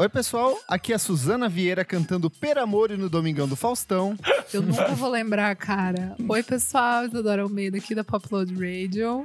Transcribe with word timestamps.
Oi, 0.00 0.08
pessoal. 0.08 0.58
Aqui 0.66 0.94
é 0.94 0.96
a 0.96 0.98
Suzana 0.98 1.46
Vieira 1.46 1.84
cantando 1.84 2.30
Per 2.30 2.56
Amore 2.56 2.96
no 2.96 3.10
Domingão 3.10 3.46
do 3.46 3.54
Faustão. 3.54 4.16
Eu 4.50 4.62
nunca 4.62 4.94
vou 4.94 5.10
lembrar, 5.10 5.54
cara. 5.56 6.16
Oi, 6.26 6.42
pessoal. 6.42 7.04
Isadora 7.04 7.42
Almeida 7.42 7.76
aqui 7.76 7.94
da 7.94 8.02
Popload 8.02 8.50
Radio. 8.54 9.22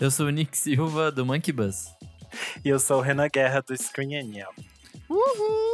Eu 0.00 0.10
sou 0.10 0.24
o 0.24 0.30
Nick 0.30 0.56
Silva, 0.56 1.12
do 1.12 1.26
Monkey 1.26 1.52
Bus. 1.52 1.88
E 2.64 2.68
eu 2.70 2.80
sou 2.80 2.96
o 2.96 3.02
Renan 3.02 3.28
Guerra, 3.28 3.60
do 3.60 3.76
Screen 3.76 4.18
Aniel. 4.18 4.54
Uhul! 5.06 5.65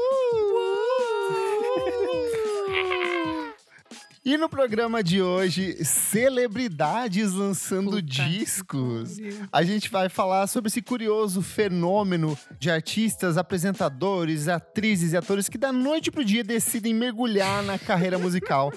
E 4.25 4.37
no 4.37 4.49
programa 4.49 5.03
de 5.03 5.21
hoje, 5.21 5.85
celebridades 5.85 7.33
lançando 7.33 7.91
Puta 7.91 8.03
discos. 8.03 9.17
A 9.51 9.65
gente 9.65 9.91
vai 9.91 10.09
falar 10.09 10.47
sobre 10.47 10.69
esse 10.69 10.81
curioso 10.81 11.43
fenômeno 11.43 12.39
de 12.57 12.71
artistas, 12.71 13.37
apresentadores, 13.37 14.47
atrizes 14.47 15.13
e 15.13 15.17
atores 15.17 15.49
que 15.49 15.59
da 15.59 15.73
noite 15.73 16.09
pro 16.13 16.25
dia 16.25 16.45
decidem 16.45 16.95
mergulhar 16.95 17.65
na 17.65 17.77
carreira 17.81 18.17
musical. 18.17 18.73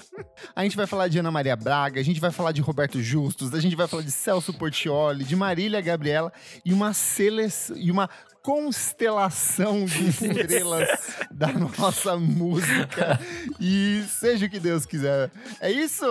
A 0.54 0.64
gente 0.64 0.76
vai 0.76 0.84
falar 0.84 1.06
de 1.06 1.20
Ana 1.20 1.30
Maria 1.30 1.54
Braga, 1.54 2.00
a 2.00 2.04
gente 2.04 2.20
vai 2.20 2.32
falar 2.32 2.50
de 2.50 2.60
Roberto 2.60 3.00
Justus, 3.00 3.54
a 3.54 3.60
gente 3.60 3.76
vai 3.76 3.86
falar 3.86 4.02
de 4.02 4.10
Celso 4.10 4.52
Portioli, 4.52 5.22
de 5.22 5.36
Marília 5.36 5.80
Gabriela 5.80 6.32
e 6.64 6.72
uma 6.72 6.92
seleção 6.92 7.76
e 7.76 7.92
uma 7.92 8.10
constelação 8.46 9.84
de 9.86 10.06
estrelas 10.08 10.88
da 11.32 11.48
nossa 11.48 12.16
música. 12.16 13.18
E 13.60 14.04
seja 14.08 14.46
o 14.46 14.48
que 14.48 14.60
Deus 14.60 14.86
quiser. 14.86 15.32
É 15.60 15.68
isso? 15.68 16.06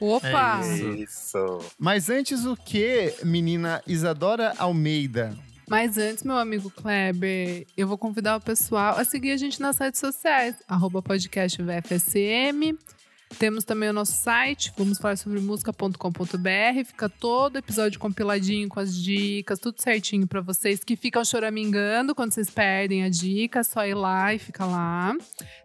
Opa! 0.00 0.62
É 0.64 0.74
isso. 0.74 0.88
Isso. 0.94 1.58
Mas 1.78 2.08
antes 2.08 2.46
o 2.46 2.56
que, 2.56 3.14
menina 3.22 3.82
Isadora 3.86 4.54
Almeida? 4.56 5.36
Mas 5.68 5.98
antes, 5.98 6.24
meu 6.24 6.38
amigo 6.38 6.70
Kleber, 6.70 7.66
eu 7.76 7.86
vou 7.86 7.98
convidar 7.98 8.36
o 8.36 8.40
pessoal 8.40 8.96
a 8.96 9.04
seguir 9.04 9.32
a 9.32 9.36
gente 9.36 9.60
nas 9.60 9.76
redes 9.76 10.00
sociais, 10.00 10.56
arroba 10.66 11.02
podcast 11.02 11.62
VFSM. 11.62 12.78
Temos 13.36 13.62
também 13.62 13.90
o 13.90 13.92
nosso 13.92 14.12
site, 14.12 14.72
vamos 14.76 14.98
falar 14.98 15.16
sobre 15.16 15.38
música.com.br. 15.40 16.84
Fica 16.84 17.08
todo 17.08 17.56
episódio 17.56 18.00
compiladinho 18.00 18.68
com 18.68 18.80
as 18.80 18.94
dicas, 18.94 19.58
tudo 19.58 19.80
certinho 19.80 20.26
pra 20.26 20.40
vocês 20.40 20.82
que 20.82 20.96
ficam 20.96 21.24
choramingando 21.24 22.14
quando 22.14 22.32
vocês 22.32 22.50
perdem 22.50 23.04
a 23.04 23.08
dica. 23.08 23.60
É 23.60 23.62
só 23.62 23.86
ir 23.86 23.94
lá 23.94 24.34
e 24.34 24.38
fica 24.38 24.64
lá. 24.64 25.16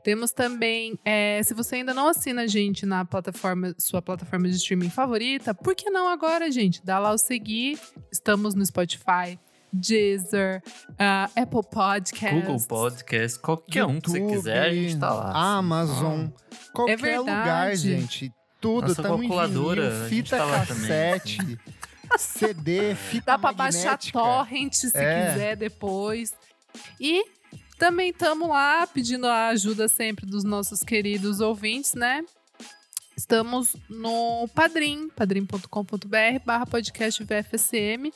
Temos 0.03 0.31
também, 0.31 0.99
é, 1.05 1.41
se 1.43 1.53
você 1.53 1.77
ainda 1.77 1.93
não 1.93 2.07
assina 2.07 2.41
a 2.43 2.47
gente 2.47 2.85
na 2.85 3.05
plataforma, 3.05 3.73
sua 3.77 4.01
plataforma 4.01 4.47
de 4.47 4.55
streaming 4.55 4.89
favorita, 4.89 5.53
por 5.53 5.73
que 5.73 5.89
não 5.89 6.07
agora, 6.09 6.51
gente? 6.51 6.83
Dá 6.83 6.99
lá 6.99 7.11
o 7.11 7.17
seguir. 7.17 7.79
Estamos 8.11 8.53
no 8.53 8.65
Spotify, 8.65 9.39
Deezer, 9.73 10.61
ah, 10.99 11.29
Apple 11.35 11.61
Podcasts. 11.71 12.41
Google 12.45 12.67
Podcast, 12.67 13.39
qualquer 13.39 13.85
um 13.85 13.99
que 13.99 14.09
você 14.11 14.19
YouTube, 14.19 14.35
quiser, 14.37 14.61
a 14.63 14.73
gente 14.73 14.97
tá 14.99 15.13
lá. 15.13 15.57
Amazon, 15.57 16.27
qualquer 16.73 17.03
É 17.03 17.19
lugar, 17.19 17.75
gente. 17.75 18.31
Tudo, 18.61 18.87
Nossa 18.87 19.01
tamo 19.03 19.15
em 19.23 19.27
calculadora, 19.27 19.89
vinil, 19.89 20.05
a 20.05 20.09
gente 20.09 20.23
fita 20.23 20.37
tá 20.37 20.45
lá 20.45 20.65
também, 20.65 20.87
cassete, 20.87 21.59
CD, 22.17 22.95
fita 22.95 23.25
Dá 23.33 23.37
pra 23.39 23.51
baixar 23.51 23.91
magnética. 23.91 24.19
torrent 24.19 24.73
se 24.73 24.87
É. 24.97 25.31
quiser 25.31 25.55
depois. 25.57 26.33
E 26.99 27.25
também 27.77 28.11
estamos 28.11 28.47
lá 28.47 28.87
pedindo 28.87 29.27
a 29.27 29.47
ajuda 29.49 29.87
sempre 29.89 30.25
dos 30.25 30.43
nossos 30.45 30.81
queridos 30.81 31.41
ouvintes, 31.41 31.93
né? 31.93 32.23
Estamos 33.17 33.75
no 33.89 34.47
Padrim, 34.55 35.09
padrim.com.br 35.09 36.39
barra 36.45 36.65
podcast 36.65 37.23
VFSM. 37.23 38.11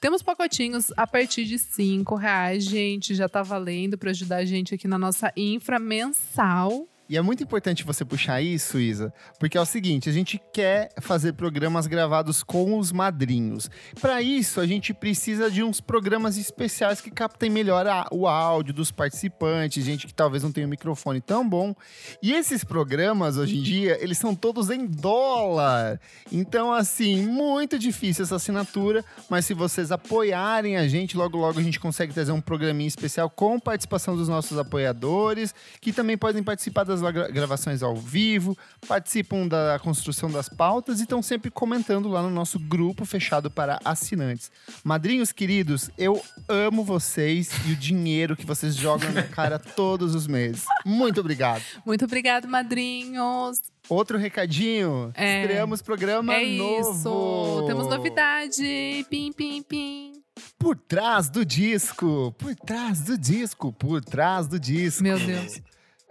Temos 0.00 0.22
pacotinhos 0.22 0.92
a 0.96 1.06
partir 1.06 1.44
de 1.44 1.58
cinco 1.58 2.14
reais, 2.14 2.64
gente. 2.64 3.14
Já 3.14 3.28
tá 3.28 3.42
valendo 3.42 3.96
para 3.96 4.10
ajudar 4.10 4.36
a 4.36 4.44
gente 4.44 4.74
aqui 4.74 4.88
na 4.88 4.98
nossa 4.98 5.32
infra 5.36 5.78
mensal. 5.78 6.88
E 7.08 7.16
é 7.16 7.20
muito 7.20 7.42
importante 7.42 7.84
você 7.84 8.04
puxar 8.04 8.40
isso, 8.40 8.78
Isa, 8.80 9.12
porque 9.38 9.58
é 9.58 9.60
o 9.60 9.66
seguinte, 9.66 10.08
a 10.08 10.12
gente 10.12 10.40
quer 10.52 10.88
fazer 11.00 11.34
programas 11.34 11.86
gravados 11.86 12.42
com 12.42 12.78
os 12.78 12.90
madrinhos. 12.90 13.68
Para 14.00 14.22
isso, 14.22 14.60
a 14.60 14.66
gente 14.66 14.94
precisa 14.94 15.50
de 15.50 15.62
uns 15.62 15.78
programas 15.80 16.38
especiais 16.38 17.00
que 17.02 17.10
captem 17.10 17.50
melhor 17.50 17.86
a- 17.86 18.06
o 18.10 18.26
áudio 18.26 18.72
dos 18.72 18.90
participantes, 18.90 19.84
gente 19.84 20.06
que 20.06 20.14
talvez 20.14 20.42
não 20.42 20.50
tenha 20.50 20.66
um 20.66 20.70
microfone 20.70 21.20
tão 21.20 21.46
bom. 21.46 21.74
E 22.22 22.32
esses 22.32 22.64
programas, 22.64 23.36
hoje 23.36 23.58
em 23.58 23.62
dia, 23.62 23.98
eles 24.02 24.16
são 24.16 24.34
todos 24.34 24.70
em 24.70 24.86
dólar. 24.86 26.00
Então, 26.30 26.72
assim, 26.72 27.26
muito 27.26 27.78
difícil 27.78 28.24
essa 28.24 28.36
assinatura, 28.36 29.04
mas 29.28 29.44
se 29.44 29.52
vocês 29.52 29.92
apoiarem 29.92 30.76
a 30.78 30.88
gente, 30.88 31.16
logo 31.16 31.36
logo 31.36 31.58
a 31.58 31.62
gente 31.62 31.78
consegue 31.78 32.14
trazer 32.14 32.32
um 32.32 32.40
programinha 32.40 32.88
especial 32.88 33.28
com 33.28 33.60
participação 33.60 34.16
dos 34.16 34.28
nossos 34.28 34.56
apoiadores, 34.56 35.54
que 35.80 35.92
também 35.92 36.16
podem 36.16 36.42
participar 36.42 36.84
das 36.84 37.01
gravações 37.10 37.82
ao 37.82 37.96
vivo, 37.96 38.56
participam 38.86 39.46
da 39.48 39.78
construção 39.82 40.30
das 40.30 40.48
pautas 40.48 41.00
e 41.00 41.02
estão 41.02 41.22
sempre 41.22 41.50
comentando 41.50 42.08
lá 42.08 42.22
no 42.22 42.30
nosso 42.30 42.58
grupo 42.58 43.04
fechado 43.04 43.50
para 43.50 43.78
assinantes. 43.84 44.50
Madrinhos 44.84 45.32
queridos, 45.32 45.90
eu 45.98 46.22
amo 46.48 46.84
vocês 46.84 47.50
e 47.66 47.72
o 47.72 47.76
dinheiro 47.76 48.36
que 48.36 48.46
vocês 48.46 48.74
jogam 48.76 49.10
na 49.12 49.22
cara 49.22 49.58
todos 49.76 50.14
os 50.14 50.26
meses. 50.26 50.64
Muito 50.84 51.20
obrigado. 51.20 51.62
Muito 51.84 52.04
obrigado, 52.04 52.46
madrinhos. 52.46 53.60
Outro 53.88 54.16
recadinho, 54.16 55.10
É. 55.14 55.40
estreamos 55.42 55.82
programa 55.82 56.34
é 56.34 56.56
novo. 56.56 56.90
isso. 56.92 57.64
Temos 57.66 57.88
novidade. 57.88 59.06
Pim, 59.10 59.32
pim, 59.32 59.62
pim. 59.62 60.12
Por 60.58 60.76
trás 60.76 61.28
do 61.28 61.44
disco, 61.44 62.32
por 62.38 62.54
trás 62.54 63.00
do 63.02 63.18
disco, 63.18 63.72
por 63.72 64.02
trás 64.02 64.46
do 64.46 64.58
disco. 64.58 65.02
Meu 65.02 65.18
Deus. 65.18 65.60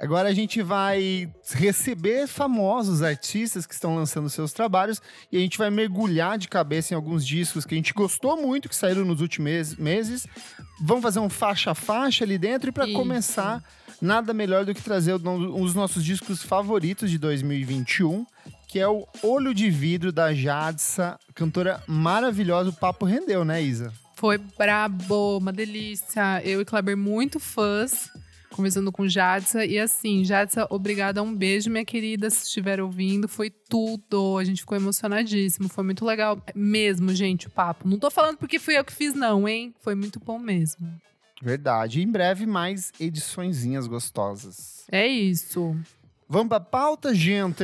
Agora 0.02 0.30
a 0.30 0.34
gente 0.34 0.64
vai 0.64 1.32
receber 1.52 2.26
famosos 2.26 3.04
artistas 3.04 3.68
que 3.68 3.74
estão 3.76 3.96
lançando 3.96 4.32
seus 4.32 4.52
trabalhos 4.52 5.00
e 5.32 5.38
a 5.38 5.40
gente 5.40 5.60
vai 5.60 5.70
mergulhar 5.70 6.40
de 6.40 6.48
cabeça 6.48 6.92
em 6.92 6.98
alguns 6.98 7.24
discos 7.24 7.66
que 7.66 7.76
a 7.76 7.78
gente 7.78 7.94
gostou 7.94 8.36
muito, 8.36 8.68
que 8.68 8.76
saíram 8.76 9.06
nos 9.06 9.22
últimos 9.22 9.76
meses. 9.76 10.26
Vamos 10.82 11.04
fazer 11.04 11.20
um 11.20 11.30
faixa 11.30 11.70
a 11.70 11.76
faixa 11.76 12.24
ali 12.24 12.40
dentro 12.40 12.70
e 12.70 12.72
para 12.72 12.92
começar, 12.92 13.64
nada 14.02 14.34
melhor 14.34 14.66
do 14.66 14.74
que 14.74 14.82
trazer 14.82 15.14
um 15.14 15.62
dos 15.62 15.76
nossos 15.76 16.04
discos 16.04 16.42
favoritos 16.42 17.12
de 17.12 17.20
2021, 17.20 18.26
que 18.68 18.80
é 18.80 18.88
o 18.88 19.08
Olho 19.22 19.54
de 19.54 19.70
Vidro 19.70 20.12
da 20.12 20.34
Jadsa, 20.34 21.20
cantora 21.36 21.80
maravilhosa. 21.86 22.72
O 22.72 22.74
papo 22.74 23.06
rendeu, 23.06 23.46
né, 23.46 23.62
Isa? 23.62 23.94
Foi 24.16 24.40
brabo, 24.40 25.38
uma 25.38 25.54
delícia. 25.54 26.42
Eu 26.44 26.62
e 26.62 26.66
Kleber 26.66 26.98
muito 26.98 27.40
fãs, 27.40 28.10
conversando 28.56 28.92
com 28.92 29.08
Jadsa. 29.08 29.66
E 29.66 29.80
assim, 29.80 30.24
Jadsa, 30.24 30.68
obrigada, 30.70 31.22
um 31.24 31.36
beijo, 31.36 31.70
minha 31.70 31.86
querida, 31.86 32.30
se 32.30 32.46
estiver 32.46 32.82
ouvindo. 32.82 33.28
Foi 33.28 33.50
tudo. 33.50 34.38
A 34.38 34.44
gente 34.44 34.62
ficou 34.62 34.78
emocionadíssimo. 34.78 35.70
Foi 35.70 35.84
muito 35.84 36.06
legal 36.06 36.42
mesmo, 36.54 37.14
gente, 37.14 37.48
o 37.48 37.50
papo. 37.50 37.88
Não 37.88 37.98
tô 37.98 38.12
falando 38.12 38.38
porque 38.38 38.60
fui 38.60 38.78
eu 38.78 38.84
que 38.84 38.94
fiz, 38.94 39.14
não, 39.14 39.48
hein? 39.48 39.74
Foi 39.80 39.96
muito 39.96 40.20
bom 40.20 40.38
mesmo. 40.38 40.88
Verdade. 41.42 42.02
Em 42.02 42.08
breve, 42.08 42.46
mais 42.46 42.92
ediçõezinhas 43.00 43.88
gostosas. 43.88 44.84
É 44.92 45.08
isso. 45.08 45.76
Vamos 46.30 46.50
pra 46.50 46.60
pauta, 46.60 47.14
gente? 47.14 47.64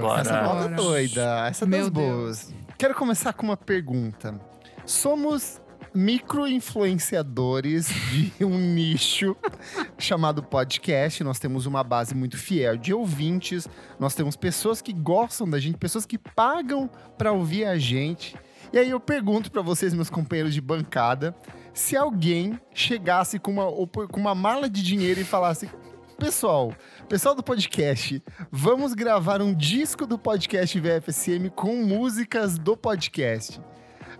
Bora. 0.00 0.22
Essa 0.22 0.42
pauta 0.42 0.62
Bora. 0.62 0.76
doida, 0.76 1.46
essa 1.46 1.66
das 1.66 1.80
Meu 1.80 1.90
boas. 1.90 2.52
Quero 2.78 2.94
começar 2.94 3.32
com 3.32 3.44
uma 3.44 3.56
pergunta. 3.56 4.40
Somos 4.86 5.59
micro-influenciadores 5.94 7.88
de 7.88 8.32
um 8.44 8.58
nicho 8.58 9.36
chamado 9.98 10.42
podcast. 10.42 11.22
Nós 11.24 11.38
temos 11.38 11.66
uma 11.66 11.82
base 11.82 12.14
muito 12.14 12.36
fiel 12.36 12.76
de 12.76 12.92
ouvintes. 12.92 13.68
Nós 13.98 14.14
temos 14.14 14.36
pessoas 14.36 14.80
que 14.80 14.92
gostam 14.92 15.48
da 15.48 15.58
gente, 15.58 15.78
pessoas 15.78 16.06
que 16.06 16.18
pagam 16.18 16.88
pra 17.18 17.32
ouvir 17.32 17.64
a 17.64 17.78
gente. 17.78 18.36
E 18.72 18.78
aí 18.78 18.90
eu 18.90 19.00
pergunto 19.00 19.50
pra 19.50 19.62
vocês, 19.62 19.92
meus 19.92 20.10
companheiros 20.10 20.54
de 20.54 20.60
bancada, 20.60 21.34
se 21.74 21.96
alguém 21.96 22.60
chegasse 22.72 23.38
com 23.38 23.50
uma, 23.52 23.86
com 24.08 24.20
uma 24.20 24.34
mala 24.34 24.68
de 24.68 24.82
dinheiro 24.82 25.20
e 25.20 25.24
falasse: 25.24 25.68
Pessoal, 26.20 26.74
pessoal 27.08 27.34
do 27.34 27.42
podcast, 27.42 28.22
vamos 28.52 28.92
gravar 28.92 29.40
um 29.40 29.54
disco 29.54 30.06
do 30.06 30.18
podcast 30.18 30.78
VFSM 30.78 31.48
com 31.54 31.76
músicas 31.76 32.58
do 32.58 32.76
podcast. 32.76 33.58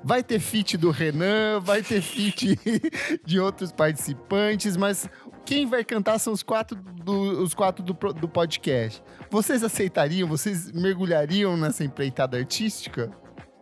Vai 0.02 0.22
ter 0.22 0.40
feat 0.40 0.76
do 0.76 0.90
Renan, 0.90 1.60
vai 1.60 1.82
ter 1.82 2.00
feat 2.00 2.58
de 3.24 3.38
outros 3.38 3.70
participantes, 3.70 4.76
mas 4.76 5.08
quem 5.44 5.66
vai 5.66 5.84
cantar 5.84 6.18
são 6.18 6.32
os 6.32 6.42
quatro 6.42 6.76
do, 6.76 7.42
os 7.42 7.54
quatro 7.54 7.84
do, 7.84 7.92
do 7.92 8.28
podcast. 8.28 9.02
Vocês 9.30 9.62
aceitariam? 9.62 10.28
Vocês 10.28 10.72
mergulhariam 10.72 11.56
nessa 11.56 11.84
empreitada 11.84 12.38
artística? 12.38 13.10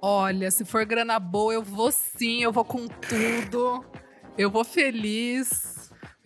Olha, 0.00 0.50
se 0.50 0.64
for 0.64 0.84
grana 0.84 1.18
boa, 1.18 1.54
eu 1.54 1.62
vou 1.62 1.90
sim, 1.90 2.42
eu 2.42 2.52
vou 2.52 2.64
com 2.64 2.86
tudo. 2.86 3.84
Eu 4.36 4.50
vou 4.50 4.64
feliz. 4.64 5.77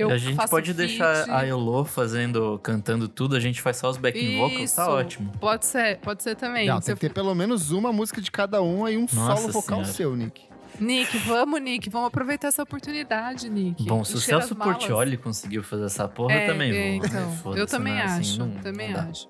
Eu 0.03 0.11
a 0.11 0.19
gente 0.19 0.35
faço 0.37 0.51
pode 0.51 0.67
feat. 0.73 0.77
deixar 0.77 1.31
a 1.31 1.47
Elo 1.47 1.85
fazendo, 1.85 2.59
cantando 2.63 3.09
tudo, 3.09 3.37
a 3.37 3.41
gente 3.41 3.61
faz 3.61 3.77
só 3.77 3.89
os 3.91 3.97
backing 3.97 4.39
vocals, 4.39 4.73
tá 4.73 4.89
ótimo. 4.91 5.33
Pode 5.41 5.67
ser, 5.67 5.99
pode 5.99 6.23
ser 6.23 6.35
também. 6.37 6.67
Não, 6.69 6.81
tem 6.81 6.95
que 6.95 7.01
ter 7.01 7.13
pelo 7.13 7.35
menos 7.35 7.71
uma 7.71 7.93
música 7.93 8.21
de 8.21 8.31
cada 8.31 8.63
um 8.63 8.89
e 8.89 8.97
um 8.97 9.07
Nossa 9.13 9.41
solo 9.41 9.53
vocal 9.53 9.79
Senhora. 9.79 9.93
seu, 9.93 10.17
Nick. 10.17 10.43
Nick, 10.81 11.17
vamos, 11.19 11.61
Nick, 11.61 11.91
vamos 11.91 12.09
aproveitar 12.09 12.49
essa 12.49 12.63
oportunidade, 12.63 13.49
Nick. 13.51 13.85
Bom, 13.85 14.03
se 14.05 14.15
o 14.15 14.19
Celso. 14.19 14.57
Portioli 14.57 15.17
conseguiu 15.19 15.63
fazer 15.63 15.85
essa 15.85 16.09
porra, 16.09 16.33
é, 16.33 16.45
eu 16.49 16.53
também 16.53 16.71
é, 16.75 16.99
vou. 16.99 17.07
Então, 17.07 17.57
eu 17.57 17.67
também 17.67 17.93
né? 17.95 18.03
Assim, 18.05 18.21
acho, 18.21 18.39
não- 18.39 18.51
também 18.63 18.93
não 18.93 19.01
acho. 19.01 19.29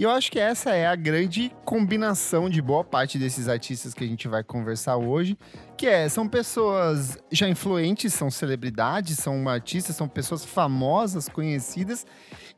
E 0.00 0.02
eu 0.02 0.10
acho 0.10 0.32
que 0.32 0.38
essa 0.38 0.70
é 0.70 0.86
a 0.86 0.96
grande 0.96 1.52
combinação 1.62 2.48
de 2.48 2.62
boa 2.62 2.82
parte 2.82 3.18
desses 3.18 3.48
artistas 3.48 3.92
que 3.92 4.02
a 4.02 4.06
gente 4.06 4.26
vai 4.28 4.42
conversar 4.42 4.96
hoje, 4.96 5.36
que 5.76 5.86
é, 5.86 6.08
são 6.08 6.26
pessoas 6.26 7.18
já 7.30 7.46
influentes, 7.46 8.14
são 8.14 8.30
celebridades, 8.30 9.18
são 9.18 9.46
artistas, 9.46 9.94
são 9.94 10.08
pessoas 10.08 10.42
famosas, 10.42 11.28
conhecidas, 11.28 12.06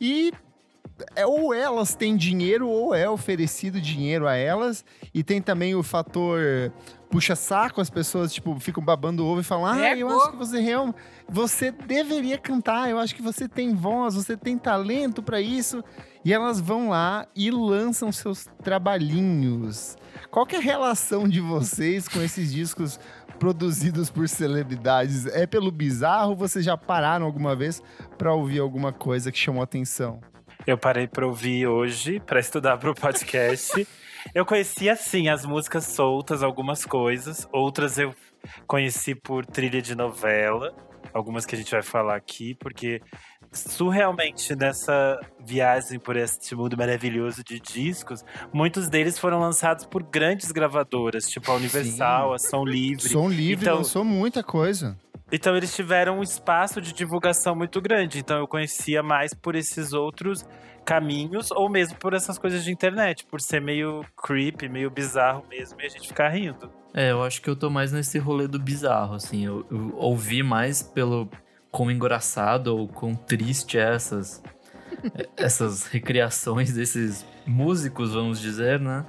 e 0.01 0.33
é, 1.17 1.27
ou 1.27 1.53
elas 1.53 1.97
têm 1.97 2.17
dinheiro 2.17 2.69
ou 2.69 2.95
é 2.95 3.11
oferecido 3.11 3.81
dinheiro 3.81 4.29
a 4.29 4.37
elas, 4.37 4.85
e 5.13 5.25
tem 5.25 5.43
também 5.43 5.75
o 5.75 5.83
fator 5.83 6.73
puxa-saco, 7.13 7.79
as 7.81 7.91
pessoas, 7.91 8.33
tipo, 8.33 8.59
ficam 8.59 8.83
babando 8.83 9.23
o 9.23 9.29
ovo 9.29 9.43
e 9.43 9.45
falam, 9.45 9.67
ah, 9.67 9.79
É, 9.87 9.97
eu 9.99 10.09
pô. 10.09 10.17
acho 10.17 10.31
que 10.31 10.37
você 10.39 10.59
realmente, 10.61 10.97
você 11.29 11.71
deveria 11.71 12.39
cantar, 12.39 12.89
eu 12.89 12.99
acho 12.99 13.15
que 13.15 13.21
você 13.21 13.47
tem 13.47 13.75
voz, 13.75 14.15
você 14.15 14.35
tem 14.35 14.57
talento 14.57 15.23
pra 15.23 15.39
isso, 15.39 15.85
e 16.25 16.33
elas 16.33 16.59
vão 16.59 16.89
lá 16.89 17.27
e 17.37 17.51
lançam 17.51 18.11
seus 18.11 18.49
trabalhinhos. 18.65 19.95
Qual 20.31 20.47
que 20.47 20.57
é 20.57 20.59
a 20.59 20.63
relação 20.63 21.29
de 21.29 21.41
vocês 21.41 22.09
com 22.09 22.21
esses 22.23 22.51
discos 22.51 22.99
produzidos 23.39 24.09
por 24.09 24.27
celebridades? 24.27 25.27
É 25.27 25.47
pelo 25.47 25.71
bizarro? 25.71 26.35
Vocês 26.35 26.65
já 26.65 26.77
pararam 26.79 27.27
alguma 27.27 27.55
vez 27.55 27.83
pra 28.17 28.33
ouvir 28.33 28.61
alguma 28.61 28.91
coisa 28.93 29.31
que 29.31 29.39
chamou 29.39 29.63
atenção? 29.63 30.21
Eu 30.67 30.79
parei 30.79 31.07
pra 31.09 31.27
ouvir 31.27 31.67
hoje, 31.67 32.21
pra 32.21 32.41
estudar 32.41 32.79
pro 32.79 32.95
podcast. 32.95 33.87
eu 34.35 34.45
conheci, 34.45 34.89
assim, 34.89 35.29
as 35.29 35.45
músicas 35.45 35.85
soltas, 35.85 36.43
algumas 36.43 36.85
coisas. 36.85 37.49
Outras 37.53 37.99
eu 37.99 38.15
conheci 38.67 39.15
por 39.15 39.45
trilha 39.45 39.83
de 39.83 39.95
novela. 39.95 40.75
Algumas 41.13 41.45
que 41.45 41.55
a 41.55 41.59
gente 41.59 41.71
vai 41.71 41.83
falar 41.83 42.17
aqui, 42.17 42.55
porque 42.55 43.01
surrealmente 43.53 44.55
nessa 44.57 45.21
viagem 45.45 45.99
por 45.99 46.17
este 46.17 46.55
mundo 46.55 46.77
maravilhoso 46.77 47.43
de 47.45 47.61
discos, 47.61 48.25
muitos 48.53 48.89
deles 48.89 49.19
foram 49.19 49.39
lançados 49.39 49.85
por 49.87 50.03
grandes 50.03 50.51
gravadoras, 50.53 51.29
tipo 51.29 51.51
a 51.51 51.55
Universal, 51.57 52.33
a 52.35 52.39
Som 52.39 52.65
Livre. 52.65 53.09
Som 53.09 53.29
Livre 53.29 53.67
Então- 53.67 53.77
lançou 53.79 54.05
muita 54.05 54.43
coisa. 54.43 54.97
Então 55.31 55.57
eles 55.57 55.75
tiveram 55.75 56.19
um 56.19 56.23
espaço 56.23 56.81
de 56.81 56.93
divulgação 56.93 57.55
muito 57.57 57.81
grande. 57.81 58.19
Então 58.19 58.39
eu 58.39 58.47
conhecia 58.47 59.03
mais 59.03 59.33
por 59.33 59.55
esses 59.55 59.93
outros 59.95 60.45
caminhos, 60.85 61.51
ou 61.53 61.71
mesmo 61.71 61.97
por 61.97 62.13
essas 62.13 62.37
coisas 62.39 62.63
de 62.65 62.71
internet, 62.73 63.25
por 63.27 63.41
ser 63.41 63.61
meio 63.61 64.05
creepy, 64.21 64.69
meio 64.69 64.91
bizarro 64.91 65.45
mesmo, 65.49 65.81
e 65.81 65.87
a 65.87 65.89
gente 65.89 66.09
ficar 66.09 66.29
rindo. 66.29 66.71
É, 66.93 67.13
eu 67.13 67.23
acho 67.23 67.41
que 67.41 67.49
eu 67.49 67.57
tô 67.57 67.71
mais 67.71 67.93
nesse 67.93 68.19
rolê 68.19 68.47
do 68.47 68.59
bizarro, 68.59 69.15
assim. 69.15 69.47
Eu, 69.47 69.65
eu 69.71 69.95
ouvi 69.97 70.43
mais 70.43 70.83
pelo 70.83 71.31
quão 71.73 71.91
engraçado 71.91 72.69
ou 72.69 72.87
quão 72.87 73.15
triste 73.15 73.79
é 73.79 73.95
essas, 73.95 74.43
essas 75.37 75.87
recriações 75.87 76.73
desses 76.73 77.27
músicos, 77.47 78.13
vamos 78.13 78.39
dizer, 78.39 78.79
né? 78.79 79.05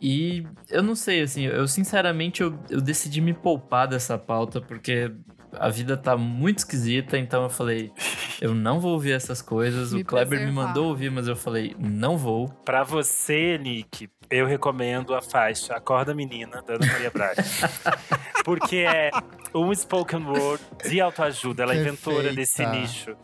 E 0.00 0.46
eu 0.70 0.82
não 0.82 0.94
sei, 0.94 1.22
assim, 1.22 1.42
eu 1.42 1.66
sinceramente 1.68 2.40
eu, 2.40 2.58
eu 2.70 2.80
decidi 2.80 3.20
me 3.20 3.34
poupar 3.34 3.86
dessa 3.86 4.16
pauta 4.16 4.60
porque 4.60 5.12
a 5.58 5.68
vida 5.68 5.96
tá 5.96 6.16
muito 6.16 6.58
esquisita, 6.58 7.18
então 7.18 7.42
eu 7.44 7.50
falei, 7.50 7.92
eu 8.40 8.54
não 8.54 8.80
vou 8.80 8.92
ouvir 8.92 9.12
essas 9.12 9.42
coisas. 9.42 9.92
Me 9.92 10.02
o 10.02 10.04
Kleber 10.04 10.38
me 10.38 10.46
preservar. 10.46 10.68
mandou 10.68 10.86
ouvir, 10.86 11.10
mas 11.10 11.28
eu 11.28 11.36
falei, 11.36 11.74
não 11.78 12.16
vou. 12.16 12.48
Pra 12.64 12.82
você, 12.82 13.58
Nick, 13.58 14.08
eu 14.30 14.46
recomendo 14.46 15.14
a 15.14 15.20
faixa 15.20 15.74
Acorda 15.74 16.14
Menina, 16.14 16.62
da 16.62 16.74
Ana 16.74 16.86
Maria 16.86 17.10
Braga. 17.10 17.44
Porque 18.44 18.78
é 18.78 19.10
um 19.54 19.72
spoken 19.74 20.24
word 20.24 20.62
de 20.88 21.00
autoajuda. 21.00 21.62
Ela 21.62 21.74
é 21.74 21.80
inventora 21.80 22.32
desse 22.32 22.64
nicho. 22.66 23.16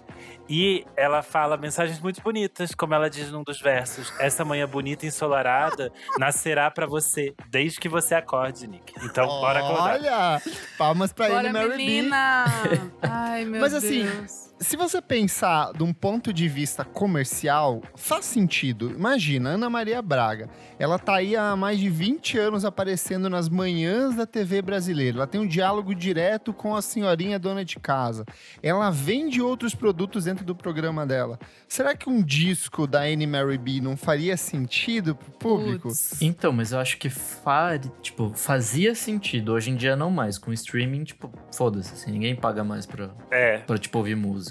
E 0.49 0.87
ela 0.97 1.23
fala 1.23 1.57
mensagens 1.57 2.01
muito 2.01 2.23
bonitas, 2.23 2.75
como 2.75 2.95
ela 2.95 3.11
diz 3.11 3.31
num 3.31 3.43
dos 3.43 3.61
versos. 3.61 4.13
Essa 4.19 4.45
manhã 4.45 4.67
bonita 4.67 5.05
e 5.05 5.09
ensolarada 5.09 5.93
nascerá 6.19 6.71
pra 6.71 6.87
você, 6.87 7.35
desde 7.51 7.79
que 7.79 7.89
você 7.89 8.15
acorde, 8.15 8.67
Nick. 8.67 8.95
Então, 9.05 9.27
bora 9.27 9.59
acordar. 9.61 9.95
Olha! 9.95 10.43
Palmas 10.79 11.13
pra 11.13 11.29
ele, 11.29 11.53
Mary 11.53 11.69
B. 11.69 11.77
menina! 11.77 12.45
Ai, 13.03 13.45
meu 13.45 13.61
Mas 13.61 13.73
Deus. 13.73 13.85
assim, 13.85 14.48
Se 14.61 14.77
você 14.77 15.01
pensar 15.01 15.73
de 15.73 15.85
um 15.85 15.93
ponto 15.93 16.33
de 16.33 16.49
vista 16.49 16.85
comercial, 16.85 17.81
faz 17.95 18.25
sentido. 18.25 18.91
Imagina, 18.91 19.51
Ana 19.51 19.71
Maria 19.71 20.03
Braga. 20.03 20.49
Ela 20.81 20.99
tá 20.99 21.15
aí 21.17 21.37
há 21.37 21.55
mais 21.55 21.79
de 21.79 21.89
20 21.89 22.37
anos 22.39 22.65
aparecendo 22.65 23.31
nas 23.31 23.49
manhãs 23.49 24.17
da 24.17 24.27
TV 24.27 24.61
brasileira. 24.61 25.19
Ela 25.19 25.27
tem 25.29 25.41
um 25.41 25.47
diálogo 25.47 25.95
direto 25.95 26.53
com 26.53 26.75
a 26.75 26.83
senhorinha 26.83 27.39
dona 27.39 27.65
de 27.65 27.79
casa. 27.79 28.25
Ela 28.61 28.91
vende 28.91 29.41
outros 29.41 29.77
produtos 29.77 30.25
dentro 30.25 30.45
do 30.45 30.57
programa 30.57 31.07
dela. 31.07 31.39
Será 31.69 31.95
que 31.97 32.09
um 32.11 32.21
disco 32.21 32.85
da 32.87 33.03
Anne 33.03 33.27
Mary 33.29 33.59
B 33.59 33.81
não 33.81 33.97
faria 33.97 34.37
sentido 34.37 35.15
pro 35.15 35.31
público? 35.33 35.89
Putz. 35.89 36.21
Então, 36.21 36.53
mas 36.53 36.73
eu 36.73 36.81
acho 36.81 36.99
que 36.99 37.09
fa- 37.09 37.79
tipo, 38.03 38.33
fazia 38.35 38.93
sentido. 38.95 39.53
Hoje 39.53 39.71
em 39.71 39.77
dia 39.77 39.95
não 39.95 40.11
mais. 40.11 40.37
Com 40.37 40.53
streaming, 40.53 41.05
tipo, 41.05 41.33
foda-se, 41.55 41.93
assim, 41.93 42.11
ninguém 42.11 42.35
paga 42.35 42.65
mais 42.65 42.87
pra, 42.87 43.11
É. 43.31 43.59
pra 43.59 43.79
tipo, 43.79 43.97
ouvir 43.99 44.17
música. 44.17 44.48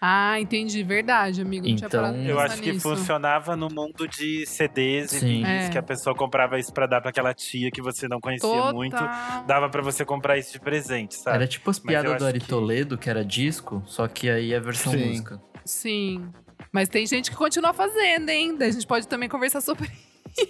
Ah, 0.00 0.40
entendi. 0.40 0.82
Verdade, 0.82 1.40
amigo. 1.42 1.66
Não 1.66 1.74
tinha 1.76 1.86
Então, 1.86 2.14
Eu 2.24 2.38
acho 2.38 2.60
que 2.62 2.72
nisso. 2.72 2.88
funcionava 2.88 3.56
no 3.56 3.68
mundo 3.68 4.06
de 4.06 4.46
CDs 4.46 5.12
e 5.12 5.18
Sim. 5.20 5.26
vinis, 5.26 5.48
É. 5.48 5.68
que 5.70 5.78
a 5.78 5.82
pessoa 5.82 6.14
comprava 6.14 6.58
isso 6.58 6.72
pra 6.72 6.86
dar 6.86 7.00
pra 7.00 7.10
aquela 7.10 7.34
tia 7.34 7.70
que 7.70 7.82
você 7.82 8.06
não 8.06 8.20
conhecia 8.20 8.48
Total. 8.48 8.72
muito. 8.74 8.96
Dava 9.46 9.68
pra 9.68 9.82
você 9.82 10.04
comprar 10.04 10.38
isso 10.38 10.52
de 10.52 10.60
presente, 10.60 11.14
sabe? 11.16 11.36
Era 11.36 11.46
tipo 11.46 11.68
as 11.70 11.78
piadas 11.78 12.16
do 12.18 12.26
Ari 12.26 12.40
que- 12.40 12.46
Toledo, 12.48 12.96
que 12.96 13.10
era 13.10 13.24
disco, 13.24 13.82
só 13.86 14.06
que 14.06 14.30
aí 14.30 14.52
é 14.52 14.60
versão 14.60 14.92
Sim. 14.92 15.08
música. 15.08 15.40
Sim. 15.64 16.28
Mas 16.72 16.88
tem 16.88 17.06
gente 17.06 17.30
que 17.30 17.36
continua 17.36 17.72
fazendo, 17.72 18.28
hein? 18.28 18.56
Daí 18.56 18.68
a 18.68 18.72
gente 18.72 18.86
pode 18.86 19.06
também 19.08 19.28
conversar 19.28 19.60
sobre 19.60 19.90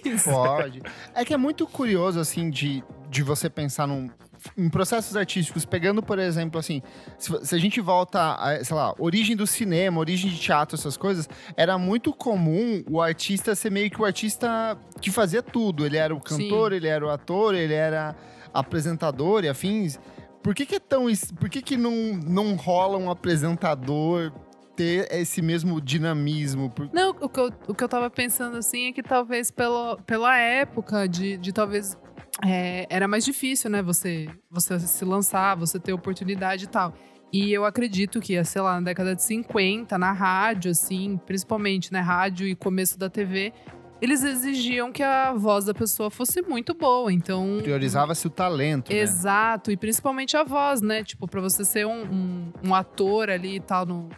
isso. 0.05 0.29
Pode. 0.29 0.81
É 1.15 1.25
que 1.25 1.33
é 1.33 1.37
muito 1.37 1.65
curioso, 1.65 2.19
assim, 2.19 2.49
de, 2.49 2.83
de 3.09 3.23
você 3.23 3.49
pensar 3.49 3.87
num, 3.87 4.09
em 4.57 4.69
processos 4.69 5.15
artísticos, 5.15 5.65
pegando, 5.65 6.01
por 6.01 6.19
exemplo, 6.19 6.59
assim, 6.59 6.81
se, 7.17 7.45
se 7.45 7.55
a 7.55 7.57
gente 7.57 7.81
volta 7.81 8.35
a, 8.35 8.63
sei 8.63 8.75
lá, 8.75 8.93
origem 8.97 9.35
do 9.35 9.45
cinema, 9.47 9.99
origem 9.99 10.29
de 10.29 10.39
teatro, 10.39 10.75
essas 10.75 10.97
coisas, 10.97 11.29
era 11.55 11.77
muito 11.77 12.13
comum 12.13 12.83
o 12.89 13.01
artista 13.01 13.55
ser 13.55 13.71
meio 13.71 13.89
que 13.89 14.01
o 14.01 14.05
artista 14.05 14.77
que 15.01 15.11
fazia 15.11 15.41
tudo. 15.41 15.85
Ele 15.85 15.97
era 15.97 16.13
o 16.13 16.19
cantor, 16.19 16.71
Sim. 16.71 16.77
ele 16.77 16.87
era 16.87 17.05
o 17.05 17.09
ator, 17.09 17.55
ele 17.55 17.73
era 17.73 18.15
apresentador 18.53 19.43
e 19.43 19.49
afins. 19.49 19.99
Por 20.41 20.55
que 20.55 20.65
que 20.65 20.75
é 20.75 20.79
tão... 20.79 21.05
Por 21.39 21.49
que 21.49 21.61
que 21.61 21.77
não, 21.77 21.91
não 22.15 22.55
rola 22.55 22.97
um 22.97 23.11
apresentador 23.11 24.31
ter 24.79 25.09
esse 25.11 25.41
mesmo 25.41 25.81
dinamismo? 25.81 26.71
Não, 26.93 27.09
o 27.09 27.27
que, 27.27 27.39
eu, 27.39 27.51
o 27.67 27.75
que 27.75 27.83
eu 27.83 27.89
tava 27.89 28.09
pensando 28.09 28.55
assim 28.55 28.87
é 28.87 28.93
que 28.93 29.03
talvez 29.03 29.51
pelo, 29.51 29.97
pela 30.07 30.37
época 30.37 31.05
de, 31.05 31.37
de 31.37 31.51
talvez. 31.51 31.97
É, 32.45 32.85
era 32.89 33.07
mais 33.07 33.25
difícil, 33.25 33.69
né? 33.69 33.81
Você, 33.81 34.27
você 34.49 34.79
se 34.79 35.05
lançar, 35.05 35.55
você 35.55 35.79
ter 35.79 35.93
oportunidade 35.93 36.65
e 36.65 36.67
tal. 36.67 36.93
E 37.31 37.51
eu 37.53 37.63
acredito 37.65 38.19
que, 38.19 38.43
sei 38.43 38.61
lá, 38.61 38.75
na 38.75 38.81
década 38.81 39.15
de 39.15 39.21
50, 39.23 39.97
na 39.97 40.11
rádio, 40.11 40.71
assim, 40.71 41.19
principalmente, 41.25 41.93
né? 41.93 41.99
Rádio 41.99 42.47
e 42.47 42.55
começo 42.55 42.97
da 42.97 43.07
TV, 43.09 43.53
eles 44.01 44.23
exigiam 44.23 44.91
que 44.91 45.03
a 45.03 45.33
voz 45.33 45.65
da 45.65 45.73
pessoa 45.73 46.09
fosse 46.09 46.41
muito 46.41 46.73
boa. 46.73 47.13
Então. 47.13 47.59
Priorizava-se 47.61 48.25
o 48.25 48.29
talento, 48.31 48.91
né? 48.91 48.97
Exato, 48.99 49.71
e 49.71 49.77
principalmente 49.77 50.35
a 50.35 50.43
voz, 50.43 50.81
né? 50.81 51.03
Tipo, 51.03 51.27
pra 51.27 51.39
você 51.39 51.63
ser 51.63 51.85
um, 51.85 52.01
um, 52.03 52.53
um 52.69 52.73
ator 52.73 53.29
ali 53.29 53.57
e 53.57 53.59
tal, 53.59 53.85
no, 53.85 54.09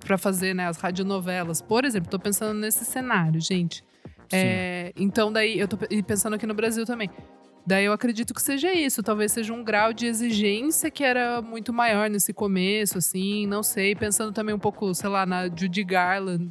pra 0.00 0.18
fazer 0.18 0.52
né, 0.54 0.66
as 0.66 0.76
radionovelas. 0.76 1.62
Por 1.62 1.84
exemplo, 1.86 2.10
tô 2.10 2.18
pensando 2.18 2.58
nesse 2.58 2.84
cenário, 2.84 3.40
gente. 3.40 3.82
É, 4.30 4.92
então, 4.96 5.32
daí, 5.32 5.58
eu 5.58 5.68
tô 5.68 5.76
pe- 5.76 6.02
pensando 6.02 6.34
aqui 6.34 6.46
no 6.46 6.54
Brasil 6.54 6.84
também. 6.84 7.08
Daí 7.66 7.84
eu 7.84 7.92
acredito 7.92 8.34
que 8.34 8.42
seja 8.42 8.72
isso. 8.72 9.02
Talvez 9.02 9.30
seja 9.32 9.52
um 9.52 9.62
grau 9.62 9.92
de 9.92 10.06
exigência 10.06 10.90
que 10.90 11.04
era 11.04 11.40
muito 11.40 11.72
maior 11.72 12.10
nesse 12.10 12.32
começo, 12.32 12.98
assim, 12.98 13.46
não 13.46 13.62
sei. 13.62 13.94
Pensando 13.94 14.32
também 14.32 14.54
um 14.54 14.58
pouco, 14.58 14.92
sei 14.94 15.08
lá, 15.08 15.24
na 15.24 15.44
Judy 15.48 15.84
Garland, 15.84 16.50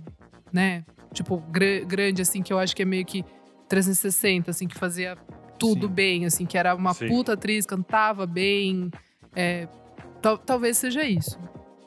né? 0.54 0.86
Tipo, 1.14 1.38
gra- 1.50 1.84
grande, 1.86 2.22
assim, 2.22 2.42
que 2.42 2.54
eu 2.54 2.58
acho 2.60 2.74
que 2.76 2.82
é 2.84 2.86
meio 2.86 3.06
que 3.06 3.26
360, 3.68 4.52
assim, 4.52 4.68
que 4.68 4.76
fazia 4.78 5.18
tudo 5.60 5.88
Sim. 5.88 5.94
bem, 5.94 6.26
assim, 6.26 6.46
que 6.46 6.58
era 6.58 6.74
uma 6.74 6.94
Sim. 6.94 7.08
puta 7.10 7.34
atriz, 7.34 7.66
cantava 7.66 8.26
bem. 8.26 8.90
É, 9.36 9.68
tal- 10.22 10.38
talvez 10.38 10.78
seja 10.78 11.04
isso. 11.04 11.38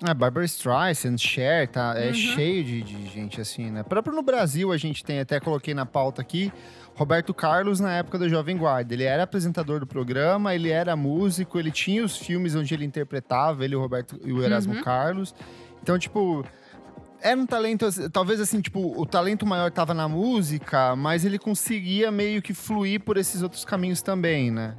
É, 0.06 0.12
Barbara 0.12 0.44
Streisand, 0.44 1.16
Cher, 1.18 1.68
tá, 1.68 1.94
é 1.96 2.08
Uhum. 2.08 2.14
cheio 2.14 2.64
de, 2.64 2.82
de 2.82 3.06
gente 3.06 3.40
assim, 3.40 3.70
né? 3.70 3.82
Próprio 3.82 4.14
no 4.14 4.22
Brasil 4.22 4.72
a 4.72 4.76
gente 4.76 5.04
tem, 5.04 5.20
até 5.20 5.38
coloquei 5.40 5.72
na 5.72 5.86
pauta 5.86 6.20
aqui, 6.20 6.52
Roberto 6.94 7.32
Carlos 7.32 7.80
na 7.80 7.92
época 7.92 8.18
do 8.18 8.28
Jovem 8.28 8.56
Guarda. 8.56 8.92
Ele 8.92 9.04
era 9.04 9.22
apresentador 9.22 9.80
do 9.80 9.86
programa, 9.86 10.54
ele 10.54 10.68
era 10.70 10.94
músico, 10.96 11.58
ele 11.58 11.70
tinha 11.70 12.04
os 12.04 12.16
filmes 12.16 12.54
onde 12.54 12.74
ele 12.74 12.84
interpretava, 12.84 13.64
ele, 13.64 13.74
o 13.76 13.80
Roberto 13.80 14.18
e 14.24 14.32
o 14.32 14.42
Erasmo 14.42 14.74
Uhum. 14.74 14.82
Carlos. 14.82 15.34
Então, 15.82 15.98
tipo, 15.98 16.44
era 17.22 17.40
um 17.40 17.46
talento, 17.46 17.86
talvez 18.10 18.40
assim, 18.40 18.60
tipo, 18.60 19.00
o 19.00 19.06
talento 19.06 19.46
maior 19.46 19.70
tava 19.70 19.94
na 19.94 20.06
música, 20.08 20.94
mas 20.94 21.24
ele 21.24 21.38
conseguia 21.38 22.10
meio 22.10 22.42
que 22.42 22.52
fluir 22.52 23.00
por 23.00 23.16
esses 23.16 23.42
outros 23.42 23.64
caminhos 23.64 24.02
também, 24.02 24.50
né? 24.50 24.74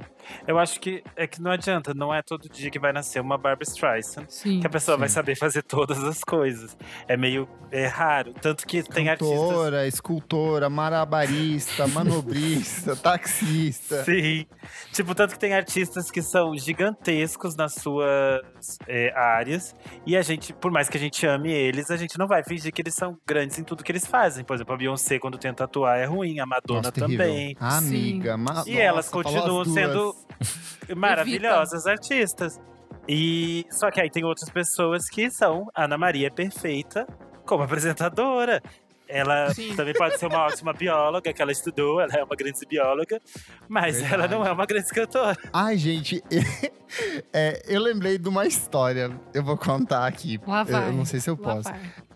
Eu 0.46 0.58
acho 0.58 0.80
que 0.80 1.02
é 1.16 1.26
que 1.26 1.40
não 1.40 1.50
adianta, 1.50 1.92
não 1.94 2.12
é 2.14 2.22
todo 2.22 2.48
dia 2.48 2.70
que 2.70 2.78
vai 2.78 2.92
nascer 2.92 3.20
uma 3.20 3.36
Barbara 3.36 3.62
Streisand. 3.64 4.26
Sim. 4.28 4.60
Que 4.60 4.66
a 4.66 4.70
pessoa 4.70 4.96
Sim. 4.96 5.00
vai 5.00 5.08
saber 5.08 5.36
fazer 5.36 5.62
todas 5.62 6.02
as 6.04 6.22
coisas. 6.24 6.76
É 7.08 7.16
meio 7.16 7.48
é 7.70 7.86
raro. 7.86 8.32
Tanto 8.40 8.66
que 8.66 8.82
tem 8.82 9.08
artistas. 9.08 9.38
Cantora, 9.38 9.86
escultora, 9.86 10.70
marabarista, 10.70 11.86
manobrista, 11.88 12.94
taxista. 12.96 14.04
Sim. 14.04 14.46
Tipo, 14.92 15.14
tanto 15.14 15.32
que 15.34 15.38
tem 15.38 15.52
artistas 15.54 16.10
que 16.10 16.22
são 16.22 16.56
gigantescos 16.56 17.54
nas 17.56 17.74
suas 17.74 18.78
é, 18.86 19.12
áreas. 19.16 19.74
E 20.06 20.16
a 20.16 20.22
gente, 20.22 20.52
por 20.52 20.70
mais 20.70 20.88
que 20.88 20.96
a 20.96 21.00
gente 21.00 21.26
ame 21.26 21.52
eles, 21.52 21.90
a 21.90 21.96
gente 21.96 22.18
não 22.18 22.26
vai 22.26 22.42
fingir 22.42 22.72
que 22.72 22.82
eles 22.82 22.94
são 22.94 23.16
grandes 23.26 23.58
em 23.58 23.64
tudo 23.64 23.82
que 23.84 23.92
eles 23.92 24.06
fazem. 24.06 24.44
Por 24.44 24.54
exemplo, 24.54 24.74
a 24.74 24.78
Beyoncé, 24.78 25.18
quando 25.18 25.38
tenta 25.38 25.64
atuar, 25.64 25.98
é 25.98 26.04
ruim. 26.04 26.38
A 26.40 26.46
Madonna 26.46 26.80
Nossa, 26.80 26.92
terrível. 26.92 27.26
também. 27.26 27.56
Amiga, 27.58 28.36
ma- 28.36 28.64
E 28.66 28.78
elas 28.78 29.10
nossa, 29.10 29.10
falou 29.10 29.24
continuam 29.24 29.64
sendo 29.64 30.15
maravilhosas 30.96 31.86
artistas. 31.86 32.60
E 33.08 33.64
só 33.70 33.90
que 33.90 34.00
aí 34.00 34.10
tem 34.10 34.24
outras 34.24 34.50
pessoas 34.50 35.08
que 35.08 35.30
são 35.30 35.68
Ana 35.76 35.96
Maria 35.96 36.30
perfeita 36.30 37.06
como 37.44 37.62
apresentadora. 37.62 38.60
Ela 39.08 39.54
Sim. 39.54 39.72
também 39.76 39.94
pode 39.94 40.18
ser 40.18 40.26
uma 40.26 40.46
ótima 40.46 40.72
bióloga, 40.72 41.32
que 41.32 41.40
ela 41.40 41.52
estudou, 41.52 42.00
ela 42.00 42.12
é 42.12 42.24
uma 42.24 42.34
grande 42.34 42.58
bióloga, 42.68 43.20
mas 43.68 44.00
Verdade. 44.00 44.14
ela 44.14 44.26
não 44.26 44.44
é 44.44 44.50
uma 44.50 44.66
grande 44.66 44.88
cantora. 44.88 45.36
Ai, 45.52 45.76
gente, 45.76 46.20
é, 47.32 47.62
eu 47.68 47.80
lembrei 47.80 48.18
de 48.18 48.28
uma 48.28 48.44
história. 48.46 49.10
Eu 49.32 49.44
vou 49.44 49.56
contar 49.56 50.08
aqui. 50.08 50.40
Lá 50.44 50.62
Eu- 50.62 50.64
vai. 50.66 50.88
Eu 50.88 50.92
não 50.92 51.04
sei 51.04 51.20
se 51.20 51.30
eu 51.30 51.38
Lá 51.40 51.54
posso. 51.54 51.68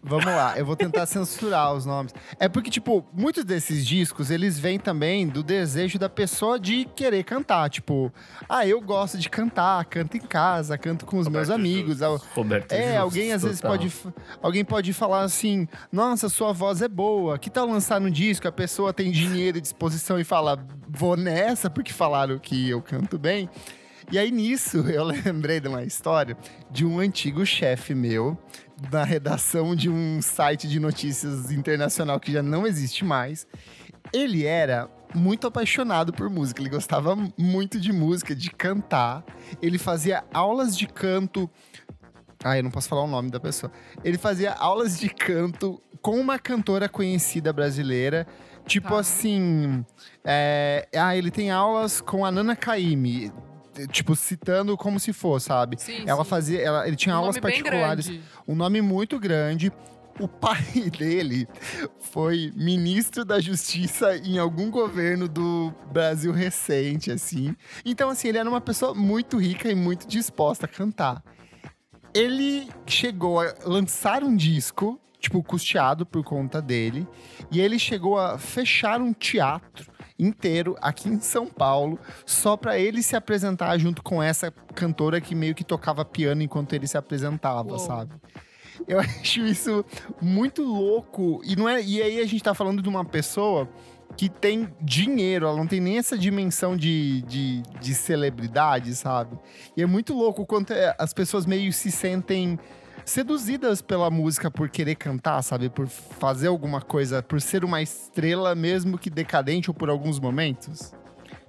Vamos 0.03 0.25
lá, 0.25 0.59
eu 0.59 0.65
vou 0.65 0.75
tentar 0.77 1.05
censurar 1.05 1.75
os 1.75 1.85
nomes. 1.85 2.15
É 2.39 2.49
porque, 2.49 2.71
tipo, 2.71 3.05
muitos 3.13 3.45
desses 3.45 3.87
discos, 3.87 4.31
eles 4.31 4.59
vêm 4.59 4.79
também 4.79 5.29
do 5.29 5.43
desejo 5.43 5.99
da 5.99 6.09
pessoa 6.09 6.59
de 6.59 6.87
querer 6.97 7.23
cantar. 7.23 7.69
Tipo, 7.69 8.11
ah, 8.49 8.67
eu 8.67 8.81
gosto 8.81 9.19
de 9.19 9.29
cantar, 9.29 9.85
canto 9.85 10.17
em 10.17 10.21
casa, 10.21 10.79
canto 10.79 11.05
com 11.05 11.19
os 11.19 11.29
meus 11.29 11.49
Roberto 11.49 11.61
amigos. 11.61 12.01
Al- 12.01 12.17
Roberto 12.35 12.73
É, 12.73 12.77
Justus, 12.79 12.97
alguém 12.99 13.33
às 13.33 13.43
vezes 13.43 13.61
total. 13.61 13.77
pode, 13.77 13.93
alguém 14.43 14.65
pode 14.65 14.93
falar 14.95 15.21
assim: 15.23 15.69
"Nossa, 15.93 16.29
sua 16.31 16.53
voz 16.53 16.81
é 16.81 16.89
boa. 16.89 17.39
Que 17.39 17.51
tal 17.51 17.67
lançar 17.67 18.01
um 18.01 18.11
disco?" 18.11 18.49
A 18.49 18.53
pessoa 18.53 18.95
tem 18.95 19.11
dinheiro 19.11 19.59
e 19.59 19.61
disposição 19.61 20.19
e 20.19 20.25
fala: 20.25 20.59
"Vou 20.89 21.15
nessa 21.17 21.69
porque 21.69 21.93
falaram 21.93 22.39
que 22.39 22.71
eu 22.71 22.81
canto 22.81 23.19
bem". 23.19 23.51
E 24.11 24.19
aí 24.19 24.31
nisso 24.33 24.79
eu 24.91 25.05
lembrei 25.05 25.61
de 25.61 25.69
uma 25.69 25.85
história 25.85 26.37
de 26.71 26.85
um 26.87 26.99
antigo 26.99 27.45
chefe 27.47 27.95
meu 27.95 28.37
na 28.93 29.05
redação 29.05 29.75
de 29.75 29.89
um 29.91 30.21
site 30.23 30.69
de 30.69 30.79
notícias 30.81 31.51
internacional 31.51 32.19
que 32.21 32.33
já 32.33 32.43
não 32.43 32.67
existe 32.67 33.05
mais. 33.05 33.47
Ele 34.13 34.45
era 34.47 34.89
muito 35.15 35.47
apaixonado 35.47 36.13
por 36.13 36.31
música, 36.31 36.61
ele 36.63 36.71
gostava 36.71 37.17
muito 37.37 37.81
de 37.81 37.93
música, 37.93 38.35
de 38.35 38.51
cantar. 38.51 39.25
Ele 39.61 39.79
fazia 39.79 40.25
aulas 40.33 40.77
de 40.77 40.87
canto 40.87 41.51
ah, 42.43 42.57
eu 42.57 42.63
não 42.63 42.71
posso 42.71 42.89
falar 42.89 43.03
o 43.03 43.07
nome 43.07 43.31
da 43.31 43.39
pessoa. 43.39 43.71
Ele 44.03 44.17
fazia 44.17 44.53
aulas 44.55 44.99
de 44.99 45.11
canto 45.11 45.79
com 46.01 46.19
uma 46.19 46.39
cantora 46.39 46.89
conhecida 46.89 47.53
brasileira. 47.53 48.27
Tipo 48.67 48.89
Tá. 48.89 49.01
assim. 49.01 49.85
é, 50.25 50.89
Ah, 50.97 51.15
ele 51.15 51.31
tem 51.31 51.51
aulas 51.51 52.01
com 52.01 52.25
a 52.25 52.31
Nana 52.31 52.57
Caymmi. 52.57 53.31
Tipo, 53.91 54.17
citando 54.17 54.77
como 54.77 54.99
se 54.99 55.13
for, 55.13 55.41
sabe? 55.41 55.77
Sim, 55.81 56.05
Ela 56.07 56.25
sim. 56.25 56.31
fazia. 56.31 56.61
Ela, 56.61 56.87
ele 56.87 56.97
tinha 56.97 57.15
Um 57.15 57.19
aulas 57.19 57.39
particulares. 57.39 58.11
Um 58.47 58.55
nome 58.55 58.81
muito 58.83 59.19
grande. 59.19 59.73
O 60.19 60.29
pai 60.29 60.61
dele 60.99 61.49
foi 61.99 62.53
ministro 62.55 63.25
da 63.25 63.41
Justiça 63.41 64.17
em 64.17 64.39
algum 64.39 64.71
governo 64.71 65.29
do 65.29 65.73
Brasil 65.93 66.33
recente, 66.33 67.11
assim. 67.11 67.55
Então, 67.85 68.11
assim, 68.11 68.29
ele 68.29 68.39
era 68.39 68.49
uma 68.49 68.61
pessoa 68.61 68.95
muito 68.95 69.39
rica 69.39 69.71
e 69.71 69.75
muito 69.75 70.07
disposta 70.07 70.67
a 70.67 70.69
cantar. 70.69 71.23
Ele 72.13 72.69
chegou 72.87 73.41
a 73.41 73.55
lançar 73.65 74.23
um 74.25 74.37
disco, 74.37 75.01
tipo, 75.19 75.43
custeado 75.43 76.05
por 76.05 76.25
conta 76.25 76.61
dele, 76.61 77.07
e 77.51 77.61
ele 77.61 77.79
chegou 77.79 78.19
a 78.19 78.37
fechar 78.37 79.01
um 79.01 79.13
teatro 79.13 79.90
inteiro 80.21 80.77
aqui 80.81 81.09
em 81.09 81.21
São 81.21 81.47
Paulo, 81.47 81.99
só 82.27 82.57
pra 82.57 82.79
ele 82.79 83.03
se 83.03 83.17
apresentar 83.17 83.77
junto 83.79 84.03
com 84.03 84.23
essa 84.23 84.51
cantora 84.75 85.21
que 85.21 85.35
meio 85.35 85.55
que 85.55 85.65
tocava 85.65 86.05
piano 86.05 86.43
enquanto 86.43 86.73
ele 86.75 86.87
se 86.87 86.97
apresentava, 86.99 87.71
Uou. 87.71 87.79
sabe? 87.79 88.15
Eu 88.87 88.99
acho 89.01 89.41
isso 89.41 89.85
muito 90.21 90.63
louco. 90.63 91.41
E, 91.45 91.57
não 91.57 91.69
é, 91.69 91.83
e 91.83 92.03
aí 92.03 92.21
a 92.21 92.27
gente 92.27 92.43
tá 92.43 92.55
falando 92.55 92.83
de 92.83 92.89
uma 92.89 93.05
pessoa 93.05 93.69
que 94.17 94.29
tem 94.29 94.69
dinheiro, 94.83 95.47
ela 95.47 95.57
não 95.57 95.67
tem 95.67 95.81
nem 95.81 95.97
essa 95.97 96.19
dimensão 96.19 96.77
de, 96.77 97.23
de, 97.23 97.63
de 97.81 97.95
celebridade, 97.95 98.95
sabe? 98.97 99.39
E 99.77 99.83
é 99.83 99.87
muito 99.87 100.13
louco 100.15 100.43
o 100.43 100.47
quanto 100.47 100.73
é- 100.73 100.95
as 100.99 101.15
pessoas 101.15 101.47
meio 101.47 101.73
se 101.73 101.91
sentem 101.93 102.59
seduzidas 103.05 103.83
pela 103.83 104.11
música 104.11 104.51
por 104.51 104.69
querer 104.69 104.95
cantar, 104.95 105.43
sabe? 105.43 105.69
Por 105.69 105.87
fazer 105.89 106.49
alguma 106.49 106.81
coisa, 106.81 107.23
por 107.23 107.41
ser 107.41 107.65
uma 107.65 107.83
estrela, 107.83 108.55
mesmo 108.55 108.99
que 108.99 109.11
decadente 109.11 109.71
ou 109.71 109.75
por 109.75 109.89
alguns 109.89 110.19
momentos. 110.19 110.93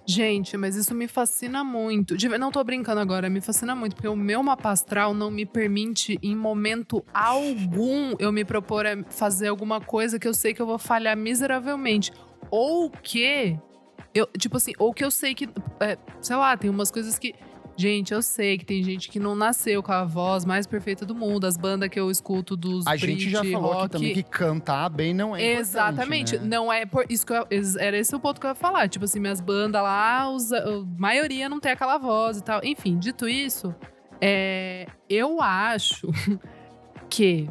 Gente, 0.06 0.58
mas 0.58 0.76
isso 0.76 0.96
me 0.96 1.08
fascina 1.08 1.64
muito. 1.64 2.16
Não 2.38 2.52
tô 2.52 2.64
brincando 2.64 3.00
agora, 3.00 3.30
me 3.30 3.40
fascina 3.40 3.76
muito, 3.76 3.96
porque 3.96 4.08
o 4.08 4.16
meu 4.16 4.42
mapa 4.42 4.72
astral 4.72 5.14
não 5.14 5.30
me 5.30 5.46
permite, 5.46 6.18
em 6.24 6.36
momento 6.36 7.06
algum, 7.14 8.16
eu 8.20 8.32
me 8.32 8.44
propor 8.44 8.86
a 8.86 9.04
fazer 9.10 9.48
alguma 9.48 9.80
coisa 9.80 10.20
que 10.20 10.28
eu 10.28 10.34
sei 10.34 10.54
que 10.54 10.62
eu 10.62 10.66
vou 10.66 10.80
falhar 10.80 11.16
miseravelmente. 11.16 12.12
Ou 12.50 12.90
que. 12.90 13.58
Eu, 14.14 14.28
tipo 14.38 14.58
assim, 14.58 14.74
ou 14.78 14.94
que 14.94 15.06
eu 15.06 15.12
sei 15.12 15.34
que. 15.34 15.48
é, 15.80 15.98
sei 16.20 16.36
lá, 16.36 16.58
tem 16.58 16.70
umas 16.70 16.92
coisas 16.92 17.18
que. 17.18 17.34
Gente, 17.82 18.14
eu 18.14 18.22
sei 18.22 18.60
que 18.60 18.66
tem 18.66 18.84
gente 18.84 19.10
que 19.10 19.20
não 19.20 19.34
nasceu 19.36 19.82
com 19.82 19.92
a 19.92 20.04
voz 20.06 20.46
mais 20.46 20.68
perfeita 20.68 21.04
do 21.04 21.16
mundo. 21.16 21.48
As 21.48 21.58
bandas 21.58 21.90
que 21.90 22.00
eu 22.00 22.12
escuto 22.12 22.56
dos 22.56 22.86
A 22.86 22.96
gente 22.96 23.28
já 23.28 23.40
Brit, 23.40 23.54
falou 23.54 23.74
rock, 23.74 23.86
aqui 23.86 23.92
também 23.94 24.14
que 24.14 24.24
cantar 24.24 24.88
bem 24.90 25.16
não 25.16 25.36
é 25.36 25.54
Exatamente. 25.54 26.38
né? 26.38 26.46
Não 26.46 26.72
é 26.72 26.86
por 26.86 27.06
isso 27.10 27.26
que 27.26 27.34
eu, 27.34 27.48
era 27.80 27.98
esse 27.98 28.16
o 28.16 28.20
ponto 28.20 28.40
que 28.40 28.46
eu 28.46 28.52
ia 28.52 28.56
falar. 28.56 28.88
Tipo 28.88 29.06
assim, 29.06 29.20
minhas 29.20 29.42
bandas 29.42 29.82
lá, 29.82 30.30
os- 30.30 30.54
a 30.54 30.64
maioria 30.96 31.50
não 31.50 31.60
tem 31.60 31.72
aquela 31.72 31.98
voz 31.98 32.38
e 32.38 32.44
tal. 32.44 32.62
Enfim, 32.64 33.00
dito 33.00 33.28
isso, 33.28 33.74
é, 34.22 34.86
eu 35.10 35.42
acho 35.42 36.08
que 37.10 37.50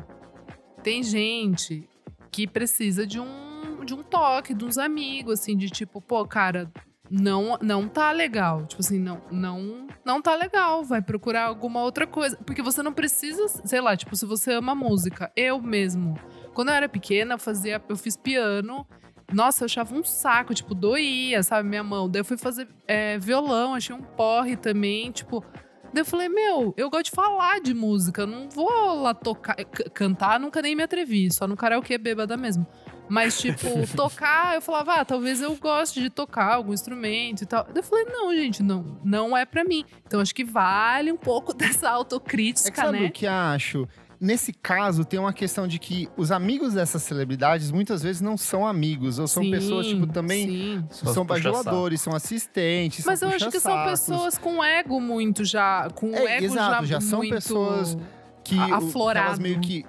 tem 0.82 1.02
gente 1.02 1.88
que 2.30 2.46
precisa 2.46 3.04
de 3.04 3.18
um, 3.18 3.84
de 3.84 3.94
um 3.94 4.02
toque, 4.04 4.54
de 4.54 4.64
uns 4.64 4.78
amigos, 4.78 5.40
assim, 5.40 5.56
de 5.56 5.68
tipo, 5.68 6.00
pô, 6.00 6.24
cara, 6.24 6.70
não, 7.10 7.58
não 7.60 7.88
tá 7.88 8.12
legal. 8.12 8.64
Tipo 8.66 8.80
assim, 8.80 8.98
não, 8.98 9.20
não, 9.30 9.88
não 10.04 10.22
tá 10.22 10.34
legal. 10.36 10.84
Vai 10.84 11.02
procurar 11.02 11.46
alguma 11.46 11.82
outra 11.82 12.06
coisa. 12.06 12.36
Porque 12.36 12.62
você 12.62 12.82
não 12.82 12.92
precisa, 12.92 13.48
sei 13.48 13.80
lá, 13.80 13.96
tipo, 13.96 14.14
se 14.14 14.24
você 14.24 14.52
ama 14.52 14.74
música, 14.74 15.32
eu 15.34 15.60
mesmo. 15.60 16.14
Quando 16.54 16.68
eu 16.68 16.74
era 16.74 16.88
pequena, 16.88 17.34
eu 17.34 17.38
fazia, 17.38 17.82
eu 17.88 17.96
fiz 17.96 18.16
piano. 18.16 18.86
Nossa, 19.32 19.62
eu 19.62 19.66
achava 19.66 19.94
um 19.94 20.04
saco, 20.04 20.54
tipo, 20.54 20.74
doía, 20.74 21.42
sabe, 21.42 21.68
minha 21.68 21.82
mão. 21.82 22.08
Daí 22.08 22.20
eu 22.20 22.24
fui 22.24 22.36
fazer 22.36 22.68
é, 22.86 23.18
violão, 23.18 23.74
achei 23.74 23.94
um 23.94 24.02
porre 24.02 24.56
também, 24.56 25.10
tipo. 25.10 25.44
Daí 25.92 26.02
eu 26.02 26.04
falei, 26.04 26.28
meu, 26.28 26.72
eu 26.76 26.88
gosto 26.88 27.06
de 27.06 27.10
falar 27.10 27.60
de 27.60 27.74
música, 27.74 28.24
não 28.24 28.48
vou 28.48 29.02
lá 29.02 29.12
tocar. 29.12 29.56
Cantar, 29.92 30.38
nunca 30.38 30.62
nem 30.62 30.76
me 30.76 30.84
atrevi, 30.84 31.32
só 31.32 31.48
no 31.48 31.56
karaokê 31.56 31.98
bêbada 31.98 32.36
mesmo. 32.36 32.64
Mas, 33.10 33.40
tipo, 33.40 33.66
tocar, 33.96 34.54
eu 34.54 34.62
falava, 34.62 34.94
ah, 35.00 35.04
talvez 35.04 35.42
eu 35.42 35.54
goste 35.56 36.00
de 36.00 36.08
tocar 36.08 36.54
algum 36.54 36.72
instrumento 36.72 37.42
e 37.42 37.46
tal. 37.46 37.64
Daí 37.64 37.74
eu 37.78 37.82
falei, 37.82 38.04
não, 38.04 38.32
gente, 38.34 38.62
não, 38.62 38.98
não 39.04 39.36
é 39.36 39.44
pra 39.44 39.64
mim. 39.64 39.84
Então 40.06 40.20
acho 40.20 40.34
que 40.34 40.44
vale 40.44 41.10
um 41.10 41.16
pouco 41.16 41.52
dessa 41.54 41.86
É 41.86 41.88
que 41.90 41.94
autocrítica, 41.96 42.82
sabe 42.82 43.00
né? 43.00 43.06
o 43.06 43.10
que 43.10 43.26
eu 43.26 43.32
acho? 43.32 43.88
Nesse 44.20 44.52
caso, 44.52 45.02
tem 45.02 45.18
uma 45.18 45.32
questão 45.32 45.66
de 45.66 45.78
que 45.78 46.06
os 46.14 46.30
amigos 46.30 46.74
dessas 46.74 47.02
celebridades 47.02 47.70
muitas 47.70 48.02
vezes 48.02 48.20
não 48.20 48.36
são 48.36 48.66
amigos, 48.66 49.18
ou 49.18 49.26
são 49.26 49.42
Sim, 49.42 49.50
pessoas, 49.50 49.86
tipo, 49.86 50.06
também 50.06 50.46
Sim. 50.46 50.84
São 50.90 51.24
bajuladores, 51.24 52.02
são 52.02 52.14
assistentes, 52.14 53.04
Mas 53.06 53.18
são 53.18 53.30
eu 53.30 53.34
acho 53.34 53.50
que 53.50 53.58
são 53.58 53.82
pessoas 53.86 54.36
com 54.36 54.62
ego 54.62 55.00
muito 55.00 55.42
já. 55.42 55.88
Com 55.94 56.14
É, 56.14 56.36
ego 56.36 56.44
exato, 56.44 56.84
já, 56.84 56.94
já 56.96 57.00
são 57.00 57.20
muito 57.20 57.34
pessoas 57.34 57.96
que 58.44 58.56
o- 58.56 59.10
elas 59.10 59.38
meio 59.38 59.58
que 59.60 59.86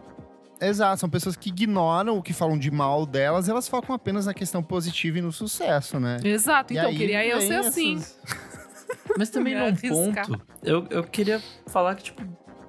Exato, 0.61 0.99
são 0.99 1.09
pessoas 1.09 1.35
que 1.35 1.49
ignoram 1.49 2.17
o 2.17 2.21
que 2.21 2.33
falam 2.33 2.57
de 2.57 2.69
mal 2.69 3.05
delas, 3.05 3.49
elas 3.49 3.67
focam 3.67 3.95
apenas 3.95 4.25
na 4.27 4.33
questão 4.33 4.61
positiva 4.61 5.17
e 5.17 5.21
no 5.21 5.31
sucesso, 5.31 5.99
né? 5.99 6.17
Exato, 6.23 6.71
E 6.73 6.77
então 6.77 6.89
aí 6.89 6.97
queria 6.97 7.25
eu 7.25 7.41
ser 7.41 7.55
assim. 7.55 7.95
essas- 7.97 8.19
Mas 9.17 9.29
também 9.29 9.55
num 9.55 9.75
ponto, 9.75 10.41
eu, 10.63 10.85
eu 10.89 11.03
queria 11.03 11.41
falar 11.67 11.95
que, 11.95 12.03
tipo, 12.03 12.21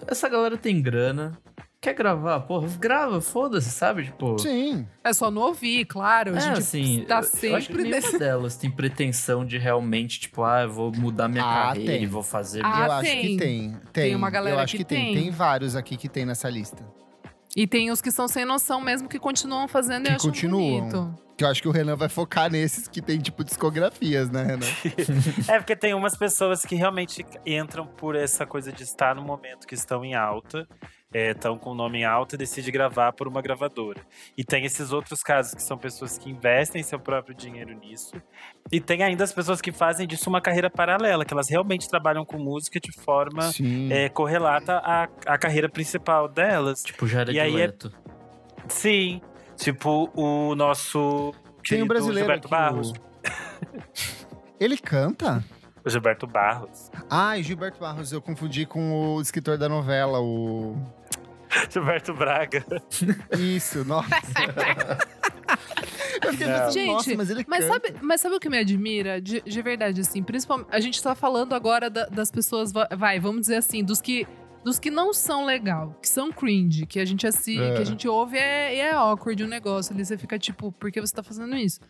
essa 0.06 0.28
galera 0.28 0.56
tem 0.56 0.80
grana, 0.80 1.36
quer 1.80 1.94
gravar, 1.94 2.40
porra, 2.40 2.68
grava, 2.78 3.20
foda-se, 3.20 3.70
sabe? 3.70 4.04
Tipo. 4.04 4.38
Sim. 4.38 4.86
É 5.04 5.12
só 5.12 5.30
não 5.30 5.42
ouvir, 5.42 5.84
claro. 5.84 6.32
A 6.34 6.36
É, 6.38 6.40
gente 6.40 6.58
assim, 6.60 7.04
tá 7.06 7.20
eu- 7.42 7.50
eu 7.50 7.56
acho 7.56 7.66
que 7.68 7.74
sempre 7.74 7.90
nenhuma 7.90 8.18
delas 8.18 8.56
tem 8.56 8.70
pretensão 8.70 9.44
de 9.44 9.58
realmente, 9.58 10.20
tipo, 10.20 10.42
ah, 10.44 10.62
eu 10.62 10.72
vou 10.72 10.92
mudar 10.96 11.28
minha 11.28 11.44
Ah, 11.44 11.66
carreira 11.68 11.92
tem. 11.92 12.02
e 12.04 12.06
vou 12.06 12.22
fazer. 12.22 12.62
Ah, 12.64 12.86
eu 12.86 12.92
acho 12.92 13.10
tem. 13.10 13.20
que 13.22 13.36
tem. 13.36 13.76
Tem, 13.92 14.14
uma 14.14 14.30
galera 14.30 14.56
eu 14.56 14.60
acho 14.60 14.72
que 14.72 14.78
que 14.78 14.84
tem. 14.84 15.12
tem. 15.12 15.22
Tem 15.24 15.30
vários 15.30 15.74
aqui 15.76 15.96
que 15.96 16.08
tem 16.08 16.24
nessa 16.24 16.48
lista. 16.48 16.82
E 17.56 17.66
tem 17.66 17.90
os 17.90 18.00
que 18.00 18.10
são 18.10 18.26
sem 18.28 18.44
noção 18.44 18.80
mesmo 18.80 19.08
que 19.08 19.18
continuam 19.18 19.68
fazendo 19.68 20.04
e 20.06 20.08
Que 20.08 20.14
acham 20.14 20.30
continuam. 20.30 20.80
bonito. 20.88 21.22
Que 21.36 21.44
eu 21.44 21.48
acho 21.48 21.62
que 21.62 21.68
o 21.68 21.70
Renan 21.70 21.96
vai 21.96 22.08
focar 22.08 22.50
nesses 22.50 22.86
que 22.86 23.00
tem, 23.02 23.18
tipo, 23.18 23.42
discografias, 23.42 24.30
né, 24.30 24.42
Renan? 24.44 24.66
É 25.48 25.58
porque 25.58 25.74
tem 25.74 25.92
umas 25.94 26.16
pessoas 26.16 26.64
que 26.64 26.74
realmente 26.76 27.24
entram 27.44 27.86
por 27.86 28.14
essa 28.14 28.46
coisa 28.46 28.70
de 28.72 28.82
estar 28.82 29.14
no 29.14 29.22
momento 29.22 29.66
que 29.66 29.74
estão 29.74 30.04
em 30.04 30.14
alta, 30.14 30.66
estão 31.12 31.58
com 31.58 31.70
o 31.70 31.74
nome 31.74 31.98
em 32.00 32.04
alta 32.04 32.34
e 32.34 32.38
decidem 32.38 32.72
gravar 32.72 33.12
por 33.12 33.28
uma 33.28 33.40
gravadora. 33.42 34.00
E 34.36 34.42
tem 34.44 34.64
esses 34.64 34.92
outros 34.92 35.22
casos 35.22 35.54
que 35.54 35.62
são 35.62 35.76
pessoas 35.78 36.16
que 36.18 36.30
investem 36.30 36.82
seu 36.82 36.98
próprio 36.98 37.34
dinheiro 37.34 37.74
nisso. 37.78 38.14
E 38.70 38.80
tem 38.80 39.02
ainda 39.02 39.24
as 39.24 39.32
pessoas 39.32 39.60
que 39.60 39.70
fazem 39.72 40.06
disso 40.06 40.28
uma 40.30 40.40
carreira 40.40 40.70
paralela, 40.70 41.24
que 41.24 41.32
elas 41.34 41.48
realmente 41.48 41.88
trabalham 41.88 42.24
com 42.24 42.38
música 42.38 42.80
de 42.80 42.92
forma 42.92 43.50
é, 43.90 44.08
correlata 44.08 44.78
à, 44.78 45.08
à 45.26 45.38
carreira 45.38 45.68
principal 45.68 46.28
delas. 46.28 46.82
Tipo 46.82 47.06
Jared 47.06 47.36
E 47.36 47.40
aí 47.40 47.60
é-. 47.60 47.72
Sim, 48.68 49.20
tipo 49.56 50.10
o 50.14 50.54
nosso 50.54 51.32
Tem 51.68 51.82
um 51.82 51.86
brasileiro 51.86 52.20
Gilberto 52.20 52.46
aqui, 52.46 52.50
Barros. 52.50 52.90
o- 52.90 52.94
Ele 54.58 54.76
canta? 54.78 55.44
O 55.84 55.90
Gilberto 55.90 56.26
Barros. 56.28 56.90
Ah, 57.10 57.36
e 57.36 57.42
Gilberto 57.42 57.80
Barros, 57.80 58.12
eu 58.12 58.22
confundi 58.22 58.64
com 58.64 59.16
o 59.16 59.20
escritor 59.20 59.58
da 59.58 59.68
novela, 59.68 60.20
o... 60.20 60.76
Gilberto 61.70 62.14
Braga. 62.14 62.64
Isso, 63.38 63.84
nossa. 63.84 64.08
eu 66.24 66.32
fiquei 66.32 66.46
Não. 66.46 66.54
pensando, 66.54 66.72
Gente, 66.72 66.92
nossa, 66.92 67.14
mas 67.16 67.30
ele 67.30 67.44
Mas 67.48 67.64
canta. 67.66 67.72
sabe, 67.88 67.98
mas 68.02 68.20
sabe 68.20 68.34
o 68.36 68.40
que 68.40 68.48
me 68.48 68.58
admira? 68.58 69.20
De, 69.20 69.40
de 69.42 69.62
verdade, 69.62 70.00
assim, 70.00 70.22
principalmente. 70.22 70.68
A 70.70 70.80
gente 70.80 71.02
tá 71.02 71.14
falando 71.14 71.54
agora 71.54 71.90
da- 71.90 72.06
das 72.06 72.30
pessoas, 72.30 72.72
va- 72.72 72.88
vai, 72.96 73.18
vamos 73.20 73.42
dizer 73.42 73.56
assim, 73.56 73.82
dos 73.84 74.00
que. 74.00 74.26
Dos 74.64 74.78
que 74.78 74.92
não 74.92 75.12
são 75.12 75.44
legal, 75.44 75.98
que 76.00 76.08
são 76.08 76.30
cringe, 76.30 76.86
que 76.86 77.00
a 77.00 77.04
gente 77.04 77.26
assi, 77.26 77.60
É. 77.60 77.74
que 77.74 77.82
a 77.82 77.84
gente 77.84 78.06
ouve 78.06 78.38
é, 78.38 78.76
e 78.76 78.78
é 78.78 78.92
awkward 78.92 79.42
o 79.42 79.48
negócio 79.48 79.92
ali. 79.92 80.04
Você 80.04 80.16
fica 80.16 80.38
tipo, 80.38 80.70
por 80.70 80.92
que 80.92 81.00
você 81.00 81.12
tá 81.12 81.20
fazendo 81.20 81.56
isso? 81.56 81.80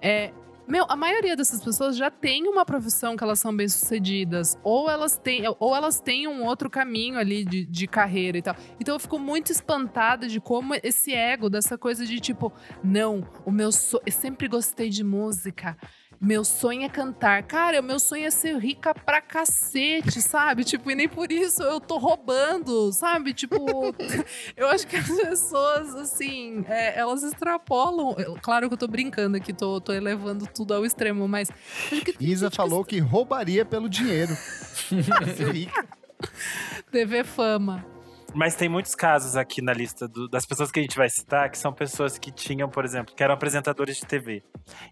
É. 0.00 0.30
Meu, 0.66 0.86
a 0.88 0.94
maioria 0.94 1.36
dessas 1.36 1.62
pessoas 1.62 1.96
já 1.96 2.10
tem 2.10 2.46
uma 2.46 2.64
profissão 2.64 3.16
que 3.16 3.24
elas 3.24 3.40
são 3.40 3.54
bem-sucedidas. 3.54 4.56
Ou 4.62 4.88
elas 4.88 5.18
têm, 5.18 5.42
ou 5.58 5.74
elas 5.74 6.00
têm 6.00 6.28
um 6.28 6.44
outro 6.44 6.70
caminho 6.70 7.18
ali 7.18 7.44
de, 7.44 7.64
de 7.66 7.86
carreira 7.86 8.38
e 8.38 8.42
tal. 8.42 8.56
Então 8.80 8.94
eu 8.94 9.00
fico 9.00 9.18
muito 9.18 9.50
espantada 9.50 10.28
de 10.28 10.40
como 10.40 10.74
esse 10.82 11.12
ego, 11.12 11.50
dessa 11.50 11.76
coisa 11.76 12.06
de 12.06 12.20
tipo, 12.20 12.52
não, 12.82 13.26
o 13.44 13.50
meu 13.50 13.72
sonho. 13.72 14.02
Eu 14.06 14.12
sempre 14.12 14.46
gostei 14.46 14.88
de 14.88 15.02
música. 15.02 15.76
Meu 16.24 16.44
sonho 16.44 16.84
é 16.84 16.88
cantar. 16.88 17.42
Cara, 17.42 17.82
meu 17.82 17.98
sonho 17.98 18.26
é 18.26 18.30
ser 18.30 18.56
rica 18.56 18.94
pra 18.94 19.20
cacete, 19.20 20.22
sabe? 20.22 20.62
Tipo, 20.62 20.88
e 20.92 20.94
nem 20.94 21.08
por 21.08 21.32
isso 21.32 21.60
eu 21.64 21.80
tô 21.80 21.98
roubando, 21.98 22.92
sabe? 22.92 23.34
Tipo, 23.34 23.56
eu 24.56 24.68
acho 24.68 24.86
que 24.86 24.94
as 24.94 25.10
pessoas, 25.10 25.96
assim, 25.96 26.64
é, 26.68 26.96
elas 26.96 27.24
extrapolam. 27.24 28.14
Claro 28.40 28.68
que 28.68 28.74
eu 28.74 28.78
tô 28.78 28.86
brincando 28.86 29.36
aqui, 29.36 29.52
tô, 29.52 29.80
tô 29.80 29.92
elevando 29.92 30.46
tudo 30.46 30.74
ao 30.74 30.86
extremo, 30.86 31.26
mas. 31.26 31.50
que 31.88 32.14
Isa 32.20 32.48
que 32.48 32.56
falou 32.56 32.84
que 32.84 33.00
roubaria 33.00 33.64
pelo 33.64 33.88
dinheiro. 33.88 34.32
Ser 35.36 35.50
rica. 35.50 35.88
TV 36.92 37.24
fama. 37.24 37.84
Mas 38.34 38.54
tem 38.54 38.68
muitos 38.68 38.94
casos 38.94 39.36
aqui 39.36 39.60
na 39.60 39.72
lista 39.72 40.08
do- 40.08 40.28
das 40.28 40.46
pessoas 40.46 40.70
que 40.70 40.78
a 40.80 40.82
gente 40.82 40.96
vai 40.96 41.08
citar 41.08 41.50
que 41.50 41.58
são 41.58 41.72
pessoas 41.72 42.18
que 42.18 42.30
tinham, 42.30 42.68
por 42.68 42.84
exemplo, 42.84 43.14
que 43.14 43.22
eram 43.22 43.34
apresentadores 43.34 43.96
de 43.98 44.06
TV. 44.06 44.42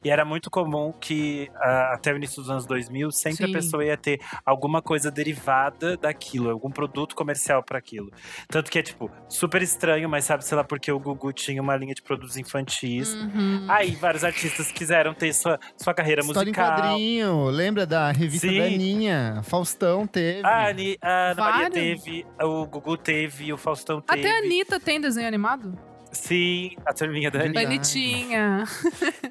E 0.04 0.10
era 0.10 0.24
muito 0.24 0.50
comum 0.50 0.92
que, 0.92 1.48
ah, 1.56 1.92
até 1.94 2.12
o 2.12 2.16
início 2.16 2.36
dos 2.42 2.50
anos 2.50 2.66
2000, 2.66 3.10
sempre 3.10 3.46
Sim. 3.46 3.50
a 3.50 3.52
pessoa 3.52 3.84
ia 3.84 3.96
ter 3.96 4.20
alguma 4.44 4.82
coisa 4.82 5.10
derivada 5.10 5.96
daquilo, 5.96 6.50
algum 6.50 6.70
produto 6.70 7.14
comercial 7.14 7.62
para 7.62 7.78
aquilo. 7.78 8.10
Tanto 8.48 8.70
que 8.70 8.78
é, 8.78 8.82
tipo, 8.82 9.10
super 9.28 9.62
estranho, 9.62 10.08
mas 10.08 10.24
sabe-se 10.24 10.54
lá 10.54 10.62
porque 10.64 10.90
o 10.92 10.98
Gugu 10.98 11.32
tinha 11.32 11.62
uma 11.62 11.76
linha 11.76 11.94
de 11.94 12.02
produtos 12.02 12.36
infantis. 12.36 13.14
Uhum. 13.14 13.66
Aí 13.68 13.92
vários 13.92 14.24
artistas 14.24 14.70
quiseram 14.70 15.14
ter 15.14 15.32
sua, 15.32 15.58
sua 15.76 15.94
carreira 15.94 16.20
História 16.20 16.48
em 16.48 16.52
musical. 16.52 16.76
quadrinho. 16.76 17.44
Lembra 17.50 17.86
da 17.86 18.10
revista 18.12 18.48
Sim. 18.48 18.58
da 18.58 18.64
Aninha? 18.66 19.40
Faustão 19.44 20.06
teve. 20.06 20.46
A, 20.46 20.66
Ani, 20.68 20.98
a 21.00 21.30
Ana 21.30 21.42
Maria 21.42 21.70
teve, 21.70 22.26
o 22.42 22.66
Gugu 22.66 22.96
teve, 22.96 23.29
o 23.52 23.56
Faustão 23.56 24.00
teve. 24.00 24.20
Até 24.20 24.36
a 24.36 24.38
Anitta 24.38 24.78
tem 24.80 25.00
desenho 25.00 25.26
animado? 25.28 25.78
Sim, 26.12 26.72
a 26.84 26.92
turminha 26.92 27.30
da. 27.30 27.40
Anitta. 27.40 27.60
Bonitinha. 27.62 28.64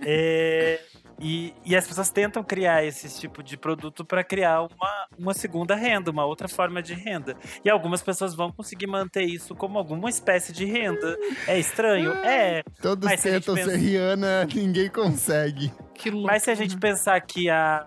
É, 0.06 0.80
e, 1.20 1.54
e 1.66 1.76
as 1.76 1.86
pessoas 1.86 2.10
tentam 2.10 2.42
criar 2.42 2.84
esse 2.86 3.20
tipo 3.20 3.44
de 3.44 3.58
produto 3.58 4.06
para 4.06 4.24
criar 4.24 4.62
uma, 4.62 5.08
uma 5.18 5.34
segunda 5.34 5.76
renda, 5.76 6.10
uma 6.10 6.26
outra 6.26 6.48
forma 6.48 6.82
de 6.82 6.94
renda. 6.94 7.36
E 7.64 7.70
algumas 7.70 8.02
pessoas 8.02 8.34
vão 8.34 8.52
conseguir 8.52 8.88
manter 8.88 9.24
isso 9.24 9.54
como 9.54 9.78
alguma 9.78 10.10
espécie 10.10 10.54
de 10.54 10.64
renda. 10.64 11.18
É 11.48 11.60
estranho? 11.60 12.14
É. 12.14 12.64
Todos 12.82 13.10
tentam 13.22 13.56
pensa- 13.56 13.72
ser 13.72 13.78
Rihanna, 13.78 14.46
ninguém 14.46 14.90
consegue. 14.90 15.74
Que 15.94 16.10
louco. 16.10 16.28
Mas 16.28 16.44
se 16.44 16.52
a 16.52 16.56
gente 16.56 16.78
pensar 16.78 17.20
que 17.20 17.50
a, 17.50 17.86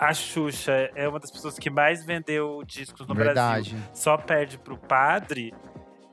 a 0.00 0.14
Xuxa 0.14 0.90
é 0.94 1.06
uma 1.06 1.20
das 1.20 1.30
pessoas 1.30 1.58
que 1.58 1.68
mais 1.68 2.02
vendeu 2.02 2.64
discos 2.64 3.06
no 3.06 3.14
Brasil, 3.14 3.34
Verdade. 3.34 3.76
só 3.92 4.16
perde 4.16 4.56
pro 4.56 4.78
padre. 4.78 5.52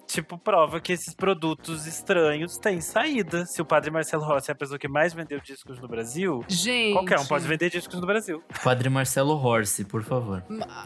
Tipo, 0.08 0.38
prova 0.38 0.80
que 0.80 0.94
esses 0.94 1.14
produtos 1.14 1.86
estranhos 1.86 2.58
têm 2.58 2.80
saída. 2.80 3.46
Se 3.46 3.62
o 3.62 3.66
padre 3.66 3.92
Marcelo 3.92 4.24
Rossi 4.24 4.50
é 4.50 4.54
a 4.54 4.56
pessoa 4.56 4.80
que 4.80 4.88
mais 4.88 5.14
vendeu 5.14 5.40
discos 5.42 5.80
no 5.80 5.88
Brasil, 5.88 6.44
Gente. 6.48 6.94
qualquer 6.94 7.20
um 7.20 7.26
pode 7.26 7.46
vender 7.46 7.70
discos 7.70 8.00
no 8.00 8.08
Brasil. 8.08 8.42
Padre 8.64 8.90
Marcelo 8.90 9.36
Horse, 9.36 9.84
por 9.84 10.04
favor. 10.04 10.44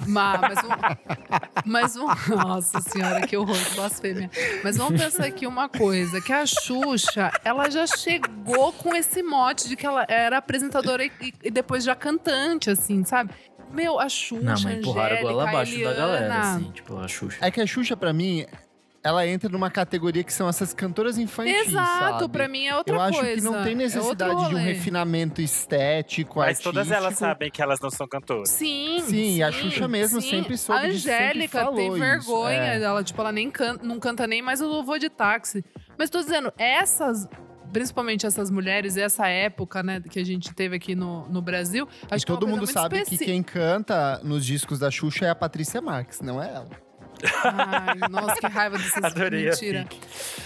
Ma, 0.07 0.37
mas, 0.37 0.57
um, 0.63 1.65
mas 1.65 1.95
um. 1.95 2.07
Nossa 2.35 2.81
senhora, 2.81 3.25
que 3.27 3.37
horror, 3.37 3.55
que 3.55 3.75
blasfêmia. 3.75 4.29
Mas 4.63 4.75
vamos 4.77 4.99
pensar 4.99 5.25
aqui 5.25 5.45
uma 5.45 5.69
coisa: 5.69 6.19
que 6.19 6.33
a 6.33 6.45
Xuxa, 6.45 7.31
ela 7.43 7.69
já 7.69 7.85
chegou 7.85 8.73
com 8.73 8.95
esse 8.95 9.21
mote 9.21 9.69
de 9.69 9.75
que 9.75 9.85
ela 9.85 10.05
era 10.09 10.37
apresentadora 10.37 11.05
e, 11.05 11.11
e 11.43 11.51
depois 11.51 11.83
já 11.83 11.95
cantante, 11.95 12.69
assim, 12.71 13.03
sabe? 13.03 13.31
Meu, 13.71 13.99
a 13.99 14.09
Xuxa. 14.09 14.43
Não, 14.43 14.53
mas 14.53 14.65
empurraram 14.65 15.15
Angélica, 15.15 15.31
ela 15.31 15.49
abaixo 15.49 15.83
da 15.83 15.93
galera, 15.93 16.39
assim, 16.39 16.71
tipo, 16.71 16.97
a 16.97 17.07
Xuxa. 17.07 17.37
É 17.39 17.51
que 17.51 17.61
a 17.61 17.67
Xuxa, 17.67 17.95
pra 17.95 18.11
mim, 18.11 18.45
ela 19.03 19.25
entra 19.27 19.49
numa 19.49 19.69
categoria 19.71 20.23
que 20.23 20.31
são 20.31 20.47
essas 20.47 20.73
cantoras 20.73 21.17
infantis, 21.17 21.67
Exato, 21.69 22.19
sabe? 22.19 22.29
pra 22.29 22.47
mim 22.47 22.65
é 22.67 22.75
outra 22.75 22.95
Eu 22.95 23.01
acho 23.01 23.19
coisa. 23.19 23.35
que 23.35 23.41
não 23.41 23.63
tem 23.63 23.71
é 23.71 23.75
necessidade 23.75 24.31
outro 24.35 24.49
de 24.49 24.55
um 24.55 24.57
refinamento 24.63 25.41
estético, 25.41 26.39
Mas 26.39 26.47
artístico. 26.49 26.73
todas 26.73 26.91
elas 26.91 27.15
sabem 27.15 27.49
que 27.49 27.61
elas 27.61 27.79
não 27.79 27.89
são 27.89 28.07
cantoras. 28.07 28.49
Sim, 28.49 29.01
Sim, 29.07 29.37
e 29.37 29.43
a 29.43 29.51
Xuxa 29.51 29.87
mesmo 29.87 30.21
sempre 30.21 30.57
soube 30.57 30.85
A 30.85 30.89
disso, 30.89 31.07
Angélica 31.09 31.59
falou 31.61 31.75
tem 31.75 31.87
isso, 31.89 31.97
vergonha 31.99 32.61
é. 32.61 32.79
dela, 32.79 33.03
tipo, 33.03 33.19
ela 33.21 33.31
nem 33.31 33.49
canta, 33.49 33.83
não 33.85 33.99
canta 33.99 34.27
nem 34.27 34.41
mais 34.41 34.61
o 34.61 34.67
louvor 34.67 34.99
de 34.99 35.09
táxi. 35.09 35.63
Mas 35.97 36.09
tô 36.09 36.19
dizendo, 36.19 36.53
essas, 36.57 37.27
principalmente 37.73 38.25
essas 38.27 38.51
mulheres, 38.51 38.97
essa 38.97 39.27
época, 39.27 39.81
né, 39.81 39.99
que 39.99 40.19
a 40.19 40.23
gente 40.25 40.53
teve 40.53 40.75
aqui 40.75 40.93
no, 40.93 41.27
no 41.27 41.41
Brasil, 41.41 41.87
E 42.11 42.13
acho 42.15 42.25
que 42.25 42.31
é 42.31 42.35
todo 42.35 42.45
coisa 42.45 42.59
mundo 42.61 42.71
sabe 42.71 42.97
especi- 42.99 43.17
que 43.17 43.25
quem 43.25 43.41
canta 43.41 44.19
nos 44.23 44.45
discos 44.45 44.77
da 44.79 44.91
Xuxa 44.91 45.25
é 45.25 45.29
a 45.31 45.35
Patrícia 45.35 45.81
Marques, 45.81 46.21
não 46.21 46.41
é 46.41 46.47
ela. 46.53 46.90
Ai, 47.43 47.97
nossa, 48.09 48.35
que 48.39 48.47
raiva 48.47 48.77
dessas 48.77 49.03
Adorei 49.03 49.47
a 49.47 49.51
mentira. 49.51 49.87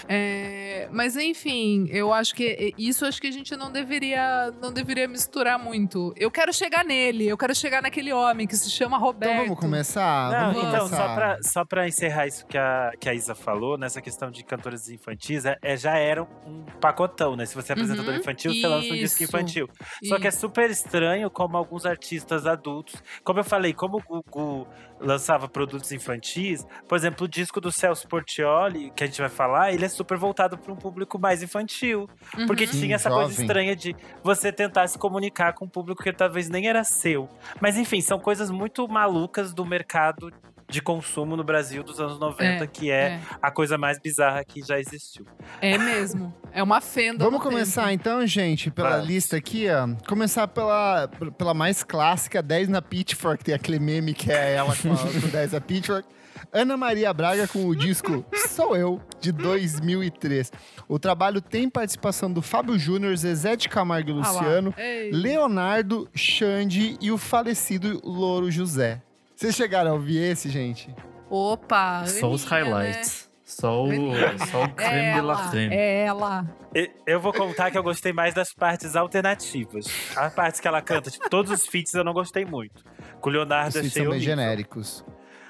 É, 0.07 0.87
mas 0.91 1.15
enfim, 1.15 1.87
eu 1.89 2.13
acho 2.13 2.35
que 2.35 2.73
isso 2.77 3.05
acho 3.05 3.19
que 3.21 3.27
a 3.27 3.31
gente 3.31 3.55
não 3.55 3.71
deveria 3.71 4.51
não 4.61 4.71
deveria 4.71 5.07
misturar 5.07 5.57
muito. 5.57 6.13
Eu 6.17 6.29
quero 6.29 6.53
chegar 6.53 6.83
nele, 6.83 7.27
eu 7.27 7.37
quero 7.37 7.55
chegar 7.55 7.81
naquele 7.81 8.13
homem 8.13 8.45
que 8.47 8.55
se 8.55 8.69
chama 8.69 8.97
Roberto. 8.97 9.31
Então 9.33 9.45
vamos 9.45 9.59
começar? 9.59 10.31
Não, 10.31 10.53
vamos 10.53 10.67
então, 10.69 10.85
começar. 10.85 11.07
só 11.07 11.15
pra, 11.15 11.37
só 11.41 11.65
pra 11.65 11.87
encerrar 11.87 12.27
isso 12.27 12.45
que 12.45 12.57
a, 12.57 12.91
que 12.99 13.09
a 13.09 13.13
Isa 13.13 13.33
falou, 13.35 13.77
nessa 13.77 14.01
questão 14.01 14.29
de 14.29 14.43
cantoras 14.43 14.89
infantis, 14.89 15.45
é, 15.45 15.57
é- 15.61 15.75
já 15.77 15.97
era 15.97 16.23
um 16.23 16.63
pacotão, 16.79 17.35
né? 17.35 17.45
Se 17.45 17.55
você 17.55 17.71
é 17.71 17.73
apresentador 17.73 18.13
Uhum, 18.13 18.19
infantil, 18.19 18.53
você 18.53 18.67
lança 18.67 18.93
um 18.93 18.97
disco 18.97 19.23
isso. 19.23 19.35
infantil. 19.35 19.67
Só 20.07 20.19
que 20.19 20.27
é 20.27 20.31
super 20.31 20.69
estranho 20.69 21.29
como 21.29 21.57
alguns 21.57 21.85
artistas 21.85 22.45
adultos, 22.45 22.95
como 23.23 23.39
eu 23.39 23.43
falei, 23.43 23.73
como 23.73 23.97
o 23.97 24.01
Gugu 24.21 24.67
lançava 24.99 25.47
produtos 25.47 25.91
infantis, 25.91 26.64
por 26.87 26.95
exemplo, 26.95 27.25
o 27.25 27.27
disco 27.27 27.59
do 27.59 27.71
Celso 27.71 28.07
Portioli, 28.07 28.91
que 28.95 29.03
a 29.03 29.07
gente 29.07 29.19
vai 29.19 29.29
falar, 29.29 29.73
ele 29.73 29.85
é 29.85 29.89
super 29.89 30.17
voltado 30.17 30.57
para 30.57 30.71
um 30.71 30.75
público 30.75 31.19
mais 31.19 31.41
infantil. 31.41 32.09
Uhum. 32.37 32.47
Porque 32.47 32.67
Sim, 32.67 32.81
tinha 32.81 32.95
essa 32.95 33.09
coisa 33.09 33.29
jovem. 33.31 33.45
estranha 33.45 33.75
de 33.75 33.95
você 34.23 34.51
tentar 34.51 34.87
se 34.87 34.97
comunicar 34.97 35.53
com 35.53 35.65
um 35.65 35.69
público 35.69 36.03
que 36.03 36.13
talvez 36.13 36.49
nem 36.49 36.67
era 36.67 36.83
seu. 36.83 37.29
Mas 37.59 37.77
enfim, 37.77 38.01
são 38.01 38.19
coisas 38.19 38.49
muito 38.49 38.87
malucas 38.87 39.53
do 39.53 39.65
mercado 39.65 40.31
de 40.67 40.81
consumo 40.81 41.35
no 41.35 41.43
Brasil 41.43 41.83
dos 41.83 41.99
anos 41.99 42.19
90, 42.19 42.63
É, 42.63 42.67
que 42.67 42.89
é, 42.89 43.19
a 43.41 43.51
coisa 43.51 43.77
mais 43.77 43.99
bizarra 43.99 44.43
que 44.43 44.61
já 44.61 44.79
existiu. 44.79 45.25
É 45.61 45.77
mesmo. 45.77 46.33
É 46.51 46.63
uma 46.63 46.81
fenda. 46.81 47.23
Vamos 47.23 47.41
começar 47.41 47.83
tempo. 47.83 47.93
então, 47.93 48.25
gente, 48.27 48.71
pela 48.71 48.97
lista 48.97 49.37
aqui, 49.37 49.67
ó. 49.69 49.87
Começar 50.07 50.47
pela, 50.47 51.07
pela 51.37 51.53
mais 51.53 51.83
clássica, 51.83 52.41
10 52.41 52.69
na 52.69 52.81
Pitchfork, 52.81 53.43
tem 53.43 53.53
aquele 53.53 53.79
meme 53.79 54.13
que 54.13 54.31
é 54.31 54.55
ela 54.55 54.75
com, 54.75 54.91
a, 54.91 54.97
com 54.97 55.27
10 55.27 55.51
na 55.51 55.61
Pitchfork. 55.61 56.07
Ana 56.51 56.75
Maria 56.77 57.13
Braga 57.13 57.47
com 57.47 57.65
o 57.65 57.75
disco 57.75 58.25
Sou 58.49 58.75
Eu, 58.75 59.01
de 59.19 59.31
2003. 59.31 60.51
O 60.87 60.97
trabalho 60.99 61.41
tem 61.41 61.69
participação 61.69 62.31
do 62.31 62.41
Fábio 62.41 62.77
Júnior, 62.77 63.15
Zezé 63.17 63.55
de 63.55 63.67
Camargo 63.69 64.09
e 64.09 64.13
Ah. 64.13 64.15
Luciano. 64.17 64.73
Leonardo, 65.11 66.07
Xande 66.15 66.97
e 67.01 67.11
o 67.11 67.17
falecido 67.17 67.99
Louro 68.03 68.51
José. 68.51 69.01
Vocês 69.35 69.55
chegaram 69.55 69.91
a 69.91 69.93
ouvir 69.93 70.17
esse, 70.17 70.49
gente? 70.49 70.93
Opa! 71.29 72.05
Só 72.07 72.29
os 72.29 72.49
Aninha, 72.51 72.73
highlights. 72.75 73.29
Só 73.43 73.83
o, 73.83 73.89
só 74.51 74.63
o 74.63 74.69
creme 74.69 75.13
de 75.13 75.21
la 75.21 75.33
ela, 75.33 75.49
creme. 75.51 75.75
é 75.75 76.05
ela. 76.05 76.45
E- 76.73 76.89
Eu 77.05 77.19
vou 77.19 77.31
contar 77.31 77.69
que 77.69 77.77
eu 77.77 77.83
gostei 77.83 78.11
mais 78.11 78.33
das 78.33 78.51
partes 78.53 78.95
alternativas. 78.95 79.85
As 80.15 80.33
partes 80.33 80.59
que 80.59 80.67
ela 80.67 80.81
canta, 80.81 81.11
tipo, 81.11 81.29
todos 81.29 81.51
os 81.51 81.67
feats 81.67 81.93
eu 81.93 82.03
não 82.03 82.11
gostei 82.13 82.43
muito. 82.43 82.83
Com 83.21 83.29
o 83.29 83.33
Leonardo 83.33 83.69
Os 83.69 83.75
achei 83.77 83.89
feats 83.89 84.03
são 84.03 84.11
bem 84.11 84.19
genéricos. 84.19 85.05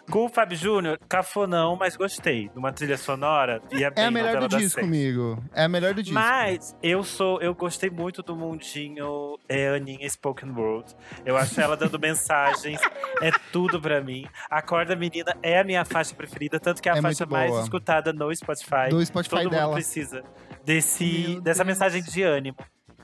Com 0.09 0.25
o 0.25 0.29
Fábio 0.29 0.55
Júnior, 0.57 0.99
cafonão, 1.09 1.75
mas 1.75 1.95
gostei. 1.97 2.49
Numa 2.53 2.71
trilha 2.71 2.95
sonora, 2.97 3.59
ia 3.71 3.89
bem 3.89 4.03
É 4.03 4.07
a 4.07 4.11
melhor 4.11 4.39
do 4.39 4.47
disco, 4.57 4.79
amigo. 4.81 5.43
É 5.51 5.63
a 5.63 5.67
melhor 5.69 5.93
do 5.95 6.03
disco. 6.03 6.13
Mas 6.13 6.75
eu 6.83 7.03
sou, 7.03 7.41
eu 7.41 7.55
gostei 7.55 7.89
muito 7.89 8.21
do 8.21 8.35
mundinho 8.35 9.37
é, 9.49 9.69
Aninha 9.75 10.07
Spoken 10.07 10.51
Word. 10.51 10.93
Eu 11.25 11.35
acho 11.35 11.59
ela 11.59 11.75
dando 11.75 11.97
mensagens, 11.99 12.79
é 13.21 13.31
tudo 13.51 13.81
pra 13.81 13.99
mim. 13.99 14.27
Acorda 14.49 14.95
Menina 14.95 15.35
é 15.41 15.59
a 15.59 15.63
minha 15.63 15.83
faixa 15.83 16.13
preferida, 16.13 16.59
tanto 16.59 16.81
que 16.81 16.87
é 16.87 16.91
a 16.91 16.97
É 16.97 17.01
faixa 17.01 17.25
mais 17.25 17.53
escutada 17.63 18.13
no 18.13 18.33
Spotify. 18.35 18.89
do 18.89 19.03
Spotify 19.03 19.29
Todo 19.35 19.43
mundo 19.45 19.51
dela. 19.53 19.73
precisa 19.73 20.23
desse, 20.63 21.29
Meu 21.29 21.41
dessa 21.41 21.63
Deus. 21.63 21.67
mensagem 21.79 22.03
de 22.03 22.21
ânimo. 22.21 22.57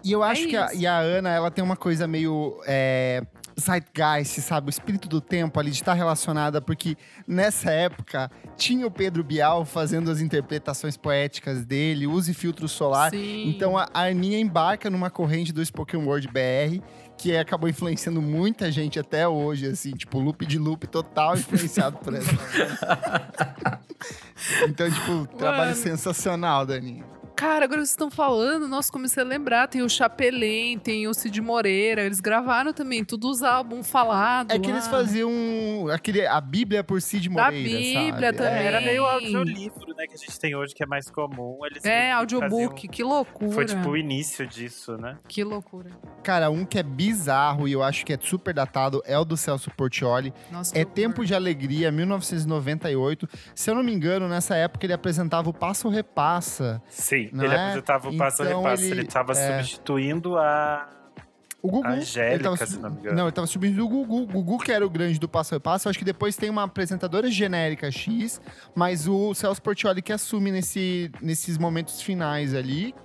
E 0.03 0.11
eu 0.11 0.23
acho 0.23 0.43
É 0.43 0.47
que 0.47 0.57
a, 0.57 0.73
e 0.73 0.87
a 0.87 0.97
Ana, 0.97 1.29
ela 1.29 1.51
tem 1.51 1.63
uma 1.63 1.75
coisa 1.75 2.07
meio 2.07 2.59
é, 2.65 3.21
zeitgeist, 3.59 4.41
sabe? 4.41 4.67
O 4.67 4.69
espírito 4.69 5.07
do 5.07 5.21
tempo 5.21 5.59
ali 5.59 5.71
de 5.71 5.77
estar 5.77 5.93
relacionada, 5.93 6.61
porque 6.61 6.97
nessa 7.27 7.71
época 7.71 8.29
tinha 8.57 8.85
o 8.85 8.91
Pedro 8.91 9.23
Bial 9.23 9.63
fazendo 9.63 10.09
as 10.09 10.19
interpretações 10.19 10.97
poéticas 10.97 11.65
dele, 11.65 12.07
use 12.07 12.33
filtro 12.33 12.67
solar. 12.67 13.11
Sim. 13.11 13.49
Então 13.49 13.77
a 13.77 13.91
a 13.93 14.07
Aninha 14.07 14.39
embarca 14.39 14.89
numa 14.89 15.09
corrente 15.09 15.51
do 15.51 15.63
Spoken 15.63 16.05
Word 16.05 16.27
BR, 16.27 16.81
que 17.17 17.35
acabou 17.35 17.69
influenciando 17.69 18.21
muita 18.21 18.71
gente 18.71 18.99
até 18.99 19.27
hoje, 19.27 19.67
assim, 19.67 19.91
tipo, 19.91 20.19
loop 20.19 20.45
de 20.45 20.57
loop 20.57 20.87
total 20.87 21.37
influenciado 21.37 21.97
por 21.97 22.15
essa. 22.15 22.31
então, 24.67 24.89
tipo, 24.89 25.27
trabalho 25.37 25.71
Mano. 25.71 25.75
sensacional 25.75 26.65
da 26.65 26.75
Aninha. 26.75 27.05
Cara, 27.41 27.65
agora 27.65 27.80
vocês 27.80 27.89
estão 27.89 28.12
falando, 28.12 28.67
nossa, 28.67 28.91
comecei 28.91 29.23
a 29.23 29.25
lembrar. 29.25 29.67
Tem 29.67 29.82
o 29.82 29.89
Chapelin, 29.89 30.77
tem 30.77 31.08
o 31.08 31.13
Cid 31.13 31.41
Moreira. 31.41 32.04
Eles 32.04 32.19
gravaram 32.19 32.71
também, 32.71 33.04
tudo 33.04 33.27
os 33.27 33.41
álbuns 33.41 33.89
falados. 33.89 34.56
É 34.56 34.60
que 34.60 34.69
eles 34.69 34.88
faziam 34.88 35.32
aquele, 35.91 36.23
a 36.27 36.39
Bíblia 36.39 36.84
por 36.84 37.01
Cid 37.01 37.30
Da 37.30 37.45
Moreira, 37.45 37.67
Bíblia 37.80 38.27
sabe? 38.27 38.38
também. 38.38 38.54
É. 38.62 38.65
Era 38.67 38.82
meio 38.82 39.04
audiolivro, 39.06 39.88
né, 39.97 40.06
que 40.06 40.13
a 40.13 40.17
gente 40.17 40.39
tem 40.39 40.56
hoje, 40.56 40.75
que 40.75 40.84
é 40.84 40.86
mais 40.86 41.10
comum. 41.10 41.58
Eles 41.65 41.84
É, 41.84 42.12
audiobook. 42.12 42.75
faziam- 42.75 42.91
Que 42.91 43.04
loucura. 43.04 43.51
Foi 43.54 43.65
tipo 43.65 43.89
o 43.89 43.97
início 43.97 44.45
disso, 44.45 44.95
né? 44.97 45.17
Que 45.27 45.43
loucura. 45.43 45.89
Cara, 46.23 46.51
um 46.51 46.63
que 46.63 46.77
é 46.77 46.84
bizarro 46.84 47.67
e 47.67 47.71
eu 47.71 47.82
acho 47.82 48.06
que 48.06 48.13
é 48.13 48.19
super 48.21 48.54
datado 48.54 49.01
é 49.04 49.17
o 49.17 49.25
do 49.25 49.36
Celso 49.36 49.71
Portioli. 49.71 50.32
Nossa, 50.51 50.77
É 50.77 50.86
Tempo 50.86 51.25
de 51.25 51.34
Alegria, 51.34 51.91
1998. 51.91 53.27
Se 53.56 53.71
eu 53.71 53.73
não 53.73 53.82
me 53.82 53.91
engano, 53.91 54.27
nessa 54.30 54.56
época 54.56 54.86
ele 54.86 54.93
apresentava 54.93 55.49
o 55.49 55.54
Passo 55.54 55.89
Repassa. 55.89 56.80
Sim, 56.88 57.31
Não 57.32 57.46
ele 57.46 57.54
é? 57.54 57.58
apresentava 57.58 58.10
o 58.10 58.17
passo 58.17 58.41
a 58.41 58.46
Então 58.46 58.62
repasso. 58.63 58.84
ele- 58.84 58.91
Ele 58.91 59.02
estava 59.02 59.32
é. 59.34 59.36
substituindo 59.58 60.38
a. 60.38 60.88
O 61.63 61.70
Gugu. 61.70 61.88
A 61.88 61.91
Angélica, 61.91 62.44
tava 62.46 62.65
se 62.65 62.80
não 62.80 62.89
me 62.89 62.98
engano. 63.00 63.15
Não, 63.15 63.24
ele 63.26 63.32
tava 63.32 63.46
subindo 63.46 63.86
o 63.86 63.88
Gugu. 63.88 64.24
O 64.24 64.26
Gugu, 64.26 64.58
que 64.58 64.72
era 64.72 64.84
o 64.84 64.89
grande 64.89 65.20
do 65.20 65.30
Passo 65.30 65.54
Repassa. 65.54 65.88
Eu 65.88 65.91
acho 65.91 66.00
que 66.00 66.06
depois 66.06 66.36
tem 66.36 66.50
uma 66.50 66.63
apresentadora 66.63 67.30
genérica 67.30 67.91
X, 67.91 68.41
mas 68.74 69.08
o 69.08 69.32
Celso 69.36 69.62
Portioli 69.62 70.02
que 70.02 70.12
assume 70.12 70.52
nesse, 70.52 71.12
nesses 71.22 71.60
momentos 71.60 72.02
finais 72.02 72.56
ali. 72.56 72.96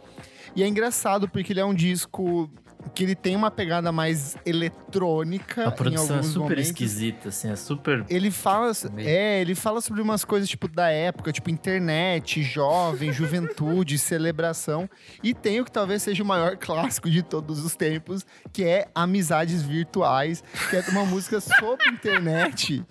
E 0.54 0.62
é 0.62 0.66
engraçado 0.66 1.28
porque 1.28 1.52
ele 1.52 1.60
é 1.60 1.64
um 1.66 1.74
disco 1.74 2.50
que 2.94 3.04
ele 3.04 3.14
tem 3.14 3.34
uma 3.36 3.50
pegada 3.50 3.90
mais 3.92 4.36
eletrônica 4.44 5.64
A 5.64 5.68
em 5.68 5.72
produção 5.72 6.18
é 6.18 6.22
super 6.22 6.38
momentos. 6.40 6.66
esquisita, 6.66 7.28
assim, 7.28 7.50
é 7.50 7.56
super. 7.56 8.04
Ele 8.08 8.30
fala, 8.30 8.72
Meio- 8.92 9.08
é, 9.08 9.40
ele 9.40 9.54
fala 9.54 9.80
sobre 9.80 10.00
umas 10.00 10.24
coisas 10.24 10.48
tipo 10.48 10.68
da 10.68 10.88
época, 10.90 11.32
tipo 11.32 11.50
internet, 11.50 12.42
jovem, 12.42 13.12
juventude, 13.12 13.98
celebração, 13.98 14.88
e 15.22 15.34
tem 15.34 15.60
o 15.60 15.64
que 15.64 15.72
talvez 15.72 16.02
seja 16.02 16.22
o 16.22 16.26
maior 16.26 16.56
clássico 16.58 17.10
de 17.10 17.22
todos 17.22 17.64
os 17.64 17.74
tempos, 17.76 18.24
que 18.52 18.64
é 18.64 18.88
Amizades 18.94 19.62
Virtuais, 19.62 20.42
que 20.70 20.76
é 20.76 20.84
uma 20.90 21.04
música 21.04 21.40
sobre 21.40 21.88
internet. 21.90 22.84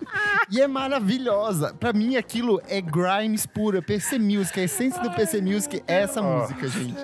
E 0.50 0.60
é 0.60 0.66
maravilhosa. 0.68 1.74
Pra 1.74 1.92
mim 1.92 2.16
aquilo 2.16 2.60
é 2.68 2.80
grimes 2.80 3.46
pura, 3.46 3.82
PC 3.82 4.18
Music, 4.18 4.58
a 4.60 4.64
essência 4.64 5.02
do 5.02 5.10
PC 5.10 5.40
Music 5.40 5.82
é 5.86 6.02
essa 6.02 6.22
música, 6.22 6.68
gente. 6.68 6.96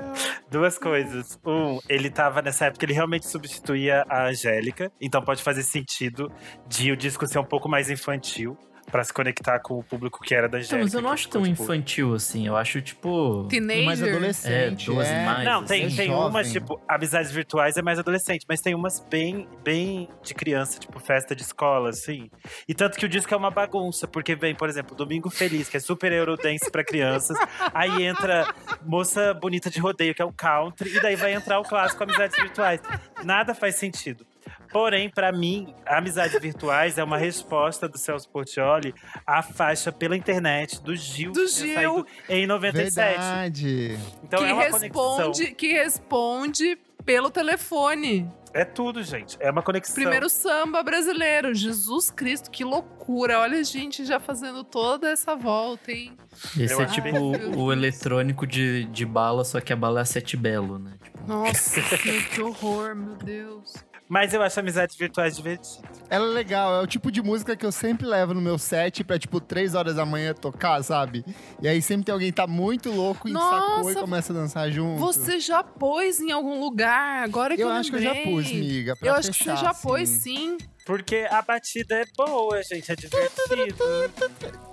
Duas 0.51 0.79
coisas. 0.79 1.39
Um, 1.45 1.79
ele 1.89 2.11
tava 2.11 2.43
nessa 2.43 2.67
época, 2.67 2.82
ele 2.85 2.93
realmente 2.93 3.27
substituía 3.27 4.05
a 4.09 4.29
Angélica. 4.29 4.91
Então 5.01 5.23
pode 5.23 5.43
fazer 5.43 5.63
sentido 5.63 6.31
de 6.69 6.93
o 6.93 6.97
disco 6.97 7.27
ser 7.27 7.39
um 7.39 7.45
pouco 7.45 7.69
mais 7.69 7.91
infantil. 7.91 8.57
Pra 8.91 9.03
se 9.05 9.13
conectar 9.13 9.59
com 9.61 9.79
o 9.79 9.83
público 9.83 10.21
que 10.21 10.35
era 10.35 10.49
da 10.49 10.59
Então, 10.61 10.77
Angélica. 10.79 10.85
mas 10.85 10.95
eu 10.95 11.01
não 11.01 11.09
que 11.11 11.15
acho 11.15 11.23
ficou, 11.23 11.41
tão 11.41 11.51
tipo, 11.51 11.63
infantil 11.63 12.15
assim. 12.15 12.47
Eu 12.47 12.57
acho, 12.57 12.83
tipo. 12.83 13.47
Teenager. 13.49 13.85
Mais 13.87 14.03
adolescente, 14.03 14.91
É, 14.91 14.93
duas 14.93 15.09
é. 15.09 15.25
mais. 15.25 15.45
Não, 15.45 15.65
tem, 15.65 15.85
é 15.85 15.89
tem 15.89 16.09
jovem. 16.09 16.29
umas, 16.29 16.53
tipo, 16.53 16.81
amizades 16.87 17.31
virtuais 17.31 17.77
é 17.79 17.83
mais 17.83 17.99
adolescente, 17.99 18.45
mas 18.47 18.61
tem 18.61 18.75
umas 18.75 19.01
bem, 19.01 19.49
bem 19.65 20.09
de 20.23 20.35
criança, 20.35 20.79
tipo, 20.79 20.99
festa 21.01 21.35
de 21.35 21.43
escola, 21.43 21.89
assim. 21.89 22.29
E 22.69 22.75
tanto 22.75 22.99
que 22.99 23.07
o 23.07 23.09
disco 23.09 23.33
é 23.33 23.37
uma 23.37 23.51
bagunça, 23.51 24.07
porque 24.07 24.35
vem, 24.35 24.55
por 24.55 24.69
exemplo, 24.69 24.95
Domingo 24.95 25.31
Feliz, 25.31 25.69
que 25.71 25.77
é 25.79 25.81
super 25.81 26.13
Eurodance 26.13 26.71
pra 26.71 26.85
crianças. 26.85 27.39
aí 27.73 28.03
entra 28.03 28.53
Moça 28.85 29.33
Bonita 29.33 29.71
de 29.71 29.81
Rodeio, 29.81 30.15
que 30.15 30.21
é 30.21 30.25
um 30.27 30.33
country, 30.33 30.95
e 30.97 31.01
daí 31.01 31.17
vai 31.17 31.33
entrar 31.33 31.59
o 31.61 31.63
clássico 31.63 32.03
Amizades 32.03 32.37
Virtuais. 32.37 32.81
Nada 33.25 33.55
faz 33.55 33.77
sentido. 33.77 34.27
Porém, 34.73 35.11
pra 35.11 35.31
mim, 35.33 35.75
Amizades 35.87 36.41
Virtuais 36.41 36.97
é 36.97 37.05
uma 37.05 37.19
resposta 37.19 37.89
do 37.89 37.99
Celso 37.99 38.29
Portioli 38.31 38.95
à 39.27 39.43
faixa 39.43 39.93
pela 39.93 40.17
internet 40.17 40.83
do 40.83 40.97
Gil, 40.97 41.33
Do 41.33 41.47
Gil. 41.47 42.07
em 42.29 42.47
97. 42.47 42.95
Verdade. 42.95 43.99
Então 44.25 44.41
que 44.41 44.47
é 44.47 44.53
uma 44.55 44.71
conexão. 44.71 45.17
responde, 45.17 45.55
que 45.55 45.73
responde 45.73 46.79
pelo 47.05 47.31
telefone. 47.31 48.31
É 48.55 48.65
tudo, 48.65 49.03
gente. 49.03 49.37
É 49.41 49.51
uma 49.51 49.63
conexão. 49.63 49.95
Primeiro 49.95 50.29
samba 50.29 50.83
brasileiro. 50.83 51.55
Jesus 51.55 52.11
Cristo, 52.11 52.51
que 52.51 52.65
loucura. 52.65 53.41
Olha 53.41 53.59
a 53.59 53.63
gente 53.63 54.05
já 54.05 54.21
fazendo 54.21 54.63
toda 54.63 55.09
essa 55.09 55.35
volta, 55.35 55.91
hein? 55.91 56.17
Esse 56.59 56.75
Eu 56.75 56.83
é 56.83 56.87
tipo 56.87 57.09
o, 57.17 57.65
o 57.65 57.73
eletrônico 57.73 58.47
de, 58.47 58.85
de 58.85 59.07
bala, 59.07 59.43
só 59.45 59.61
que 59.61 59.73
a 59.73 59.77
bala 59.77 60.01
é 60.01 60.05
sete 60.05 60.37
belo, 60.37 60.79
né? 60.79 60.93
Tipo, 61.03 61.27
Nossa, 61.27 61.81
que 62.35 62.43
horror, 62.43 62.95
meu 62.95 63.17
Deus. 63.17 63.73
Mas 64.13 64.35
eu 64.35 64.43
acho 64.43 64.61
amizades 64.61 64.95
virtuais 64.95 65.35
divertido. 65.35 65.89
Ela 66.11 66.27
é 66.27 66.29
legal, 66.29 66.75
é 66.75 66.83
o 66.83 66.87
tipo 66.87 67.11
de 67.11 67.23
música 67.23 67.57
que 67.57 67.65
eu 67.65 67.73
sempre 67.73 68.07
levo 68.07 68.35
no 68.35 68.43
meu 68.43 68.59
set 68.59 69.03
pra, 69.03 69.19
tipo, 69.19 69.41
três 69.41 69.75
horas 69.75 69.95
da 69.95 70.05
manhã 70.05 70.35
tocar, 70.35 70.83
sabe? 70.85 71.25
E 71.63 71.67
aí 71.67 71.81
sempre 71.81 72.05
tem 72.05 72.13
alguém 72.13 72.29
que 72.31 72.37
tá 72.37 72.47
muito 72.47 72.91
louco 72.93 73.27
e 73.27 73.33
sacou 73.33 73.91
e 73.91 73.95
começa 73.95 74.31
a 74.35 74.37
dançar 74.37 74.71
junto. 74.71 75.01
Você 75.01 75.41
já 75.41 75.65
pôs 75.65 76.21
em 76.21 76.31
algum 76.31 76.61
lugar? 76.61 77.25
Agora 77.25 77.57
que 77.57 77.63
eu, 77.63 77.69
Eu 77.69 77.73
acho 77.73 77.89
que 77.89 77.97
eu 77.97 78.03
já 78.03 78.13
lembrei. 78.13 78.35
pus, 78.35 78.53
miga, 78.53 78.97
pra 78.97 79.09
Eu 79.09 79.15
acho 79.15 79.33
que 79.33 79.39
você 79.45 79.57
já 79.57 79.71
assim. 79.71 79.83
pôs, 79.89 80.09
sim. 80.11 80.59
Porque 80.85 81.27
a 81.31 81.41
batida 81.41 81.95
é 81.95 82.05
boa, 82.15 82.63
gente. 82.63 82.93
É 82.93 82.95
divertido. 82.95 83.83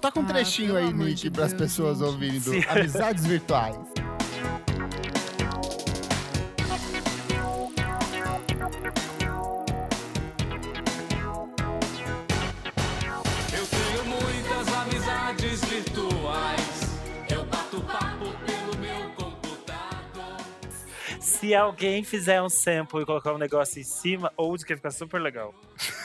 Toca 0.02 0.20
um 0.20 0.24
Ah, 0.24 0.28
trechinho 0.28 0.76
aí, 0.76 0.92
Nick, 0.92 1.14
de 1.22 1.32
pras 1.32 1.54
pessoas 1.54 2.00
gente. 2.00 2.08
ouvirem 2.08 2.40
do 2.42 2.52
Sim. 2.52 2.64
Amizades 2.68 3.26
Virtuais. 3.26 3.78
Se 21.50 21.56
alguém 21.56 22.04
fizer 22.04 22.40
um 22.44 22.48
sample 22.48 23.02
e 23.02 23.06
colocar 23.08 23.34
um 23.34 23.38
negócio 23.40 23.82
em 23.82 23.84
cima, 23.84 24.32
Old 24.38 24.64
que 24.64 24.76
fica 24.76 24.92
super 24.92 25.20
legal. 25.20 25.52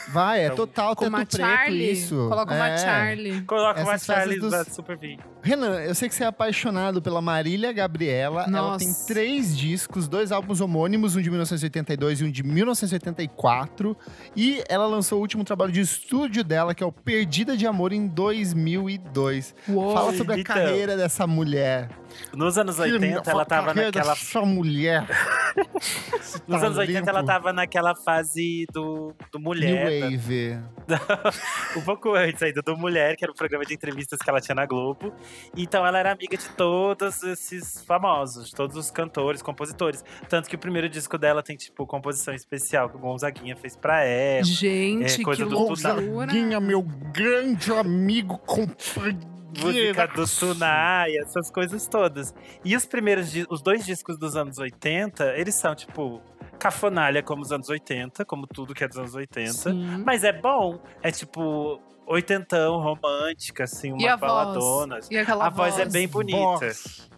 Vai, 0.09 0.41
é 0.41 0.45
Então, 0.45 0.55
total 0.57 0.95
Com 0.95 1.05
teto 1.05 1.09
uma 1.09 1.17
preto 1.25 1.37
Charlie. 1.37 1.91
isso. 1.91 2.15
Coloca 2.29 2.53
uma 2.53 2.69
É. 2.69 2.77
Charlie. 2.77 3.41
Coloca 3.41 3.81
uma 3.81 3.93
Essas 3.93 4.05
fases 4.05 4.23
Charlie 4.23 4.39
dos- 4.39 4.51
vai 4.51 4.63
super 4.65 4.97
vir. 4.97 5.19
Renan, 5.41 5.79
eu 5.81 5.93
sei 5.93 6.09
que 6.09 6.15
você 6.15 6.23
é 6.23 6.27
apaixonado 6.27 7.01
pela 7.01 7.21
Marília 7.21 7.71
Gabriela. 7.71 8.41
Ela 8.43 8.49
Nossa. 8.51 8.79
tem 8.79 8.93
três 9.07 9.55
discos, 9.57 10.07
dois 10.07 10.31
álbuns 10.31 10.59
homônimos, 10.61 11.15
um 11.15 11.21
de 11.21 11.29
1982 11.29 12.21
e 12.21 12.23
um 12.25 12.31
de 12.31 12.41
1984. 12.43 13.95
E 14.35 14.63
ela 14.67 14.85
lançou 14.87 15.19
o 15.19 15.21
último 15.21 15.43
trabalho 15.43 15.71
de 15.71 15.81
estúdio 15.81 16.43
dela, 16.43 16.73
que 16.73 16.83
é 16.83 16.85
o 16.85 16.91
Perdida 16.91 17.55
de 17.55 17.67
Amor, 17.67 17.93
em 17.93 18.07
2002. 18.07 19.53
Uou. 19.67 19.93
Fala 19.93 20.13
sobre 20.15 20.33
a 20.35 20.39
Então. 20.39 20.55
carreira 20.55 20.97
dessa 20.97 21.27
mulher. 21.27 21.89
Nos 22.33 22.57
anos 22.57 22.79
80, 22.79 23.29
ela 23.29 23.45
tava 23.45 23.73
naquela. 23.73 24.13
dessa 24.13 24.41
mulher. 24.41 25.05
Nos 26.47 26.63
anos 26.63 26.77
80, 26.77 27.09
ela 27.09 27.23
tava 27.23 27.51
naquela 27.53 27.93
fase 27.95 28.65
do, 28.73 29.13
do 29.31 29.39
Mulher. 29.39 29.94
Wave. 30.01 30.59
um 31.77 31.81
pouco 31.81 32.13
antes 32.13 32.41
ainda 32.43 32.61
do 32.61 32.77
Mulher, 32.77 33.15
que 33.15 33.25
era 33.25 33.31
o 33.31 33.35
programa 33.35 33.65
de 33.65 33.73
entrevistas 33.73 34.19
que 34.19 34.29
ela 34.29 34.39
tinha 34.39 34.55
na 34.55 34.65
Globo. 34.65 35.13
Então 35.55 35.85
ela 35.85 35.97
era 35.99 36.11
amiga 36.11 36.37
de 36.37 36.47
todos 36.49 37.23
esses 37.23 37.83
famosos, 37.83 38.49
de 38.49 38.55
todos 38.55 38.75
os 38.77 38.91
cantores, 38.91 39.41
compositores. 39.41 40.03
Tanto 40.29 40.49
que 40.49 40.55
o 40.55 40.59
primeiro 40.59 40.87
disco 40.89 41.17
dela 41.17 41.41
tem, 41.41 41.55
tipo, 41.55 41.85
composição 41.87 42.33
especial 42.33 42.89
que 42.89 42.97
o 42.97 42.99
Gonzaguinha 42.99 43.55
fez 43.55 43.75
pra 43.75 44.03
ela. 44.03 44.43
Gente, 44.43 45.21
É, 45.21 45.23
coisa 45.23 45.43
que 45.43 45.49
do 45.49 45.55
loucura. 45.55 45.93
Gonzaguinha, 46.01 46.59
meu 46.59 46.81
grande 46.81 47.71
amigo, 47.71 48.37
companheiro. 48.39 49.35
música 49.61 50.07
do 50.07 50.23
Tsunai, 50.25 51.15
essas 51.17 51.49
coisas 51.49 51.87
todas. 51.87 52.33
E 52.63 52.75
os 52.75 52.85
primeiros, 52.85 53.31
os 53.49 53.61
dois 53.61 53.85
discos 53.85 54.17
dos 54.17 54.35
anos 54.35 54.57
80, 54.57 55.33
eles 55.37 55.55
são, 55.55 55.73
tipo, 55.73 56.21
cafonalha 56.55 57.21
como 57.21 57.41
os 57.41 57.51
anos 57.51 57.69
80, 57.69 58.25
como 58.25 58.47
tudo 58.47 58.73
que 58.73 58.83
é 58.83 58.87
dos 58.87 58.97
anos 58.97 59.15
80. 59.15 59.53
Sim. 59.53 60.03
Mas 60.05 60.23
é 60.23 60.33
bom, 60.33 60.79
é 61.01 61.11
tipo, 61.11 61.79
oitentão, 62.07 62.79
romântica, 62.79 63.63
assim, 63.65 63.95
E 63.99 64.07
a 64.07 64.11
uma 64.11 64.17
baladona. 64.17 64.95
voz? 64.95 65.11
E 65.11 65.17
aquela 65.17 65.47
A 65.47 65.49
voz 65.49 65.77
é 65.79 65.85
bem 65.85 66.07
bonita. 66.07 66.37
Vox. 66.37 67.09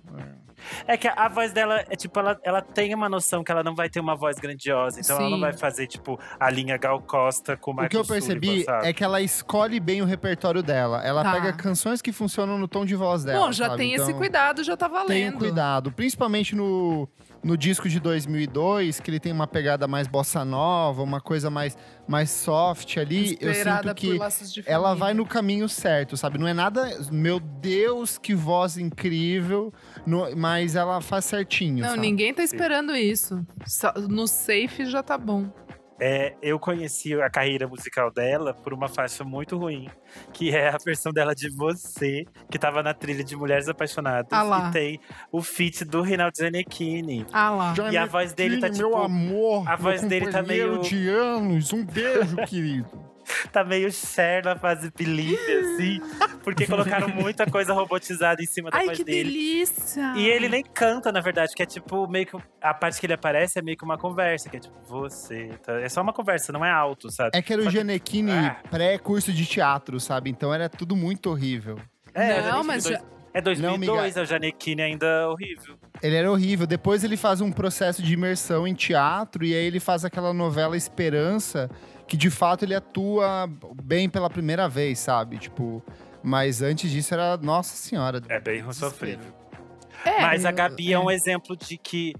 É 0.87 0.97
que 0.97 1.07
a 1.07 1.27
voz 1.27 1.51
dela 1.51 1.83
é 1.89 1.95
tipo, 1.95 2.19
ela, 2.19 2.39
ela 2.43 2.61
tem 2.61 2.93
uma 2.93 3.07
noção 3.09 3.43
que 3.43 3.51
ela 3.51 3.63
não 3.63 3.75
vai 3.75 3.89
ter 3.89 3.99
uma 3.99 4.15
voz 4.15 4.37
grandiosa. 4.37 4.99
Então 4.99 5.17
ela 5.17 5.29
não 5.29 5.37
Sim. 5.37 5.41
vai 5.41 5.53
fazer, 5.53 5.87
tipo, 5.87 6.19
a 6.39 6.49
linha 6.49 6.77
Gal 6.77 7.01
Costa 7.01 7.55
com 7.57 7.71
o 7.71 7.83
O 7.83 7.89
que 7.89 7.97
eu 7.97 8.05
percebi 8.05 8.63
Sullivan, 8.63 8.79
é 8.83 8.93
que 8.93 9.03
ela 9.03 9.21
escolhe 9.21 9.79
bem 9.79 10.01
o 10.01 10.05
repertório 10.05 10.61
dela. 10.63 11.01
Ela 11.03 11.23
Tá. 11.23 11.31
pega 11.33 11.53
canções 11.53 12.01
que 12.01 12.11
funcionam 12.11 12.57
no 12.57 12.67
tom 12.67 12.85
de 12.85 12.95
voz 12.95 13.23
dela. 13.23 13.45
Bom, 13.45 13.51
já 13.51 13.67
sabe? 13.67 13.77
tem 13.77 13.93
esse 13.93 14.05
Então, 14.05 14.17
cuidado, 14.17 14.63
já 14.63 14.77
tá 14.77 14.87
valendo. 14.87 15.07
Tenha 15.07 15.31
cuidado. 15.31 15.91
Principalmente 15.91 16.55
no, 16.55 17.07
no 17.43 17.57
disco 17.57 17.89
de 17.89 17.99
2002, 17.99 18.99
que 18.99 19.09
ele 19.09 19.19
tem 19.19 19.31
uma 19.31 19.47
pegada 19.47 19.87
mais 19.87 20.07
bossa 20.07 20.43
nova, 20.45 21.01
uma 21.03 21.19
coisa 21.21 21.49
mais, 21.49 21.77
mais 22.07 22.29
soft 22.29 22.97
ali. 22.97 23.37
Eu 23.41 23.51
Inspirada 23.51 23.89
sinto 23.89 23.95
que 23.95 24.61
ela 24.65 24.93
vai 24.93 25.13
no 25.13 25.25
caminho 25.25 25.67
certo, 25.67 26.15
sabe? 26.15 26.37
Não 26.37 26.47
é 26.47 26.53
nada, 26.53 26.89
meu 27.11 27.39
Deus, 27.39 28.17
que 28.17 28.33
voz 28.35 28.77
incrível, 28.77 29.73
no- 30.07 30.35
mas 30.35 30.75
ela 30.75 31.01
faz 31.01 31.25
certinho. 31.25 31.81
Não, 31.81 31.89
sabe? 31.89 32.01
ninguém 32.01 32.33
tá 32.33 32.43
esperando 32.43 32.95
isso. 32.95 33.45
Só- 33.65 33.93
No 33.93 34.27
safe 34.27 34.85
já 34.85 35.03
tá 35.03 35.17
bom. 35.17 35.47
É, 35.99 36.35
eu 36.43 36.59
conheci 36.59 37.19
a 37.19 37.27
carreira 37.27 37.67
musical 37.67 38.11
dela 38.13 38.53
por 38.53 38.71
uma 38.71 38.87
faixa 38.87 39.23
muito 39.23 39.57
ruim, 39.57 39.89
que 40.31 40.55
é 40.55 40.69
a 40.69 40.77
versão 40.77 41.11
dela 41.11 41.33
de 41.33 41.49
Você, 41.49 42.23
que 42.51 42.59
tava 42.59 42.83
na 42.83 42.93
trilha 42.93 43.23
de 43.23 43.35
Mulheres 43.35 43.67
Apaixonadas. 43.67 44.31
Ah 44.31 44.43
lá. 44.43 44.69
E 44.69 44.71
tem 44.71 44.99
o 45.31 45.41
feat 45.41 45.83
do 45.85 46.03
Reinaldo 46.03 46.37
Giannichini. 46.37 47.25
Ah 47.33 47.49
lá. 47.49 47.73
E 47.91 47.97
a 47.97 48.05
voz 48.05 48.31
dele 48.31 48.59
tá, 48.59 48.67
Meu 48.69 48.75
tipo, 48.75 48.95
amor, 48.95 49.67
a 49.67 49.71
meu 49.71 49.77
voz 49.79 50.01
dele 50.03 50.27
tá 50.29 50.43
meio- 50.43 50.81
de 50.81 51.09
anos, 51.09 51.73
um 51.73 51.83
beijo, 51.83 52.35
querido. 52.47 53.06
Tá 53.51 53.63
meio 53.63 53.91
Cher 53.91 54.43
na 54.43 54.55
fase 54.55 54.91
Believe, 54.97 55.35
assim, 55.53 55.99
porque 56.43 56.65
colocaram 56.65 57.07
muita 57.09 57.45
coisa 57.49 57.73
robotizada 57.73 58.41
em 58.41 58.45
cima 58.45 58.69
da 58.69 58.77
Ai, 58.77 58.85
voz 58.85 58.97
que 58.97 59.03
dele. 59.03 59.23
delícia! 59.31 60.13
E 60.15 60.25
ele 60.27 60.47
nem 60.49 60.63
canta, 60.63 61.11
na 61.11 61.19
verdade, 61.19 61.53
que 61.55 61.61
é 61.63 61.65
tipo 61.65 62.07
meio 62.07 62.25
que. 62.25 62.37
A 62.61 62.73
parte 62.73 62.99
que 62.99 63.05
ele 63.05 63.13
aparece 63.13 63.59
é 63.59 63.61
meio 63.61 63.77
que 63.77 63.83
uma 63.83 63.97
conversa, 63.97 64.49
que 64.49 64.57
é 64.57 64.59
tipo, 64.59 64.75
você. 64.87 65.49
tá? 65.63 65.79
É 65.79 65.89
só 65.89 66.01
uma 66.01 66.13
conversa, 66.13 66.51
não 66.51 66.63
é 66.65 66.71
alto, 66.71 67.09
sabe? 67.11 67.31
É 67.33 67.41
que 67.41 67.51
era 67.53 67.61
o 67.61 67.69
Gianecchini 67.69 68.31
Ah. 68.31 68.57
pré-curso 68.69 69.31
de 69.31 69.45
teatro, 69.45 69.99
sabe? 69.99 70.29
Então 70.29 70.53
era 70.53 70.69
tudo 70.69 70.95
muito 70.95 71.29
horrível. 71.29 71.77
É, 72.13 72.41
Não, 72.41 72.61
é 72.61 72.63
mas 72.63 72.83
2002. 72.83 73.17
É 73.33 73.41
2002, 73.41 73.99
amiga. 73.99 74.19
é 74.19 74.23
o 74.23 74.25
Janequine 74.25 74.81
ainda 74.81 75.29
horrível. 75.29 75.75
Ele 76.01 76.15
era 76.15 76.31
horrível. 76.31 76.65
Depois 76.65 77.03
ele 77.03 77.15
faz 77.15 77.39
um 77.39 77.51
processo 77.51 78.01
de 78.01 78.13
imersão 78.13 78.67
em 78.67 78.73
teatro 78.73 79.45
e 79.45 79.53
aí 79.53 79.63
ele 79.65 79.79
faz 79.79 80.03
aquela 80.03 80.33
novela 80.33 80.75
Esperança, 80.75 81.69
que 82.07 82.15
de 82.15 82.29
fato 82.29 82.63
ele 82.63 82.73
atua 82.73 83.49
bem 83.83 84.09
pela 84.09 84.29
primeira 84.29 84.67
vez, 84.69 84.99
sabe? 84.99 85.37
Tipo, 85.37 85.83
mas 86.23 86.61
antes 86.61 86.89
disso 86.89 87.13
era 87.13 87.37
Nossa 87.37 87.75
Senhora. 87.75 88.21
É 88.29 88.39
bem 88.39 88.63
sofrível. 88.71 89.33
É, 90.05 90.21
Mas 90.21 90.45
a 90.45 90.51
Gabi 90.51 90.93
é 90.93 90.99
um 90.99 91.09
exemplo 91.09 91.57
de 91.57 91.77
que 91.77 92.13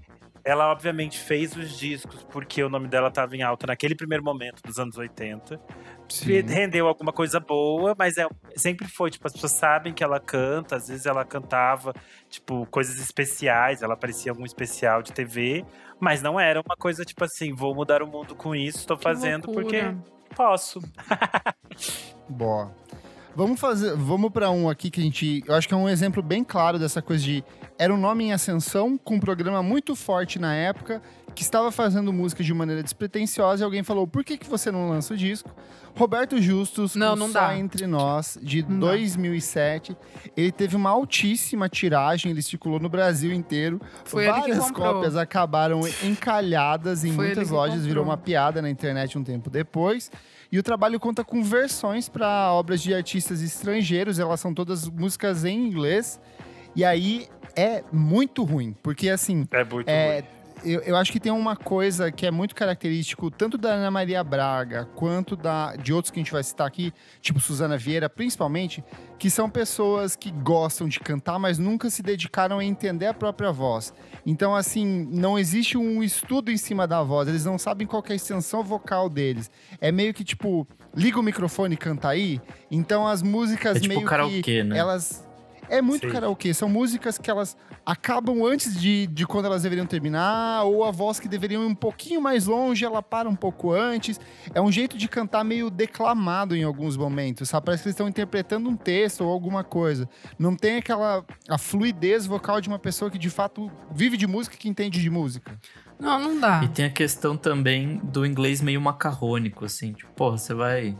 ela, 0.48 0.72
obviamente, 0.72 1.18
fez 1.18 1.54
os 1.54 1.78
discos 1.78 2.22
porque 2.22 2.62
o 2.62 2.70
nome 2.70 2.88
dela 2.88 3.08
estava 3.08 3.36
em 3.36 3.42
alta 3.42 3.66
naquele 3.66 3.94
primeiro 3.94 4.24
momento 4.24 4.62
dos 4.62 4.78
anos 4.78 4.96
80. 4.96 5.60
Sim. 6.08 6.40
Rendeu 6.40 6.88
alguma 6.88 7.12
coisa 7.12 7.38
boa, 7.38 7.94
mas 7.98 8.16
é, 8.16 8.26
sempre 8.56 8.88
foi, 8.88 9.10
tipo, 9.10 9.26
as 9.26 9.34
pessoas 9.34 9.52
sabem 9.52 9.92
que 9.92 10.02
ela 10.02 10.18
canta, 10.18 10.76
às 10.76 10.88
vezes 10.88 11.04
ela 11.04 11.22
cantava, 11.22 11.92
tipo, 12.30 12.64
coisas 12.70 12.98
especiais, 12.98 13.82
ela 13.82 13.92
aparecia 13.92 14.30
em 14.30 14.32
algum 14.32 14.46
especial 14.46 15.02
de 15.02 15.12
TV, 15.12 15.66
mas 16.00 16.22
não 16.22 16.40
era 16.40 16.62
uma 16.62 16.76
coisa, 16.78 17.04
tipo 17.04 17.22
assim, 17.22 17.54
vou 17.54 17.74
mudar 17.74 18.02
o 18.02 18.06
mundo 18.06 18.34
com 18.34 18.56
isso, 18.56 18.88
que 18.88 19.02
fazendo 19.02 19.52
porque 19.52 19.94
posso. 20.34 20.80
Boa. 22.26 22.74
Vamos 23.36 23.60
fazer, 23.60 23.94
vamos 23.94 24.32
para 24.32 24.50
um 24.50 24.66
aqui 24.70 24.90
que 24.90 24.98
a 24.98 25.04
gente, 25.04 25.44
eu 25.46 25.54
acho 25.54 25.68
que 25.68 25.74
é 25.74 25.76
um 25.76 25.90
exemplo 25.90 26.22
bem 26.22 26.42
claro 26.42 26.78
dessa 26.78 27.02
coisa 27.02 27.22
de 27.22 27.44
era 27.78 27.94
um 27.94 27.96
nome 27.96 28.24
em 28.24 28.32
ascensão 28.32 28.98
com 28.98 29.14
um 29.14 29.20
programa 29.20 29.62
muito 29.62 29.94
forte 29.94 30.38
na 30.38 30.54
época 30.54 31.00
que 31.34 31.42
estava 31.42 31.70
fazendo 31.70 32.12
música 32.12 32.42
de 32.42 32.52
maneira 32.52 32.82
despretensiosa 32.82 33.62
e 33.62 33.64
alguém 33.64 33.82
falou: 33.84 34.06
"Por 34.06 34.24
que 34.24 34.36
que 34.36 34.48
você 34.48 34.70
não 34.72 34.88
lança 34.88 35.14
o 35.14 35.16
disco?" 35.16 35.50
Roberto 35.96 36.40
Justus, 36.40 36.94
Não, 36.94 37.16
não 37.16 37.26
Só 37.28 37.40
dá. 37.40 37.56
entre 37.58 37.84
nós, 37.86 38.38
de 38.40 38.62
Não 38.62 38.78
dá. 38.80 38.86
2007, 38.88 39.96
ele 40.36 40.52
teve 40.52 40.76
uma 40.76 40.90
altíssima 40.90 41.68
tiragem, 41.68 42.30
ele 42.30 42.42
circulou 42.42 42.78
no 42.78 42.88
Brasil 42.88 43.32
inteiro. 43.32 43.80
Foi 44.04 44.26
Várias 44.26 44.70
cópias 44.70 45.16
acabaram 45.16 45.80
encalhadas 46.04 47.04
em 47.04 47.12
Foi 47.12 47.26
muitas 47.26 47.50
lojas, 47.50 47.80
virou 47.84 48.04
comprou. 48.04 48.04
uma 48.04 48.16
piada 48.16 48.60
na 48.62 48.70
internet 48.70 49.16
um 49.18 49.24
tempo 49.24 49.50
depois. 49.50 50.10
E 50.52 50.58
o 50.58 50.62
trabalho 50.62 51.00
conta 51.00 51.24
com 51.24 51.42
versões 51.42 52.08
para 52.08 52.52
obras 52.52 52.80
de 52.80 52.94
artistas 52.94 53.42
estrangeiros, 53.42 54.18
elas 54.18 54.38
são 54.40 54.54
todas 54.54 54.88
músicas 54.88 55.44
em 55.44 55.66
inglês. 55.66 56.20
E 56.76 56.84
aí 56.84 57.26
é 57.58 57.82
muito 57.92 58.44
ruim, 58.44 58.74
porque 58.82 59.08
assim, 59.08 59.46
É 59.50 59.64
muito 59.64 59.88
é, 59.88 60.20
ruim. 60.20 60.72
eu, 60.72 60.80
eu 60.82 60.96
acho 60.96 61.10
que 61.10 61.18
tem 61.20 61.32
uma 61.32 61.56
coisa 61.56 62.10
que 62.12 62.26
é 62.26 62.30
muito 62.30 62.54
característico, 62.54 63.30
tanto 63.30 63.58
da 63.58 63.70
Ana 63.70 63.90
Maria 63.90 64.22
Braga, 64.22 64.88
quanto 64.94 65.34
da, 65.36 65.74
de 65.76 65.92
outros 65.92 66.10
que 66.10 66.18
a 66.18 66.22
gente 66.22 66.32
vai 66.32 66.42
citar 66.42 66.66
aqui, 66.66 66.92
tipo 67.20 67.40
Suzana 67.40 67.76
Vieira, 67.76 68.08
principalmente, 68.08 68.82
que 69.18 69.28
são 69.30 69.50
pessoas 69.50 70.14
que 70.14 70.30
gostam 70.30 70.88
de 70.88 71.00
cantar, 71.00 71.38
mas 71.38 71.58
nunca 71.58 71.90
se 71.90 72.02
dedicaram 72.02 72.58
a 72.60 72.64
entender 72.64 73.06
a 73.06 73.14
própria 73.14 73.50
voz. 73.50 73.92
Então, 74.24 74.54
assim, 74.54 75.08
não 75.10 75.38
existe 75.38 75.76
um 75.76 76.02
estudo 76.02 76.50
em 76.52 76.56
cima 76.56 76.86
da 76.86 77.02
voz, 77.02 77.28
eles 77.28 77.44
não 77.44 77.58
sabem 77.58 77.86
qual 77.86 78.02
que 78.02 78.12
é 78.12 78.14
a 78.14 78.16
extensão 78.16 78.62
vocal 78.62 79.08
deles. 79.08 79.50
É 79.80 79.90
meio 79.90 80.14
que 80.14 80.22
tipo, 80.22 80.66
liga 80.94 81.18
o 81.18 81.22
microfone 81.22 81.74
e 81.74 81.78
canta 81.78 82.08
aí. 82.08 82.40
Então, 82.70 83.06
as 83.06 83.22
músicas 83.22 83.76
É 83.76 83.80
tipo 83.80 83.94
meio 83.94 84.06
karaokê, 84.06 84.42
que 84.42 84.62
né? 84.62 84.78
elas 84.78 85.27
é 85.68 85.82
muito 85.82 86.06
Sim. 86.06 86.12
karaokê. 86.12 86.52
São 86.54 86.68
músicas 86.68 87.18
que 87.18 87.30
elas 87.30 87.56
acabam 87.84 88.44
antes 88.44 88.78
de, 88.78 89.06
de 89.06 89.26
quando 89.26 89.46
elas 89.46 89.62
deveriam 89.62 89.86
terminar, 89.86 90.64
ou 90.64 90.84
a 90.84 90.90
voz 90.90 91.18
que 91.20 91.28
deveriam 91.28 91.62
ir 91.62 91.66
um 91.66 91.74
pouquinho 91.74 92.20
mais 92.20 92.46
longe, 92.46 92.84
ela 92.84 93.02
para 93.02 93.28
um 93.28 93.36
pouco 93.36 93.72
antes. 93.72 94.20
É 94.54 94.60
um 94.60 94.70
jeito 94.70 94.96
de 94.96 95.08
cantar 95.08 95.44
meio 95.44 95.70
declamado 95.70 96.56
em 96.56 96.64
alguns 96.64 96.96
momentos, 96.96 97.48
sabe? 97.48 97.66
Parece 97.66 97.82
que 97.82 97.88
eles 97.88 97.94
estão 97.94 98.08
interpretando 98.08 98.68
um 98.68 98.76
texto 98.76 99.22
ou 99.22 99.30
alguma 99.30 99.64
coisa. 99.64 100.08
Não 100.38 100.54
tem 100.54 100.76
aquela 100.76 101.24
a 101.48 101.58
fluidez 101.58 102.26
vocal 102.26 102.60
de 102.60 102.68
uma 102.68 102.78
pessoa 102.78 103.10
que 103.10 103.18
de 103.18 103.30
fato 103.30 103.70
vive 103.94 104.16
de 104.16 104.26
música 104.26 104.56
e 104.56 104.58
que 104.58 104.68
entende 104.68 105.00
de 105.00 105.10
música. 105.10 105.58
Não, 105.98 106.20
não 106.20 106.38
dá. 106.38 106.62
E 106.62 106.68
tem 106.68 106.84
a 106.84 106.90
questão 106.90 107.36
também 107.36 107.98
do 108.04 108.24
inglês 108.24 108.60
meio 108.60 108.80
macarrônico, 108.80 109.64
assim. 109.64 109.92
Tipo, 109.92 110.12
porra, 110.12 110.38
você 110.38 110.54
vai 110.54 110.96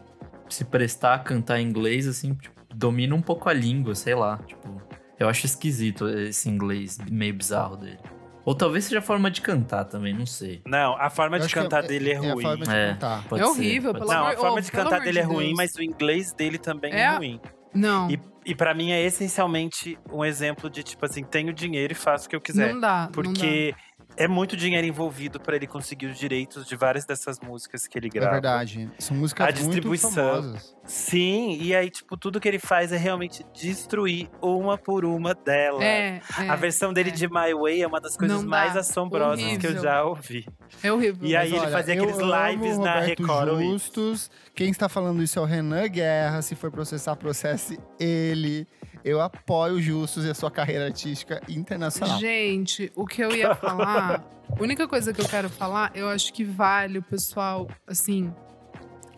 se 0.48 0.64
prestar 0.64 1.14
a 1.14 1.18
cantar 1.18 1.60
em 1.60 1.68
inglês, 1.68 2.06
assim, 2.06 2.34
tipo, 2.34 2.57
domina 2.78 3.14
um 3.14 3.20
pouco 3.22 3.48
a 3.48 3.52
língua, 3.52 3.94
sei 3.94 4.14
lá. 4.14 4.38
Tipo, 4.46 4.80
eu 5.18 5.28
acho 5.28 5.46
esquisito 5.46 6.08
esse 6.08 6.48
inglês 6.48 6.96
meio 7.10 7.34
bizarro 7.34 7.76
dele. 7.76 7.98
Ou 8.44 8.54
talvez 8.54 8.84
seja 8.84 9.00
a 9.00 9.02
forma 9.02 9.30
de 9.30 9.42
cantar 9.42 9.84
também, 9.84 10.14
não 10.14 10.24
sei. 10.24 10.62
Não, 10.64 10.94
a 10.98 11.10
forma 11.10 11.36
Eu 11.36 11.40
de 11.42 11.48
que 11.48 11.54
cantar 11.54 11.82
dele 11.82 12.12
é, 12.12 12.16
a 12.16 12.20
ruim. 12.20 12.42
forma 12.42 12.64
de 12.64 12.70
É. 12.70 12.96
É 12.96 13.36
ser, 13.36 13.44
horrível, 13.44 13.92
pode 13.92 13.98
pelo 14.06 14.10
ser. 14.10 14.14
Não, 14.16 14.22
a 14.24 14.28
amor- 14.30 14.40
forma 14.40 14.56
oh, 14.56 14.60
de 14.60 14.72
cantar 14.72 14.94
amor 14.94 15.04
dele 15.04 15.18
é 15.18 15.22
de 15.22 15.28
ruim, 15.28 15.44
Deus. 15.46 15.56
mas 15.56 15.74
o 15.74 15.82
inglês 15.82 16.32
dele 16.32 16.56
também 16.56 16.92
é, 16.94 17.00
É? 17.00 17.16
ruim. 17.16 17.40
Não, 17.74 18.10
E, 18.10 18.18
e 18.46 18.54
para 18.54 18.72
mim 18.72 18.90
é 18.92 19.02
essencialmente 19.04 19.98
um 20.10 20.24
exemplo 20.24 20.70
de 20.70 20.82
tipo 20.82 21.04
assim, 21.04 21.22
tenho 21.22 21.52
dinheiro 21.52 21.92
e 21.92 21.96
faço 21.96 22.26
o 22.26 22.30
que 22.30 22.36
eu 22.36 22.40
quiser. 22.40 22.72
não 22.72 22.80
dá. 22.80 23.02
não 23.04 23.12
Porque 23.12 23.74
é 24.18 24.28
muito 24.28 24.56
dinheiro 24.56 24.86
envolvido 24.86 25.38
para 25.40 25.56
ele 25.56 25.66
conseguir 25.66 26.06
os 26.06 26.18
direitos 26.18 26.66
de 26.66 26.74
várias 26.76 27.04
dessas 27.04 27.38
músicas 27.40 27.86
que 27.86 27.98
ele 27.98 28.08
É 28.08 28.10
grava. 28.10 28.32
verdade. 28.32 28.90
São 28.98 29.16
músicas 29.16 29.46
A 29.46 29.50
muito 29.50 29.64
distribuição. 29.64 30.10
famosas. 30.10 30.76
Sim, 30.84 31.58
e 31.60 31.74
aí, 31.74 31.90
tipo, 31.90 32.16
tudo 32.16 32.40
que 32.40 32.48
ele 32.48 32.58
faz 32.58 32.92
é 32.92 32.96
realmente 32.96 33.44
destruir 33.54 34.28
uma 34.42 34.76
por 34.78 35.04
uma 35.04 35.34
delas. 35.34 35.82
É, 35.82 36.20
é, 36.40 36.48
A 36.48 36.56
versão 36.56 36.92
dele 36.92 37.10
é. 37.10 37.12
de 37.12 37.28
My 37.28 37.54
Way 37.54 37.82
é 37.82 37.86
uma 37.86 38.00
das 38.00 38.16
coisas 38.16 38.36
Não 38.38 38.44
dá. 38.44 38.50
mais 38.50 38.76
assombrosas 38.76 39.38
que 39.58 39.66
eu 39.66 39.70
Horrível. 39.70 39.82
já 39.82 40.02
ouvi. 40.04 40.46
É 40.82 40.92
horrível. 40.92 41.28
E 41.28 41.36
aí 41.36 41.50
Mas 41.50 41.52
ele 41.52 41.60
olha, 41.60 41.70
fazia 41.72 41.94
aqueles 41.94 42.16
lives 42.16 42.78
na 42.78 43.00
Roberto 43.00 43.20
Record. 43.22 43.60
Justus. 43.62 44.30
Quem 44.54 44.70
está 44.70 44.88
falando 44.88 45.22
isso 45.22 45.38
é 45.38 45.42
o 45.42 45.44
Renan 45.44 45.86
Guerra. 45.88 46.42
Se 46.42 46.54
for 46.54 46.70
processar, 46.70 47.14
processe 47.16 47.78
ele. 48.00 48.66
Eu 49.04 49.20
apoio 49.20 49.74
o 49.74 49.80
Justus 49.82 50.24
e 50.24 50.30
a 50.30 50.34
sua 50.34 50.50
carreira 50.50 50.86
artística 50.86 51.40
internacional. 51.48 52.18
Gente, 52.18 52.90
o 52.96 53.06
que 53.06 53.22
eu 53.22 53.34
ia 53.34 53.54
falar, 53.54 54.24
a 54.50 54.62
única 54.62 54.86
coisa 54.88 55.12
que 55.12 55.20
eu 55.20 55.28
quero 55.28 55.48
falar, 55.48 55.90
eu 55.94 56.08
acho 56.08 56.32
que 56.32 56.44
vale 56.44 56.98
o 56.98 57.02
pessoal, 57.02 57.68
assim, 57.86 58.32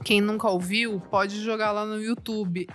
quem 0.04 0.20
nunca 0.20 0.48
ouviu, 0.48 1.00
pode 1.10 1.40
jogar 1.42 1.72
lá 1.72 1.84
no 1.84 2.00
YouTube. 2.02 2.66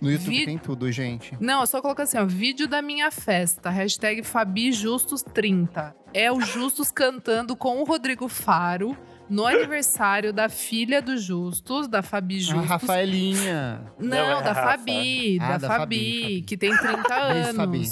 No 0.00 0.10
YouTube 0.10 0.30
Vi- 0.36 0.44
tem 0.46 0.58
tudo, 0.58 0.90
gente. 0.90 1.36
Não, 1.40 1.62
é 1.62 1.66
só 1.66 1.80
colocar 1.80 2.02
assim, 2.02 2.18
ó, 2.18 2.24
vídeo 2.26 2.66
da 2.66 2.82
minha 2.82 3.10
festa, 3.12 3.70
hashtag 3.70 4.22
FabiJustus30. 4.22 5.94
É 6.14 6.30
o 6.30 6.40
Justus 6.40 6.90
cantando 6.90 7.56
com 7.56 7.80
o 7.80 7.84
Rodrigo 7.84 8.28
Faro 8.28 8.96
no 9.32 9.46
aniversário 9.46 10.32
da 10.32 10.48
filha 10.48 11.00
do 11.00 11.16
Justus, 11.16 11.88
da 11.88 12.02
Fabi 12.02 12.36
A 12.36 12.40
Justus. 12.40 12.66
Rafaelinha. 12.68 13.92
Não, 13.98 14.08
Não, 14.08 14.16
é 14.16 14.32
a 14.34 14.40
da. 14.40 14.54
Fabi, 14.54 15.38
Ah, 15.40 15.48
da, 15.52 15.58
da 15.58 15.68
Fabi, 15.68 15.78
Fabi, 15.78 16.20
Fabi. 16.22 16.42
que 16.42 16.56
tem 16.56 16.76
30 16.76 16.92
Beijo, 16.92 17.48
anos. 17.48 17.56
Fabi. 17.56 17.88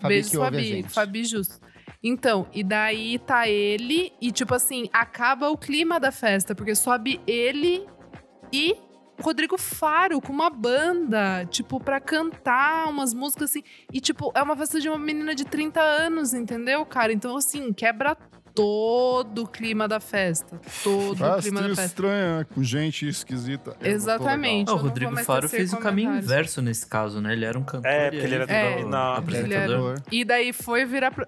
Fabi 0.00 0.08
Beijo, 0.14 0.30
que 0.30 0.36
a 0.36 0.40
Fabi. 0.40 0.82
Fabi 0.88 1.24
Justo. 1.24 1.60
Então, 2.02 2.46
e 2.54 2.64
daí 2.64 3.18
tá 3.18 3.46
ele, 3.46 4.10
e 4.22 4.32
tipo 4.32 4.54
assim, 4.54 4.88
acaba 4.90 5.50
o 5.50 5.58
clima 5.58 6.00
da 6.00 6.10
festa, 6.10 6.54
porque 6.54 6.74
sobe 6.74 7.20
ele 7.26 7.86
e 8.50 8.74
Rodrigo 9.20 9.58
Faro 9.58 10.18
com 10.18 10.32
uma 10.32 10.48
banda, 10.48 11.44
tipo, 11.50 11.78
pra 11.78 12.00
cantar 12.00 12.88
umas 12.88 13.12
músicas 13.12 13.50
assim. 13.50 13.62
E, 13.92 14.00
tipo, 14.00 14.32
é 14.34 14.42
uma 14.42 14.56
festa 14.56 14.80
de 14.80 14.88
uma 14.88 14.98
menina 14.98 15.34
de 15.34 15.44
30 15.44 15.78
anos, 15.78 16.32
entendeu, 16.32 16.86
cara? 16.86 17.12
Então, 17.12 17.36
assim, 17.36 17.70
quebra 17.70 18.16
todo 18.54 19.42
o 19.44 19.46
clima 19.46 19.86
da 19.88 20.00
festa. 20.00 20.60
Todo 20.82 21.22
o 21.24 21.40
clima 21.42 21.60
da 21.62 21.68
festa. 21.68 21.84
estranha, 21.84 22.46
com 22.54 22.62
gente 22.62 23.08
esquisita. 23.08 23.76
Exatamente. 23.80 24.70
Ah, 24.70 24.74
o 24.74 24.76
Rodrigo 24.76 25.16
Faro 25.18 25.48
fez 25.48 25.72
o 25.72 25.78
caminho 25.78 26.16
inverso 26.16 26.60
nesse 26.62 26.86
caso, 26.86 27.20
né? 27.20 27.32
Ele 27.32 27.44
era 27.44 27.58
um 27.58 27.62
cantor. 27.64 27.90
É, 27.90 28.08
e 28.08 28.10
porque 28.10 28.26
ele 28.26 28.34
era 28.34 28.44
É, 28.52 28.84
não, 28.84 29.14
apresentador. 29.14 29.62
Apresentador. 29.62 30.02
E 30.12 30.24
daí 30.24 30.52
foi 30.52 30.84
virar 30.84 31.10
pro- 31.10 31.26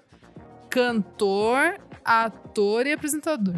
cantor, 0.69 1.79
ator 2.05 2.87
e 2.87 2.93
apresentador. 2.93 3.55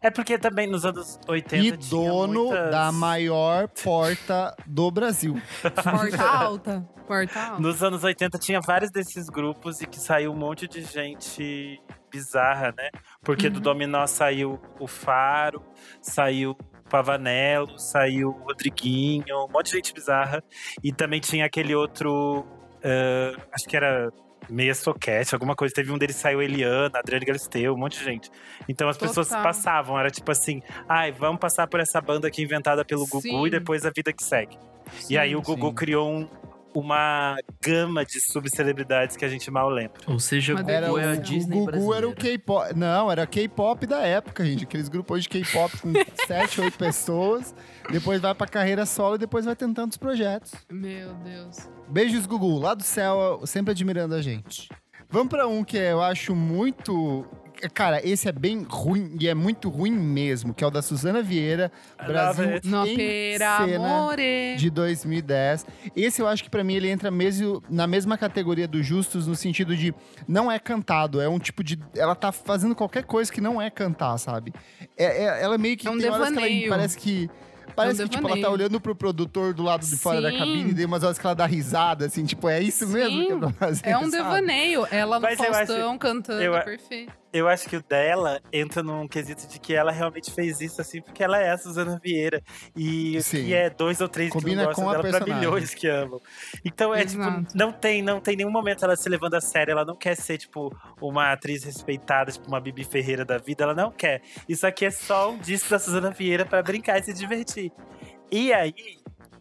É 0.00 0.10
porque 0.10 0.38
também 0.38 0.66
nos 0.66 0.84
anos 0.84 1.18
80 1.28 1.56
E 1.56 1.76
tinha 1.76 1.90
dono 1.90 2.44
muitas- 2.46 2.70
da 2.70 2.92
maior 2.92 3.68
porta 3.82 4.54
do 4.66 4.90
Brasil. 4.90 5.40
Porta 5.62 6.22
alta. 6.22 6.88
Porta 7.06 7.40
alta. 7.40 7.60
Nos 7.60 7.82
anos 7.82 8.02
80 8.04 8.38
tinha 8.38 8.60
vários 8.60 8.90
desses 8.90 9.28
grupos 9.28 9.80
e 9.80 9.86
que 9.86 9.98
saiu 9.98 10.32
um 10.32 10.36
monte 10.36 10.66
de 10.66 10.82
gente 10.82 11.80
bizarra, 12.10 12.72
né? 12.76 12.90
Porque 13.22 13.48
do 13.50 13.56
Uhum. 13.56 13.62
Dominó 13.62 14.06
saiu 14.06 14.60
o 14.78 14.86
Faro, 14.86 15.62
saiu 16.00 16.52
o 16.52 16.88
Pavanello, 16.88 17.78
saiu 17.78 18.28
o 18.30 18.44
Rodriguinho, 18.44 19.44
um 19.44 19.48
monte 19.52 19.66
de 19.66 19.72
gente 19.78 19.92
bizarra. 19.92 20.42
E 20.82 20.92
também 20.92 21.20
tinha 21.20 21.44
aquele 21.44 21.74
outro, 21.74 22.46
eh, 22.82 23.34
acho 23.52 23.66
que 23.66 23.76
era 23.76 24.10
Meia 24.48 24.74
Soquete, 24.74 25.34
alguma 25.34 25.54
coisa. 25.54 25.74
Teve 25.74 25.90
um 25.92 25.98
deles 25.98 26.16
saiu 26.16 26.42
Eliana, 26.42 26.98
Adriane 26.98 27.24
Galisteu, 27.24 27.74
um 27.74 27.76
monte 27.78 27.98
de 27.98 28.04
gente. 28.04 28.30
Então 28.68 28.88
as 28.88 28.96
pessoas 28.96 29.28
Total. 29.28 29.42
passavam, 29.42 29.98
era 29.98 30.10
tipo 30.10 30.30
assim, 30.30 30.62
ai, 30.88 31.12
vamos 31.12 31.40
passar 31.40 31.66
por 31.66 31.80
essa 31.80 32.00
banda 32.00 32.28
aqui 32.28 32.42
inventada 32.42 32.84
pelo 32.84 33.06
Gugu 33.06 33.22
Sim. 33.22 33.46
e 33.46 33.50
depois 33.50 33.84
a 33.86 33.90
vida 33.90 34.12
que 34.12 34.22
segue. 34.22 34.58
E 35.08 35.16
aí 35.16 35.34
o 35.34 35.40
Gugu 35.42 35.68
sim. 35.68 35.74
criou 35.74 36.10
um- 36.10 36.28
uma 36.74 37.36
gama 37.62 38.04
de 38.04 38.20
subcelebridades 38.20 39.16
que 39.16 39.24
a 39.24 39.28
gente 39.28 39.50
mal 39.50 39.68
lembra. 39.68 40.00
Ou 40.06 40.18
seja, 40.18 40.54
Gugu 40.54 40.70
Era 40.70 40.92
o, 40.92 40.98
é 40.98 41.04
a 41.04 41.12
o 41.12 41.16
Disney 41.16 41.56
Gugu 41.60 41.94
era 41.94 42.08
o 42.08 42.10
brasileira. 42.12 42.14
K-pop. 42.14 42.74
Não, 42.76 43.10
era 43.10 43.26
K-pop 43.26 43.86
da 43.86 44.00
época, 44.02 44.44
gente. 44.44 44.64
Aqueles 44.64 44.88
grupos 44.88 45.22
de 45.22 45.28
K-pop 45.28 45.76
com 45.78 45.92
7, 46.26 46.60
8 46.60 46.76
pessoas. 46.76 47.54
Depois 47.90 48.20
vai 48.20 48.34
pra 48.34 48.46
carreira 48.46 48.84
solo 48.84 49.14
e 49.14 49.18
depois 49.18 49.44
vai 49.44 49.54
tentando 49.54 49.92
os 49.92 49.96
projetos. 49.96 50.52
Meu 50.70 51.14
Deus. 51.14 51.68
Beijos, 51.88 52.26
Gugu. 52.26 52.58
Lá 52.58 52.74
do 52.74 52.82
céu, 52.82 53.42
sempre 53.46 53.70
admirando 53.70 54.14
a 54.14 54.20
gente. 54.22 54.68
Vamos 55.08 55.28
pra 55.28 55.46
um 55.46 55.62
que 55.62 55.76
eu 55.76 56.02
acho 56.02 56.34
muito. 56.34 57.24
Cara, 57.72 58.06
esse 58.06 58.28
é 58.28 58.32
bem 58.32 58.66
ruim 58.68 59.16
e 59.20 59.28
é 59.28 59.34
muito 59.34 59.68
ruim 59.68 59.90
mesmo, 59.92 60.52
que 60.52 60.62
é 60.62 60.66
o 60.66 60.70
da 60.70 60.82
Suzana 60.82 61.22
Vieira, 61.22 61.70
Brasil. 62.06 62.60
No 62.64 62.86
em 62.86 62.96
pera 62.96 63.58
cena 63.64 63.76
amore. 63.76 64.56
de 64.56 64.68
2010. 64.70 65.66
Esse 65.96 66.20
eu 66.20 66.28
acho 66.28 66.42
que 66.44 66.50
pra 66.50 66.62
mim 66.62 66.74
ele 66.74 66.88
entra 66.88 67.10
mesmo 67.10 67.62
na 67.70 67.86
mesma 67.86 68.18
categoria 68.18 68.68
do 68.68 68.82
Justus 68.82 69.26
no 69.26 69.34
sentido 69.34 69.76
de 69.76 69.94
não 70.28 70.50
é 70.50 70.58
cantado, 70.58 71.20
é 71.20 71.28
um 71.28 71.38
tipo 71.38 71.64
de 71.64 71.78
ela 71.96 72.14
tá 72.14 72.30
fazendo 72.32 72.74
qualquer 72.74 73.04
coisa 73.04 73.32
que 73.32 73.40
não 73.40 73.60
é 73.62 73.70
cantar, 73.70 74.18
sabe? 74.18 74.52
É, 74.96 75.24
é- 75.24 75.42
ela 75.42 75.56
meio 75.56 75.76
que 75.76 75.86
É 75.86 75.90
um 75.90 75.98
tem 75.98 76.10
horas 76.10 76.30
que 76.30 76.38
ela 76.38 76.68
parece 76.68 76.98
que 76.98 77.30
Parece 77.74 78.02
É 78.02 78.04
um 78.04 78.08
que, 78.08 78.16
tipo, 78.16 78.28
ela 78.28 78.40
tá 78.40 78.50
olhando 78.50 78.80
pro 78.80 78.94
produtor 78.94 79.52
do 79.52 79.64
lado 79.64 79.84
de 79.84 79.96
fora 79.96 80.20
da 80.20 80.30
Sim. 80.30 80.38
cabine 80.38 80.70
e 80.70 80.74
tem 80.74 80.84
umas 80.84 81.02
horas 81.02 81.18
que 81.18 81.26
ela 81.26 81.34
dá 81.34 81.44
risada, 81.44 82.06
assim, 82.06 82.24
tipo, 82.24 82.48
é 82.48 82.62
isso 82.62 82.86
mesmo 82.86 83.18
Sim, 83.18 83.26
que 83.26 83.32
eu 83.32 83.40
tô 83.40 83.50
fazendo. 83.50 83.86
É 83.86 83.98
um 83.98 84.02
sabe? 84.02 84.12
devaneio. 84.12 84.86
Ela 84.92 85.16
no 85.16 85.22
Mas 85.22 85.38
eu 85.40 85.44
acho- 85.46 85.54
Faustão 85.66 85.98
cantando, 85.98 86.40
eu 86.40 86.52
perfeito. 86.62 87.12
Eu 87.34 87.48
acho 87.48 87.68
que 87.68 87.76
o 87.76 87.82
dela 87.82 88.40
entra 88.52 88.80
num 88.80 89.08
quesito 89.08 89.48
de 89.48 89.58
que 89.58 89.74
ela 89.74 89.90
realmente 89.90 90.30
fez 90.30 90.60
isso 90.60 90.80
assim, 90.80 91.00
porque 91.02 91.22
ela 91.22 91.36
é 91.38 91.50
a 91.50 91.58
Suzana 91.58 91.98
Vieira. 92.00 92.40
E 92.76 93.20
Sim. 93.22 93.46
que 93.46 93.52
é 93.54 93.68
dois 93.68 94.00
ou 94.00 94.08
três 94.08 94.30
Combina 94.30 94.62
que 94.62 94.66
não 94.66 94.66
gostam 94.66 94.84
dela 94.90 95.00
pra 95.02 95.10
personagem. 95.10 95.34
milhões 95.40 95.74
que 95.74 95.88
amam. 95.88 96.20
Então 96.64 96.94
é 96.94 97.02
Exato. 97.02 97.42
tipo, 97.46 97.58
não 97.58 97.72
tem, 97.72 98.02
não 98.02 98.20
tem 98.20 98.36
nenhum 98.36 98.52
momento 98.52 98.84
ela 98.84 98.94
se 98.94 99.08
levando 99.08 99.34
a 99.34 99.40
sério. 99.40 99.72
Ela 99.72 99.84
não 99.84 99.96
quer 99.96 100.14
ser, 100.16 100.38
tipo, 100.38 100.72
uma 101.00 101.32
atriz 101.32 101.64
respeitada, 101.64 102.30
tipo, 102.30 102.46
uma 102.46 102.60
Bibi 102.60 102.84
Ferreira 102.84 103.24
da 103.24 103.36
vida. 103.36 103.64
Ela 103.64 103.74
não 103.74 103.90
quer. 103.90 104.22
Isso 104.48 104.64
aqui 104.64 104.84
é 104.86 104.90
só 104.92 105.32
um 105.32 105.38
disco 105.38 105.68
da 105.70 105.78
Suzana 105.80 106.12
Vieira 106.12 106.46
pra 106.46 106.62
brincar 106.62 107.00
e 107.00 107.02
se 107.02 107.12
divertir. 107.12 107.72
E 108.30 108.52
aí, 108.52 108.72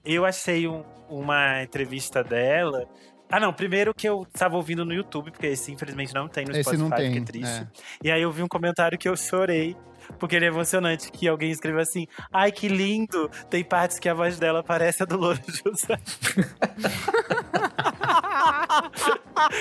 eu 0.04 0.26
achei 0.26 0.68
um- 0.68 0.84
uma 1.08 1.62
entrevista 1.62 2.24
dela. 2.24 2.88
Ah, 3.34 3.40
não. 3.40 3.52
Primeiro 3.52 3.94
que 3.96 4.08
eu 4.08 4.28
estava 4.32 4.56
ouvindo 4.56 4.86
no 4.86 4.94
YouTube, 4.94 5.32
porque 5.32 5.48
esse 5.48 5.72
infelizmente 5.72 6.14
não 6.14 6.28
tem 6.28 6.46
no 6.46 6.52
Esse 6.52 6.62
Spotify, 6.62 6.84
não 6.84 6.90
tem. 6.92 7.12
que 7.14 7.18
é 7.18 7.22
triste. 7.22 7.62
é. 7.62 7.68
E 8.04 8.12
aí 8.12 8.22
eu 8.22 8.32
vi 8.32 8.44
um 8.44 8.48
comentário 8.48 8.96
que 8.96 9.10
eu 9.10 9.18
chorei, 9.18 9.76
porque 10.20 10.36
ele 10.36 10.46
é 10.46 10.50
emocionante, 10.50 11.12
que 11.12 11.28
alguém 11.28 11.52
escreveu 11.52 11.82
assim, 11.82 12.08
ai 12.32 12.52
que 12.52 12.68
lindo, 12.68 13.30
tem 13.50 13.64
partes 13.64 14.00
que 14.00 14.10
a 14.10 14.14
voz 14.14 14.38
dela 14.40 14.64
parece 14.64 15.04
a 15.04 15.06
do 15.06 15.18
Louro 15.18 15.40
José. 15.48 15.98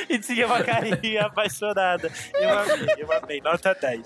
e 0.09 0.19
tinha 0.19 0.47
uma 0.47 0.63
carinha 0.63 1.23
apaixonada. 1.27 2.11
Eu 2.35 2.59
amei, 2.59 2.95
eu 2.99 3.13
amei, 3.13 3.41
nota 3.41 3.75
10. 3.81 4.03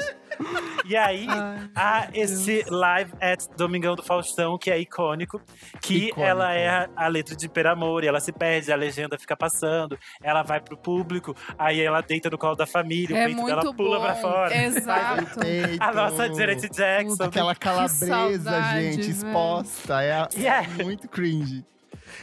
E 0.85 0.97
aí, 0.97 1.27
Ai, 1.29 1.71
há 1.75 2.09
esse 2.13 2.65
live 2.69 3.13
at 3.21 3.47
Domingão 3.57 3.95
do 3.95 4.03
Faustão, 4.03 4.59
que 4.59 4.71
é 4.71 4.79
icônico, 4.79 5.41
que 5.81 6.09
Icônico. 6.09 6.21
ela 6.21 6.53
é 6.55 6.69
a, 6.69 6.89
a 6.95 7.09
letra 7.09 7.35
de 7.35 7.49
Per 7.49 7.67
Amor, 7.67 8.05
e 8.05 8.07
ela 8.07 8.21
se 8.21 8.33
perde, 8.33 8.71
a 8.73 8.77
legenda 8.77 9.19
fica 9.19 9.37
passando, 9.37 9.99
ela 10.23 10.43
vai 10.43 10.61
pro 10.61 10.77
público, 10.77 11.35
aí 11.59 11.81
ela 11.81 12.01
deita 12.03 12.29
no 12.29 12.37
colo 12.37 12.55
da 12.55 12.67
família, 12.67 13.17
o 13.17 13.19
É 13.19 13.25
peito 13.27 13.41
muito 13.41 13.57
dela 13.57 13.75
pula 13.75 13.99
bom. 13.99 14.05
pra 14.05 14.15
fora. 14.17 14.55
Exato. 14.57 15.41
A 15.81 15.93
nossa 15.93 16.29
Janet 16.39 16.69
Jackson. 16.71 17.25
Aquela 17.25 17.55
calabresa, 17.55 18.07
saudade, 18.07 18.83
gente, 18.83 18.97
velho. 18.97 19.11
exposta. 19.11 20.03
É, 20.03 20.29
Yeah. 20.37 20.69
é 20.79 20.85
muito 20.85 21.09
cringe. 21.09 21.65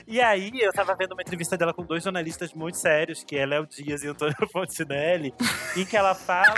E 0.08 0.22
aí, 0.22 0.52
eu 0.56 0.72
tava 0.74 0.96
vendo 0.96 1.14
uma 1.14 1.22
entrevista 1.22 1.58
dela 1.58 1.74
com 1.74 1.84
dois 1.84 2.04
jornalistas 2.04 2.54
muito 2.54 2.78
sérios, 2.78 3.24
que 3.24 3.38
é 3.38 3.46
Léo 3.46 3.66
Dias 3.66 4.04
e 4.04 4.08
Antônio 4.08 4.36
Fontinelli, 4.52 5.34
em 5.76 5.86
que 5.86 5.96
ela 5.96 6.14
fala, 6.14 6.54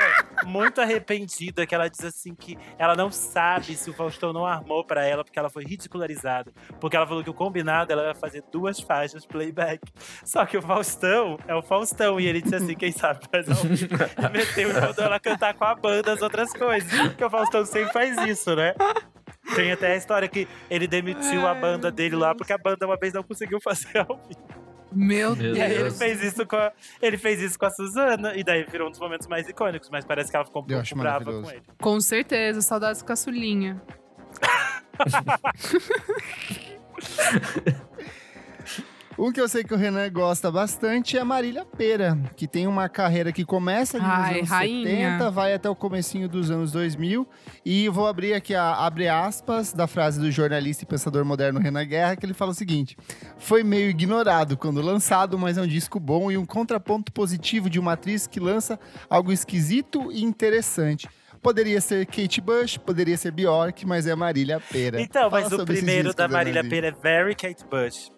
muito 0.46 0.82
arrependida, 0.82 1.66
que 1.66 1.76
ela 1.76 1.88
diz 1.88 2.04
assim 2.04 2.34
que 2.34 2.58
ela 2.78 2.96
não 2.96 3.12
sabe 3.12 3.76
se 3.76 3.90
o 3.90 3.94
Faustão 3.94 4.34
não 4.34 4.46
armou 4.46 4.84
pra 4.84 5.06
ela, 5.06 5.24
porque 5.24 5.38
ela 5.38 5.50
foi 5.50 5.64
ridicularizada. 5.64 6.52
Porque 6.80 6.96
ela 6.96 7.08
falou 7.08 7.24
que 7.24 7.30
o 7.30 7.34
combinado 7.34 7.92
ela 7.92 8.08
ia 8.08 8.16
fazer 8.16 8.44
duas 8.52 8.80
faixas 8.80 9.26
playback. 9.26 9.82
Só 10.24 10.46
que 10.46 10.58
o 10.58 10.62
Faustão 10.62 11.38
é 11.48 11.56
o 11.56 11.62
Faustão, 11.62 12.20
e 12.20 12.28
ele 12.28 12.42
disse 12.42 12.56
assim: 12.56 12.76
quem 12.76 12.92
sabe 12.92 13.26
faz 13.32 13.50
ao 13.50 13.56
vivo. 13.56 13.96
Meteu 14.32 14.70
e 14.70 14.74
mandou 14.74 15.06
ela 15.06 15.20
cantar 15.20 15.54
com 15.54 15.66
a 15.66 15.76
banda 15.76 16.14
as 16.14 16.22
outras 16.22 16.52
coisas. 16.54 16.92
Porque 17.10 17.24
o 17.24 17.30
Faustão 17.30 17.66
sempre 17.66 17.94
faz 17.94 18.18
isso, 18.28 18.56
né? 18.56 18.74
Tem 19.54 19.72
até 19.72 19.94
a 19.94 19.96
história 19.96 20.28
que 20.28 20.48
ele 20.70 20.88
demitiu 20.88 21.46
a 21.46 21.54
banda 21.54 21.92
dele 21.92 22.16
lá 22.16 22.34
porque 22.34 22.54
a 22.54 22.58
banda 22.58 22.86
uma 22.86 22.98
vez 22.98 23.14
não 23.14 23.24
conseguiu 23.24 23.60
fazer 23.62 24.00
ao 24.00 24.20
vivo. 24.28 24.66
Meu 24.92 25.36
Deus. 25.36 25.58
E 25.58 25.62
aí 25.62 25.74
ele 25.74 25.92
fez 25.92 26.24
isso 26.24 26.46
com 26.46 26.56
a, 26.56 26.72
ele 27.02 27.18
fez 27.18 27.42
isso 27.42 27.60
com 27.60 27.66
a 27.66 27.70
Suzana 27.70 28.34
e 28.36 28.44
daí 28.44 28.64
virou 28.64 28.88
um 28.88 28.92
dos 28.92 29.00
momentos 29.00 29.28
mais 29.28 29.48
icônicos, 29.48 29.90
mas 29.90 30.06
parece 30.06 30.32
que 30.32 30.38
ela 30.38 30.46
ficou 30.46 30.62
um 30.62 30.66
Eu 30.66 30.70
pouco 30.70 30.82
acho 30.82 30.96
brava 30.96 31.42
com 31.42 31.52
ele. 31.52 31.64
Com 31.82 32.00
certeza, 32.00 32.62
saudades 32.62 33.02
caçulinha. 33.02 33.82
Um 39.18 39.32
que 39.32 39.40
eu 39.40 39.48
sei 39.48 39.64
que 39.64 39.74
o 39.74 39.78
Renan 39.78 40.10
gosta 40.12 40.52
bastante 40.52 41.18
é 41.18 41.22
a 41.22 41.26
Marília 41.26 41.64
Pera, 41.64 42.18
que 42.36 42.46
tem 42.46 42.68
uma 42.68 42.90
carreira 42.90 43.32
que 43.32 43.46
começa 43.46 43.98
ali 43.98 44.06
nos 44.06 44.14
Ai, 44.14 44.38
anos 44.40 44.50
rainha. 44.50 45.12
70, 45.12 45.32
vai 45.32 45.54
até 45.54 45.70
o 45.70 45.76
comecinho 45.76 46.28
dos 46.28 46.52
anos 46.52 46.74
2000. 46.74 47.26
E 47.66 47.88
vou 47.88 48.08
abrir 48.08 48.34
aqui, 48.34 48.54
a, 48.54 48.74
abre 48.74 49.08
aspas, 49.08 49.72
da 49.72 49.88
frase 49.88 50.20
do 50.20 50.30
jornalista 50.30 50.84
e 50.84 50.88
pensador 50.88 51.24
moderno 51.24 51.62
Renan 51.62 51.86
Guerra, 51.86 52.18
que 52.18 52.26
ele 52.26 52.34
fala 52.34 52.52
o 52.52 52.54
seguinte. 52.54 52.98
Foi 53.38 53.64
meio 53.64 53.90
ignorado 53.90 54.58
quando 54.58 54.82
lançado, 54.82 55.40
mas 55.40 55.58
é 55.58 55.62
um 55.62 55.68
disco 55.68 55.98
bom 55.98 56.30
e 56.30 56.38
um 56.38 56.46
contraponto 56.46 57.14
positivo 57.14 57.70
de 57.70 57.80
uma 57.80 57.94
atriz 57.94 58.28
que 58.28 58.42
lança 58.42 58.78
algo 59.10 59.32
esquisito 59.32 60.12
e 60.12 60.26
interessante. 60.26 61.08
Poderia 61.42 61.80
ser 61.80 62.06
Kate 62.06 62.42
Bush, 62.42 62.78
poderia 62.78 63.16
ser 63.16 63.32
Bjork, 63.32 63.86
mas 63.86 64.08
é 64.08 64.16
Marília 64.16 64.60
Pera. 64.60 65.00
Então, 65.00 65.30
Fala 65.30 65.44
mas 65.44 65.54
o 65.54 65.64
primeiro 65.64 66.10
discos, 66.10 66.16
da 66.16 66.28
Marília. 66.28 66.68
Pera 66.68 66.88
é 66.88 66.92
Very 66.92 67.34
Kate 67.34 67.64
Bush. 67.66 68.15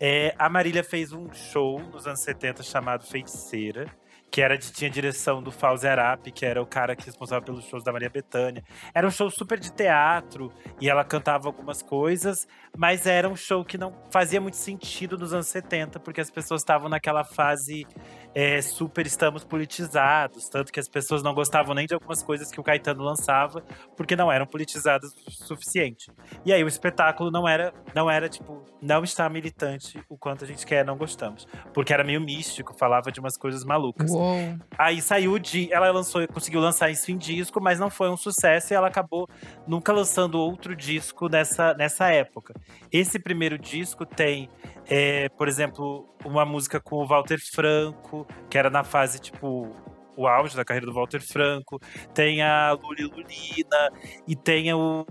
É, 0.00 0.32
a 0.38 0.48
Marília 0.48 0.84
fez 0.84 1.12
um 1.12 1.32
show 1.32 1.80
nos 1.80 2.06
anos 2.06 2.20
70 2.20 2.62
chamado 2.62 3.04
Feiticeira, 3.04 3.86
que 4.30 4.42
era 4.42 4.56
de, 4.58 4.70
tinha 4.72 4.90
direção 4.90 5.42
do 5.42 5.52
Arap, 5.88 6.30
que 6.30 6.44
era 6.44 6.60
o 6.62 6.66
cara 6.66 6.94
que 6.94 7.04
responsável 7.06 7.42
pelos 7.44 7.64
shows 7.64 7.82
da 7.82 7.92
Maria 7.92 8.10
Bethânia. 8.10 8.62
Era 8.94 9.06
um 9.06 9.10
show 9.10 9.30
super 9.30 9.58
de 9.58 9.72
teatro 9.72 10.52
e 10.80 10.88
ela 10.88 11.04
cantava 11.04 11.48
algumas 11.48 11.82
coisas, 11.82 12.46
mas 12.76 13.06
era 13.06 13.28
um 13.28 13.36
show 13.36 13.64
que 13.64 13.78
não 13.78 13.94
fazia 14.10 14.40
muito 14.40 14.56
sentido 14.56 15.16
nos 15.16 15.32
anos 15.32 15.46
70, 15.48 15.98
porque 16.00 16.20
as 16.20 16.30
pessoas 16.30 16.60
estavam 16.60 16.88
naquela 16.88 17.24
fase 17.24 17.86
é, 18.34 18.60
super 18.60 19.06
estamos 19.06 19.44
politizados, 19.44 20.48
tanto 20.48 20.72
que 20.72 20.78
as 20.78 20.88
pessoas 20.88 21.22
não 21.22 21.34
gostavam 21.34 21.74
nem 21.74 21.86
de 21.86 21.94
algumas 21.94 22.22
coisas 22.22 22.50
que 22.50 22.60
o 22.60 22.62
Caetano 22.62 23.02
lançava, 23.02 23.62
porque 23.96 24.14
não 24.14 24.30
eram 24.30 24.46
politizadas 24.46 25.12
o 25.26 25.30
suficiente. 25.30 26.12
E 26.44 26.52
aí 26.52 26.62
o 26.62 26.68
espetáculo 26.68 27.30
não 27.30 27.48
era, 27.48 27.72
não 27.94 28.10
era 28.10 28.28
tipo, 28.28 28.64
não 28.80 29.02
está 29.02 29.28
militante 29.28 30.02
o 30.08 30.16
quanto 30.16 30.44
a 30.44 30.46
gente 30.46 30.66
quer, 30.66 30.84
não 30.84 30.96
gostamos, 30.96 31.46
porque 31.72 31.92
era 31.92 32.04
meio 32.04 32.20
místico, 32.20 32.76
falava 32.78 33.10
de 33.10 33.18
umas 33.18 33.36
coisas 33.36 33.64
malucas. 33.64 34.10
Uou. 34.18 34.58
Aí 34.76 35.00
saiu 35.00 35.38
de. 35.38 35.72
Ela 35.72 35.92
lançou, 35.92 36.26
conseguiu 36.26 36.60
lançar 36.60 36.90
isso 36.90 37.12
em 37.12 37.16
disco, 37.16 37.60
mas 37.60 37.78
não 37.78 37.88
foi 37.88 38.10
um 38.10 38.16
sucesso 38.16 38.72
e 38.72 38.74
ela 38.74 38.88
acabou 38.88 39.28
nunca 39.64 39.92
lançando 39.92 40.40
outro 40.40 40.74
disco 40.74 41.28
nessa, 41.28 41.72
nessa 41.74 42.08
época. 42.08 42.52
Esse 42.90 43.20
primeiro 43.20 43.56
disco 43.56 44.04
tem, 44.04 44.48
é, 44.86 45.28
por 45.28 45.46
exemplo, 45.46 46.08
uma 46.24 46.44
música 46.44 46.80
com 46.80 46.96
o 46.96 47.06
Walter 47.06 47.38
Franco, 47.38 48.26
que 48.50 48.58
era 48.58 48.68
na 48.68 48.82
fase 48.82 49.20
tipo. 49.20 49.72
O 50.16 50.26
auge 50.26 50.56
da 50.56 50.64
carreira 50.64 50.84
do 50.84 50.92
Walter 50.92 51.20
Franco, 51.20 51.78
tem 52.12 52.42
a 52.42 52.72
Luli 52.72 53.04
Lulina 53.04 53.92
e 54.26 54.34
tem 54.34 54.74
o, 54.74 55.06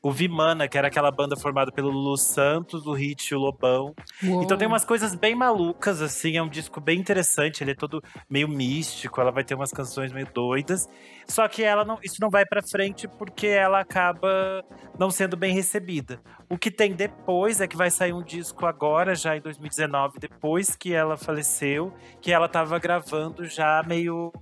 o 0.00 0.12
Vimana, 0.12 0.68
que 0.68 0.78
era 0.78 0.86
aquela 0.86 1.10
banda 1.10 1.36
formada 1.36 1.72
pelo 1.72 1.90
Lulu 1.90 2.16
Santos, 2.16 2.86
o 2.86 2.92
Hit 2.92 3.32
e 3.32 3.34
o 3.34 3.38
Lobão. 3.38 3.94
Uou. 4.22 4.42
Então 4.42 4.56
tem 4.56 4.68
umas 4.68 4.84
coisas 4.84 5.14
bem 5.14 5.34
malucas, 5.34 6.00
assim, 6.00 6.36
é 6.36 6.42
um 6.42 6.48
disco 6.48 6.80
bem 6.80 7.00
interessante, 7.00 7.64
ele 7.64 7.72
é 7.72 7.74
todo 7.74 8.00
meio 8.30 8.48
místico, 8.48 9.20
ela 9.20 9.32
vai 9.32 9.42
ter 9.42 9.54
umas 9.54 9.72
canções 9.72 10.12
meio 10.12 10.28
doidas. 10.32 10.88
Só 11.26 11.48
que 11.48 11.64
ela 11.64 11.84
não, 11.84 11.98
isso 12.02 12.16
não 12.20 12.30
vai 12.30 12.46
pra 12.46 12.62
frente 12.62 13.08
porque 13.08 13.48
ela 13.48 13.80
acaba 13.80 14.64
não 14.98 15.10
sendo 15.10 15.36
bem 15.36 15.52
recebida. 15.52 16.20
O 16.48 16.56
que 16.56 16.70
tem 16.70 16.94
depois 16.94 17.60
é 17.60 17.66
que 17.66 17.76
vai 17.76 17.90
sair 17.90 18.12
um 18.12 18.22
disco 18.22 18.66
agora, 18.66 19.14
já 19.14 19.36
em 19.36 19.40
2019, 19.40 20.18
depois 20.20 20.76
que 20.76 20.94
ela 20.94 21.16
faleceu, 21.16 21.92
que 22.20 22.32
ela 22.32 22.48
tava 22.48 22.78
gravando 22.78 23.44
já 23.44 23.82
meio 23.86 24.32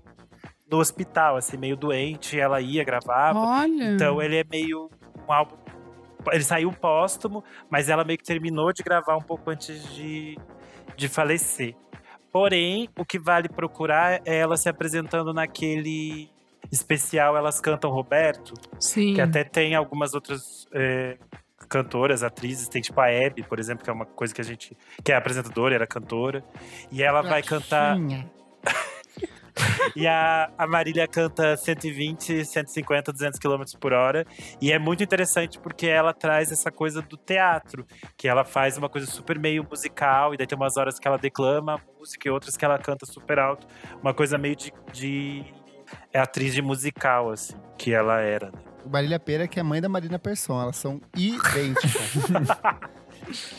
no 0.70 0.78
hospital, 0.78 1.36
assim, 1.36 1.56
meio 1.56 1.76
doente, 1.76 2.38
ela 2.38 2.60
ia, 2.60 2.84
gravava. 2.84 3.38
Olha. 3.38 3.94
Então 3.94 4.20
ele 4.20 4.36
é 4.36 4.44
meio 4.44 4.90
um 5.26 5.32
álbum. 5.32 5.56
Ele 6.32 6.42
saiu 6.42 6.72
póstumo, 6.72 7.44
mas 7.70 7.88
ela 7.88 8.04
meio 8.04 8.18
que 8.18 8.24
terminou 8.24 8.72
de 8.72 8.82
gravar 8.82 9.16
um 9.16 9.22
pouco 9.22 9.50
antes 9.50 9.94
de, 9.94 10.36
de 10.96 11.08
falecer. 11.08 11.74
Porém, 12.32 12.88
o 12.98 13.04
que 13.04 13.18
vale 13.18 13.48
procurar 13.48 14.20
é 14.24 14.36
ela 14.36 14.56
se 14.56 14.68
apresentando 14.68 15.32
naquele 15.32 16.28
especial 16.70 17.36
Elas 17.36 17.60
Cantam 17.60 17.90
Roberto, 17.90 18.54
Sim. 18.78 19.14
que 19.14 19.20
até 19.20 19.44
tem 19.44 19.74
algumas 19.74 20.14
outras 20.14 20.66
é, 20.74 21.16
cantoras, 21.68 22.22
atrizes, 22.22 22.68
tem 22.68 22.82
tipo 22.82 23.00
a 23.00 23.08
Hebe, 23.10 23.42
por 23.42 23.58
exemplo, 23.58 23.84
que 23.84 23.90
é 23.90 23.92
uma 23.92 24.06
coisa 24.06 24.34
que 24.34 24.40
a 24.40 24.44
gente. 24.44 24.76
que 25.02 25.12
é 25.12 25.16
apresentadora, 25.16 25.74
era 25.74 25.86
cantora. 25.86 26.44
E 26.90 27.02
ela 27.02 27.22
vai 27.22 27.42
cantar. 27.42 27.96
E 29.94 30.06
a, 30.06 30.50
a 30.58 30.66
Marília 30.66 31.08
canta 31.08 31.56
120, 31.56 32.44
150, 32.44 33.12
200 33.12 33.38
km 33.38 33.62
por 33.80 33.92
hora. 33.92 34.26
E 34.60 34.70
é 34.70 34.78
muito 34.78 35.02
interessante 35.02 35.58
porque 35.58 35.86
ela 35.86 36.12
traz 36.12 36.52
essa 36.52 36.70
coisa 36.70 37.00
do 37.00 37.16
teatro, 37.16 37.86
que 38.16 38.28
ela 38.28 38.44
faz 38.44 38.76
uma 38.76 38.88
coisa 38.88 39.06
super 39.06 39.38
meio 39.38 39.66
musical, 39.68 40.34
e 40.34 40.36
daí 40.36 40.46
tem 40.46 40.56
umas 40.56 40.76
horas 40.76 40.98
que 40.98 41.08
ela 41.08 41.16
declama 41.16 41.76
a 41.76 41.80
música 41.98 42.28
e 42.28 42.30
outras 42.30 42.56
que 42.56 42.64
ela 42.64 42.78
canta 42.78 43.06
super 43.06 43.38
alto. 43.38 43.66
Uma 44.02 44.12
coisa 44.12 44.36
meio 44.36 44.56
de. 44.56 44.72
de 44.92 45.44
é 46.12 46.18
atriz 46.18 46.52
de 46.52 46.60
musical, 46.60 47.30
assim, 47.30 47.54
que 47.78 47.92
ela 47.92 48.20
era. 48.20 48.50
Né? 48.50 48.58
Marília 48.90 49.18
Pera, 49.18 49.48
que 49.48 49.58
é 49.58 49.62
mãe 49.62 49.80
da 49.80 49.88
Marina 49.88 50.18
Persson. 50.18 50.60
Elas 50.60 50.76
são 50.76 51.00
idênticas. 51.16 51.92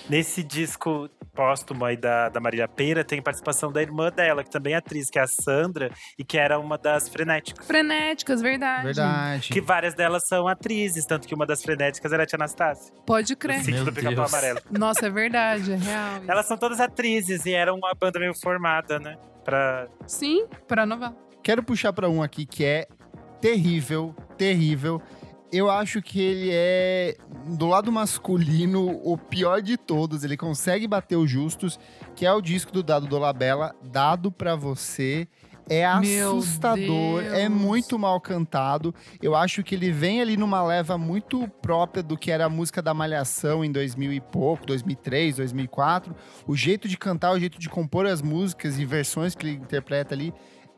Nesse 0.09 0.43
disco 0.43 1.09
póstumo 1.34 1.86
aí 1.86 1.95
da, 1.95 2.30
da 2.30 2.39
Marília 2.39 2.68
Pera, 2.68 3.03
tem 3.03 3.22
participação 3.22 3.72
da 3.72 3.80
irmã 3.80 4.09
dela, 4.11 4.43
que 4.43 4.49
também 4.49 4.74
é 4.74 4.78
atriz, 4.78 5.09
que 5.09 5.20
é 5.20 5.22
a 5.22 5.28
Sandra, 5.28 5.91
e 6.18 6.24
que 6.24 6.36
era 6.36 6.59
uma 6.59 6.80
das 6.80 7.07
frenéticas. 7.07 7.65
Frenéticas, 7.65 8.41
verdade. 8.41 8.86
Verdade. 8.86 9.49
Que 9.53 9.61
várias 9.61 9.93
delas 9.93 10.26
são 10.26 10.47
atrizes, 10.47 11.05
tanto 11.05 11.28
que 11.28 11.36
uma 11.36 11.45
das 11.45 11.61
frenéticas 11.61 12.11
era 12.11 12.24
a 12.24 12.26
Tia 12.26 12.38
Anastácia. 12.38 12.91
Pode 13.05 13.36
crer. 13.36 13.59
sítio 13.59 13.76
Meu 13.76 13.86
do 13.86 13.93
Pica-Pau 13.93 14.15
Deus. 14.15 14.34
Amarelo. 14.34 14.59
Nossa, 14.72 15.05
é 15.05 15.09
verdade, 15.11 15.74
é 15.74 15.76
real. 15.76 16.18
isso. 16.22 16.32
Elas 16.32 16.45
são 16.47 16.57
todas 16.57 16.80
atrizes 16.80 17.45
e 17.45 17.53
era 17.53 17.72
uma 17.72 17.93
banda 17.93 18.20
meio 18.20 18.34
formada, 18.34 18.99
né? 18.99 19.15
Pra... 19.45 19.88
Sim, 20.07 20.47
pra 20.68 20.88
novela. 20.88 21.15
Quero 21.43 21.61
puxar 21.61 21.93
pra 21.93 22.09
um 22.09 22.24
aqui 22.24 22.45
que 22.47 22.65
é 22.65 22.88
terrível, 23.39 24.15
terrível. 24.38 25.01
Eu 25.52 25.70
acho 25.70 26.02
que 26.02 26.20
ele 26.20 26.50
é, 26.52 27.16
do 27.58 27.68
lado 27.68 27.91
masculino, 27.91 29.00
o 29.04 29.18
pior 29.18 29.62
de 29.62 29.78
todos. 29.78 30.24
Ele 30.24 30.36
consegue 30.36 30.88
bater 30.88 31.16
os 31.16 31.30
justos, 31.30 31.80
que 32.16 32.26
é 32.26 32.34
o 32.34 32.41
disco 32.41 32.72
do 32.72 32.84
Dado 32.84 33.08
Dolabella, 33.08 33.74
Dado 33.82 34.32
Pra 34.32 34.56
Você. 34.56 35.28
É 35.70 35.86
assustador, 35.86 37.24
é 37.24 37.50
muito 37.50 38.00
mal 38.00 38.22
cantado. 38.22 38.95
Eu 39.22 39.36
acho 39.36 39.62
que 39.64 39.76
ele 39.76 39.91
vem 39.91 40.22
ali 40.22 40.38
numa 40.38 40.64
leva 40.66 40.98
muito 40.98 41.45
própria 41.62 42.02
do 42.02 42.18
que 42.18 42.32
era 42.32 42.45
a 42.45 42.50
música 42.50 42.82
da 42.82 42.93
Malhação 42.93 43.66
em 43.66 43.72
2000 43.72 44.14
e 44.14 44.22
pouco, 44.22 44.66
2003, 44.66 45.36
2004. 45.36 46.16
O 46.48 46.56
jeito 46.56 46.88
de 46.88 46.98
cantar, 46.98 47.34
o 47.34 47.39
jeito 47.39 47.60
de 47.60 47.68
compor 47.68 48.06
as 48.06 48.22
músicas 48.22 48.80
e 48.80 48.86
versões 48.86 49.36
que 49.36 49.45
ele 49.45 49.58
interpreta 49.58 50.16
ali 50.16 50.34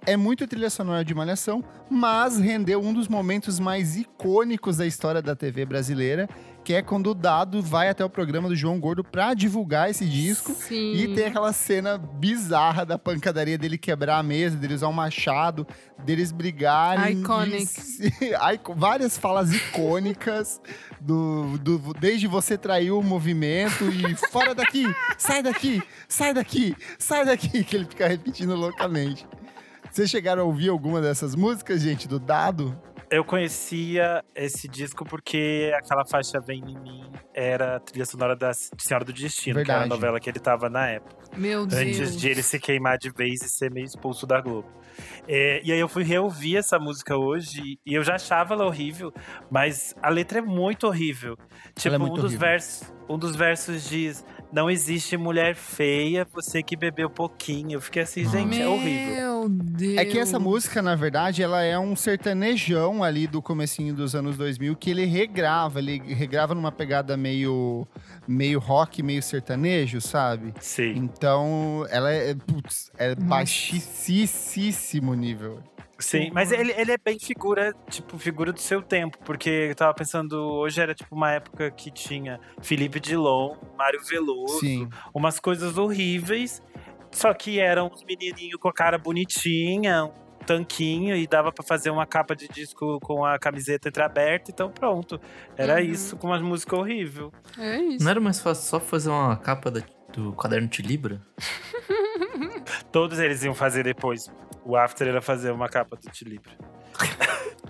é 0.06 0.16
muito 0.18 0.48
trilha 0.48 0.70
sonora 0.70 1.04
de 1.04 1.14
Malhação, 1.14 1.64
mas 1.90 2.38
rendeu 2.40 2.82
um 2.82 2.94
dos 2.94 3.08
momentos 3.08 3.60
mais 3.60 3.96
icônicos 3.98 4.78
da 4.78 4.86
história 4.88 5.22
da 5.22 5.36
TV 5.36 5.66
brasileira, 5.66 6.28
que 6.64 6.74
é 6.74 6.82
quando 6.82 7.08
o 7.12 7.14
Dado 7.16 7.62
vai 7.62 7.90
até 7.90 8.04
o 8.06 8.10
programa 8.10 8.48
do 8.50 8.56
João 8.56 8.80
Gordo 8.80 9.04
pra 9.04 9.34
divulgar 9.34 9.90
esse 9.90 10.06
disco. 10.06 10.54
Sim. 10.54 10.94
E 10.94 11.16
tem 11.16 11.26
aquela 11.26 11.52
cena 11.54 11.98
bizarra 11.98 12.86
da 12.86 12.98
pancadaria 12.98 13.58
dele 13.58 13.78
quebrar 13.78 14.20
a 14.20 14.24
mesa, 14.24 14.56
dele 14.58 14.74
usar 14.76 14.88
um 14.88 14.94
machado, 14.94 15.66
deles 16.04 16.32
brigarem. 16.32 17.20
Iconic. 17.22 17.68
Várias 18.76 19.18
falas 19.18 19.52
icônicas, 19.54 20.62
do, 21.02 21.58
do- 21.58 21.94
desde 22.00 22.28
você 22.28 22.58
traiu 22.58 23.00
o 23.00 23.04
movimento 23.04 23.86
e 23.90 24.16
fora 24.32 24.54
daqui, 24.54 24.86
sai 25.18 25.42
daqui, 25.42 25.82
sai 26.08 26.34
daqui, 26.34 26.76
sai 27.00 27.26
daqui, 27.26 27.64
que 27.64 27.76
ele 27.76 27.86
fica 27.86 28.08
repetindo 28.08 28.54
loucamente. 28.56 29.26
Vocês 30.00 30.12
chegaram 30.12 30.44
a 30.44 30.46
ouvir 30.46 30.70
alguma 30.70 31.02
dessas 31.02 31.36
músicas, 31.36 31.82
gente, 31.82 32.08
do 32.08 32.22
Dado? 32.22 32.74
Eu 33.12 33.22
conhecia 33.26 34.24
esse 34.34 34.66
disco 34.66 35.04
porque 35.04 35.74
aquela 35.76 36.06
faixa 36.06 36.40
Vem 36.40 36.60
em 36.60 36.80
Mim 36.80 37.12
era 37.34 37.76
a 37.76 37.80
trilha 37.82 38.06
sonora 38.06 38.34
da 38.34 38.54
Senhora 38.54 39.04
do 39.04 39.12
Destino, 39.12 39.56
que 39.56 39.70
era 39.70 39.80
a 39.80 39.82
Verdade. 39.82 39.90
novela 39.90 40.18
que 40.18 40.30
ele 40.30 40.40
tava 40.40 40.70
na 40.70 40.88
época. 40.88 41.18
Meu 41.36 41.66
Deus. 41.66 41.82
antes 41.82 42.18
de 42.18 42.30
ele 42.30 42.42
se 42.42 42.58
queimar 42.60 42.98
de 42.98 43.10
vez 43.10 43.42
e 43.42 43.50
ser 43.50 43.70
meio 43.72 43.86
expulso 43.86 44.26
da 44.26 44.40
Globo. 44.40 44.72
É, 45.28 45.62
e 45.66 45.72
aí 45.74 45.80
eu 45.80 45.90
fui 45.90 46.04
reouvir 46.04 46.56
essa 46.56 46.80
música 46.80 47.18
hoje 47.18 47.78
e 47.86 47.94
eu 47.94 48.02
já 48.02 48.16
achava 48.16 48.54
ela 48.54 48.66
horrível, 48.66 49.14
mas 49.52 49.94
a 50.02 50.10
letra 50.10 50.40
é 50.40 50.42
muito 50.42 50.88
horrível. 50.88 51.36
Tipo, 51.76 52.00
muito 52.00 52.14
um, 52.14 52.16
dos 52.16 52.24
horrível. 52.24 52.40
versos, 52.40 52.94
um 53.10 53.18
dos 53.18 53.36
versos 53.36 53.90
diz: 53.90 54.26
Não 54.52 54.70
existe 54.70 55.16
mulher 55.16 55.56
feia, 55.56 56.28
você 56.34 56.64
que 56.64 56.76
bebeu 56.76 57.10
pouquinho. 57.10 57.74
Eu 57.74 57.82
fiquei 57.82 58.02
assim, 58.02 58.28
gente, 58.28 58.60
é 58.60 58.68
horrível. 58.68 59.16
Meu 59.16 59.50
Deus. 59.50 59.98
É 59.98 60.06
que 60.06 60.18
essa 60.18 60.40
música, 60.40 60.82
na 60.82 60.96
verdade, 60.96 61.44
ela 61.44 61.62
é 61.62 61.78
um 61.78 61.96
sertanejão 61.96 63.04
ali 63.04 63.28
do 63.28 63.42
comecinho 63.42 63.94
dos 63.94 64.16
anos 64.16 64.38
2000 64.38 64.76
que 64.76 64.90
ele 64.90 65.06
regrava, 65.06 65.80
ele 65.80 66.00
regrava 66.14 66.56
numa 66.56 66.72
pegada 66.72 67.16
meio 67.16 67.88
meio 68.28 68.60
rock, 68.60 69.04
meio 69.04 69.22
sertanejo, 69.22 70.02
sabe? 70.02 70.54
Sim. 70.60 70.94
Então, 70.96 71.86
ela 71.90 72.12
é, 72.12 72.34
putz, 72.34 72.92
é 72.98 73.14
baixíssimo 73.16 75.14
nível. 75.14 75.62
Sim, 76.00 76.32
mas 76.34 76.52
ele, 76.52 76.72
ele 76.78 76.94
é 76.94 76.98
bem 76.98 77.20
figura, 77.20 77.74
tipo, 77.90 78.18
figura 78.18 78.54
do 78.54 78.60
seu 78.60 78.82
tempo, 78.82 79.18
porque 79.26 79.50
eu 79.70 79.76
tava 79.76 79.94
pensando, 79.94 80.34
hoje 80.36 80.80
era 80.82 80.96
tipo 80.96 81.14
uma 81.14 81.32
época 81.32 81.70
que 81.72 81.92
tinha 81.92 82.40
Felipe 82.62 83.00
Dilon, 83.02 83.58
Mário 83.78 84.02
Veloso, 84.04 84.60
Sim. 84.62 84.88
umas 85.14 85.40
coisas 85.42 85.78
horríveis, 85.78 86.62
só 87.12 87.34
que 87.34 87.60
eram 87.60 87.88
uns 87.94 88.04
menininhos 88.06 88.60
com 88.62 88.70
a 88.70 88.74
cara 88.74 88.98
bonitinha, 88.98 90.06
um 90.06 90.12
tanquinho, 90.46 91.16
e 91.18 91.28
dava 91.28 91.52
pra 91.52 91.66
fazer 91.66 91.90
uma 91.90 92.06
capa 92.06 92.34
de 92.36 92.48
disco 92.48 92.98
com 93.02 93.26
a 93.26 93.38
camiseta 93.38 93.90
entreaberta, 93.90 94.50
então 94.52 94.72
pronto. 94.72 95.20
Era 95.58 95.76
Uhum. 95.76 95.80
isso, 95.82 96.16
com 96.16 96.28
uma 96.28 96.40
música 96.40 96.78
horrível. 96.78 97.32
É 97.58 97.78
isso. 97.82 98.04
Não 98.04 98.10
era 98.12 98.22
mais 98.22 98.40
fácil 98.40 98.64
só 98.64 98.80
fazer 98.80 99.10
uma 99.10 99.36
capa 99.36 99.70
da- 99.70 99.84
do 100.14 100.32
caderno 100.34 100.68
de 100.70 100.82
Libra? 100.82 101.22
Todos 102.92 103.20
eles 103.20 103.44
iam 103.44 103.54
fazer 103.54 103.84
depois. 103.84 104.32
O 104.66 104.76
after 104.76 105.08
era 105.08 105.22
fazer 105.22 105.52
uma 105.52 105.68
capa 105.68 105.96
do 105.96 106.10
Tilibra. 106.12 106.52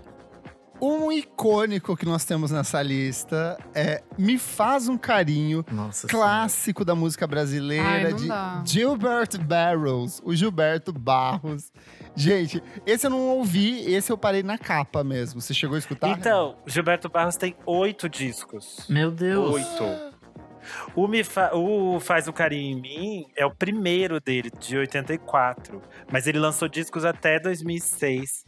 Um 0.82 1.12
icônico 1.12 1.96
que 1.98 2.06
nós 2.06 2.24
temos 2.24 2.52
nessa 2.52 2.82
lista 2.82 3.58
é 3.76 4.02
Me 4.18 4.38
Faz 4.38 4.88
um 4.88 4.98
Carinho, 4.98 5.66
Nossa 5.70 6.08
clássico 6.08 6.86
da 6.86 6.96
música 6.96 7.28
brasileira 7.28 8.08
Ai, 8.08 8.14
de 8.14 8.28
dá. 8.30 8.64
Gilbert 8.66 9.38
Barros, 9.42 10.22
o 10.24 10.34
Gilberto 10.34 10.94
Barros. 10.94 11.70
Gente, 12.16 12.64
esse 12.86 13.06
eu 13.06 13.10
não 13.10 13.20
ouvi, 13.20 13.94
esse 13.94 14.10
eu 14.10 14.18
parei 14.18 14.42
na 14.42 14.58
capa 14.58 15.04
mesmo. 15.04 15.42
Você 15.42 15.54
chegou 15.54 15.76
a 15.76 15.80
escutar? 15.80 16.10
Então, 16.12 16.56
Gilberto 16.66 17.10
Barros 17.10 17.36
tem 17.36 17.58
oito 17.66 18.08
discos. 18.08 18.86
Meu 18.88 19.12
Deus. 19.12 19.56
Oito. 19.56 20.09
O, 20.96 21.08
Me 21.08 21.24
Fa- 21.24 21.52
o 21.54 22.00
Faz 22.00 22.28
um 22.28 22.32
Carinho 22.32 22.78
em 22.78 22.82
Mim 22.82 23.26
é 23.36 23.46
o 23.46 23.52
primeiro 23.54 24.20
dele, 24.20 24.50
de 24.60 24.78
84. 24.78 25.82
Mas 26.12 26.28
ele 26.28 26.40
lançou 26.40 26.68
discos 26.68 27.06
até 27.06 27.40
2006. 27.40 28.46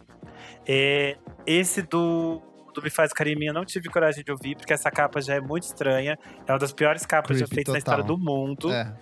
É, 0.68 1.18
esse 1.46 1.82
do, 1.82 2.42
do 2.74 2.82
Me 2.82 2.90
Faz 2.90 3.12
um 3.12 3.16
Carinho 3.16 3.36
em 3.36 3.40
Mim 3.40 3.46
eu 3.48 3.54
não 3.54 3.66
tive 3.66 3.90
coragem 3.90 4.24
de 4.24 4.32
ouvir, 4.32 4.56
porque 4.56 4.74
essa 4.74 4.90
capa 4.92 5.22
já 5.22 5.36
é 5.36 5.40
muito 5.42 5.64
estranha. 5.64 6.18
É 6.48 6.52
uma 6.52 6.60
das 6.60 6.74
piores 6.74 7.06
capas 7.06 7.38
já 7.40 7.46
Creepy 7.46 7.56
feitas 7.56 7.74
na 7.74 7.80
total. 7.80 8.00
história 8.00 8.18
do 8.18 8.18
mundo. 8.24 8.72
É. 8.72 8.94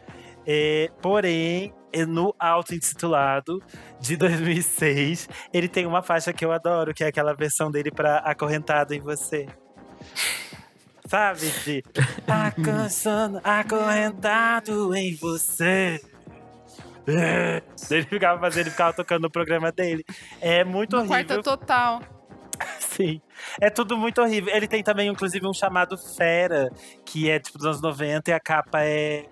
É, 0.52 0.90
porém, 1.02 1.74
é 1.94 2.06
no 2.06 2.34
auto-intitulado 2.40 3.62
de 4.00 4.16
2006, 4.18 5.28
ele 5.54 5.68
tem 5.68 5.86
uma 5.86 6.02
faixa 6.02 6.34
que 6.34 6.44
eu 6.44 6.52
adoro, 6.52 6.94
que 6.94 7.04
é 7.04 7.08
aquela 7.08 7.34
versão 7.36 7.70
dele 7.70 7.92
pra 7.92 8.18
Acorrentado 8.20 8.94
em 8.96 9.00
Você. 9.00 9.46
Sabe? 11.10 11.50
De 11.64 11.84
Acansando, 12.28 13.42
acorrentado 13.44 14.96
em 14.96 15.16
você. 15.16 16.00
Ele 17.90 18.04
ficava 18.06 18.40
fazendo, 18.40 18.62
ele 18.62 18.70
ficava 18.70 18.94
tocando 18.94 19.24
no 19.24 19.32
programa 19.32 19.72
dele. 19.72 20.06
É 20.40 20.64
muito 20.64 20.92
No 20.96 21.00
horrível. 21.02 21.26
quarto 21.26 21.44
total. 21.44 22.02
Sim. 22.80 23.20
É 23.60 23.70
tudo 23.72 23.98
muito 23.98 24.22
horrível. 24.22 24.54
Ele 24.54 24.68
tem 24.68 24.84
também, 24.84 25.10
inclusive, 25.10 25.48
um 25.48 25.54
chamado 25.54 25.98
Fera, 25.98 26.70
que 27.04 27.28
é 27.30 27.40
tipo 27.40 27.58
dos 27.58 27.66
anos 27.66 27.82
90 27.82 28.30
e 28.30 28.34
a 28.34 28.40
capa 28.40 28.84
é, 28.84 29.26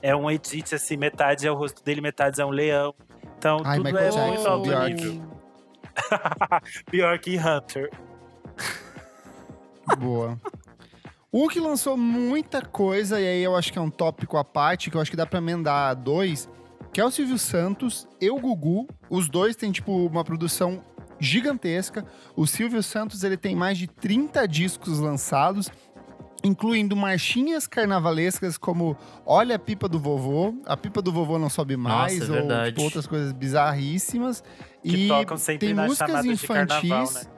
é 0.00 0.14
um 0.14 0.30
edit, 0.30 0.72
assim, 0.76 0.96
metade 0.96 1.44
é 1.44 1.50
o 1.50 1.54
rosto 1.56 1.82
dele, 1.82 2.00
metade 2.00 2.40
é 2.40 2.44
um 2.46 2.50
leão. 2.50 2.94
Então 3.36 3.60
Ai, 3.64 3.78
tudo 3.78 3.86
Michael 3.86 4.06
é 4.06 4.10
Jackson, 4.10 4.28
muito 4.28 4.48
alto 4.48 4.68
Bjork. 4.68 4.92
nível. 4.94 5.40
Bjork 6.92 7.30
e 7.30 7.38
Hunter. 7.38 7.90
Boa. 9.98 10.38
Um 11.34 11.48
que 11.48 11.58
lançou 11.58 11.96
muita 11.96 12.62
coisa, 12.62 13.20
e 13.20 13.26
aí 13.26 13.42
eu 13.42 13.56
acho 13.56 13.72
que 13.72 13.76
é 13.76 13.82
um 13.82 13.90
tópico 13.90 14.36
à 14.36 14.44
parte, 14.44 14.88
que 14.88 14.96
eu 14.96 15.00
acho 15.00 15.10
que 15.10 15.16
dá 15.16 15.26
pra 15.26 15.40
emendar 15.40 15.96
dois, 15.96 16.48
que 16.92 17.00
é 17.00 17.04
o 17.04 17.10
Silvio 17.10 17.36
Santos 17.40 18.06
e 18.20 18.30
o 18.30 18.38
Gugu. 18.38 18.86
Os 19.10 19.28
dois 19.28 19.56
têm, 19.56 19.72
tipo, 19.72 20.06
uma 20.06 20.22
produção 20.22 20.80
gigantesca. 21.18 22.06
O 22.36 22.46
Silvio 22.46 22.80
Santos, 22.84 23.24
ele 23.24 23.36
tem 23.36 23.56
mais 23.56 23.76
de 23.78 23.88
30 23.88 24.46
discos 24.46 25.00
lançados, 25.00 25.72
incluindo 26.44 26.94
marchinhas 26.94 27.66
carnavalescas 27.66 28.56
como 28.56 28.96
Olha 29.26 29.56
a 29.56 29.58
Pipa 29.58 29.88
do 29.88 29.98
Vovô, 29.98 30.54
A 30.64 30.76
Pipa 30.76 31.02
do 31.02 31.10
Vovô 31.10 31.36
Não 31.36 31.50
Sobe 31.50 31.76
Mais, 31.76 32.30
é 32.30 32.32
ou 32.32 32.64
tipo, 32.66 32.82
outras 32.82 33.08
coisas 33.08 33.32
bizarríssimas. 33.32 34.40
Que 34.84 35.06
e 35.06 35.08
tocam 35.08 35.36
sempre 35.36 35.66
tem 35.66 35.74
nas 35.74 35.88
músicas 35.88 36.24
infantis. 36.24 36.88
carnaval, 36.88 37.12
né? 37.12 37.34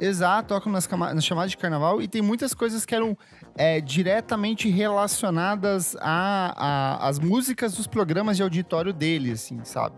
Exato, 0.00 0.48
tocam 0.48 0.72
nas, 0.72 0.88
nas 0.88 1.24
chamadas 1.24 1.50
de 1.50 1.58
carnaval 1.58 2.00
e 2.00 2.08
tem 2.08 2.22
muitas 2.22 2.54
coisas 2.54 2.86
que 2.86 2.94
eram 2.94 3.16
é, 3.60 3.78
diretamente 3.78 4.70
relacionadas 4.70 5.94
às 6.00 7.18
músicas 7.18 7.74
dos 7.74 7.86
programas 7.86 8.38
de 8.38 8.42
auditório 8.42 8.90
dele, 8.90 9.32
assim, 9.32 9.62
sabe? 9.64 9.96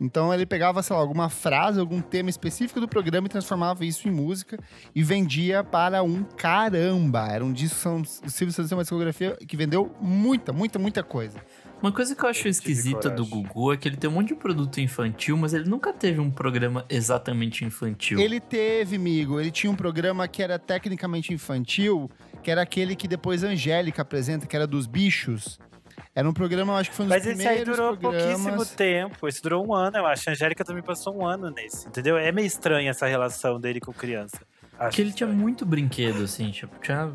Então 0.00 0.34
ele 0.34 0.44
pegava, 0.44 0.82
sei 0.82 0.96
lá, 0.96 1.00
alguma 1.00 1.28
frase, 1.28 1.78
algum 1.78 2.00
tema 2.00 2.28
específico 2.28 2.80
do 2.80 2.88
programa 2.88 3.28
e 3.28 3.30
transformava 3.30 3.84
isso 3.84 4.08
em 4.08 4.10
música 4.10 4.58
e 4.92 5.04
vendia 5.04 5.62
para 5.62 6.02
um 6.02 6.24
caramba. 6.24 7.28
Era 7.28 7.44
um 7.44 7.52
disco, 7.52 7.88
o 7.88 8.28
Silvio 8.28 8.52
Santos 8.52 8.68
tem 8.68 8.76
uma 8.76 8.82
discografia 8.82 9.36
que 9.46 9.56
vendeu 9.56 9.94
muita, 10.00 10.52
muita, 10.52 10.80
muita 10.80 11.04
coisa. 11.04 11.38
Uma 11.84 11.92
coisa 11.92 12.16
que 12.16 12.24
eu 12.24 12.30
acho 12.30 12.38
Eu 12.38 12.42
tive 12.44 12.50
esquisita 12.72 13.10
do. 13.10 13.26
Gugu 13.26 13.74
é 13.74 13.76
que 13.76 13.86
ele 13.86 13.98
tem 13.98 14.08
um 14.08 14.14
monte 14.14 14.28
de 14.28 14.36
produto 14.36 14.80
infantil, 14.80 15.36
mas 15.36 15.52
ele 15.52 15.68
nunca 15.68 15.92
teve 15.92 16.18
um 16.18 16.30
programa 16.30 16.86
exatamente 16.88 17.62
infantil. 17.62 18.18
Ele 18.18 18.40
teve, 18.40 18.96
amigo, 18.96 19.38
ele 19.38 19.50
tinha 19.50 19.70
um 19.70 19.76
programa 19.76 20.26
que 20.26 20.42
era 20.42 20.58
tecnicamente 20.58 21.34
infantil, 21.34 22.10
que 22.42 22.50
era 22.50 22.62
aquele 22.62 22.96
que 22.96 23.06
depois 23.06 23.44
a 23.44 23.48
Angélica 23.48 24.00
apresenta, 24.00 24.46
que 24.46 24.56
era 24.56 24.66
dos 24.66 24.86
bichos. 24.86 25.58
Era 26.14 26.26
um 26.26 26.32
programa, 26.32 26.72
eu 26.72 26.76
acho 26.78 26.88
que 26.88 26.96
foi 26.96 27.04
um 27.04 27.08
dos 27.08 27.18
Mas 27.18 27.26
esse 27.26 27.46
aí 27.46 27.62
durou 27.62 27.94
programas. 27.94 28.22
pouquíssimo 28.22 28.64
tempo. 28.64 29.28
Esse 29.28 29.42
durou 29.42 29.68
um 29.68 29.74
ano, 29.74 29.98
eu 29.98 30.06
acho. 30.06 30.30
A 30.30 30.32
Angélica 30.32 30.64
também 30.64 30.82
passou 30.82 31.14
um 31.14 31.26
ano 31.26 31.50
nesse, 31.50 31.86
entendeu? 31.86 32.16
É 32.16 32.32
meio 32.32 32.46
estranha 32.46 32.88
essa 32.88 33.06
relação 33.06 33.60
dele 33.60 33.78
com 33.78 33.92
criança. 33.92 34.38
Acho 34.78 34.88
Porque 34.88 35.02
ele 35.02 35.12
tinha 35.12 35.28
muito 35.28 35.66
brinquedo, 35.66 36.24
assim, 36.24 36.50
tipo, 36.50 36.74
tinha, 36.80 37.12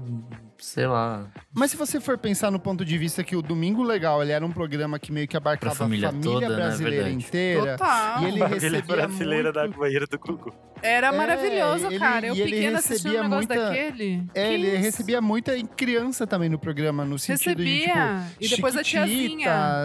sei 0.59 0.85
lá. 0.87 1.25
Mas 1.53 1.71
se 1.71 1.77
você 1.77 1.99
for 1.99 2.17
pensar 2.17 2.51
no 2.51 2.59
ponto 2.59 2.83
de 2.85 2.97
vista 2.97 3.23
que 3.23 3.35
o 3.35 3.41
Domingo 3.41 3.81
Legal, 3.83 4.21
ele 4.21 4.31
era 4.31 4.45
um 4.45 4.51
programa 4.51 4.99
que 4.99 5.11
meio 5.11 5.27
que 5.27 5.35
abarcava 5.37 5.75
Pra 5.75 5.85
família 5.85 6.09
a 6.09 6.11
família 6.11 6.31
toda, 6.33 6.49
né? 6.49 6.55
brasileira 6.55 7.03
Verdade. 7.05 7.25
inteira. 7.25 7.71
Total. 7.77 8.21
E 8.21 8.25
ele 8.25 8.39
Família 8.39 8.47
recebia 8.47 8.81
brasileira 8.95 9.51
muito... 9.53 9.71
da 9.71 9.77
banheira 9.77 10.05
do 10.07 10.19
Gugu. 10.19 10.53
Era 10.81 11.07
É, 11.07 11.11
maravilhoso, 11.11 11.87
ele- 11.87 11.99
cara. 11.99 12.27
Eu 12.27 12.35
ele 12.35 12.43
pequena 12.43 12.79
assistindo 12.79 12.97
recebia 13.13 13.19
um 13.19 13.23
negócio 13.23 13.47
muita- 13.47 13.65
daquele. 13.69 14.23
É, 14.33 14.47
Que 14.47 14.53
ele 14.53 14.67
isso? 14.67 14.77
recebia 14.81 15.21
muita 15.21 15.57
em 15.57 15.65
criança 15.65 16.25
também 16.27 16.49
no 16.49 16.57
programa, 16.59 17.03
no 17.03 17.17
sentido 17.19 17.63
de, 17.63 17.79
tipo, 17.81 17.87
Recebia. 17.95 18.23
e 18.39 18.47
depois 18.47 18.75
a 18.77 18.83
tiazinha. 18.83 19.27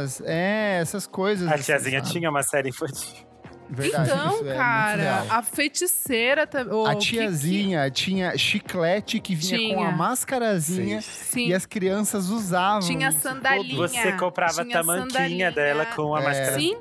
Chiquititas, 0.07 0.23
É, 0.25 0.79
essas 0.81 1.07
coisas. 1.07 1.49
A 1.49 1.55
assim, 1.55 1.65
tiazinha 1.65 2.01
sabe? 2.01 2.13
tinha 2.13 2.31
uma 2.31 2.43
série 2.43 2.69
infantil. 2.69 3.27
Verdade, 3.69 4.11
Então, 4.11 4.35
isso 4.35 4.49
é 4.49 4.55
cara, 4.55 5.25
a 5.31 5.43
feiticeira 5.43 6.47
também. 6.47 6.87
A 6.87 6.95
tiazinha 6.95 7.91
tinha 7.91 8.37
chiclete 8.37 9.19
que 9.21 9.35
vinha 9.35 9.75
com 9.75 9.81
a 9.83 9.87
Tinha. 9.87 9.97
mascarazinha 9.97 11.01
Sim. 11.01 11.49
e 11.49 11.55
as 11.55 11.65
crianças 11.67 12.29
usavam. 12.29 12.81
Tinha 12.87 13.11
sandalinha. 13.11 13.77
Você 13.77 14.13
comprava 14.13 14.61
a 14.61 14.65
tinha 14.65 14.77
tamanquinha 14.79 15.11
sandalinha. 15.11 15.51
dela 15.53 15.87
com 15.87 16.15
a 16.15 16.21
É. 16.21 16.25
máscara. 16.25 16.53
Sim, 16.59 16.77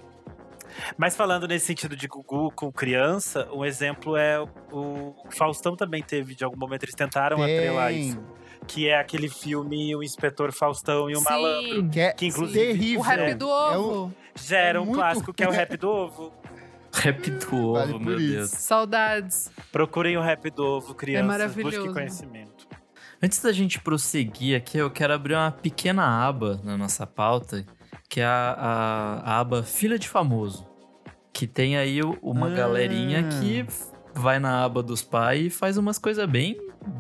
Mas 0.97 1.15
falando 1.15 1.47
nesse 1.47 1.67
sentido 1.67 1.95
de 1.95 2.07
Gugu 2.07 2.51
com 2.55 2.71
criança, 2.71 3.47
um 3.53 3.63
exemplo 3.63 4.17
é 4.17 4.39
o 4.41 4.47
o 4.71 5.15
Faustão 5.29 5.75
também 5.75 6.01
teve, 6.01 6.33
de 6.33 6.43
algum 6.43 6.57
momento 6.57 6.83
eles 6.83 6.95
tentaram 6.95 7.41
atrelar 7.43 7.89
Tem. 7.89 8.09
isso. 8.09 8.19
Que 8.65 8.87
é 8.89 8.97
aquele 8.97 9.29
filme 9.29 9.95
O 9.95 10.01
Inspetor 10.01 10.51
Faustão 10.51 11.09
e 11.09 11.13
o 11.13 11.19
Sim. 11.19 11.23
Malandro. 11.25 11.89
Que 11.89 11.99
é 11.99 12.11
Que 12.13 12.25
inclusive- 12.25 12.59
terrível. 12.73 12.99
o 13.01 13.03
rap 13.03 13.19
É. 13.19 13.35
do 13.35 13.45
É 13.49 13.77
ovo. 13.77 14.13
Já 14.35 14.57
era 14.57 14.79
É 14.79 14.81
um 14.81 14.91
clássico 14.91 15.31
que 15.31 15.43
é 15.43 15.47
o 15.47 15.51
Rap 15.51 15.77
do 15.77 15.87
Ovo. 15.93 16.33
Rap 16.93 17.29
do 17.31 17.73
Vale 17.73 17.91
ovo, 17.93 17.99
por 17.99 18.05
meu 18.05 18.19
isso. 18.19 18.33
Deus. 18.35 18.49
Saudades. 18.51 19.51
Procurem 19.71 20.17
o 20.17 20.21
Rap 20.21 20.49
do 20.51 20.63
Ovo, 20.63 20.93
crianças. 20.95 21.27
maravilhoso. 21.27 21.75
Busquem 21.77 21.93
conhecimento. 21.93 22.67
Antes 23.21 23.41
da 23.41 23.51
gente 23.51 23.79
prosseguir 23.79 24.55
aqui, 24.57 24.77
eu 24.77 24.91
quero 24.91 25.13
abrir 25.13 25.33
uma 25.33 25.51
pequena 25.51 26.03
aba 26.27 26.59
na 26.63 26.77
nossa 26.77 27.07
pauta, 27.07 27.65
que 28.09 28.19
é 28.19 28.25
a, 28.25 28.55
a- 28.57 29.21
a 29.35 29.39
aba 29.39 29.63
Filha 29.63 29.97
de 29.97 30.07
Famoso. 30.09 30.67
Que 31.31 31.47
tem 31.47 31.77
aí 31.77 32.01
uma 32.21 32.47
Ah. 32.47 32.53
galerinha 32.55 33.23
que 33.39 33.65
vai 34.13 34.39
na 34.39 34.63
aba 34.63 34.83
dos 34.83 35.01
pais 35.01 35.47
e 35.47 35.49
faz 35.49 35.77
umas 35.77 35.97
coisas 35.97 36.29
bem, 36.29 36.57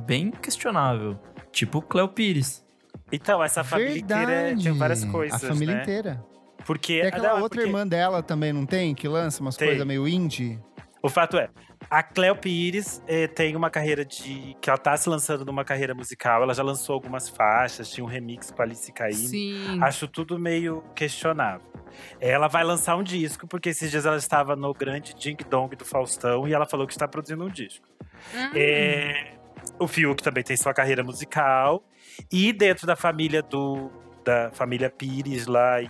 bem 0.07 0.31
questionável. 0.31 1.19
Tipo 1.51 1.77
o 1.79 1.81
Cleo 1.81 2.07
Pires. 2.07 2.63
Então, 3.11 3.43
essa 3.43 3.63
família 3.63 3.99
inteira 3.99 4.25
Verdade. 4.25 4.63
tem 4.63 4.73
várias 4.73 5.05
coisas, 5.05 5.43
A 5.43 5.47
família 5.47 5.75
né? 5.75 5.81
inteira. 5.83 6.25
Porque, 6.65 6.99
Tem 6.99 7.07
aquela 7.07 7.29
não, 7.29 7.37
é 7.37 7.41
outra 7.41 7.57
porque 7.61 7.69
irmã 7.69 7.87
dela 7.87 8.23
também, 8.23 8.53
não 8.53 8.65
tem? 8.65 8.95
Que 8.95 9.07
lança 9.07 9.41
umas 9.41 9.57
coisas 9.57 9.85
meio 9.85 10.07
indie. 10.07 10.59
O 11.01 11.09
fato 11.09 11.37
é, 11.37 11.49
a 11.89 12.01
Cleo 12.01 12.35
Pires 12.35 13.01
eh, 13.07 13.27
tem 13.27 13.55
uma 13.55 13.69
carreira 13.69 14.05
de... 14.05 14.55
Que 14.61 14.69
ela 14.69 14.77
tá 14.77 14.95
se 14.95 15.09
lançando 15.09 15.45
numa 15.45 15.65
carreira 15.65 15.93
musical. 15.93 16.41
Ela 16.41 16.53
já 16.53 16.63
lançou 16.63 16.93
algumas 16.93 17.27
faixas, 17.27 17.89
tinha 17.89 18.05
um 18.05 18.07
remix 18.07 18.51
com 18.51 18.61
a 18.61 18.65
Alice 18.65 18.91
Caymmi. 18.91 19.27
Sim. 19.27 19.83
Acho 19.83 20.07
tudo 20.07 20.39
meio 20.39 20.81
questionável. 20.95 21.67
Ela 22.19 22.47
vai 22.47 22.63
lançar 22.63 22.95
um 22.95 23.03
disco, 23.03 23.45
porque 23.47 23.69
esses 23.69 23.91
dias 23.91 24.05
ela 24.05 24.15
estava 24.15 24.55
no 24.55 24.73
grande 24.73 25.13
Ding 25.13 25.37
Dong 25.49 25.75
do 25.75 25.85
Faustão 25.85 26.47
e 26.47 26.53
ela 26.53 26.65
falou 26.65 26.87
que 26.87 26.93
está 26.93 27.07
produzindo 27.07 27.43
um 27.43 27.49
disco. 27.49 27.85
Hum. 28.33 28.51
É, 28.55 29.33
o 29.77 29.87
Fiuk 29.87 30.23
também 30.23 30.43
tem 30.43 30.55
sua 30.55 30.73
carreira 30.73 31.03
musical. 31.03 31.83
E 32.31 32.53
dentro 32.53 32.87
da 32.87 32.95
família 32.95 33.41
do 33.41 33.91
da 34.23 34.51
família 34.53 34.89
Pires 34.89 35.47
lá 35.47 35.81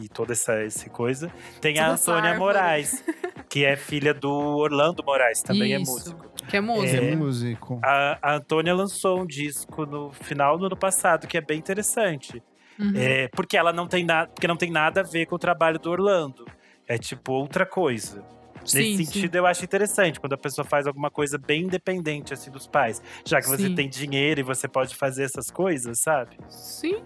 e 0.00 0.08
toda 0.08 0.32
essa, 0.32 0.52
essa 0.54 0.88
coisa, 0.90 1.30
tem 1.60 1.74
Toda 1.74 1.86
a 1.86 1.92
Antônia 1.92 2.30
árvore. 2.30 2.38
Moraes, 2.38 3.04
que 3.48 3.64
é 3.64 3.76
filha 3.76 4.12
do 4.14 4.30
Orlando 4.30 5.02
Moraes, 5.04 5.42
também 5.42 5.74
é 5.74 5.80
Isso. 5.80 5.90
músico. 5.92 6.28
Que 6.48 6.56
é 6.56 6.60
música. 6.60 7.02
É 7.04 7.12
É. 7.12 7.16
músico. 7.16 7.80
A, 7.84 8.18
a 8.22 8.34
Antônia 8.36 8.74
lançou 8.74 9.20
um 9.20 9.26
disco 9.26 9.84
no 9.86 10.10
final 10.12 10.56
do 10.58 10.66
ano 10.66 10.76
passado, 10.76 11.26
que 11.26 11.36
é 11.36 11.40
bem 11.40 11.58
interessante. 11.58 12.42
Uhum. 12.78 12.92
É, 12.94 13.28
porque 13.28 13.56
ela 13.56 13.72
não 13.72 13.86
tem 13.88 14.04
nada, 14.04 14.30
porque 14.32 14.46
não 14.46 14.56
tem 14.56 14.70
nada 14.70 15.00
a 15.00 15.04
ver 15.04 15.26
com 15.26 15.34
o 15.34 15.38
trabalho 15.38 15.78
do 15.78 15.90
Orlando. 15.90 16.46
É 16.86 16.96
tipo 16.96 17.32
outra 17.32 17.66
coisa. 17.66 18.22
Sim, 18.64 18.78
Nesse 18.78 18.96
sim. 18.98 19.04
sentido, 19.04 19.34
eu 19.36 19.46
acho 19.46 19.64
interessante 19.64 20.20
quando 20.20 20.34
a 20.34 20.38
pessoa 20.38 20.64
faz 20.64 20.86
alguma 20.86 21.10
coisa 21.10 21.38
bem 21.38 21.62
independente 21.62 22.34
assim 22.34 22.50
dos 22.50 22.66
pais. 22.66 23.00
Já 23.24 23.40
que 23.40 23.48
você 23.48 23.66
Sim. 23.68 23.74
tem 23.74 23.88
dinheiro 23.88 24.40
e 24.40 24.42
você 24.42 24.68
pode 24.68 24.94
fazer 24.94 25.24
essas 25.24 25.50
coisas, 25.50 26.00
sabe? 26.00 26.36
Sim. 26.48 27.02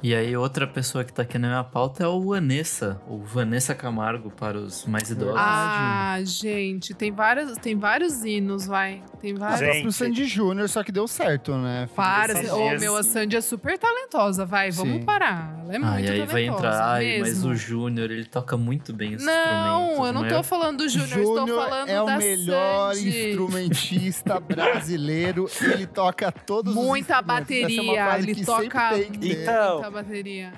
E 0.00 0.14
aí, 0.14 0.36
outra 0.36 0.64
pessoa 0.64 1.02
que 1.02 1.12
tá 1.12 1.22
aqui 1.22 1.38
na 1.38 1.48
minha 1.48 1.64
pauta 1.64 2.04
é 2.04 2.06
o 2.06 2.20
Vanessa, 2.20 3.00
o 3.08 3.18
Vanessa 3.18 3.74
Camargo 3.74 4.30
para 4.30 4.56
os 4.56 4.86
mais 4.86 5.10
idosos. 5.10 5.34
Ah, 5.36 6.18
gente, 6.22 6.94
tem 6.94 7.10
vários, 7.10 7.58
tem 7.58 7.76
vários 7.76 8.24
hinos, 8.24 8.64
vai. 8.64 9.02
Tem 9.20 9.34
vários. 9.34 9.58
Gente. 9.58 9.82
Pro 9.82 9.90
Sandy 9.92 10.24
Júnior, 10.24 10.68
só 10.68 10.84
que 10.84 10.92
deu 10.92 11.08
certo, 11.08 11.52
né? 11.56 11.88
Para, 11.96 12.32
ô 12.54 12.68
dias- 12.68 12.80
meu, 12.80 12.96
a 12.96 13.02
Sandy 13.02 13.36
é 13.36 13.40
super 13.40 13.76
talentosa, 13.76 14.46
vai, 14.46 14.70
vamos 14.70 14.98
Sim. 14.98 15.02
parar. 15.04 15.58
Ela 15.64 15.72
é 15.72 15.76
Ah, 15.76 15.80
muito 15.80 15.94
e 15.98 15.98
aí 15.98 16.06
talentosa. 16.26 16.32
vai 16.32 16.44
entrar, 16.46 16.84
ai, 16.92 17.18
mas 17.18 17.44
o 17.44 17.54
Júnior, 17.56 18.08
ele 18.12 18.24
toca 18.24 18.56
muito 18.56 18.92
bem 18.94 19.16
os 19.16 19.24
Não, 19.24 20.06
eu 20.06 20.12
não 20.12 20.24
é? 20.24 20.28
tô 20.28 20.44
falando 20.44 20.78
do 20.78 20.88
Júnior, 20.88 21.18
estou 21.18 21.48
falando 21.48 21.88
é 21.88 22.00
o 22.00 22.06
da 22.06 22.18
melhor 22.18 22.94
Sandy. 22.94 23.30
instrumentista 23.30 24.38
brasileiro. 24.40 25.46
Ele 25.60 25.86
toca 25.88 26.30
todos 26.30 26.72
Muita 26.72 27.14
os 27.20 27.20
instrumentos. 27.20 27.50
Essa 27.50 27.80
é 27.80 27.80
uma 27.82 27.94
bateria, 27.96 28.04
frase 28.04 28.22
ele 28.24 28.34
que 28.36 28.46
toca 28.46 28.62
sempre 28.90 29.02
tem 29.02 29.12
que 29.12 29.18
ter. 29.18 29.42
Então, 29.42 29.87
muita 29.88 29.90
bateria. 29.90 30.52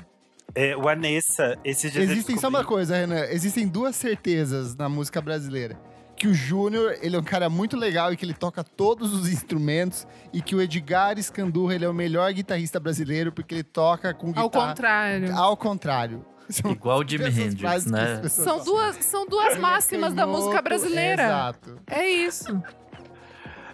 É, 0.54 0.76
o 0.76 0.88
Anessa, 0.88 1.56
esses 1.64 1.92
dias 1.92 2.06
eu 2.06 2.12
Existem 2.12 2.36
só 2.36 2.48
uma 2.48 2.64
coisa, 2.64 2.96
Renan. 2.96 3.24
Existem 3.26 3.68
duas 3.68 3.94
certezas 3.94 4.74
na 4.74 4.88
música 4.88 5.20
brasileira. 5.20 5.78
Que 6.16 6.28
o 6.28 6.34
Júnior, 6.34 6.98
ele 7.00 7.16
é 7.16 7.18
um 7.18 7.24
cara 7.24 7.48
muito 7.48 7.76
legal 7.76 8.12
e 8.12 8.16
que 8.16 8.24
ele 8.24 8.34
toca 8.34 8.62
todos 8.62 9.14
os 9.14 9.28
instrumentos. 9.28 10.06
E 10.32 10.42
que 10.42 10.54
o 10.54 10.60
Edgar 10.60 11.18
Escandurra, 11.18 11.74
ele 11.76 11.84
é 11.84 11.88
o 11.88 11.94
melhor 11.94 12.30
guitarrista 12.32 12.78
brasileiro 12.78 13.32
porque 13.32 13.54
ele 13.54 13.62
toca 13.62 14.12
com 14.12 14.28
guitarra... 14.28 14.44
Ao 14.44 14.50
contrário. 14.50 15.36
Ao 15.36 15.56
contrário. 15.56 16.26
São 16.50 16.72
Igual 16.72 16.98
o 16.98 17.08
Jimi 17.08 17.26
Hendrix, 17.26 17.86
né? 17.86 18.28
São 18.28 18.58
falam. 18.58 18.64
duas, 18.64 18.96
são 18.96 19.26
duas 19.26 19.54
é 19.54 19.58
máximas 19.58 20.12
da 20.12 20.26
música 20.26 20.60
brasileira. 20.60 21.22
Exato. 21.22 21.80
É 21.86 22.04
isso. 22.04 22.60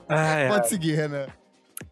Ai, 0.06 0.48
Pode 0.48 0.68
seguir, 0.68 0.94
Renan. 0.94 1.26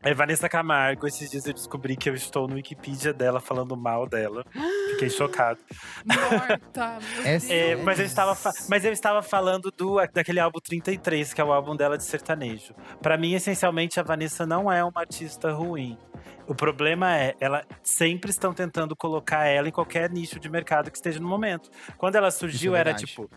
É 0.03 0.13
Vanessa 0.13 0.49
Camargo. 0.49 1.07
Esses 1.07 1.31
dias 1.31 1.47
eu 1.47 1.53
descobri 1.55 1.97
que 1.97 2.09
eu 2.09 2.15
estou 2.15 2.47
no 2.47 2.55
Wikipedia 2.55 3.13
dela 3.13 3.41
falando 3.41 3.77
mal 3.77 4.07
dela. 4.07 4.45
Fiquei 4.91 5.09
chocado. 5.09 5.59
Morta. 6.05 6.99
meu 7.17 7.27
É 7.27 7.39
Deus. 7.39 7.51
É, 7.51 7.77
mas, 7.77 7.99
eu 7.99 8.05
estava 8.05 8.37
mas 8.69 8.85
eu 8.85 8.93
estava 8.93 9.23
falando 9.23 9.71
do, 9.71 9.97
daquele 10.13 10.41
álbum 10.41 10.59
33, 10.61 11.33
que 11.33 11.41
é 11.41 11.45
o 11.45 11.53
álbum 11.53 11.75
dela 11.75 11.97
de 11.97 12.05
sertanejo. 12.05 12.75
Pra 13.01 13.17
mim, 13.17 13.35
essencialmente, 13.35 13.99
a 13.99 14.03
Vanessa 14.03 14.47
não 14.47 14.71
é 14.71 14.85
uma 14.85 15.01
artista 15.01 15.53
ruim. 15.53 15.99
O 16.47 16.55
problema 16.55 17.17
é, 17.17 17.35
ela 17.41 17.65
sempre 17.83 18.31
estão 18.31 18.53
tentando 18.53 18.95
colocar 18.95 19.47
ela 19.47 19.69
em 19.69 19.73
qualquer 19.73 20.11
nicho 20.11 20.39
de 20.39 20.51
mercado 20.51 20.91
que 20.91 20.97
esteja 20.97 21.19
no 21.19 21.27
momento. 21.27 21.71
Quando 21.97 22.17
ela 22.17 22.31
surgiu, 22.31 22.73
Isso 22.73 22.77
é 22.77 22.81
era 22.81 22.95
tipo 22.95 23.31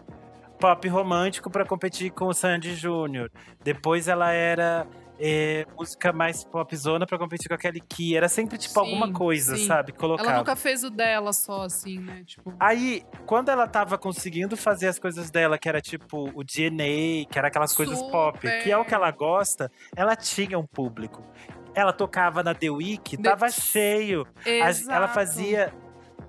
pop 0.59 0.87
romântico 0.87 1.49
pra 1.49 1.63
competir 1.63 2.11
com 2.11 2.25
o 2.25 2.33
Sandy 2.33 2.75
Júnior. 2.75 3.31
Depois 3.63 4.07
ela 4.07 4.31
era 4.31 4.87
é, 5.19 5.65
música 5.77 6.11
mais 6.13 6.43
popzona 6.43 7.05
pra 7.05 7.17
competir 7.17 7.47
com 7.47 7.53
a 7.55 7.57
Kelly 7.57 7.81
Key. 7.81 8.15
Era 8.15 8.27
sempre 8.29 8.57
tipo 8.57 8.73
Sim, 8.73 8.79
alguma 8.79 9.11
coisa, 9.11 9.55
sim. 9.57 9.65
sabe? 9.65 9.91
Colocava. 9.91 10.29
Ela 10.29 10.37
nunca 10.39 10.55
fez 10.55 10.83
o 10.83 10.89
dela 10.89 11.33
só, 11.33 11.63
assim, 11.63 11.99
né? 11.99 12.23
Tipo, 12.25 12.53
Aí, 12.59 13.03
quando 13.25 13.49
ela 13.49 13.67
tava 13.67 13.97
conseguindo 13.97 14.55
fazer 14.57 14.87
as 14.87 14.99
coisas 14.99 15.29
dela, 15.31 15.57
que 15.57 15.67
era 15.67 15.81
tipo 15.81 16.29
o 16.33 16.43
DNA, 16.43 17.25
que 17.29 17.37
era 17.37 17.47
aquelas 17.47 17.73
coisas 17.73 18.01
pop, 18.03 18.37
Super. 18.37 18.63
que 18.63 18.71
é 18.71 18.77
o 18.77 18.85
que 18.85 18.93
ela 18.93 19.09
gosta, 19.11 19.71
ela 19.95 20.15
tinha 20.15 20.57
um 20.59 20.65
público. 20.65 21.21
Ela 21.73 21.93
tocava 21.93 22.41
na 22.41 22.55
The 22.55 22.69
Week, 22.71 23.17
The- 23.17 23.23
tava 23.23 23.49
cheio. 23.49 24.25
As- 24.63 24.87
ela 24.87 25.05
exato. 25.05 25.13
fazia 25.13 25.73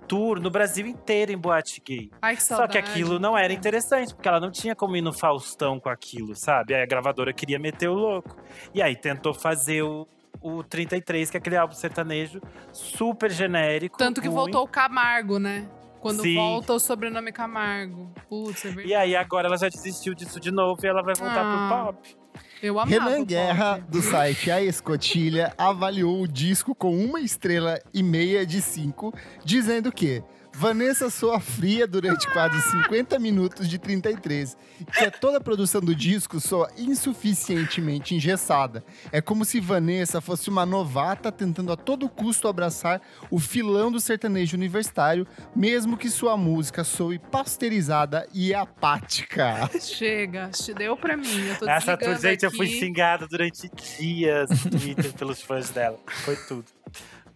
tour 0.09 0.40
no 0.40 0.50
Brasil 0.50 0.86
inteiro 0.86 1.30
em 1.30 1.36
boate 1.38 1.80
gay. 1.84 2.11
Ai, 2.22 2.34
que 2.36 2.42
Só 2.42 2.66
que 2.66 2.78
aquilo 2.78 3.18
não 3.18 3.36
era 3.36 3.52
interessante, 3.52 4.14
porque 4.14 4.26
ela 4.28 4.40
não 4.40 4.50
tinha 4.50 4.74
como 4.74 4.96
ir 4.96 5.02
no 5.02 5.12
Faustão 5.12 5.78
com 5.78 5.88
aquilo, 5.88 6.34
sabe? 6.34 6.74
Aí 6.74 6.82
a 6.82 6.86
gravadora 6.86 7.32
queria 7.32 7.59
meter 7.59 7.88
o 7.88 7.94
louco. 7.94 8.36
E 8.74 8.80
aí 8.80 8.96
tentou 8.96 9.34
fazer 9.34 9.82
o, 9.82 10.09
o 10.40 10.64
33, 10.64 11.30
que 11.30 11.36
é 11.36 11.38
aquele 11.40 11.56
álbum 11.56 11.74
sertanejo 11.74 12.40
super 12.72 13.30
genérico. 13.30 13.98
Tanto 13.98 14.20
que 14.20 14.28
ruim. 14.28 14.36
voltou 14.36 14.64
o 14.64 14.68
Camargo, 14.68 15.38
né? 15.38 15.68
Quando 16.00 16.22
Sim. 16.22 16.36
volta 16.36 16.72
o 16.74 16.78
sobrenome 16.78 17.32
Camargo. 17.32 18.12
Putz, 18.28 18.64
é 18.64 18.68
verdade. 18.68 18.88
E 18.88 18.94
aí 18.94 19.16
agora 19.16 19.48
ela 19.48 19.56
já 19.56 19.68
desistiu 19.68 20.14
disso 20.14 20.38
de 20.38 20.52
novo 20.52 20.80
e 20.82 20.86
ela 20.88 21.02
vai 21.02 21.14
voltar 21.14 21.42
Ah. 21.44 21.92
pro 21.92 21.92
pop. 21.92 22.16
Eu 22.62 22.80
amava 22.80 23.11
Renan 23.11 23.24
Guerra, 23.24 23.78
do 23.88 24.02
site 24.02 24.50
A 24.50 24.61
Escotilha, 24.61 25.54
avaliou 25.56 26.22
o 26.22 26.26
disco 26.26 26.74
com 26.74 26.96
uma 26.96 27.20
estrela 27.20 27.78
e 27.94 28.02
meia 28.02 28.44
de 28.44 28.61
cinco, 28.61 29.14
dizendo 29.44 29.92
que 29.92 30.22
Vanessa 30.59 31.09
soa 31.09 31.38
fria 31.38 31.86
durante 31.86 32.28
quase 32.32 32.61
50 32.72 33.16
minutos 33.20 33.68
de 33.68 33.78
33, 33.78 34.56
que 34.92 35.04
é 35.04 35.09
toda 35.11 35.38
a 35.38 35.40
produção 35.40 35.80
do 35.80 35.94
disco 35.94 36.40
soa 36.40 36.68
insuficientemente 36.76 38.12
engessada. 38.16 38.82
É 39.12 39.20
como 39.20 39.44
se 39.44 39.61
Vanessa 39.61 40.20
fosse 40.20 40.50
uma 40.50 40.66
novata 40.66 41.30
tentando 41.30 41.70
a 41.70 41.76
todo 41.76 42.09
custo 42.09 42.48
abraçar 42.48 43.00
o 43.30 43.38
filão 43.38 43.92
do 43.92 44.00
sertanejo 44.00 44.56
universitário, 44.56 45.28
mesmo 45.54 45.96
que 45.96 46.11
sua 46.11 46.36
música 46.36 46.82
soe 46.82 47.20
pasteurizada 47.20 48.26
e 48.34 48.52
apática. 48.52 49.70
Chega, 49.80 50.48
te 50.48 50.74
deu 50.74 50.96
pra 50.96 51.16
mim. 51.16 51.46
Eu 51.50 51.56
tô 51.56 51.68
Essa 51.68 51.96
desligando 51.96 52.20
gente 52.20 52.42
eu 52.42 52.48
aqui. 52.48 52.56
fui 52.56 52.66
xingada 52.66 53.28
durante 53.28 53.70
dias 53.96 54.50
no 54.50 54.70
Twitter 54.72 55.12
pelos 55.12 55.40
fãs 55.40 55.70
dela. 55.70 56.00
Foi 56.24 56.34
tudo. 56.34 56.64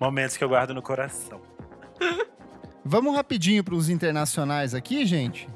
Momentos 0.00 0.36
que 0.36 0.42
eu 0.42 0.48
guardo 0.48 0.74
no 0.74 0.82
coração. 0.82 1.40
Vamos 2.84 3.14
rapidinho 3.14 3.62
para 3.62 3.74
os 3.74 3.88
internacionais 3.88 4.74
aqui, 4.74 5.06
gente? 5.06 5.48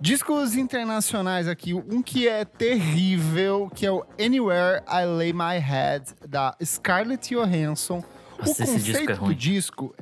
Discos 0.00 0.54
internacionais 0.54 1.48
aqui, 1.48 1.74
um 1.74 2.02
que 2.02 2.28
é 2.28 2.44
terrível, 2.44 3.70
que 3.74 3.86
é 3.86 3.90
o 3.92 4.04
Anywhere 4.18 4.82
I 4.86 5.04
Lay 5.04 5.32
My 5.32 5.58
Head, 5.58 6.14
da 6.28 6.54
Scarlett 6.62 7.34
Johansson. 7.34 8.04
Nossa, 8.38 8.62
o 8.62 8.64
esse 8.64 8.78
disco 8.78 8.92
conceito 8.92 9.12
é 9.12 9.26
do 9.26 9.34
disco 9.34 9.94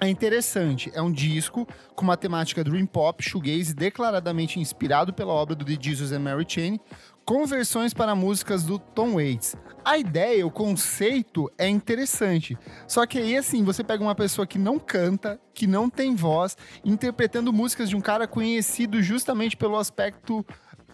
é 0.00 0.08
interessante. 0.08 0.90
É 0.94 1.02
um 1.02 1.12
disco 1.12 1.66
com 1.94 2.02
uma 2.02 2.16
temática 2.16 2.64
dream 2.64 2.86
pop, 2.86 3.22
shoegaze, 3.22 3.74
declaradamente 3.74 4.58
inspirado 4.58 5.12
pela 5.12 5.32
obra 5.32 5.54
do 5.54 5.64
The 5.64 5.76
Jesus 5.80 6.10
and 6.10 6.20
Mary 6.20 6.46
Chain, 6.48 6.80
com 7.24 7.46
versões 7.46 7.94
para 7.94 8.14
músicas 8.14 8.64
do 8.64 8.78
Tom 8.78 9.14
Waits. 9.14 9.56
A 9.84 9.96
ideia, 9.96 10.46
o 10.46 10.50
conceito 10.50 11.50
é 11.56 11.68
interessante. 11.68 12.56
Só 12.86 13.06
que 13.06 13.18
aí, 13.18 13.36
assim, 13.36 13.62
você 13.64 13.82
pega 13.82 14.02
uma 14.02 14.14
pessoa 14.14 14.46
que 14.46 14.58
não 14.58 14.78
canta, 14.78 15.40
que 15.54 15.66
não 15.66 15.88
tem 15.88 16.14
voz, 16.14 16.56
interpretando 16.84 17.52
músicas 17.52 17.88
de 17.88 17.96
um 17.96 18.00
cara 18.00 18.26
conhecido 18.26 19.02
justamente 19.02 19.56
pelo 19.56 19.76
aspecto 19.76 20.44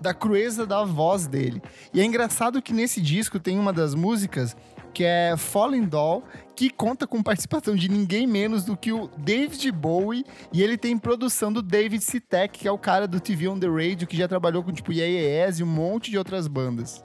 da 0.00 0.12
crueza 0.14 0.66
da 0.66 0.84
voz 0.84 1.26
dele. 1.26 1.60
E 1.92 2.00
é 2.00 2.04
engraçado 2.04 2.62
que 2.62 2.72
nesse 2.72 3.00
disco 3.00 3.40
tem 3.40 3.58
uma 3.58 3.72
das 3.72 3.94
músicas 3.94 4.56
que 4.96 5.04
é 5.04 5.36
Falling 5.36 5.84
Doll, 5.84 6.24
que 6.54 6.70
conta 6.70 7.06
com 7.06 7.22
participação 7.22 7.76
de 7.76 7.86
ninguém 7.86 8.26
menos 8.26 8.64
do 8.64 8.74
que 8.74 8.94
o 8.94 9.10
David 9.18 9.70
Bowie, 9.70 10.24
e 10.50 10.62
ele 10.62 10.78
tem 10.78 10.96
produção 10.96 11.52
do 11.52 11.60
David 11.60 12.02
Sitek, 12.02 12.60
que 12.60 12.66
é 12.66 12.72
o 12.72 12.78
cara 12.78 13.06
do 13.06 13.20
TV 13.20 13.46
on 13.46 13.58
the 13.58 13.66
Radio, 13.66 14.06
que 14.06 14.16
já 14.16 14.26
trabalhou 14.26 14.64
com 14.64 14.72
tipo 14.72 14.94
Yes 14.94 15.58
e 15.58 15.62
um 15.62 15.66
monte 15.66 16.10
de 16.10 16.16
outras 16.16 16.48
bandas. 16.48 17.04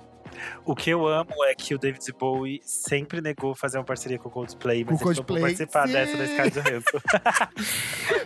O 0.66 0.76
que 0.76 0.90
eu 0.90 1.08
amo 1.08 1.44
é 1.46 1.56
que 1.56 1.74
o 1.76 1.78
David 1.80 2.06
Bowie 2.18 2.62
sempre 2.64 3.22
negou 3.22 3.56
fazer 3.56 3.78
uma 3.78 3.84
parceria 3.84 4.18
com 4.18 4.30
o 4.30 4.32
Coldplay, 4.32 4.86
mas 4.86 5.02
o 5.02 5.10
ele 5.10 5.16
topou 5.16 5.38
Coldplay, 5.38 5.42
participar 5.42 5.88
sim. 5.88 5.94
dessa 5.94 6.18
da 6.18 6.28
Scarlett 6.28 6.62
Johansson. 6.62 6.98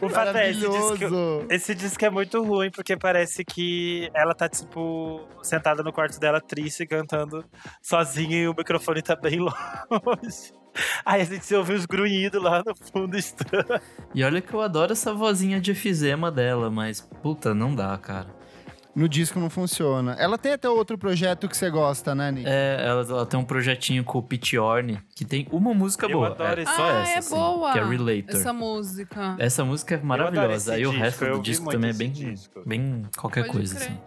o 0.06 0.10
fato 0.10 0.38
é, 0.38 0.52
esse 0.52 0.60
disco, 0.60 1.46
esse 1.50 1.76
disco 1.76 2.06
é 2.06 2.10
muito 2.10 2.44
ruim, 2.44 2.72
porque 2.72 2.98
parece 2.98 3.44
que 3.44 4.10
ela 4.14 4.34
tá, 4.34 4.50
tipo, 4.50 5.28
sentada 5.42 5.84
no 5.84 5.92
quarto 5.92 6.20
dela, 6.20 6.42
triste, 6.42 6.86
cantando 6.86 7.44
sozinha 7.82 8.38
e 8.38 8.48
o 8.48 8.56
microfone 8.56 9.02
tá 9.02 9.16
bem 9.16 9.40
longe. 9.40 10.54
Aí 11.06 11.22
a 11.22 11.26
gente 11.26 11.56
ouve 11.56 11.74
os 11.74 11.86
grunhidos 11.86 12.42
lá 12.42 12.62
no 12.66 12.76
fundo 12.76 13.18
estranho. 13.18 13.80
E 14.14 14.24
olha 14.24 14.42
que 14.42 14.54
eu 14.54 14.62
adoro 14.62 14.92
essa 14.92 15.14
vozinha 15.14 15.60
de 15.60 15.72
efizema 15.72 16.32
dela, 16.32 16.70
mas 16.70 17.00
puta, 17.00 17.54
não 17.54 17.74
dá, 17.74 17.98
cara. 17.98 18.28
No 18.96 19.10
disco 19.10 19.40
não 19.42 19.50
funciona. 19.50 20.16
Ela 20.18 20.38
tem 20.38 20.54
até 20.54 20.70
outro 20.70 20.98
projeto 20.98 21.50
que 21.50 21.58
você 21.58 21.70
gosta, 21.70 22.16
né, 22.16 22.32
Nick? 22.32 22.48
É, 22.48 22.78
ela, 22.80 23.02
ela 23.02 23.26
tem 23.26 23.38
um 23.38 23.44
projetinho 23.44 24.06
com 24.06 24.20
o 24.20 24.24
Pete 24.24 24.58
Orne, 24.58 25.02
que 25.14 25.26
tem 25.26 25.46
uma 25.52 25.74
música 25.74 26.06
Eu 26.06 26.14
boa. 26.20 26.28
adoro 26.30 26.62
é, 26.62 26.66
só 26.66 26.84
ah, 26.84 27.00
essa, 27.02 27.12
é 27.12 27.18
assim, 27.18 27.36
boa. 27.36 27.74
que 27.74 27.80
é 27.80 27.84
Relator. 27.84 28.36
Essa 28.40 28.54
música. 28.54 29.36
Essa 29.38 29.66
música 29.66 29.96
é 29.96 29.98
maravilhosa. 30.02 30.76
Aí 30.76 30.88
o 30.88 30.92
resto 30.92 31.26
eu 31.26 31.38
do 31.38 31.44
disco 31.44 31.70
também 31.70 31.90
é 31.90 31.94
bem, 31.94 32.10
disco. 32.10 32.62
bem 32.66 33.02
qualquer 33.18 33.42
Pode 33.42 33.58
coisa, 33.58 33.76
crer. 33.76 33.88
assim. 33.90 34.00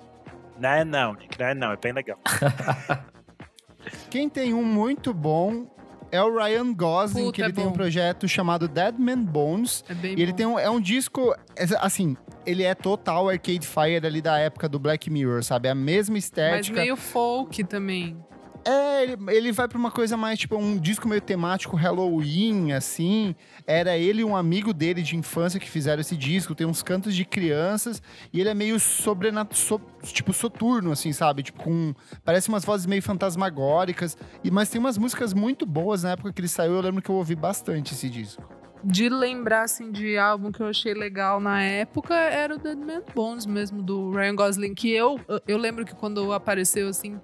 Não 0.58 0.68
é 0.70 0.84
não, 0.84 1.12
Nick, 1.12 1.38
não 1.38 1.46
é 1.46 1.54
não, 1.54 1.72
é 1.72 1.76
bem 1.76 1.92
legal. 1.92 2.18
Quem 4.10 4.28
tem 4.28 4.54
um 4.54 4.64
muito 4.64 5.12
bom 5.12 5.66
é 6.10 6.22
o 6.22 6.34
Ryan 6.34 6.72
Gosling, 6.72 7.24
Puta, 7.24 7.32
que 7.34 7.42
ele 7.42 7.50
é 7.50 7.54
tem 7.54 7.66
um 7.66 7.72
projeto 7.72 8.26
chamado 8.26 8.66
Dead 8.66 8.94
Man 8.98 9.22
Bones. 9.22 9.84
É 9.88 9.94
bem 9.94 10.14
E 10.18 10.22
ele 10.22 10.32
bom. 10.32 10.36
tem 10.36 10.46
um, 10.46 10.58
é 10.58 10.70
um 10.70 10.80
disco, 10.80 11.34
assim, 11.80 12.16
ele 12.48 12.62
é 12.62 12.74
total 12.74 13.28
Arcade 13.28 13.66
Fire 13.66 14.06
ali 14.06 14.20
da 14.22 14.38
época 14.38 14.68
do 14.68 14.78
Black 14.78 15.10
Mirror, 15.10 15.42
sabe? 15.42 15.68
É 15.68 15.70
a 15.72 15.74
mesma 15.74 16.14
Mas 16.14 16.24
estética. 16.24 16.80
meio 16.80 16.96
folk 16.96 17.62
também. 17.64 18.16
É, 18.64 19.02
ele, 19.04 19.16
ele 19.30 19.52
vai 19.52 19.66
pra 19.68 19.78
uma 19.78 19.90
coisa 19.90 20.16
mais, 20.16 20.38
tipo, 20.38 20.56
um 20.56 20.76
disco 20.76 21.08
meio 21.08 21.20
temático 21.20 21.76
Halloween, 21.76 22.72
assim. 22.72 23.34
Era 23.66 23.96
ele 23.96 24.20
e 24.20 24.24
um 24.24 24.36
amigo 24.36 24.74
dele 24.74 25.00
de 25.00 25.16
infância 25.16 25.60
que 25.60 25.70
fizeram 25.70 26.00
esse 26.00 26.16
disco. 26.16 26.54
Tem 26.54 26.66
uns 26.66 26.82
cantos 26.82 27.14
de 27.14 27.24
crianças. 27.24 28.02
E 28.32 28.40
ele 28.40 28.48
é 28.48 28.54
meio 28.54 28.78
sobrenat 28.80 29.54
so- 29.56 29.80
tipo, 30.02 30.32
soturno, 30.34 30.90
assim, 30.92 31.12
sabe? 31.12 31.44
Tipo, 31.44 31.62
com... 31.62 31.94
Parece 32.24 32.48
umas 32.48 32.64
vozes 32.64 32.84
meio 32.84 33.00
fantasmagóricas. 33.02 34.18
E, 34.44 34.50
mas 34.50 34.68
tem 34.68 34.78
umas 34.80 34.98
músicas 34.98 35.32
muito 35.32 35.64
boas 35.64 36.02
na 36.02 36.10
época 36.10 36.32
que 36.32 36.40
ele 36.40 36.48
saiu. 36.48 36.74
Eu 36.74 36.82
lembro 36.82 37.00
que 37.00 37.08
eu 37.10 37.14
ouvi 37.14 37.36
bastante 37.36 37.94
esse 37.94 38.10
disco. 38.10 38.42
De 38.82 39.08
lembrar, 39.08 39.62
assim, 39.62 39.90
de 39.90 40.16
álbum 40.16 40.52
que 40.52 40.60
eu 40.60 40.66
achei 40.66 40.94
legal 40.94 41.40
na 41.40 41.62
época, 41.62 42.14
era 42.14 42.54
o 42.54 42.58
Dead 42.58 42.78
Man 42.78 43.02
Bones 43.14 43.46
mesmo, 43.46 43.82
do 43.82 44.10
Ryan 44.10 44.34
Gosling. 44.34 44.74
Que 44.74 44.92
eu, 44.92 45.20
eu 45.46 45.58
lembro 45.58 45.84
que 45.84 45.94
quando 45.94 46.32
apareceu, 46.32 46.88
assim, 46.88 47.20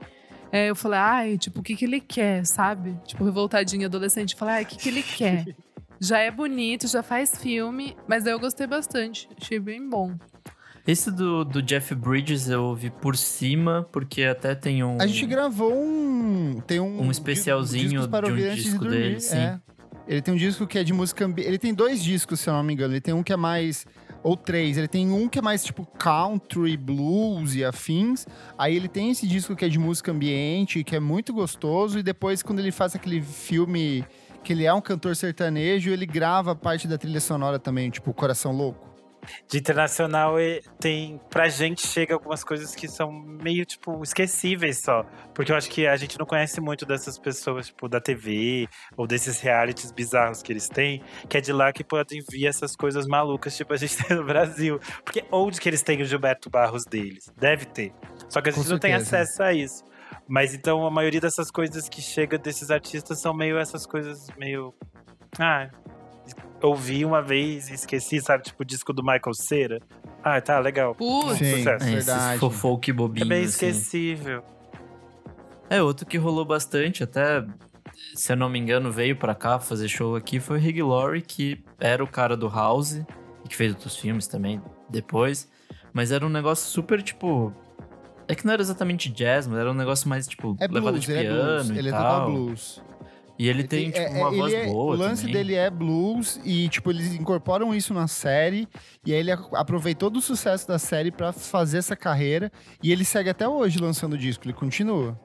é, 0.52 0.70
eu 0.70 0.76
falei, 0.76 0.98
ai, 0.98 1.38
tipo, 1.38 1.60
o 1.60 1.62
que 1.62 1.74
que 1.76 1.84
ele 1.84 2.00
quer, 2.00 2.44
sabe? 2.46 2.98
Tipo, 3.04 3.24
revoltadinha, 3.24 3.86
adolescente. 3.86 4.32
Eu 4.32 4.38
falei, 4.38 4.54
ai, 4.54 4.62
o 4.64 4.66
que 4.66 4.76
que 4.76 4.88
ele 4.88 5.02
quer? 5.02 5.46
já 6.00 6.18
é 6.18 6.30
bonito, 6.30 6.86
já 6.86 7.02
faz 7.02 7.36
filme, 7.36 7.96
mas 8.06 8.26
eu 8.26 8.38
gostei 8.38 8.66
bastante. 8.66 9.28
Achei 9.40 9.58
bem 9.58 9.88
bom. 9.88 10.14
Esse 10.86 11.10
do, 11.10 11.44
do 11.44 11.62
Jeff 11.62 11.94
Bridges 11.94 12.48
eu 12.48 12.62
ouvi 12.62 12.90
por 12.90 13.16
cima, 13.16 13.88
porque 13.90 14.22
até 14.22 14.54
tem 14.54 14.84
um. 14.84 15.00
A 15.00 15.06
gente 15.06 15.24
gravou 15.24 15.72
um. 15.72 16.60
Tem 16.66 16.78
um. 16.78 17.00
Um 17.00 17.10
especialzinho 17.10 17.88
de 17.88 17.96
um 17.98 18.54
disco 18.54 18.78
dormir, 18.78 18.90
dele, 18.90 19.20
sim. 19.20 19.36
é. 19.38 19.58
Ele 20.06 20.20
tem 20.20 20.34
um 20.34 20.36
disco 20.36 20.66
que 20.66 20.78
é 20.78 20.84
de 20.84 20.92
música. 20.92 21.24
Ele 21.38 21.58
tem 21.58 21.72
dois 21.72 22.02
discos, 22.02 22.40
se 22.40 22.48
eu 22.48 22.54
não 22.54 22.62
me 22.62 22.72
engano. 22.72 22.92
Ele 22.92 23.00
tem 23.00 23.14
um 23.14 23.22
que 23.22 23.32
é 23.32 23.36
mais. 23.36 23.86
Ou 24.22 24.36
três. 24.36 24.78
Ele 24.78 24.88
tem 24.88 25.10
um 25.10 25.28
que 25.28 25.38
é 25.38 25.42
mais 25.42 25.64
tipo 25.64 25.86
country, 25.98 26.76
blues 26.76 27.54
e 27.54 27.64
afins. 27.64 28.26
Aí 28.56 28.74
ele 28.74 28.88
tem 28.88 29.10
esse 29.10 29.26
disco 29.26 29.54
que 29.54 29.64
é 29.64 29.68
de 29.68 29.78
música 29.78 30.12
ambiente, 30.12 30.82
que 30.82 30.96
é 30.96 31.00
muito 31.00 31.32
gostoso. 31.32 31.98
E 31.98 32.02
depois, 32.02 32.42
quando 32.42 32.58
ele 32.58 32.72
faz 32.72 32.94
aquele 32.94 33.20
filme 33.20 34.04
que 34.42 34.52
ele 34.52 34.64
é 34.64 34.72
um 34.72 34.80
cantor 34.80 35.16
sertanejo, 35.16 35.90
ele 35.90 36.06
grava 36.06 36.54
parte 36.54 36.86
da 36.86 36.98
trilha 36.98 37.20
sonora 37.20 37.58
também, 37.58 37.90
tipo 37.90 38.12
Coração 38.12 38.52
Louco. 38.52 38.93
De 39.48 39.58
internacional 39.58 40.34
tem. 40.80 41.20
Pra 41.30 41.48
gente 41.48 41.86
chega 41.86 42.14
algumas 42.14 42.42
coisas 42.44 42.74
que 42.74 42.88
são 42.88 43.10
meio, 43.12 43.64
tipo, 43.64 44.02
esquecíveis 44.02 44.78
só. 44.78 45.04
Porque 45.34 45.52
eu 45.52 45.56
acho 45.56 45.70
que 45.70 45.86
a 45.86 45.96
gente 45.96 46.18
não 46.18 46.26
conhece 46.26 46.60
muito 46.60 46.84
dessas 46.86 47.18
pessoas, 47.18 47.66
tipo, 47.66 47.88
da 47.88 48.00
TV 48.00 48.68
ou 48.96 49.06
desses 49.06 49.40
realities 49.40 49.92
bizarros 49.92 50.42
que 50.42 50.52
eles 50.52 50.68
têm, 50.68 51.02
que 51.28 51.36
é 51.36 51.40
de 51.40 51.52
lá 51.52 51.72
que 51.72 51.84
podem 51.84 52.22
vir 52.30 52.46
essas 52.46 52.76
coisas 52.76 53.06
malucas, 53.06 53.56
tipo, 53.56 53.72
a 53.72 53.76
gente 53.76 53.96
tem 54.04 54.16
no 54.16 54.24
Brasil. 54.24 54.78
Porque 55.04 55.24
onde 55.30 55.60
que 55.60 55.68
eles 55.68 55.82
têm 55.82 56.02
o 56.02 56.04
Gilberto 56.04 56.50
Barros 56.50 56.84
deles? 56.84 57.32
Deve 57.36 57.64
ter. 57.66 57.92
Só 58.28 58.40
que 58.40 58.50
a 58.50 58.52
gente 58.52 58.68
não 58.68 58.78
tem 58.78 58.94
acesso 58.94 59.42
a 59.42 59.52
isso. 59.52 59.84
Mas 60.26 60.54
então 60.54 60.86
a 60.86 60.90
maioria 60.90 61.20
dessas 61.20 61.50
coisas 61.50 61.88
que 61.88 62.00
chega 62.00 62.38
desses 62.38 62.70
artistas 62.70 63.20
são 63.20 63.34
meio 63.34 63.58
essas 63.58 63.86
coisas 63.86 64.28
meio. 64.38 64.74
Ah, 65.38 65.68
ouvi 66.66 67.04
uma 67.04 67.20
vez 67.22 67.68
e 67.68 67.74
esqueci, 67.74 68.20
sabe? 68.20 68.44
Tipo 68.44 68.62
o 68.62 68.66
disco 68.66 68.92
do 68.92 69.02
Michael 69.02 69.34
Cera. 69.34 69.80
Ah, 70.22 70.40
tá, 70.40 70.58
legal. 70.58 70.94
Putz, 70.94 71.38
Sim. 71.38 71.58
sucesso. 71.58 71.84
É, 71.86 71.90
Verdade. 71.90 72.28
esses 72.28 72.40
fofoque 72.40 72.90
É 72.90 72.94
bobinho. 72.94 73.26
bem 73.26 73.44
assim. 73.44 73.66
esquecível. 73.68 74.42
É, 75.68 75.82
outro 75.82 76.06
que 76.06 76.16
rolou 76.18 76.44
bastante, 76.44 77.02
até 77.02 77.44
se 78.14 78.32
eu 78.32 78.36
não 78.36 78.48
me 78.48 78.58
engano, 78.58 78.90
veio 78.92 79.16
pra 79.16 79.34
cá 79.34 79.58
fazer 79.58 79.88
show 79.88 80.14
aqui, 80.16 80.40
foi 80.40 80.58
o 80.58 80.60
Hig 80.62 80.82
Laurie, 80.82 81.22
que 81.22 81.62
era 81.80 82.02
o 82.02 82.06
cara 82.06 82.36
do 82.36 82.48
House, 82.48 82.92
e 83.44 83.48
que 83.48 83.56
fez 83.56 83.72
outros 83.72 83.96
filmes 83.96 84.26
também 84.26 84.60
depois. 84.88 85.50
Mas 85.92 86.10
era 86.10 86.24
um 86.26 86.28
negócio 86.30 86.66
super, 86.66 87.02
tipo. 87.02 87.52
É 88.26 88.34
que 88.34 88.44
não 88.46 88.52
era 88.54 88.62
exatamente 88.62 89.10
jazz, 89.10 89.46
mas 89.46 89.58
era 89.58 89.70
um 89.70 89.74
negócio 89.74 90.08
mais, 90.08 90.26
tipo, 90.26 90.56
É 90.58 90.66
levado 90.66 90.92
blues, 90.94 91.04
de 91.04 91.12
ele 91.12 91.20
é 91.20 91.22
piano 91.24 91.42
blues. 91.44 91.68
e 91.70 91.78
Ele 91.78 91.88
é 91.88 91.92
tal. 91.92 92.02
total 92.02 92.30
blues. 92.32 92.82
E 93.38 93.48
ele 93.48 93.64
tem, 93.64 93.90
tipo, 93.90 93.98
É, 94.06 94.10
uma 94.10 94.32
é, 94.32 94.36
voz 94.36 94.52
é- 94.54 94.66
boa 94.66 94.94
O 94.94 94.96
lance 94.96 95.22
também. 95.22 95.34
dele 95.36 95.54
é 95.54 95.68
blues 95.68 96.40
e, 96.44 96.68
tipo, 96.68 96.90
eles 96.90 97.14
incorporam 97.14 97.74
isso 97.74 97.92
na 97.92 98.06
série. 98.06 98.68
E 99.04 99.12
aí 99.12 99.18
ele 99.18 99.32
aproveitou 99.32 100.08
do 100.08 100.20
sucesso 100.20 100.68
da 100.68 100.78
série 100.78 101.10
pra 101.10 101.32
fazer 101.32 101.78
essa 101.78 101.96
carreira. 101.96 102.52
E 102.82 102.92
ele 102.92 103.04
segue 103.04 103.28
até 103.30 103.48
hoje 103.48 103.78
lançando 103.80 104.16
disco, 104.16 104.44
ele 104.46 104.52
continua. 104.54 105.18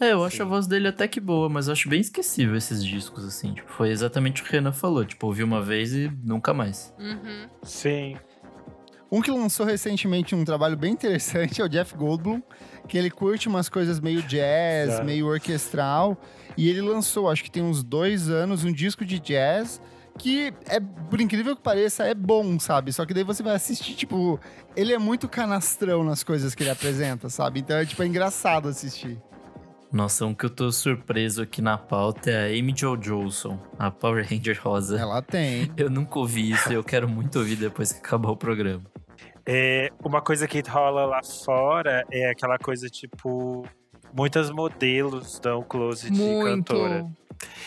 É, 0.00 0.10
eu 0.12 0.24
acho 0.24 0.42
a 0.42 0.44
voz 0.44 0.66
dele 0.66 0.88
até 0.88 1.06
que 1.06 1.20
boa, 1.20 1.48
mas 1.48 1.68
eu 1.68 1.72
acho 1.72 1.88
bem 1.88 2.00
esquecível 2.00 2.56
esses 2.56 2.84
discos, 2.84 3.24
assim. 3.24 3.54
Tipo, 3.54 3.70
foi 3.70 3.90
exatamente 3.90 4.42
o 4.42 4.44
que 4.44 4.50
o 4.50 4.52
Renan 4.52 4.72
falou. 4.72 5.04
Tipo, 5.04 5.28
ouvi 5.28 5.44
uma 5.44 5.62
vez 5.62 5.92
e 5.94 6.10
nunca 6.24 6.52
mais. 6.52 6.92
Uhum. 6.98 7.46
Sim. 7.62 8.16
Um 9.12 9.22
que 9.22 9.30
lançou 9.30 9.64
recentemente 9.64 10.34
um 10.34 10.44
trabalho 10.44 10.76
bem 10.76 10.92
interessante 10.92 11.62
é 11.62 11.64
o 11.64 11.68
Jeff 11.68 11.94
Goldblum, 11.96 12.42
que 12.88 12.98
ele 12.98 13.08
curte 13.10 13.46
umas 13.46 13.68
coisas 13.68 14.00
meio 14.00 14.20
jazz, 14.22 14.96
Já. 14.96 15.04
meio 15.04 15.28
orquestral. 15.28 16.20
E 16.56 16.68
ele 16.68 16.80
lançou, 16.80 17.28
acho 17.30 17.42
que 17.42 17.50
tem 17.50 17.62
uns 17.62 17.82
dois 17.82 18.28
anos, 18.28 18.64
um 18.64 18.72
disco 18.72 19.04
de 19.04 19.18
jazz 19.18 19.80
que, 20.18 20.54
é, 20.66 20.78
por 21.10 21.20
incrível 21.20 21.56
que 21.56 21.62
pareça, 21.62 22.04
é 22.04 22.14
bom, 22.14 22.58
sabe? 22.58 22.92
Só 22.92 23.04
que 23.04 23.12
daí 23.12 23.24
você 23.24 23.42
vai 23.42 23.54
assistir, 23.54 23.94
tipo, 23.94 24.38
ele 24.76 24.92
é 24.92 24.98
muito 24.98 25.28
canastrão 25.28 26.04
nas 26.04 26.22
coisas 26.22 26.54
que 26.54 26.62
ele 26.62 26.70
apresenta, 26.70 27.28
sabe? 27.28 27.60
Então 27.60 27.76
é, 27.76 27.84
tipo, 27.84 28.02
é 28.02 28.06
engraçado 28.06 28.68
assistir. 28.68 29.20
Nossa, 29.94 30.26
um 30.26 30.34
que 30.34 30.44
eu 30.44 30.50
tô 30.50 30.72
surpreso 30.72 31.42
aqui 31.42 31.62
na 31.62 31.78
pauta 31.78 32.28
é 32.28 32.46
a 32.46 32.58
Amy 32.58 32.74
Jo 32.76 32.96
Johnson, 32.96 33.58
a 33.78 33.92
Power 33.92 34.26
Ranger 34.28 34.60
rosa. 34.60 34.98
Ela 34.98 35.22
tem. 35.22 35.70
Eu 35.76 35.88
nunca 35.88 36.18
ouvi 36.18 36.50
isso 36.50 36.72
e 36.72 36.74
eu 36.74 36.82
quero 36.82 37.08
muito 37.08 37.38
ouvir 37.38 37.54
depois 37.54 37.92
que 37.92 38.00
acabar 38.00 38.30
o 38.30 38.36
programa. 38.36 38.82
É, 39.46 39.90
uma 40.02 40.20
coisa 40.20 40.48
que 40.48 40.60
rola 40.68 41.04
lá 41.04 41.20
fora 41.22 42.04
é 42.10 42.28
aquela 42.28 42.58
coisa 42.58 42.88
tipo. 42.88 43.64
Muitas 44.16 44.48
modelos 44.50 45.40
dão 45.40 45.62
close 45.62 46.08
de 46.08 46.20
Muito. 46.20 46.44
cantora. 46.72 47.02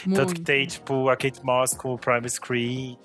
Muito. 0.05 0.19
Tanto 0.19 0.33
que 0.33 0.41
tem, 0.41 0.65
tipo, 0.65 1.09
a 1.09 1.17
Kate 1.17 1.43
Moss 1.43 1.73
com 1.73 1.93
o 1.93 1.97
Prime 1.97 2.29
Screen. 2.29 2.97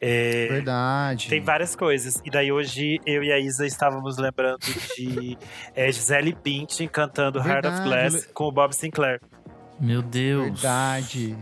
É, 0.00 0.48
Verdade. 0.48 1.28
Tem 1.28 1.40
várias 1.40 1.76
coisas. 1.76 2.20
E 2.24 2.30
daí 2.30 2.50
hoje 2.50 2.98
eu 3.06 3.22
e 3.22 3.30
a 3.30 3.38
Isa 3.38 3.66
estávamos 3.66 4.16
lembrando 4.16 4.58
de 4.96 5.38
é, 5.76 5.92
Gisele 5.92 6.36
Bündchen 6.42 6.88
cantando 6.88 7.38
Heart 7.38 7.66
of 7.66 7.76
Verdade, 7.82 8.10
Glass 8.10 8.26
com 8.34 8.44
o 8.44 8.52
Bob 8.52 8.74
Sinclair. 8.74 9.20
Meu 9.78 10.02
Deus. 10.02 10.60
Verdade. 10.60 11.36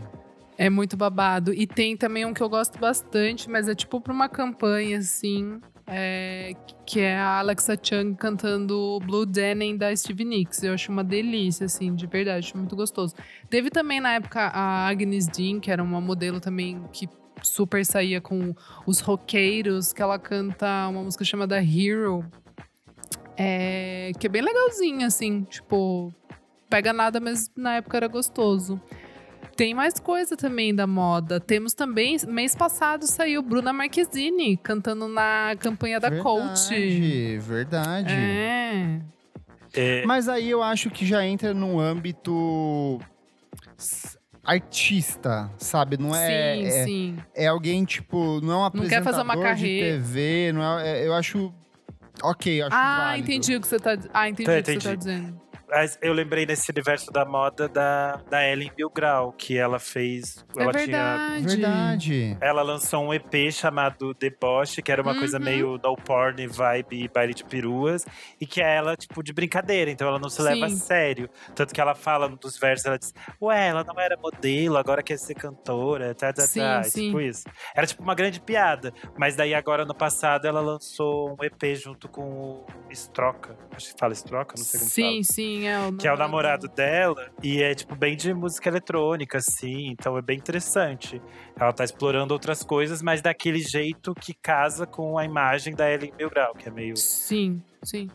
É 0.57 0.69
muito 0.69 0.95
babado. 0.95 1.51
E 1.53 1.65
tem 1.65 1.97
também 1.97 2.23
um 2.23 2.33
que 2.33 2.41
eu 2.43 2.49
gosto 2.49 2.77
bastante, 2.77 3.49
mas 3.49 3.67
é 3.67 3.73
tipo 3.73 3.99
pra 3.99 4.13
uma 4.13 4.29
campanha, 4.29 4.99
assim. 4.99 5.59
É, 5.93 6.53
que 6.85 7.01
é 7.01 7.17
a 7.17 7.39
Alexa 7.39 7.77
Chung 7.81 8.15
cantando 8.15 8.97
Blue 9.05 9.25
Denim 9.25 9.75
da 9.75 9.93
Stevie 9.93 10.23
Nicks. 10.23 10.63
Eu 10.63 10.73
acho 10.73 10.89
uma 10.89 11.03
delícia, 11.03 11.65
assim, 11.65 11.93
de 11.93 12.07
verdade. 12.07 12.47
Acho 12.47 12.57
muito 12.57 12.75
gostoso. 12.77 13.13
Teve 13.49 13.69
também 13.69 13.99
na 13.99 14.13
época 14.13 14.39
a 14.39 14.87
Agnes 14.87 15.27
Dean, 15.27 15.59
que 15.59 15.69
era 15.69 15.83
uma 15.83 15.99
modelo 15.99 16.39
também 16.39 16.81
que 16.93 17.09
super 17.43 17.85
saía 17.85 18.21
com 18.21 18.55
os 18.87 19.01
roqueiros, 19.01 19.91
que 19.91 20.01
ela 20.01 20.17
canta 20.17 20.87
uma 20.87 21.03
música 21.03 21.25
chamada 21.25 21.61
Hero. 21.61 22.25
É, 23.37 24.11
que 24.17 24.27
é 24.27 24.29
bem 24.29 24.41
legalzinha, 24.41 25.07
assim, 25.07 25.43
tipo, 25.43 26.13
pega 26.69 26.93
nada, 26.93 27.19
mas 27.19 27.51
na 27.55 27.75
época 27.75 27.97
era 27.97 28.07
gostoso. 28.07 28.79
Tem 29.55 29.73
mais 29.73 29.99
coisa 29.99 30.35
também 30.35 30.73
da 30.73 30.87
moda. 30.87 31.39
Temos 31.39 31.73
também, 31.73 32.17
mês 32.27 32.55
passado 32.55 33.05
saiu 33.05 33.41
Bruna 33.41 33.71
Marquezine 33.73 34.57
cantando 34.57 35.07
na 35.07 35.55
campanha 35.59 35.99
da 35.99 36.09
Coach. 36.09 36.69
Verdade, 36.69 37.37
verdade. 37.39 38.13
É. 38.13 38.99
É, 39.73 40.05
Mas 40.05 40.27
aí 40.27 40.49
eu 40.49 40.61
acho 40.61 40.89
que 40.89 41.05
já 41.05 41.25
entra 41.25 41.53
num 41.53 41.79
âmbito 41.79 42.99
artista, 44.43 45.49
sabe? 45.57 45.97
Não 45.97 46.15
é, 46.15 46.27
sim, 46.55 46.65
é, 46.65 46.83
sim. 46.85 47.17
é 47.35 47.47
alguém, 47.47 47.85
tipo, 47.85 48.41
não 48.41 48.53
é 48.53 48.67
um 48.67 48.71
Não 48.81 48.87
quer 48.89 49.03
fazer 49.03 49.21
uma 49.21 49.33
apresentador 49.33 49.55
de 49.55 49.61
carreira. 49.61 49.97
TV, 49.97 50.51
não 50.53 50.79
é, 50.79 50.99
é- 51.03 51.07
eu 51.07 51.13
acho 51.13 51.53
ok, 52.23 52.61
eu 52.61 52.67
acho 52.67 52.75
Ah, 52.75 52.97
válido. 53.11 53.23
entendi 53.31 53.55
o 53.55 53.61
que 53.61 53.67
você 53.67 53.79
tá 53.79 53.95
dizendo. 53.95 54.11
Ah, 54.13 54.27
entendi 54.29 54.45
Tá, 54.49 54.59
o 54.59 54.63
que 54.63 54.71
você 54.73 54.79
tá 54.79 54.93
entendi. 54.93 54.97
dizendo. 54.97 55.41
Eu 56.01 56.13
lembrei 56.13 56.45
nesse 56.45 56.69
universo 56.71 57.11
da 57.11 57.23
moda 57.25 57.67
da, 57.67 58.17
da 58.29 58.45
Ellen 58.47 58.71
Milgrau, 58.77 59.31
que 59.31 59.57
ela 59.57 59.79
fez. 59.79 60.45
É 60.57 60.63
ela 60.63 60.71
tinha 60.73 60.83
verdade. 61.39 61.47
Verdade. 61.47 62.37
Ela 62.41 62.61
lançou 62.61 63.03
um 63.05 63.13
EP 63.13 63.51
chamado 63.51 64.13
Deboche, 64.13 64.81
que 64.81 64.91
era 64.91 65.01
uma 65.01 65.15
coisa 65.17 65.37
Uhum. 65.37 65.43
meio 65.45 65.79
no 65.81 65.95
porn, 65.95 66.45
vibe 66.47 67.09
baile 67.13 67.33
de 67.33 67.43
peruas, 67.45 68.05
e 68.39 68.45
que 68.45 68.61
é 68.61 68.75
ela, 68.75 68.95
tipo, 68.95 69.23
de 69.23 69.31
brincadeira, 69.33 69.89
então 69.89 70.07
ela 70.07 70.19
não 70.19 70.29
se 70.29 70.41
leva 70.41 70.65
a 70.65 70.69
Sim. 70.69 70.75
sério. 70.77 71.29
Tanto 71.55 71.73
que 71.73 71.79
ela 71.81 71.95
fala 71.95 72.27
num 72.27 72.35
dos 72.35 72.57
versos, 72.57 72.85
ela 72.85 72.97
diz, 72.97 73.13
ué, 73.41 73.67
ela 73.69 73.83
não 73.83 73.99
era 73.99 74.17
modelo, 74.17 74.77
agora 74.77 75.01
quer 75.01 75.17
ser 75.17 75.35
cantora, 75.35 76.13
tá, 76.13 76.33
tá, 76.33 76.41
Sim, 76.43 76.59
tá, 76.59 76.83
sim. 76.83 77.05
tipo 77.07 77.21
isso. 77.21 77.43
Era 77.75 77.87
tipo 77.87 78.03
uma 78.03 78.13
grande 78.15 78.39
piada, 78.41 78.93
mas 79.17 79.35
daí 79.35 79.53
agora, 79.53 79.85
no 79.85 79.93
passado, 79.95 80.45
ela 80.47 80.59
lançou 80.59 81.31
um 81.39 81.43
EP 81.43 81.75
junto 81.75 82.07
com 82.09 82.21
o 82.21 82.65
Stroca, 82.91 83.57
acho 83.75 83.93
que 83.93 83.99
fala 83.99 84.13
Stroca, 84.13 84.55
não 84.57 84.63
sei 84.63 84.79
como 84.79 84.91
fala 84.91 85.07
Sim, 85.11 85.23
sim, 85.23 85.60
o 85.69 85.97
que 85.97 86.07
é 86.07 86.13
o 86.13 86.17
namorado 86.17 86.67
dela, 86.67 87.31
e 87.41 87.61
é 87.61 87.73
tipo 87.75 87.95
bem 87.95 88.15
de 88.15 88.33
música 88.33 88.69
eletrônica, 88.69 89.37
assim, 89.37 89.87
então 89.89 90.17
é 90.17 90.21
bem 90.21 90.37
interessante. 90.37 91.21
Ela 91.59 91.73
tá 91.73 91.83
explorando 91.83 92.33
outras 92.33 92.63
coisas, 92.63 93.01
mas 93.01 93.21
daquele 93.21 93.59
jeito 93.59 94.13
que 94.15 94.33
casa 94.33 94.85
com 94.85 95.17
a 95.17 95.25
imagem 95.25 95.75
da 95.75 95.91
Ellen 95.91 96.13
Milgrau, 96.17 96.53
que 96.55 96.67
é 96.67 96.71
meio. 96.71 96.95
Sim, 96.97 97.61
sim. 97.83 98.09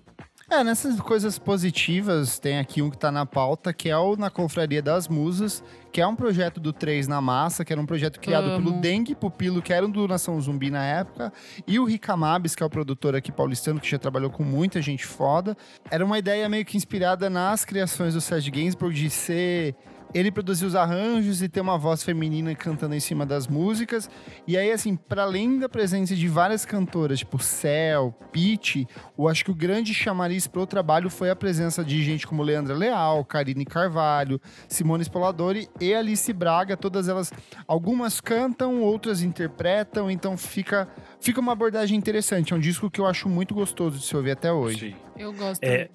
É, 0.48 0.62
nessas 0.62 1.00
coisas 1.00 1.40
positivas, 1.40 2.38
tem 2.38 2.60
aqui 2.60 2.80
um 2.80 2.88
que 2.88 2.96
tá 2.96 3.10
na 3.10 3.26
pauta, 3.26 3.72
que 3.72 3.88
é 3.88 3.98
o 3.98 4.14
Na 4.14 4.30
Confraria 4.30 4.80
das 4.80 5.08
Musas, 5.08 5.62
que 5.90 6.00
é 6.00 6.06
um 6.06 6.14
projeto 6.14 6.60
do 6.60 6.72
Três 6.72 7.08
na 7.08 7.20
Massa, 7.20 7.64
que 7.64 7.72
era 7.72 7.82
um 7.82 7.84
projeto 7.84 8.20
criado 8.20 8.50
Amo. 8.50 8.70
pelo 8.70 8.80
Dengue 8.80 9.16
Pupilo, 9.16 9.60
que 9.60 9.72
era 9.72 9.84
um 9.84 9.90
do 9.90 10.06
Nação 10.06 10.40
Zumbi 10.40 10.70
na 10.70 10.84
época, 10.84 11.32
e 11.66 11.80
o 11.80 11.84
Ricamabes, 11.84 12.54
que 12.54 12.62
é 12.62 12.66
o 12.66 12.70
produtor 12.70 13.16
aqui 13.16 13.32
paulistano, 13.32 13.80
que 13.80 13.90
já 13.90 13.98
trabalhou 13.98 14.30
com 14.30 14.44
muita 14.44 14.80
gente 14.80 15.04
foda. 15.04 15.56
Era 15.90 16.04
uma 16.04 16.16
ideia 16.16 16.48
meio 16.48 16.64
que 16.64 16.76
inspirada 16.76 17.28
nas 17.28 17.64
criações 17.64 18.14
do 18.14 18.20
Serge 18.20 18.48
Gainsbourg 18.48 18.94
de 18.94 19.10
ser 19.10 19.74
Ele 20.14 20.30
produziu 20.30 20.68
os 20.68 20.74
arranjos 20.74 21.42
e 21.42 21.48
tem 21.48 21.62
uma 21.62 21.76
voz 21.76 22.02
feminina 22.02 22.54
cantando 22.54 22.94
em 22.94 23.00
cima 23.00 23.26
das 23.26 23.46
músicas. 23.46 24.08
E 24.46 24.56
aí, 24.56 24.70
assim, 24.70 24.96
para 24.96 25.22
além 25.22 25.58
da 25.58 25.68
presença 25.68 26.14
de 26.14 26.28
várias 26.28 26.64
cantoras, 26.64 27.18
tipo 27.18 27.38
Cell, 27.38 28.14
Peach, 28.32 28.86
eu 29.18 29.28
acho 29.28 29.44
que 29.44 29.50
o 29.50 29.54
grande 29.54 29.92
chamariz 29.92 30.46
pro 30.46 30.66
trabalho 30.66 31.10
foi 31.10 31.30
a 31.30 31.36
presença 31.36 31.84
de 31.84 32.02
gente 32.02 32.26
como 32.26 32.42
Leandra 32.42 32.74
Leal, 32.74 33.24
Karine 33.24 33.64
Carvalho, 33.64 34.40
Simone 34.68 35.02
Spoladori 35.02 35.68
e 35.80 35.94
Alice 35.94 36.32
Braga. 36.32 36.76
Todas 36.76 37.08
elas, 37.08 37.32
algumas 37.66 38.20
cantam, 38.20 38.80
outras 38.80 39.22
interpretam, 39.22 40.10
então 40.10 40.36
fica, 40.36 40.88
fica 41.20 41.40
uma 41.40 41.52
abordagem 41.52 41.98
interessante. 41.98 42.52
É 42.52 42.56
um 42.56 42.60
disco 42.60 42.90
que 42.90 43.00
eu 43.00 43.06
acho 43.06 43.28
muito 43.28 43.54
gostoso 43.54 43.98
de 43.98 44.04
se 44.04 44.16
ouvir 44.16 44.32
até 44.32 44.52
hoje. 44.52 44.90
Sim. 44.90 44.96
Eu 45.18 45.32
gosto. 45.32 45.62
É. 45.62 45.88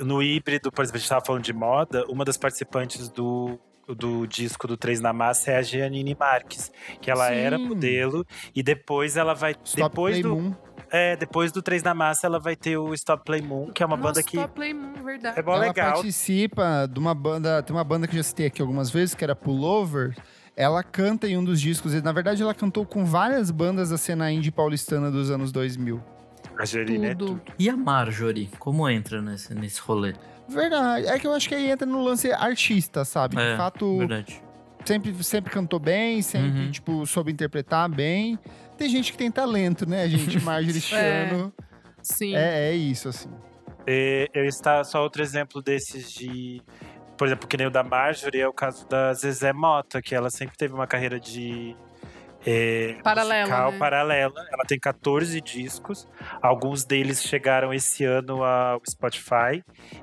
no 0.00 0.22
híbrido, 0.22 0.70
por 0.70 0.82
exemplo, 0.82 0.96
a 0.96 1.00
gente 1.00 1.08
tava 1.08 1.24
falando 1.24 1.42
de 1.44 1.52
moda, 1.52 2.04
uma 2.08 2.24
das 2.24 2.36
participantes 2.36 3.08
do, 3.08 3.58
do 3.86 4.26
disco 4.26 4.66
do 4.66 4.76
Três 4.76 5.00
na 5.00 5.12
Massa 5.12 5.52
é 5.52 5.56
a 5.56 5.62
Giannini 5.62 6.16
Marques, 6.18 6.70
que 7.00 7.10
ela 7.10 7.28
Sim. 7.28 7.34
era 7.34 7.58
modelo 7.58 8.24
e 8.54 8.62
depois 8.62 9.16
ela 9.16 9.34
vai 9.34 9.54
Stop 9.64 9.82
depois 9.90 10.20
Play 10.20 10.22
do 10.22 10.36
Moon. 10.36 10.54
é, 10.90 11.16
depois 11.16 11.50
do 11.52 11.60
Três 11.62 11.82
na 11.82 11.94
Massa 11.94 12.26
ela 12.26 12.38
vai 12.38 12.54
ter 12.56 12.76
o 12.76 12.92
Stop 12.94 13.24
Play 13.24 13.40
Moon, 13.42 13.70
que 13.72 13.82
é 13.82 13.86
uma 13.86 13.96
Nossa, 13.96 14.08
banda 14.08 14.22
que 14.22 14.36
Top 14.36 14.54
Play 14.54 14.74
Moon, 14.74 14.92
verdade. 15.04 15.38
é 15.38 15.42
mó 15.42 15.54
Ela 15.54 15.66
legal. 15.66 15.92
participa 15.94 16.86
de 16.90 16.98
uma 16.98 17.14
banda, 17.14 17.62
tem 17.62 17.74
uma 17.74 17.84
banda 17.84 18.06
que 18.06 18.14
eu 18.14 18.18
já 18.18 18.22
citei 18.24 18.46
aqui 18.46 18.60
algumas 18.62 18.90
vezes, 18.90 19.14
que 19.14 19.24
era 19.24 19.34
Pullover. 19.34 20.16
Ela 20.56 20.82
canta 20.82 21.28
em 21.28 21.36
um 21.38 21.44
dos 21.44 21.60
discos, 21.60 21.94
e 21.94 22.02
na 22.02 22.10
verdade 22.10 22.42
ela 22.42 22.52
cantou 22.52 22.84
com 22.84 23.04
várias 23.04 23.48
bandas 23.50 23.90
da 23.90 23.96
cena 23.96 24.30
indie 24.32 24.50
paulistana 24.50 25.08
dos 25.10 25.30
anos 25.30 25.52
2000. 25.52 26.02
A 26.58 26.64
Giannini 26.64 27.06
é 27.06 27.14
Tudo. 27.14 27.40
E 27.58 27.68
a 27.70 27.76
Marjorie, 27.76 28.50
como 28.58 28.88
entra 28.88 29.22
nesse, 29.22 29.54
nesse 29.54 29.80
rolê? 29.80 30.14
Verdade, 30.48 31.06
é 31.06 31.18
que 31.18 31.26
eu 31.26 31.32
acho 31.32 31.48
que 31.48 31.54
aí 31.54 31.70
entra 31.70 31.86
no 31.86 32.02
lance 32.02 32.32
artista, 32.32 33.04
sabe? 33.04 33.36
De 33.36 33.42
É, 33.42 33.56
fato, 33.56 33.98
Verdade. 33.98 34.42
sempre, 34.84 35.12
sempre 35.22 35.52
cantou 35.52 35.78
bem, 35.78 36.20
sempre, 36.22 36.60
Uhum. 36.60 36.70
tipo, 36.70 37.06
soube 37.06 37.30
interpretar 37.30 37.88
bem. 37.88 38.38
Tem 38.76 38.88
gente 38.88 39.12
que 39.12 39.18
tem 39.18 39.30
talento, 39.30 39.88
né, 39.88 40.08
gente? 40.08 40.38
Marjorie 40.42 40.80
Chano. 40.80 41.52
Sim. 42.02 42.34
É, 42.34 42.70
é 42.70 42.74
isso, 42.74 43.08
assim. 43.08 43.28
É, 43.86 44.28
eu 44.34 44.44
está 44.44 44.82
só 44.84 45.02
outro 45.02 45.22
exemplo 45.22 45.62
desses 45.62 46.12
de. 46.12 46.62
Por 47.16 47.26
exemplo, 47.26 47.48
que 47.48 47.56
nem 47.56 47.66
o 47.66 47.70
da 47.70 47.82
Marjorie, 47.82 48.40
é 48.40 48.48
o 48.48 48.52
caso 48.52 48.86
da 48.88 49.12
Zezé 49.12 49.52
Mota, 49.52 50.00
que 50.00 50.14
ela 50.14 50.30
sempre 50.30 50.56
teve 50.56 50.72
uma 50.74 50.86
carreira 50.86 51.18
de. 51.18 51.76
É, 52.46 52.96
Paralela, 53.02 53.40
musical 53.42 53.72
né? 53.72 53.78
paralela. 53.78 54.46
Ela 54.52 54.64
tem 54.66 54.78
14 54.78 55.40
discos. 55.40 56.06
Alguns 56.40 56.84
deles 56.84 57.22
chegaram 57.22 57.72
esse 57.74 58.04
ano 58.04 58.42
ao 58.44 58.80
Spotify. 58.88 59.62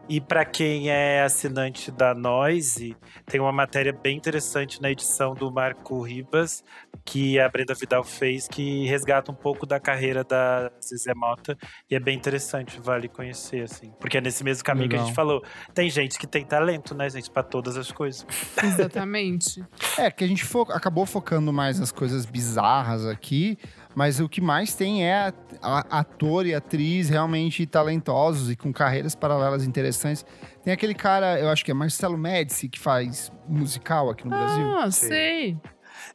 E 0.09 0.19
para 0.19 0.43
quem 0.45 0.89
é 0.89 1.23
assinante 1.23 1.91
da 1.91 2.13
Noise, 2.13 2.95
tem 3.25 3.39
uma 3.39 3.51
matéria 3.51 3.93
bem 3.93 4.17
interessante 4.17 4.81
na 4.81 4.91
edição 4.91 5.33
do 5.33 5.51
Marco 5.51 6.01
Ribas, 6.01 6.63
que 7.05 7.39
a 7.39 7.47
Brenda 7.49 7.73
Vidal 7.73 8.03
fez, 8.03 8.47
que 8.47 8.85
resgata 8.85 9.31
um 9.31 9.35
pouco 9.35 9.65
da 9.65 9.79
carreira 9.79 10.23
da 10.23 10.71
Zezé 10.83 11.13
Mota. 11.15 11.57
E 11.89 11.95
é 11.95 11.99
bem 11.99 12.15
interessante, 12.17 12.79
vale 12.81 13.07
conhecer, 13.07 13.63
assim. 13.63 13.91
Porque 13.99 14.17
é 14.17 14.21
nesse 14.21 14.43
mesmo 14.43 14.63
caminho 14.63 14.89
que 14.89 14.95
a 14.95 14.99
Legal. 14.99 15.07
gente 15.07 15.15
falou. 15.15 15.43
Tem 15.73 15.89
gente 15.89 16.17
que 16.19 16.27
tem 16.27 16.45
talento, 16.45 16.93
né, 16.93 17.09
gente, 17.09 17.31
pra 17.31 17.43
todas 17.43 17.77
as 17.77 17.91
coisas. 17.91 18.25
Exatamente. 18.61 19.63
É, 19.97 20.11
que 20.11 20.23
a 20.23 20.27
gente 20.27 20.43
fo- 20.43 20.67
acabou 20.71 21.05
focando 21.05 21.51
mais 21.53 21.79
nas 21.79 21.91
coisas 21.91 22.24
bizarras 22.25 23.05
aqui, 23.05 23.57
mas 23.95 24.19
o 24.19 24.27
que 24.27 24.41
mais 24.41 24.73
tem 24.75 25.05
é 25.07 25.31
ator 25.61 26.45
e 26.45 26.53
atriz 26.53 27.09
realmente 27.09 27.65
talentosos 27.65 28.51
e 28.51 28.55
com 28.55 28.71
carreiras 28.73 29.15
paralelas 29.15 29.65
interessantes. 29.65 30.25
Tem 30.63 30.73
aquele 30.73 30.93
cara, 30.93 31.39
eu 31.39 31.49
acho 31.49 31.63
que 31.63 31.71
é 31.71 31.73
Marcelo 31.73 32.17
Médici, 32.17 32.67
que 32.67 32.79
faz 32.79 33.31
musical 33.47 34.09
aqui 34.09 34.23
no 34.25 34.31
Brasil. 34.31 34.77
Ah, 34.79 34.91
sei. 34.91 35.57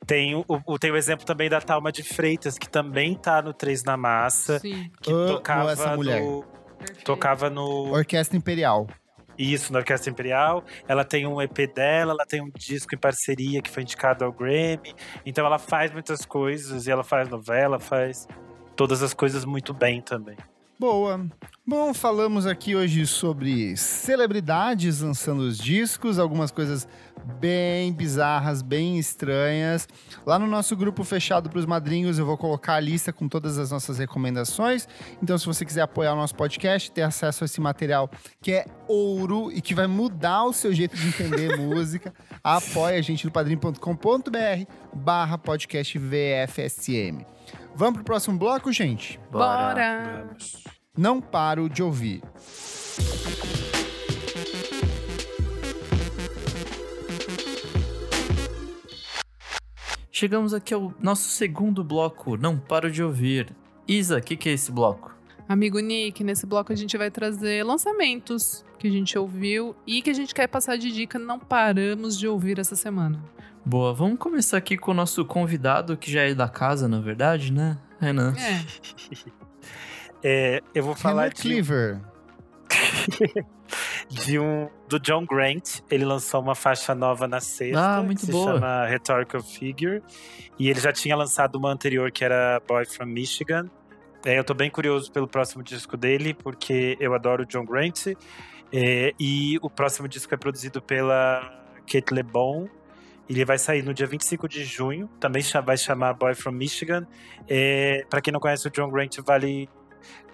Tem 0.06 0.34
o, 0.34 0.44
o- 0.48 0.78
tem 0.78 0.90
o 0.90 0.96
exemplo 0.96 1.24
também 1.24 1.48
da 1.48 1.60
Talma 1.60 1.90
de 1.90 2.02
Freitas, 2.02 2.56
que 2.58 2.68
também 2.68 3.14
tá 3.14 3.40
no 3.42 3.52
Três 3.52 3.82
na 3.82 3.96
Massa, 3.96 4.58
Sim. 4.58 4.90
que 5.00 5.10
Amo 5.10 5.26
tocava 5.34 5.72
essa 5.72 5.96
mulher. 5.96 6.22
no. 6.22 6.44
Perfeito. 6.78 7.04
Tocava 7.04 7.50
no. 7.50 7.92
Orquestra 7.92 8.36
Imperial. 8.36 8.86
Isso, 9.40 9.72
na 9.72 9.78
Orquestra 9.78 10.10
Imperial. 10.10 10.62
Ela 10.86 11.02
tem 11.02 11.26
um 11.26 11.40
EP 11.40 11.66
dela, 11.74 12.12
ela 12.12 12.26
tem 12.26 12.42
um 12.42 12.50
disco 12.54 12.94
em 12.94 12.98
parceria 12.98 13.62
que 13.62 13.70
foi 13.70 13.82
indicado 13.82 14.22
ao 14.22 14.30
Grammy. 14.30 14.94
Então 15.24 15.46
ela 15.46 15.58
faz 15.58 15.90
muitas 15.90 16.26
coisas, 16.26 16.86
e 16.86 16.90
ela 16.90 17.02
faz 17.02 17.26
novela, 17.26 17.80
faz 17.80 18.28
todas 18.76 19.02
as 19.02 19.14
coisas 19.14 19.46
muito 19.46 19.72
bem 19.72 20.02
também. 20.02 20.36
Boa. 20.80 21.28
Bom, 21.66 21.92
falamos 21.92 22.46
aqui 22.46 22.74
hoje 22.74 23.06
sobre 23.06 23.76
celebridades 23.76 25.02
lançando 25.02 25.40
os 25.40 25.58
discos, 25.58 26.18
algumas 26.18 26.50
coisas 26.50 26.88
bem 27.38 27.92
bizarras, 27.92 28.62
bem 28.62 28.98
estranhas. 28.98 29.86
Lá 30.24 30.38
no 30.38 30.46
nosso 30.46 30.74
grupo 30.74 31.04
fechado 31.04 31.50
para 31.50 31.58
os 31.58 31.66
madrinhos, 31.66 32.18
eu 32.18 32.24
vou 32.24 32.38
colocar 32.38 32.76
a 32.76 32.80
lista 32.80 33.12
com 33.12 33.28
todas 33.28 33.58
as 33.58 33.70
nossas 33.70 33.98
recomendações. 33.98 34.88
Então, 35.22 35.36
se 35.36 35.44
você 35.44 35.66
quiser 35.66 35.82
apoiar 35.82 36.14
o 36.14 36.16
nosso 36.16 36.34
podcast, 36.34 36.90
ter 36.90 37.02
acesso 37.02 37.44
a 37.44 37.46
esse 37.46 37.60
material 37.60 38.10
que 38.40 38.50
é 38.50 38.64
ouro 38.88 39.52
e 39.52 39.60
que 39.60 39.74
vai 39.74 39.86
mudar 39.86 40.44
o 40.44 40.52
seu 40.54 40.72
jeito 40.72 40.96
de 40.96 41.08
entender 41.08 41.58
música, 41.60 42.10
apoia 42.42 42.98
a 42.98 43.02
gente 43.02 43.26
no 43.26 43.30
padrim.com.br 43.30 44.64
barra 44.94 45.36
podcast 45.36 45.98
VFSM. 45.98 47.26
Vamos 47.80 47.94
pro 47.94 48.04
próximo 48.04 48.38
bloco, 48.38 48.70
gente? 48.70 49.18
Bora. 49.32 50.26
Vamos. 50.26 50.64
Não 50.98 51.18
paro 51.18 51.66
de 51.66 51.82
ouvir. 51.82 52.20
Chegamos 60.12 60.52
aqui 60.52 60.74
ao 60.74 60.92
nosso 61.00 61.30
segundo 61.30 61.82
bloco, 61.82 62.36
Não 62.36 62.58
Paro 62.58 62.90
de 62.90 63.02
Ouvir. 63.02 63.56
Isa, 63.88 64.18
o 64.18 64.22
que, 64.22 64.36
que 64.36 64.50
é 64.50 64.52
esse 64.52 64.70
bloco? 64.70 65.16
Amigo 65.48 65.80
Nick, 65.80 66.22
nesse 66.22 66.44
bloco 66.44 66.74
a 66.74 66.76
gente 66.76 66.98
vai 66.98 67.10
trazer 67.10 67.64
lançamentos 67.64 68.62
que 68.78 68.88
a 68.88 68.90
gente 68.90 69.18
ouviu 69.18 69.74
e 69.86 70.02
que 70.02 70.10
a 70.10 70.14
gente 70.14 70.34
quer 70.34 70.48
passar 70.48 70.76
de 70.76 70.92
dica, 70.92 71.18
não 71.18 71.38
paramos 71.38 72.18
de 72.18 72.28
ouvir 72.28 72.58
essa 72.58 72.76
semana. 72.76 73.24
Boa, 73.64 73.92
vamos 73.94 74.18
começar 74.18 74.56
aqui 74.56 74.76
com 74.76 74.90
o 74.90 74.94
nosso 74.94 75.24
convidado, 75.24 75.96
que 75.96 76.10
já 76.10 76.22
é 76.22 76.34
da 76.34 76.48
casa, 76.48 76.88
na 76.88 77.00
verdade, 77.00 77.52
né? 77.52 77.78
Renan. 78.00 78.34
É, 78.36 79.30
É, 80.22 80.62
eu 80.74 80.84
vou 80.84 80.94
falar 80.94 81.22
Renan 81.22 81.34
de, 81.34 81.40
Cleaver. 81.42 82.00
de 84.10 84.38
um 84.38 84.68
do 84.86 85.00
John 85.00 85.24
Grant. 85.24 85.80
Ele 85.90 86.04
lançou 86.04 86.42
uma 86.42 86.54
faixa 86.54 86.94
nova 86.94 87.26
na 87.26 87.40
sexta, 87.40 87.96
Ah, 87.96 88.02
muito 88.02 88.20
que 88.20 88.26
se 88.26 88.32
boa. 88.32 88.52
chama 88.54 88.86
Rhetorical 88.86 89.42
Figure. 89.42 90.02
E 90.58 90.68
ele 90.68 90.78
já 90.78 90.92
tinha 90.92 91.16
lançado 91.16 91.56
uma 91.56 91.70
anterior 91.72 92.10
que 92.10 92.22
era 92.22 92.60
Boy 92.68 92.84
from 92.84 93.06
Michigan. 93.06 93.70
É, 94.24 94.38
eu 94.38 94.44
tô 94.44 94.52
bem 94.52 94.70
curioso 94.70 95.10
pelo 95.10 95.26
próximo 95.26 95.62
disco 95.62 95.96
dele, 95.96 96.34
porque 96.34 96.98
eu 97.00 97.14
adoro 97.14 97.44
o 97.44 97.46
John 97.46 97.64
Grant. 97.64 98.08
É, 98.70 99.14
e 99.18 99.58
o 99.62 99.70
próximo 99.70 100.06
disco 100.06 100.34
é 100.34 100.36
produzido 100.36 100.82
pela 100.82 101.40
Kate 101.90 102.12
LeBon. 102.12 102.68
Ele 103.30 103.44
vai 103.44 103.56
sair 103.58 103.84
no 103.84 103.94
dia 103.94 104.08
25 104.08 104.48
de 104.48 104.64
junho. 104.64 105.08
Também 105.20 105.40
vai 105.64 105.76
chamar 105.76 106.14
Boy 106.14 106.34
from 106.34 106.50
Michigan. 106.50 107.06
É, 107.48 108.04
para 108.10 108.20
quem 108.20 108.32
não 108.32 108.40
conhece 108.40 108.66
o 108.66 108.70
John 108.72 108.90
Grant, 108.90 109.18
vale 109.24 109.68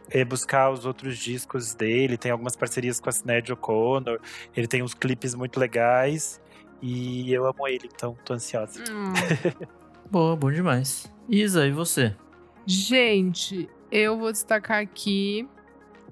é, 0.08 0.24
buscar 0.24 0.70
os 0.70 0.86
outros 0.86 1.18
discos 1.18 1.74
dele. 1.74 2.16
Tem 2.16 2.30
algumas 2.30 2.56
parcerias 2.56 2.98
com 2.98 3.10
a 3.10 3.12
Sinéad 3.12 3.52
O'Connor. 3.52 4.18
Ele 4.56 4.66
tem 4.66 4.82
uns 4.82 4.94
clipes 4.94 5.34
muito 5.34 5.60
legais. 5.60 6.40
E 6.80 7.30
eu 7.30 7.46
amo 7.46 7.68
ele, 7.68 7.86
então 7.94 8.16
tô 8.24 8.32
ansiosa. 8.32 8.82
Hum. 8.90 9.12
Boa, 10.10 10.34
bom 10.34 10.50
demais. 10.50 11.12
Isa, 11.28 11.66
e 11.66 11.72
você? 11.72 12.16
Gente, 12.64 13.68
eu 13.92 14.16
vou 14.18 14.32
destacar 14.32 14.80
aqui 14.80 15.46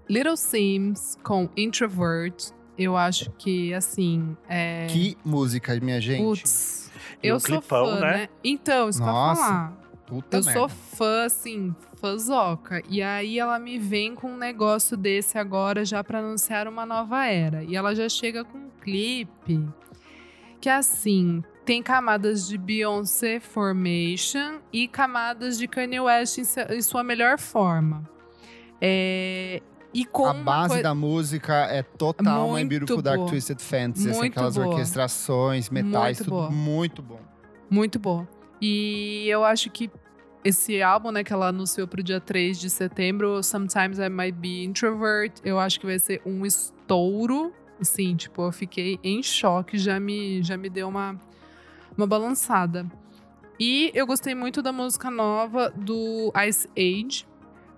Little 0.07 0.37
Sims 0.37 1.19
com 1.23 1.49
Introvert. 1.57 2.53
Eu 2.77 2.97
acho 2.97 3.31
que, 3.39 3.73
assim, 3.73 4.37
é... 4.49 4.87
Que 4.89 5.17
música, 5.25 5.79
minha 5.81 6.01
gente. 6.01 6.23
Putz, 6.23 6.91
E 7.23 7.29
eu 7.29 7.39
sou 7.39 7.61
clipão, 7.61 7.87
fã, 7.87 8.01
né? 8.01 8.13
né? 8.17 8.29
Então, 8.43 8.89
isso 8.89 9.01
Nossa, 9.01 9.43
falar. 9.43 9.73
Puta 10.07 10.37
Eu 10.37 10.45
merda. 10.45 10.61
sou 10.61 10.69
fã, 10.69 11.25
assim, 11.25 11.75
fãzoca. 11.95 12.83
E 12.89 13.01
aí 13.03 13.39
ela 13.39 13.59
me 13.59 13.79
vem 13.79 14.15
com 14.15 14.33
um 14.33 14.37
negócio 14.37 14.97
desse 14.97 15.39
agora 15.39 15.85
já 15.85 16.03
pra 16.05 16.19
anunciar 16.19 16.69
uma 16.69 16.85
nova 16.85 17.25
era. 17.27 17.63
E 17.65 17.75
ela 17.77 17.95
já 17.95 18.09
chega 18.09 18.45
com 18.45 18.59
um 18.59 18.71
clipe 18.83 19.67
que, 20.61 20.69
assim, 20.69 21.43
tem 21.65 21.83
camadas 21.83 22.47
de 22.49 22.59
Beyoncé 22.59 23.41
Formation 23.41 24.59
e 24.73 24.87
camadas 24.89 25.57
de 25.57 25.67
Kanye 25.67 26.01
West 26.01 26.39
em 26.39 26.83
sua 26.83 27.03
melhor 27.03 27.39
forma. 27.39 28.03
É, 28.81 29.63
e 29.95 30.05
com 30.05 30.27
A 30.27 30.35
base 30.35 30.83
da 30.83 30.95
música 30.95 31.55
é 31.67 31.83
total 31.83 32.51
Muito 32.51 32.69
Beautiful 32.69 33.01
Dark. 33.01 33.27
Twisted 33.27 33.61
Fantasy. 33.61 34.11
assim, 34.11 34.27
aquelas 34.27 34.57
boa. 34.57 34.69
orquestrações, 34.69 35.71
metais, 35.71 36.19
Muito 36.19 36.25
tudo 36.25 36.31
boa. 36.31 36.51
muito 36.51 37.03
bom. 37.03 37.21
Muito 37.71 37.99
boa. 37.99 38.29
E 38.61 39.27
eu 39.29 39.45
acho 39.45 39.71
que 39.71 39.91
esse 40.45 40.83
álbum, 40.83 41.11
né, 41.11 41.25
que 41.25 41.33
ela 41.33 41.49
anunciou 41.49 41.87
pro 41.87 42.03
dia 42.03 42.21
3 42.21 42.59
de 42.59 42.69
setembro, 42.69 43.43
Sometimes 43.43 43.99
I 43.99 44.11
Might 44.11 44.33
Be 44.33 44.65
Introvert, 44.65 45.33
eu 45.45 45.59
acho 45.59 45.81
que 45.81 45.87
vai 45.87 45.99
ser 45.99 46.21
um 46.27 46.45
estouro, 46.45 47.53
Assim, 47.81 48.15
tipo, 48.15 48.43
eu 48.43 48.53
fiquei 48.53 48.99
em 49.03 49.23
choque, 49.23 49.77
já 49.77 49.99
me, 49.99 50.43
já 50.43 50.57
me 50.57 50.69
deu 50.71 50.89
uma, 50.89 51.21
uma 51.97 52.07
balançada. 52.07 52.87
E 53.59 53.91
eu 53.95 54.07
gostei 54.07 54.35
muito 54.35 54.63
da 54.63 54.73
música 54.73 55.11
nova 55.11 55.71
do 55.71 56.33
Ice 56.49 56.69
Age. 56.77 57.27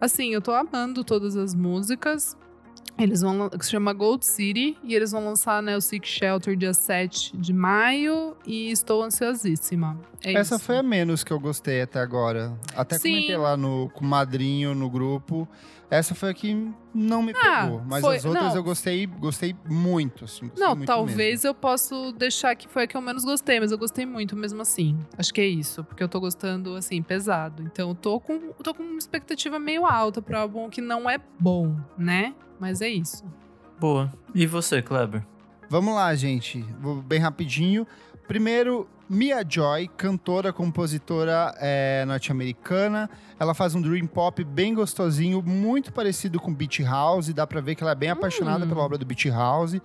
Assim, 0.00 0.32
eu 0.32 0.40
tô 0.40 0.52
amando 0.52 1.02
todas 1.04 1.36
as 1.36 1.54
músicas. 1.54 2.36
Eles 2.98 3.20
vão 3.20 3.50
que 3.50 3.62
se 3.62 3.72
chama 3.72 3.92
Gold 3.92 4.24
City 4.24 4.76
e 4.82 4.94
eles 4.94 5.10
vão 5.12 5.22
lançar 5.22 5.62
né, 5.62 5.76
o 5.76 5.80
Sick 5.82 6.08
Shelter 6.08 6.56
dia 6.56 6.72
7 6.72 7.36
de 7.36 7.52
maio 7.52 8.34
e 8.46 8.70
estou 8.70 9.02
ansiosíssima. 9.02 10.00
É 10.24 10.32
Essa 10.32 10.56
isso. 10.56 10.64
foi 10.64 10.78
a 10.78 10.82
menos 10.82 11.22
que 11.22 11.30
eu 11.30 11.38
gostei 11.38 11.82
até 11.82 12.00
agora. 12.00 12.58
Até 12.74 12.98
Sim. 12.98 13.12
comentei 13.12 13.36
lá 13.36 13.54
no, 13.54 13.90
com 13.90 14.02
o 14.02 14.08
madrinho 14.08 14.74
no 14.74 14.88
grupo. 14.88 15.46
Essa 15.88 16.14
foi 16.16 16.30
a 16.30 16.34
que 16.34 16.52
não 16.92 17.22
me 17.22 17.32
Ah, 17.36 17.62
pegou. 17.64 17.82
Mas 17.86 18.00
foi- 18.00 18.16
as 18.16 18.24
outras 18.24 18.44
não. 18.48 18.56
eu 18.56 18.62
gostei, 18.64 19.06
gostei 19.06 19.54
muito, 19.68 20.24
assim. 20.24 20.48
gostei 20.48 20.64
Não, 20.66 20.74
muito 20.74 20.86
talvez 20.86 21.16
mesmo. 21.16 21.48
eu 21.48 21.54
possa 21.54 21.94
deixar 22.18 22.54
que 22.56 22.66
foi 22.68 22.82
a 22.82 22.86
que 22.88 22.96
eu 22.96 23.00
menos 23.00 23.24
gostei, 23.24 23.60
mas 23.60 23.70
eu 23.70 23.78
gostei 23.78 24.04
muito 24.04 24.34
mesmo 24.34 24.60
assim. 24.62 24.98
Acho 25.16 25.32
que 25.32 25.40
é 25.40 25.46
isso, 25.46 25.84
porque 25.84 26.02
eu 26.02 26.08
tô 26.08 26.18
gostando, 26.18 26.74
assim, 26.74 27.00
pesado. 27.02 27.62
Então 27.62 27.90
eu 27.90 27.94
tô 27.94 28.18
com, 28.18 28.52
tô 28.54 28.74
com 28.74 28.82
uma 28.82 28.98
expectativa 28.98 29.58
meio 29.60 29.86
alta 29.86 30.20
pra 30.20 30.40
álbum 30.40 30.68
que 30.68 30.80
não 30.80 31.08
é 31.08 31.18
bom, 31.38 31.76
né? 31.96 32.34
Mas 32.58 32.80
é 32.80 32.88
isso. 32.88 33.24
Boa. 33.78 34.12
E 34.34 34.44
você, 34.46 34.82
Kleber? 34.82 35.24
Vamos 35.70 35.94
lá, 35.94 36.14
gente. 36.16 36.62
Vou 36.80 36.96
bem 37.02 37.20
rapidinho. 37.20 37.86
Primeiro, 38.26 38.88
Mia 39.08 39.44
Joy, 39.48 39.88
cantora, 39.96 40.52
compositora 40.52 41.54
é, 41.60 42.04
norte-americana. 42.06 43.08
Ela 43.38 43.54
faz 43.54 43.74
um 43.74 43.80
dream 43.80 44.06
pop 44.06 44.42
bem 44.42 44.74
gostosinho, 44.74 45.40
muito 45.42 45.92
parecido 45.92 46.40
com 46.40 46.52
Beach 46.52 46.82
House. 46.82 47.32
Dá 47.32 47.46
pra 47.46 47.60
ver 47.60 47.76
que 47.76 47.84
ela 47.84 47.92
é 47.92 47.94
bem 47.94 48.10
apaixonada 48.10 48.64
Hum. 48.64 48.68
pela 48.68 48.82
obra 48.82 48.98
do 48.98 49.06
Beach 49.06 49.28
House. 49.30 49.76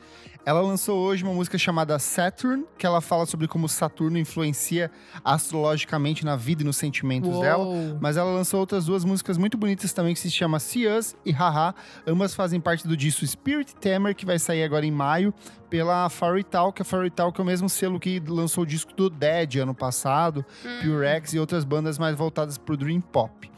Ela 0.43 0.59
lançou 0.59 0.97
hoje 0.97 1.23
uma 1.23 1.33
música 1.33 1.55
chamada 1.55 1.99
Saturn, 1.99 2.65
que 2.75 2.83
ela 2.83 2.99
fala 2.99 3.27
sobre 3.27 3.47
como 3.47 3.69
Saturno 3.69 4.17
influencia 4.17 4.89
astrologicamente 5.23 6.25
na 6.25 6.35
vida 6.35 6.63
e 6.63 6.65
nos 6.65 6.77
sentimentos 6.77 7.39
dela. 7.39 7.63
Uou. 7.63 7.97
Mas 8.01 8.17
ela 8.17 8.31
lançou 8.33 8.59
outras 8.59 8.85
duas 8.85 9.05
músicas 9.05 9.37
muito 9.37 9.55
bonitas 9.55 9.93
também, 9.93 10.15
que 10.15 10.19
se 10.19 10.31
chama 10.31 10.59
See 10.59 10.87
Us 10.87 11.15
e 11.23 11.31
Haha. 11.31 11.75
Ambas 12.07 12.33
fazem 12.33 12.59
parte 12.59 12.87
do 12.87 12.97
disco 12.97 13.25
Spirit 13.27 13.75
Tamer, 13.75 14.15
que 14.15 14.25
vai 14.25 14.39
sair 14.39 14.63
agora 14.63 14.83
em 14.83 14.89
maio, 14.89 15.31
pela 15.69 16.09
Fairy 16.09 16.43
Talk. 16.43 16.81
A 16.81 16.85
Fairy 16.85 17.11
Talk 17.11 17.39
é 17.39 17.43
o 17.43 17.45
mesmo 17.45 17.69
selo 17.69 17.99
que 17.99 18.19
lançou 18.19 18.63
o 18.63 18.67
disco 18.67 18.91
do 18.95 19.10
Dead 19.11 19.57
ano 19.57 19.73
passado, 19.75 20.45
Pure 20.81 21.05
X 21.05 21.33
e 21.33 21.39
outras 21.39 21.63
bandas 21.63 21.99
mais 21.99 22.15
voltadas 22.15 22.57
pro 22.57 22.75
Dream 22.77 23.01
Pop. 23.01 23.51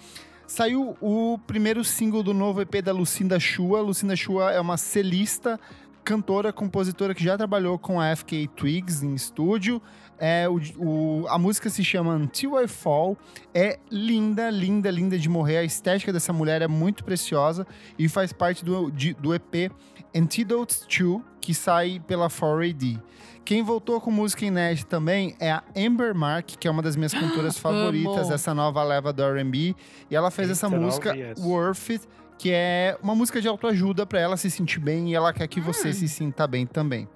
Saiu 0.47 0.95
o 1.01 1.39
primeiro 1.47 1.83
single 1.83 2.21
do 2.21 2.33
novo 2.33 2.61
EP 2.61 2.81
da 2.83 2.91
Lucinda 2.91 3.39
Chua. 3.39 3.81
Lucinda 3.81 4.15
Chua 4.15 4.51
é 4.51 4.59
uma 4.59 4.77
celista, 4.77 5.59
cantora, 6.03 6.51
compositora 6.53 7.15
que 7.15 7.23
já 7.23 7.37
trabalhou 7.37 7.79
com 7.79 7.99
a 7.99 8.15
FK 8.15 8.47
Twigs 8.55 9.01
em 9.03 9.15
estúdio. 9.15 9.81
É, 10.19 10.47
o, 10.47 10.59
o- 10.77 11.25
a 11.27 11.39
música 11.39 11.69
se 11.69 11.83
chama 11.83 12.13
Until 12.15 12.61
I 12.61 12.67
Fall. 12.67 13.17
É 13.53 13.79
linda, 13.89 14.49
linda, 14.51 14.91
linda 14.91 15.17
de 15.17 15.27
morrer. 15.27 15.57
A 15.57 15.63
estética 15.63 16.13
dessa 16.13 16.31
mulher 16.31 16.61
é 16.61 16.67
muito 16.67 17.03
preciosa 17.03 17.65
e 17.97 18.07
faz 18.07 18.31
parte 18.31 18.63
do, 18.63 18.91
de- 18.91 19.13
do 19.15 19.33
EP 19.33 19.71
Antidotes 20.15 20.85
2, 20.87 21.21
que 21.41 21.53
sai 21.53 21.99
pela 22.05 22.29
4AD. 22.29 23.01
Quem 23.45 23.61
voltou 23.61 23.99
com 23.99 24.09
música 24.09 24.45
inédita 24.45 24.89
também 24.89 25.35
é 25.37 25.51
a 25.51 25.63
Amber 25.75 26.15
Mark, 26.15 26.51
que 26.57 26.67
é 26.67 26.71
uma 26.71 26.81
das 26.81 26.95
minhas 26.95 27.13
cantoras 27.13 27.57
favoritas 27.59 28.29
dessa 28.29 28.53
nova 28.53 28.81
leva 28.83 29.11
do 29.11 29.21
R&B. 29.21 29.75
E 30.09 30.15
ela 30.15 30.31
fez 30.31 30.49
essa 30.49 30.69
música. 30.69 31.13
Worth 31.39 31.89
It, 31.89 32.07
que 32.37 32.51
é 32.51 32.97
uma 33.03 33.13
música 33.13 33.41
de 33.41 33.47
autoajuda 33.47 34.05
pra 34.05 34.19
ela 34.19 34.37
se 34.37 34.49
sentir 34.49 34.79
bem 34.79 35.11
e 35.11 35.15
ela 35.15 35.33
quer 35.33 35.47
que 35.47 35.59
você 35.59 35.91
se 35.91 36.07
sinta 36.07 36.47
bem 36.47 36.65
também. 36.65 37.07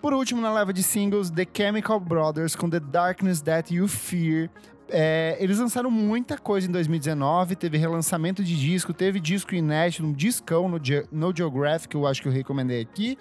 Por 0.00 0.12
último, 0.12 0.40
na 0.40 0.52
leva 0.52 0.72
de 0.72 0.82
singles, 0.82 1.30
The 1.30 1.46
Chemical 1.52 2.00
Brothers 2.00 2.56
com 2.56 2.68
The 2.68 2.80
Darkness 2.80 3.40
That 3.40 3.72
You 3.72 3.86
Fear. 3.86 4.50
É, 4.94 5.36
eles 5.40 5.58
lançaram 5.58 5.90
muita 5.90 6.36
coisa 6.36 6.68
em 6.68 6.70
2019, 6.70 7.56
teve 7.56 7.78
relançamento 7.78 8.44
de 8.44 8.54
disco, 8.54 8.92
teve 8.92 9.18
disco 9.18 9.54
inédito, 9.54 10.04
um 10.04 10.12
discão 10.12 10.68
no, 10.68 10.78
Ge- 10.82 11.06
no 11.10 11.34
Geographic, 11.34 11.88
que 11.88 11.96
eu 11.96 12.06
acho 12.06 12.20
que 12.20 12.28
eu 12.28 12.32
recomendei 12.32 12.82
aqui. 12.82 13.16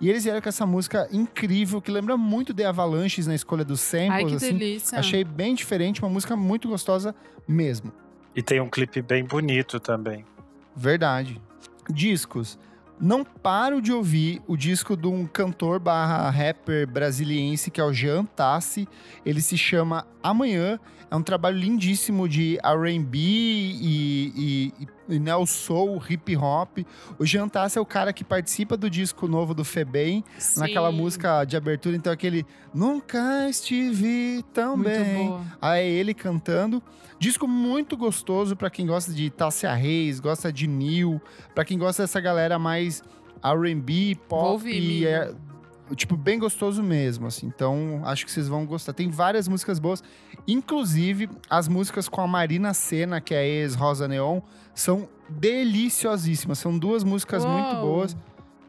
E 0.00 0.10
eles 0.10 0.24
vieram 0.24 0.40
com 0.42 0.48
essa 0.48 0.66
música 0.66 1.08
incrível, 1.10 1.80
que 1.80 1.90
lembra 1.90 2.16
muito 2.16 2.52
The 2.52 2.66
Avalanches 2.66 3.26
na 3.26 3.34
escolha 3.34 3.64
dos 3.64 3.80
samples. 3.80 4.10
Ai, 4.10 4.24
que 4.26 4.34
assim. 4.34 4.56
delícia. 4.58 4.98
Achei 4.98 5.24
bem 5.24 5.54
diferente, 5.54 6.02
uma 6.02 6.10
música 6.10 6.36
muito 6.36 6.68
gostosa 6.68 7.14
mesmo. 7.48 7.90
E 8.36 8.42
tem 8.42 8.60
um 8.60 8.68
clipe 8.68 9.00
bem 9.00 9.24
bonito 9.24 9.80
também. 9.80 10.24
Verdade. 10.76 11.40
Discos. 11.88 12.58
Não 13.00 13.24
paro 13.24 13.82
de 13.82 13.92
ouvir 13.92 14.40
o 14.46 14.56
disco 14.56 14.96
de 14.96 15.06
um 15.08 15.26
cantor 15.26 15.80
barra 15.80 16.30
rapper 16.30 16.86
brasiliense 16.86 17.70
que 17.70 17.80
é 17.80 17.84
o 17.84 17.92
Jean 17.92 18.24
Tassi. 18.24 18.86
Ele 19.26 19.40
se 19.40 19.56
chama 19.58 20.06
Amanhã. 20.22 20.78
É 21.14 21.16
um 21.16 21.22
trabalho 21.22 21.56
lindíssimo 21.56 22.28
de 22.28 22.58
R&B 22.60 23.18
e, 23.18 24.32
e, 24.34 24.72
e, 24.80 25.14
e 25.14 25.18
neo 25.20 25.46
soul, 25.46 26.02
hip 26.10 26.36
hop. 26.36 26.78
O 27.16 27.24
Jean 27.24 27.48
Tassi 27.48 27.78
é 27.78 27.80
o 27.80 27.86
cara 27.86 28.12
que 28.12 28.24
participa 28.24 28.76
do 28.76 28.90
disco 28.90 29.28
novo 29.28 29.54
do 29.54 29.64
Febem, 29.64 30.24
naquela 30.56 30.90
música 30.90 31.44
de 31.44 31.56
abertura. 31.56 31.94
Então 31.94 32.12
aquele 32.12 32.44
Nunca 32.74 33.48
estive 33.48 34.44
tão 34.52 34.76
Muito 34.76 34.90
bem. 34.90 35.28
boa. 35.28 35.44
Aí 35.62 35.88
ele 35.88 36.12
cantando. 36.12 36.82
Disco 37.16 37.46
muito 37.46 37.96
gostoso 37.96 38.56
pra 38.56 38.68
quem 38.68 38.84
gosta 38.84 39.12
de 39.12 39.30
Tássia 39.30 39.72
Reis, 39.72 40.18
gosta 40.18 40.52
de 40.52 40.66
Neil, 40.66 41.22
pra 41.54 41.64
quem 41.64 41.78
gosta 41.78 42.02
dessa 42.02 42.20
galera 42.20 42.58
mais 42.58 43.04
R&B, 43.40 44.16
pop, 44.28 44.68
e 44.68 45.06
é. 45.06 45.32
Tipo 45.94 46.16
bem 46.16 46.38
gostoso 46.38 46.82
mesmo, 46.82 47.26
assim. 47.26 47.46
Então, 47.46 48.02
acho 48.04 48.24
que 48.24 48.32
vocês 48.32 48.48
vão 48.48 48.64
gostar. 48.64 48.92
Tem 48.92 49.10
várias 49.10 49.48
músicas 49.48 49.78
boas, 49.78 50.02
inclusive 50.46 51.28
as 51.50 51.68
músicas 51.68 52.08
com 52.08 52.20
a 52.20 52.26
Marina 52.26 52.72
Senna, 52.72 53.20
que 53.20 53.34
é 53.34 53.38
a 53.38 53.44
ex-Rosa 53.44 54.08
Neon, 54.08 54.40
são 54.74 55.08
deliciosíssimas. 55.28 56.58
São 56.58 56.78
duas 56.78 57.04
músicas 57.04 57.44
muito 57.44 57.76
Uou. 57.76 57.80
boas. 57.82 58.16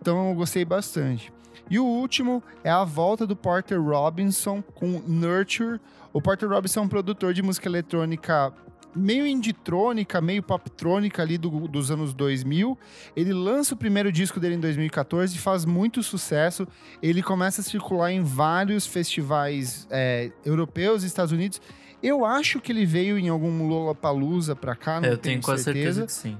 Então 0.01 0.29
eu 0.29 0.35
gostei 0.35 0.65
bastante. 0.65 1.31
E 1.69 1.79
o 1.79 1.85
último 1.85 2.43
é 2.63 2.69
a 2.69 2.83
volta 2.83 3.25
do 3.25 3.35
Porter 3.35 3.81
Robinson 3.81 4.61
com 4.61 5.01
Nurture. 5.07 5.79
O 6.13 6.21
Porter 6.21 6.49
Robinson 6.49 6.81
é 6.81 6.83
um 6.83 6.87
produtor 6.87 7.33
de 7.33 7.41
música 7.41 7.67
eletrônica 7.67 8.53
meio 8.95 9.27
inditrônica, 9.27 10.21
meio 10.21 10.41
poptrônica 10.41 11.21
ali 11.21 11.37
do- 11.37 11.67
dos 11.67 11.91
anos 11.91 12.13
2000. 12.13 12.77
Ele 13.15 13.33
lança 13.33 13.73
o 13.73 13.77
primeiro 13.77 14.11
disco 14.11 14.39
dele 14.39 14.55
em 14.55 14.59
2014 14.59 15.35
e 15.35 15.39
faz 15.39 15.65
muito 15.65 16.01
sucesso. 16.01 16.67
Ele 17.01 17.21
começa 17.21 17.61
a 17.61 17.63
circular 17.63 18.11
em 18.11 18.21
vários 18.23 18.85
festivais 18.87 19.87
é, 19.89 20.31
europeus 20.45 21.03
e 21.03 21.07
Estados 21.07 21.31
Unidos. 21.31 21.61
Eu 22.01 22.23
acho 22.25 22.59
que 22.59 22.71
ele 22.71 22.85
veio 22.85 23.17
em 23.17 23.29
algum 23.29 23.67
Lollapalooza 23.67 24.55
pra 24.55 24.75
cá, 24.75 24.99
não 25.01 25.09
É, 25.09 25.11
eu 25.13 25.17
tenho 25.17 25.41
quase 25.41 25.63
certeza 25.63 26.05
que 26.05 26.11
sim. 26.13 26.37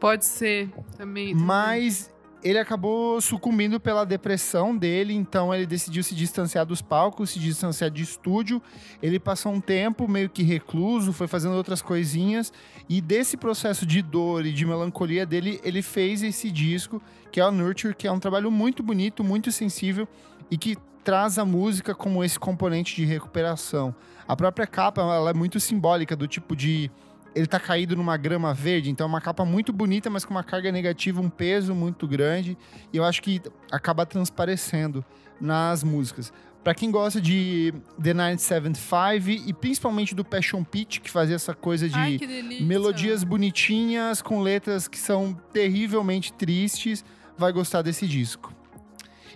Pode 0.00 0.24
ser 0.24 0.68
também. 0.96 1.34
mas 1.34 2.11
ele 2.42 2.58
acabou 2.58 3.20
sucumbindo 3.20 3.78
pela 3.78 4.04
depressão 4.04 4.76
dele, 4.76 5.14
então 5.14 5.54
ele 5.54 5.66
decidiu 5.66 6.02
se 6.02 6.14
distanciar 6.14 6.66
dos 6.66 6.82
palcos, 6.82 7.30
se 7.30 7.38
distanciar 7.38 7.90
de 7.90 8.02
estúdio. 8.02 8.60
Ele 9.02 9.20
passou 9.20 9.52
um 9.52 9.60
tempo 9.60 10.08
meio 10.08 10.28
que 10.28 10.42
recluso, 10.42 11.12
foi 11.12 11.28
fazendo 11.28 11.54
outras 11.54 11.80
coisinhas, 11.80 12.52
e 12.88 13.00
desse 13.00 13.36
processo 13.36 13.86
de 13.86 14.02
dor 14.02 14.44
e 14.44 14.52
de 14.52 14.66
melancolia 14.66 15.24
dele, 15.24 15.60
ele 15.62 15.82
fez 15.82 16.22
esse 16.22 16.50
disco, 16.50 17.00
que 17.30 17.40
é 17.40 17.46
o 17.46 17.52
Nurture, 17.52 17.94
que 17.94 18.08
é 18.08 18.12
um 18.12 18.18
trabalho 18.18 18.50
muito 18.50 18.82
bonito, 18.82 19.22
muito 19.22 19.52
sensível 19.52 20.08
e 20.50 20.58
que 20.58 20.76
traz 21.04 21.38
a 21.38 21.44
música 21.44 21.94
como 21.94 22.22
esse 22.22 22.38
componente 22.38 22.94
de 22.96 23.04
recuperação. 23.04 23.94
A 24.26 24.36
própria 24.36 24.66
capa, 24.66 25.00
ela 25.00 25.30
é 25.30 25.34
muito 25.34 25.58
simbólica 25.58 26.14
do 26.14 26.28
tipo 26.28 26.54
de 26.54 26.90
ele 27.34 27.46
tá 27.46 27.58
caído 27.58 27.96
numa 27.96 28.16
grama 28.16 28.52
verde, 28.52 28.90
então 28.90 29.06
é 29.06 29.08
uma 29.08 29.20
capa 29.20 29.44
muito 29.44 29.72
bonita, 29.72 30.10
mas 30.10 30.24
com 30.24 30.32
uma 30.32 30.44
carga 30.44 30.70
negativa, 30.70 31.20
um 31.20 31.30
peso 31.30 31.74
muito 31.74 32.06
grande, 32.06 32.56
e 32.92 32.96
eu 32.96 33.04
acho 33.04 33.22
que 33.22 33.40
acaba 33.70 34.04
transparecendo 34.04 35.04
nas 35.40 35.82
músicas. 35.82 36.32
Pra 36.62 36.74
quem 36.74 36.92
gosta 36.92 37.20
de 37.20 37.74
The 38.00 38.14
975 38.14 39.48
e 39.48 39.52
principalmente 39.52 40.14
do 40.14 40.24
Passion 40.24 40.62
Pitch, 40.62 41.00
que 41.00 41.10
fazia 41.10 41.34
essa 41.34 41.54
coisa 41.54 41.88
de 41.88 41.98
Ai, 41.98 42.18
melodias 42.60 43.24
bonitinhas 43.24 44.22
com 44.22 44.40
letras 44.40 44.86
que 44.86 44.98
são 44.98 45.34
terrivelmente 45.52 46.32
tristes, 46.32 47.04
vai 47.36 47.52
gostar 47.52 47.82
desse 47.82 48.06
disco. 48.06 48.54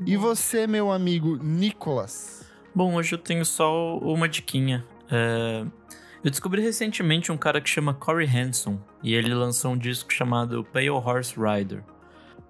E 0.04 0.16
você, 0.16 0.68
meu 0.68 0.92
amigo 0.92 1.36
Nicolas? 1.42 2.44
Bom, 2.72 2.94
hoje 2.94 3.14
eu 3.14 3.18
tenho 3.18 3.44
só 3.44 3.98
uma 3.98 4.28
diquinha. 4.28 4.84
É, 5.10 5.64
Eu 6.26 6.30
descobri 6.30 6.60
recentemente 6.60 7.30
um 7.30 7.36
cara 7.36 7.60
que 7.60 7.70
chama 7.70 7.94
Corey 7.94 8.26
Hanson 8.26 8.80
e 9.00 9.14
ele 9.14 9.32
lançou 9.32 9.74
um 9.74 9.78
disco 9.78 10.12
chamado 10.12 10.64
Pale 10.64 10.90
Horse 10.90 11.36
Rider. 11.38 11.84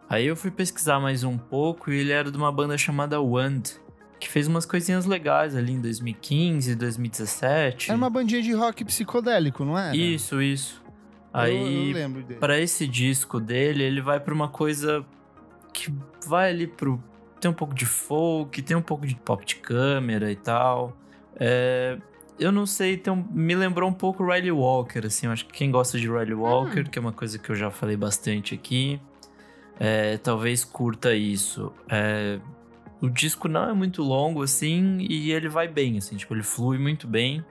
Aí 0.09 0.27
eu 0.27 0.35
fui 0.35 0.51
pesquisar 0.51 0.99
mais 0.99 1.23
um 1.25 1.37
pouco 1.37 1.93
e 1.93 1.99
ele 1.99 2.11
era 2.11 2.31
de 2.31 2.39
uma 2.39 2.51
banda 2.51 2.79
chamada 2.79 3.21
Wand, 3.21 3.65
que 4.19 4.31
fez 4.31 4.47
umas 4.47 4.65
coisinhas 4.65 5.05
legais 5.05 5.55
ali 5.55 5.75
em 5.75 5.81
2015, 5.83 6.75
2017. 6.75 7.91
Era 7.91 7.99
uma 7.99 8.09
bandinha 8.09 8.41
de 8.41 8.55
rock 8.55 8.83
psicodélico, 8.83 9.63
não 9.63 9.79
é? 9.79 9.95
Isso, 9.95 10.41
isso. 10.41 10.83
Aí. 11.31 11.93
Pra 12.41 12.59
esse 12.59 12.89
disco 12.89 13.39
dele, 13.39 13.83
ele 13.83 14.01
vai 14.01 14.19
pra 14.19 14.33
uma 14.33 14.49
coisa 14.49 15.05
que 15.75 15.93
vai 16.27 16.49
ali 16.49 16.67
pro 16.67 16.99
tem 17.39 17.51
um 17.51 17.55
pouco 17.55 17.75
de 17.75 17.85
folk, 17.85 18.63
tem 18.63 18.75
um 18.75 18.81
pouco 18.81 19.07
de 19.07 19.17
pop 19.17 19.45
de 19.45 19.57
câmera 19.57 20.33
e 20.33 20.37
tal. 20.37 20.97
É, 21.39 21.99
eu 22.39 22.53
não 22.53 22.67
sei, 22.67 22.97
tem 22.97 23.13
um- 23.13 23.27
me 23.31 23.55
lembrou 23.55 23.89
um 23.89 23.93
pouco 23.93 24.25
Riley 24.25 24.53
Walker, 24.53 25.07
assim. 25.07 25.27
Eu 25.27 25.33
acho 25.33 25.47
que 25.47 25.53
quem 25.53 25.71
gosta 25.71 25.99
de 25.99 26.09
Riley 26.09 26.35
Walker, 26.35 26.85
que 26.85 26.99
é 26.99 27.01
uma 27.01 27.13
coisa 27.13 27.39
que 27.39 27.51
eu 27.51 27.55
já 27.55 27.71
falei 27.71 27.97
bastante 27.97 28.55
aqui, 28.55 29.01
é, 29.79 30.17
talvez 30.19 30.65
curta 30.65 31.15
isso. 31.15 31.73
É, 31.89 32.39
o 33.01 33.09
disco 33.09 33.49
não 33.49 33.69
é 33.69 33.73
muito 33.73 34.03
longo, 34.03 34.43
assim, 34.43 34.99
e 35.01 35.33
ele 35.33 35.49
vai 35.49 35.69
bem, 35.69 35.99
assim. 35.99 36.17
Tipo, 36.17 36.35
ele 36.35 36.43
flui 36.43 36.79
muito 36.79 37.07
bem 37.07 37.45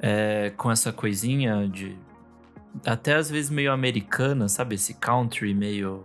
é, 0.00 0.52
com 0.56 0.70
essa 0.70 0.92
coisinha 0.92 1.68
de... 1.68 1.96
Até 2.84 3.14
às 3.14 3.30
vezes 3.30 3.50
meio 3.50 3.72
americana, 3.72 4.48
sabe? 4.48 4.74
Esse 4.74 4.94
country 4.94 5.54
meio... 5.54 6.04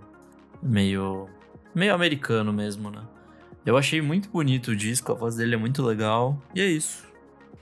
Meio... 0.61 1.27
Meio 1.73 1.93
americano 1.93 2.51
mesmo, 2.53 2.89
né? 2.91 3.01
Eu 3.65 3.77
achei 3.77 4.01
muito 4.01 4.29
bonito 4.29 4.71
o 4.71 4.75
disco, 4.75 5.11
a 5.11 5.15
voz 5.15 5.35
dele 5.35 5.55
é 5.55 5.57
muito 5.57 5.83
legal. 5.83 6.41
E 6.55 6.61
é 6.61 6.65
isso. 6.65 7.10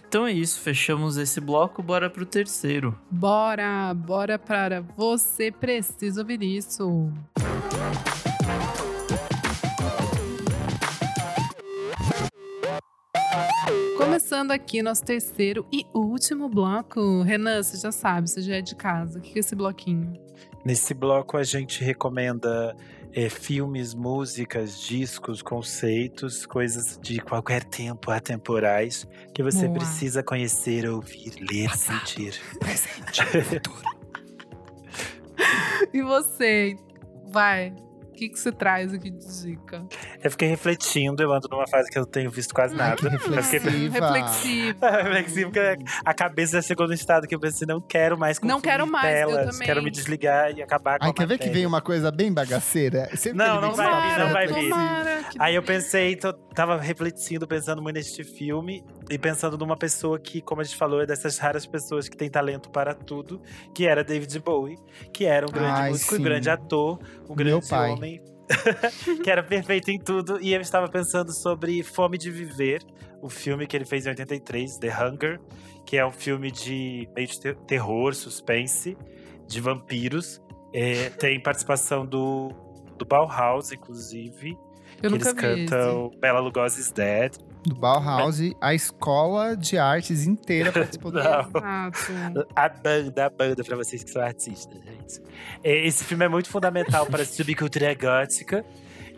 Então 0.09 0.25
é 0.25 0.31
isso, 0.31 0.59
fechamos 0.61 1.17
esse 1.17 1.39
bloco, 1.39 1.83
bora 1.83 2.09
pro 2.09 2.25
terceiro. 2.25 2.99
Bora, 3.11 3.93
bora 3.93 4.39
para 4.39 4.81
você 4.81 5.51
precisa 5.51 6.21
ouvir 6.21 6.41
isso. 6.41 7.13
Começando 13.95 14.49
aqui 14.49 14.81
nosso 14.81 15.05
terceiro 15.05 15.63
e 15.71 15.85
último 15.93 16.49
bloco. 16.49 17.21
Renan, 17.21 17.61
você 17.61 17.77
já 17.77 17.91
sabe, 17.91 18.31
você 18.31 18.41
já 18.41 18.55
é 18.55 18.61
de 18.61 18.75
casa. 18.75 19.19
O 19.19 19.21
que 19.21 19.37
é 19.37 19.39
esse 19.39 19.55
bloquinho? 19.55 20.11
Nesse 20.65 20.95
bloco 20.95 21.37
a 21.37 21.43
gente 21.43 21.83
recomenda 21.83 22.75
é, 23.13 23.29
filmes, 23.29 23.93
músicas, 23.93 24.79
discos, 24.79 25.41
conceitos, 25.41 26.45
coisas 26.45 26.99
de 27.01 27.19
qualquer 27.19 27.63
tempo 27.63 28.11
atemporais 28.11 29.07
que 29.33 29.41
você 29.41 29.67
Boa. 29.67 29.79
precisa 29.79 30.23
conhecer, 30.23 30.87
ouvir, 30.87 31.33
ler, 31.39 31.75
sentir. 31.75 32.39
E 35.91 36.01
você? 36.03 36.75
Vai. 37.31 37.73
O 38.19 38.21
que, 38.21 38.29
que 38.29 38.39
você 38.39 38.51
traz 38.51 38.93
aqui 38.93 39.09
de 39.09 39.41
dica? 39.43 39.81
Eu 40.21 40.29
fiquei 40.29 40.49
refletindo, 40.49 41.23
eu 41.23 41.31
ando 41.31 41.47
numa 41.49 41.65
fase 41.65 41.89
que 41.89 41.97
eu 41.97 42.01
não 42.01 42.09
tenho 42.09 42.29
visto 42.29 42.53
quase 42.53 42.73
Ai, 42.73 42.89
nada. 42.89 42.97
que 42.97 43.05
Eu 43.05 43.11
fiquei 43.17 43.35
reflexiva. 43.37 43.93
Reflexivo. 44.11 44.79
reflexivo, 44.85 45.51
porque 45.53 45.83
a 46.03 46.13
cabeça 46.13 46.57
já 46.57 46.67
chegou 46.67 46.85
no 46.85 46.93
estado 46.93 47.25
que 47.27 47.33
eu 47.33 47.39
pensei, 47.39 47.65
não 47.65 47.79
quero 47.79 48.17
mais 48.17 48.37
Não 48.41 48.59
quero 48.59 48.85
mais, 48.85 49.21
eu 49.21 49.27
telas, 49.29 49.51
também. 49.53 49.65
quero 49.65 49.81
me 49.81 49.89
desligar 49.89 50.51
e 50.51 50.61
acabar 50.61 50.99
com 50.99 51.05
Ai, 51.05 51.11
a 51.11 51.13
quer 51.13 51.27
ver 51.27 51.37
que 51.37 51.45
matéria. 51.45 51.53
vem 51.53 51.65
uma 51.65 51.81
coisa 51.81 52.11
bem 52.11 52.33
bagaceira? 52.33 53.09
Sempre 53.15 53.37
Não, 53.37 53.45
que 53.45 53.51
ele 53.51 53.61
não 53.67 53.73
vem 53.73 53.85
vai 53.85 54.09
vir, 54.09 54.19
não 54.19 54.33
vai 54.33 54.47
vir. 54.47 54.69
tomara 54.69 55.19
Aí 55.39 55.55
eu 55.55 55.63
pensei, 55.63 56.15
tô, 56.17 56.33
tava 56.33 56.77
refletindo, 56.77 57.47
pensando 57.47 57.81
muito 57.81 57.95
neste 57.95 58.25
filme 58.25 58.83
e 59.09 59.17
pensando 59.17 59.57
numa 59.57 59.75
pessoa 59.77 60.19
que, 60.19 60.41
como 60.41 60.61
a 60.61 60.63
gente 60.63 60.77
falou, 60.77 61.01
é 61.01 61.05
dessas 61.05 61.37
raras 61.37 61.65
pessoas 61.65 62.07
que 62.07 62.15
tem 62.15 62.29
talento 62.29 62.69
para 62.69 62.93
tudo, 62.93 63.41
que 63.73 63.87
era 63.87 64.03
David 64.03 64.39
Bowie, 64.39 64.77
que 65.13 65.25
era 65.25 65.45
um 65.47 65.51
grande 65.51 65.81
Ai, 65.81 65.89
músico, 65.89 66.13
um 66.13 66.17
sim. 66.17 66.23
grande 66.23 66.49
ator, 66.49 66.99
um 67.25 67.27
Meu 67.27 67.35
grande 67.35 67.69
pai. 67.69 67.91
homem, 67.91 68.21
que 69.23 69.29
era 69.29 69.43
perfeito 69.43 69.89
em 69.91 69.99
tudo. 69.99 70.39
E 70.41 70.53
eu 70.53 70.61
estava 70.61 70.87
pensando 70.87 71.31
sobre 71.31 71.81
Fome 71.83 72.17
de 72.17 72.29
Viver, 72.29 72.83
o 73.21 73.29
filme 73.29 73.65
que 73.67 73.75
ele 73.75 73.85
fez 73.85 74.05
em 74.05 74.09
83, 74.09 74.77
The 74.77 74.89
Hunger, 74.89 75.39
que 75.85 75.97
é 75.97 76.05
um 76.05 76.11
filme 76.11 76.51
de 76.51 77.09
meio 77.15 77.27
de 77.27 77.39
ter- 77.39 77.55
terror, 77.67 78.13
suspense, 78.13 78.95
de 79.47 79.59
vampiros. 79.59 80.39
É, 80.73 81.09
tem 81.09 81.41
participação 81.41 82.05
do, 82.05 82.49
do 82.97 83.05
Bauhaus, 83.05 83.71
inclusive. 83.71 84.55
Eu 85.01 85.09
que 85.09 85.17
nunca 85.17 85.29
eles 85.29 85.41
vi 85.41 85.63
esse. 85.63 85.65
cantam 85.71 86.11
Bela 86.19 86.39
Lugosi's 86.39 86.91
Dead. 86.91 87.33
Do 87.63 87.75
Bauhaus, 87.75 88.39
a 88.61 88.73
escola 88.73 89.55
de 89.55 89.77
artes 89.77 90.25
inteira 90.25 90.71
participou 90.71 91.11
do. 91.11 91.19
Exato. 91.19 91.51
A 92.55 92.69
banda, 92.69 93.25
a 93.25 93.29
banda, 93.29 93.63
pra 93.63 93.75
vocês 93.75 94.03
que 94.03 94.09
são 94.11 94.21
artistas, 94.21 94.81
gente. 94.83 95.21
É, 95.63 95.85
Esse 95.85 96.03
filme 96.05 96.23
é 96.25 96.29
muito 96.29 96.49
fundamental 96.49 97.05
para 97.05 97.21
a 97.23 97.25
subcultura 97.27 97.93
gótica. 97.93 98.65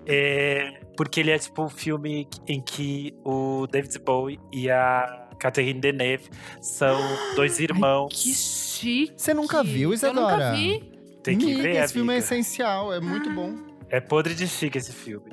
é, 0.08 0.80
porque 0.98 1.20
ele 1.20 1.32
é 1.32 1.38
tipo 1.38 1.64
um 1.64 1.70
filme 1.70 2.28
em 2.48 2.60
que 2.62 3.14
o 3.24 3.68
David 3.72 4.00
Bowie 4.00 4.40
e 4.52 4.70
a 4.70 5.28
Catherine 5.40 5.80
Deneuve 5.80 6.30
são 6.62 7.00
dois 7.36 7.60
irmãos. 7.60 8.10
Que 8.12 8.34
chique. 8.34 9.14
Você 9.16 9.34
nunca 9.34 9.64
viu, 9.64 9.90
Eu 9.90 9.94
Isadora? 9.94 10.36
nunca 10.38 10.52
vi. 10.54 10.92
Tem 11.24 11.38
que 11.38 11.46
Amiga, 11.46 11.62
ver, 11.62 11.76
esse 11.84 11.94
filme 11.94 12.10
é 12.14 12.18
amiga. 12.18 12.26
essencial, 12.26 12.92
é 12.92 13.00
muito 13.00 13.32
bom. 13.32 13.56
É 13.90 14.00
podre 14.00 14.34
de 14.34 14.48
chique 14.48 14.78
esse 14.80 14.92
filme. 14.92 15.30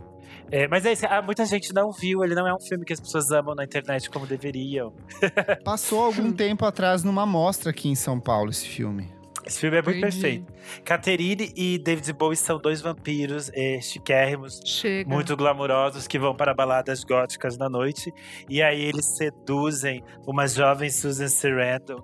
É, 0.51 0.67
mas 0.67 0.87
é 0.87 0.93
isso, 0.93 1.07
ah, 1.07 1.21
muita 1.21 1.45
gente 1.45 1.73
não 1.75 1.91
viu, 1.93 2.25
ele 2.25 2.35
não 2.35 2.47
é 2.47 2.55
um 2.55 2.61
filme 2.61 2.85
que 2.85 2.93
as 2.93 3.01
pessoas 3.01 3.31
amam 3.31 3.55
na 3.55 3.65
internet 3.65 4.09
como 4.09 4.27
deveriam. 4.27 4.93
Passou 5.65 6.05
algum 6.05 6.33
tempo 6.33 6.65
atrás 6.65 7.05
numa 7.05 7.27
mostra 7.27 7.71
aqui 7.71 7.89
em 7.89 7.95
São 7.95 8.19
Paulo 8.19 8.51
esse 8.51 8.67
filme. 8.67 9.18
Esse 9.49 9.61
filme 9.61 9.79
é 9.79 9.83
muito 9.83 9.97
Entendi. 9.99 10.21
perfeito. 10.21 10.53
Catherine 10.85 11.53
e 11.57 11.79
David 11.79 12.13
Bowie 12.13 12.37
são 12.37 12.59
dois 12.59 12.83
vampiros 12.83 13.51
é, 13.55 13.81
chiquérrimos, 13.81 14.61
Chega. 14.65 15.09
muito 15.09 15.35
glamurosos, 15.35 16.07
que 16.07 16.19
vão 16.19 16.35
para 16.37 16.53
baladas 16.53 17.03
góticas 17.03 17.57
na 17.57 17.67
noite. 17.69 18.13
E 18.49 18.61
aí 18.61 18.85
eles 18.85 19.07
seduzem 19.17 20.05
uma 20.27 20.47
jovem 20.47 20.91
Susan 20.91 21.29
Sarandon. 21.29 22.03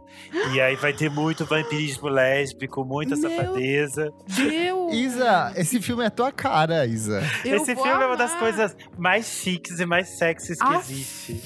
E 0.55 0.61
aí 0.61 0.75
vai 0.77 0.95
ter 0.95 1.11
muito 1.11 1.45
vampirismo 1.45 2.09
lésbico, 2.09 2.83
muita 2.85 3.15
Meu 3.15 3.31
safadeza. 3.31 4.11
Deus. 4.27 4.95
Isa, 4.95 5.53
esse 5.57 5.83
filme 5.83 6.03
é 6.05 6.09
tua 6.11 6.33
cara, 6.33 6.87
Isa. 6.87 7.21
Eu 7.45 7.57
Esse 7.59 7.75
vou 7.75 7.85
filme 7.85 8.03
é 8.03 8.07
uma 8.07 8.17
das 8.17 8.31
amar. 8.31 8.41
coisas 8.41 8.77
mais 8.97 9.27
chiques 9.27 9.79
e 9.81 9.85
mais 9.85 10.09
sexys 10.09 10.59
que 10.59 10.65
Aff. 10.67 10.91
existe. 10.93 11.41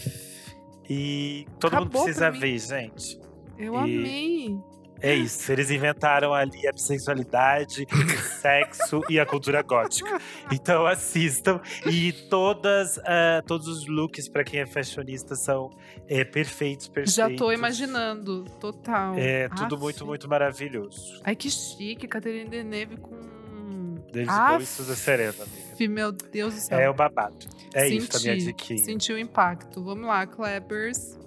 E 0.88 1.46
todo 1.58 1.72
mundo 1.72 1.82
Acabou 1.86 2.02
precisa 2.04 2.26
pra 2.30 2.32
mim. 2.32 2.38
ver, 2.40 2.58
gente. 2.58 3.20
Eu 3.58 3.74
E- 3.74 3.76
amei. 3.76 4.56
É 5.00 5.14
isso, 5.14 5.50
eles 5.52 5.70
inventaram 5.70 6.34
ali 6.34 6.66
a 6.66 6.72
bissexualidade, 6.72 7.86
o 7.90 8.40
sexo 8.40 9.00
e 9.08 9.18
a 9.18 9.26
cultura 9.26 9.62
gótica. 9.62 10.20
Então 10.50 10.86
assistam. 10.86 11.60
E 11.86 12.12
todas, 12.12 12.98
ah, 12.98 13.42
todos 13.46 13.68
os 13.68 13.86
looks, 13.86 14.28
pra 14.28 14.42
quem 14.44 14.60
é 14.60 14.66
fashionista, 14.66 15.34
são 15.34 15.70
é, 16.08 16.24
perfeitos, 16.24 16.88
perfeitos. 16.88 17.14
Já 17.14 17.34
tô 17.34 17.52
imaginando. 17.52 18.44
Total. 18.60 19.14
É 19.16 19.48
tudo 19.48 19.74
Aff. 19.74 19.82
muito, 19.82 20.06
muito 20.06 20.28
maravilhoso. 20.28 21.20
Ai, 21.24 21.36
que 21.36 21.50
chique. 21.50 22.08
Caterina 22.08 22.50
Deneuve 22.50 22.96
com... 22.96 23.38
David 24.12 24.30
Aff. 24.30 24.50
Bowie 24.52 24.62
e 24.62 24.66
Susan 24.66 24.94
Serena, 24.94 25.34
amiga. 25.42 25.94
Meu 25.94 26.12
Deus 26.12 26.54
do 26.54 26.60
céu. 26.60 26.78
É 26.78 26.90
o 26.90 26.94
babado. 26.94 27.36
É 27.74 27.86
isso 27.86 28.16
a 28.16 28.20
minha 28.20 28.34
Senti, 28.34 28.46
diquinha. 28.46 28.84
Senti 28.84 29.12
o 29.12 29.18
impacto. 29.18 29.84
Vamos 29.84 30.06
lá, 30.06 30.26
Clappers. 30.26 31.18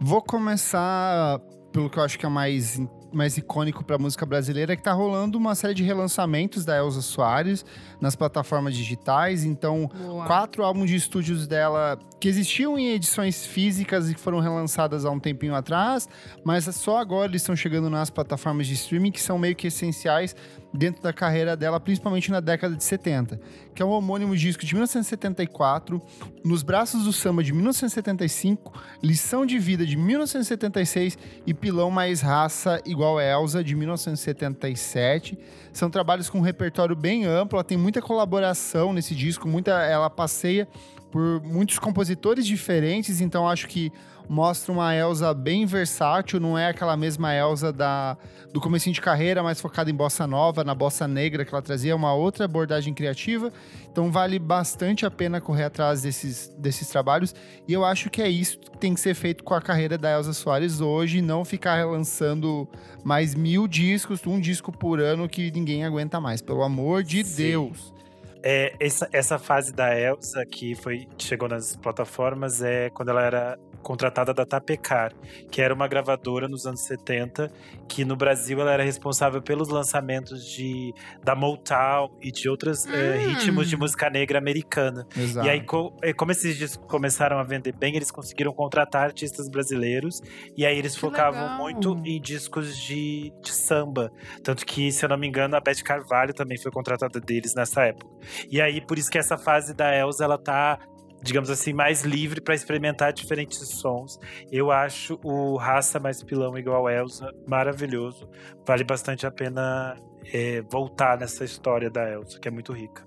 Vou 0.00 0.22
começar 0.22 1.40
pelo 1.72 1.90
que 1.90 1.98
eu 1.98 2.02
acho 2.02 2.18
que 2.18 2.24
é 2.24 2.28
mais, 2.28 2.80
mais 3.12 3.36
icônico 3.36 3.84
pra 3.84 3.98
música 3.98 4.24
brasileira, 4.26 4.76
que 4.76 4.82
tá 4.82 4.92
rolando 4.92 5.38
uma 5.38 5.54
série 5.54 5.74
de 5.74 5.82
relançamentos 5.82 6.64
da 6.64 6.76
Elza 6.76 7.00
Soares 7.00 7.64
nas 8.00 8.14
plataformas 8.14 8.74
digitais. 8.74 9.44
Então, 9.44 9.90
Boa. 9.94 10.26
quatro 10.26 10.62
álbuns 10.62 10.90
de 10.90 10.96
estúdios 10.96 11.46
dela 11.46 11.98
que 12.20 12.28
existiam 12.28 12.78
em 12.78 12.90
edições 12.90 13.46
físicas 13.46 14.10
e 14.10 14.14
que 14.14 14.20
foram 14.20 14.40
relançadas 14.40 15.04
há 15.04 15.10
um 15.10 15.20
tempinho 15.20 15.54
atrás, 15.54 16.08
mas 16.44 16.64
só 16.74 16.98
agora 16.98 17.30
eles 17.30 17.42
estão 17.42 17.54
chegando 17.54 17.88
nas 17.88 18.10
plataformas 18.10 18.66
de 18.66 18.74
streaming 18.74 19.12
que 19.12 19.20
são 19.20 19.38
meio 19.38 19.54
que 19.54 19.68
essenciais 19.68 20.34
dentro 20.72 21.02
da 21.02 21.12
carreira 21.12 21.56
dela, 21.56 21.80
principalmente 21.80 22.30
na 22.30 22.40
década 22.40 22.76
de 22.76 22.84
70, 22.84 23.40
que 23.74 23.82
é 23.82 23.84
um 23.86 23.90
homônimo 23.90 24.36
disco 24.36 24.64
de 24.64 24.74
1974, 24.74 26.00
Nos 26.44 26.62
Braços 26.62 27.04
do 27.04 27.12
Samba 27.12 27.42
de 27.42 27.52
1975, 27.52 28.72
Lição 29.02 29.46
de 29.46 29.58
Vida 29.58 29.86
de 29.86 29.96
1976 29.96 31.18
e 31.46 31.54
Pilão 31.54 31.90
Mais 31.90 32.20
Raça 32.20 32.80
igual 32.84 33.20
Elsa 33.20 33.64
de 33.64 33.74
1977. 33.74 35.38
São 35.72 35.90
trabalhos 35.90 36.28
com 36.28 36.38
um 36.38 36.42
repertório 36.42 36.94
bem 36.94 37.24
amplo, 37.24 37.56
ela 37.56 37.64
tem 37.64 37.78
muita 37.78 38.02
colaboração 38.02 38.92
nesse 38.92 39.14
disco, 39.14 39.48
muita 39.48 39.72
ela 39.82 40.10
passeia 40.10 40.68
por 41.10 41.42
muitos 41.42 41.78
compositores 41.78 42.46
diferentes, 42.46 43.20
então 43.20 43.48
acho 43.48 43.66
que 43.66 43.90
mostra 44.28 44.72
uma 44.72 44.94
Elsa 44.94 45.32
bem 45.32 45.64
versátil, 45.64 46.38
não 46.38 46.56
é 46.58 46.68
aquela 46.68 46.96
mesma 46.96 47.34
Elsa 47.34 47.72
da, 47.72 48.16
do 48.52 48.60
comecinho 48.60 48.92
de 48.92 49.00
carreira, 49.00 49.42
mais 49.42 49.60
focada 49.60 49.90
em 49.90 49.94
bossa 49.94 50.26
nova, 50.26 50.62
na 50.62 50.74
bossa 50.74 51.08
negra 51.08 51.44
que 51.44 51.54
ela 51.54 51.62
trazia, 51.62 51.96
uma 51.96 52.12
outra 52.12 52.44
abordagem 52.44 52.92
criativa. 52.92 53.52
Então 53.90 54.12
vale 54.12 54.38
bastante 54.38 55.06
a 55.06 55.10
pena 55.10 55.40
correr 55.40 55.64
atrás 55.64 56.02
desses, 56.02 56.54
desses 56.58 56.88
trabalhos. 56.88 57.34
E 57.66 57.72
eu 57.72 57.84
acho 57.84 58.10
que 58.10 58.20
é 58.20 58.28
isso 58.28 58.58
que 58.58 58.78
tem 58.78 58.94
que 58.94 59.00
ser 59.00 59.14
feito 59.14 59.42
com 59.42 59.54
a 59.54 59.60
carreira 59.60 59.96
da 59.96 60.12
Elsa 60.12 60.32
Soares 60.32 60.80
hoje, 60.80 61.22
não 61.22 61.44
ficar 61.44 61.86
lançando 61.86 62.68
mais 63.02 63.34
mil 63.34 63.66
discos, 63.66 64.24
um 64.26 64.38
disco 64.38 64.70
por 64.70 65.00
ano 65.00 65.28
que 65.28 65.50
ninguém 65.50 65.84
aguenta 65.84 66.20
mais, 66.20 66.42
pelo 66.42 66.62
amor 66.62 67.02
de 67.02 67.24
Sim. 67.24 67.42
Deus. 67.42 67.97
É, 68.42 68.72
essa, 68.80 69.08
essa 69.12 69.38
fase 69.38 69.72
da 69.72 69.98
Elsa 69.98 70.44
que 70.46 70.74
foi 70.74 71.06
chegou 71.18 71.48
nas 71.48 71.76
plataformas 71.76 72.62
é 72.62 72.88
quando 72.90 73.08
ela 73.10 73.22
era 73.22 73.58
contratada 73.82 74.34
da 74.34 74.44
Tapecar, 74.44 75.12
que 75.52 75.62
era 75.62 75.72
uma 75.72 75.86
gravadora 75.86 76.48
nos 76.48 76.66
anos 76.66 76.80
70, 76.80 77.50
que 77.88 78.04
no 78.04 78.16
Brasil 78.16 78.60
ela 78.60 78.72
era 78.72 78.82
responsável 78.82 79.40
pelos 79.40 79.68
lançamentos 79.68 80.44
de 80.44 80.92
da 81.22 81.34
Motown 81.34 82.10
e 82.20 82.30
de 82.32 82.48
outros 82.50 82.86
eh, 82.86 83.18
Hum. 83.18 83.28
ritmos 83.28 83.68
de 83.68 83.76
música 83.76 84.10
negra 84.10 84.38
americana. 84.38 85.06
Exato. 85.16 85.46
E 85.46 85.50
aí, 85.50 85.64
eh, 86.02 86.12
como 86.12 86.32
esses 86.32 86.56
discos 86.58 86.84
começaram 86.88 87.38
a 87.38 87.44
vender 87.44 87.72
bem, 87.72 87.94
eles 87.96 88.10
conseguiram 88.10 88.52
contratar 88.52 89.04
artistas 89.04 89.48
brasileiros. 89.48 90.20
E 90.56 90.66
aí 90.66 90.76
eles 90.76 90.94
Que 90.94 91.00
focavam 91.00 91.42
legal. 91.42 91.58
muito 91.58 91.96
em 92.04 92.20
discos 92.20 92.76
de, 92.76 93.32
de 93.42 93.52
samba. 93.52 94.10
Tanto 94.42 94.66
que, 94.66 94.90
se 94.90 95.04
eu 95.04 95.08
não 95.08 95.16
me 95.16 95.26
engano, 95.28 95.56
a 95.56 95.60
Beth 95.60 95.82
Carvalho 95.84 96.34
também 96.34 96.58
foi 96.58 96.72
contratada 96.72 97.20
deles 97.20 97.54
nessa 97.54 97.84
época. 97.84 98.10
E 98.50 98.60
aí, 98.60 98.80
por 98.80 98.98
isso 98.98 99.10
que 99.10 99.18
essa 99.18 99.36
fase 99.36 99.74
da 99.74 99.94
Elsa, 99.94 100.24
ela 100.24 100.38
tá, 100.38 100.78
digamos 101.22 101.50
assim, 101.50 101.72
mais 101.72 102.02
livre 102.02 102.40
para 102.40 102.54
experimentar 102.54 103.12
diferentes 103.12 103.58
sons. 103.58 104.18
Eu 104.50 104.70
acho 104.70 105.18
o 105.22 105.56
Raça 105.56 105.98
Mais 105.98 106.22
Pilão 106.22 106.56
igual 106.58 106.86
a 106.86 106.92
Elsa 106.92 107.32
maravilhoso. 107.46 108.28
Vale 108.66 108.84
bastante 108.84 109.26
a 109.26 109.30
pena 109.30 109.96
eh, 110.32 110.62
voltar 110.70 111.18
nessa 111.18 111.44
história 111.44 111.90
da 111.90 112.08
Elsa, 112.10 112.38
que 112.38 112.48
é 112.48 112.50
muito 112.50 112.72
rica. 112.72 113.06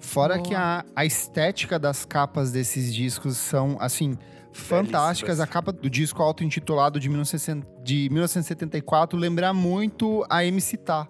Fora 0.00 0.34
Boa. 0.34 0.46
que 0.46 0.54
a, 0.54 0.84
a 0.94 1.04
estética 1.04 1.78
das 1.78 2.04
capas 2.04 2.52
desses 2.52 2.94
discos 2.94 3.36
são, 3.36 3.76
assim, 3.80 4.16
fantásticas. 4.52 5.40
A 5.40 5.46
capa 5.46 5.72
do 5.72 5.88
disco 5.88 6.22
auto-intitulado 6.22 6.98
de, 7.00 7.08
1960 7.08 7.66
de 7.82 8.08
1974 8.10 9.18
lembra 9.18 9.52
muito 9.52 10.24
a 10.28 10.44
MC 10.44 10.76
Tá. 10.78 11.08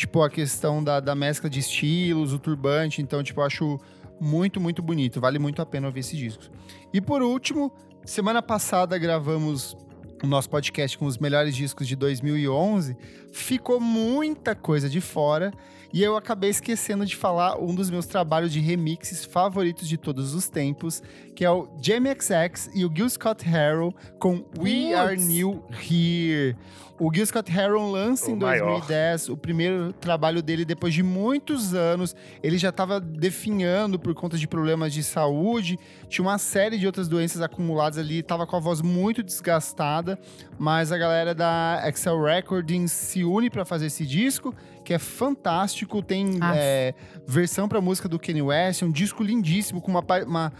Tipo, 0.00 0.22
a 0.22 0.30
questão 0.30 0.82
da, 0.82 0.98
da 0.98 1.14
mescla 1.14 1.50
de 1.50 1.60
estilos, 1.60 2.32
o 2.32 2.38
turbante. 2.38 3.02
Então, 3.02 3.22
tipo, 3.22 3.38
eu 3.38 3.44
acho 3.44 3.78
muito, 4.18 4.58
muito 4.58 4.80
bonito. 4.80 5.20
Vale 5.20 5.38
muito 5.38 5.60
a 5.60 5.66
pena 5.66 5.88
ouvir 5.88 6.00
esses 6.00 6.18
discos. 6.18 6.50
E 6.90 7.02
por 7.02 7.20
último, 7.20 7.70
semana 8.02 8.40
passada 8.40 8.96
gravamos 8.96 9.76
o 10.22 10.26
nosso 10.26 10.48
podcast 10.48 10.96
com 10.96 11.04
os 11.04 11.18
melhores 11.18 11.54
discos 11.54 11.86
de 11.86 11.94
2011. 11.96 12.96
Ficou 13.32 13.80
muita 13.80 14.54
coisa 14.54 14.88
de 14.88 15.00
fora. 15.00 15.52
E 15.92 16.02
eu 16.02 16.16
acabei 16.16 16.50
esquecendo 16.50 17.04
de 17.04 17.16
falar 17.16 17.58
um 17.58 17.74
dos 17.74 17.90
meus 17.90 18.06
trabalhos 18.06 18.52
de 18.52 18.60
remixes 18.60 19.24
favoritos 19.24 19.88
de 19.88 19.96
todos 19.96 20.34
os 20.34 20.48
tempos, 20.48 21.02
que 21.34 21.44
é 21.44 21.50
o 21.50 21.68
Jamie 21.82 22.12
XX 22.12 22.70
e 22.74 22.84
o 22.84 22.92
Gil 22.94 23.10
Scott 23.10 23.44
Heron 23.48 23.92
com 24.18 24.44
We 24.56 24.94
Are. 24.94 25.16
New 25.16 25.64
Here. 25.70 26.56
O 27.00 27.10
Gil 27.12 27.24
Scott 27.24 27.50
Heron 27.50 27.90
lança 27.90 28.30
O 28.30 28.34
em 28.34 28.36
maior. 28.36 28.78
2010 28.80 29.30
o 29.30 29.36
primeiro 29.36 29.90
trabalho 29.94 30.42
dele 30.42 30.66
depois 30.66 30.92
de 30.92 31.02
muitos 31.02 31.72
anos. 31.72 32.14
Ele 32.42 32.58
já 32.58 32.68
estava 32.68 33.00
definhando 33.00 33.98
por 33.98 34.14
conta 34.14 34.36
de 34.36 34.46
problemas 34.46 34.92
de 34.92 35.02
saúde, 35.02 35.78
tinha 36.10 36.22
uma 36.22 36.36
série 36.36 36.78
de 36.78 36.86
outras 36.86 37.08
doenças 37.08 37.40
acumuladas 37.40 37.98
ali, 37.98 38.18
estava 38.18 38.46
com 38.46 38.54
a 38.54 38.60
voz 38.60 38.82
muito 38.82 39.22
desgastada, 39.22 40.18
mas 40.58 40.92
a 40.92 40.98
galera 40.98 41.34
da 41.34 41.82
Excel 41.88 42.22
Recordings 42.22 42.92
se 42.92 43.19
une 43.24 43.50
para 43.50 43.64
fazer 43.64 43.86
esse 43.86 44.06
disco, 44.06 44.54
que 44.84 44.92
é 44.92 44.98
fantástico, 44.98 46.02
tem 46.02 46.38
é, 46.54 46.94
versão 47.26 47.68
para 47.68 47.80
música 47.80 48.08
do 48.08 48.18
Kanye 48.18 48.42
West, 48.42 48.82
é 48.82 48.86
um 48.86 48.90
disco 48.90 49.22
lindíssimo 49.22 49.80
com 49.80 49.90
uma, 49.90 50.04
uma 50.26 50.52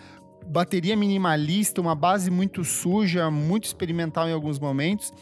bateria 0.47 0.97
minimalista, 0.97 1.81
uma 1.81 1.95
base 1.95 2.31
muito 2.31 2.65
suja, 2.65 3.31
muito 3.31 3.65
experimental 3.65 4.29
em 4.29 4.33
alguns 4.33 4.59
momentos. 4.59 5.13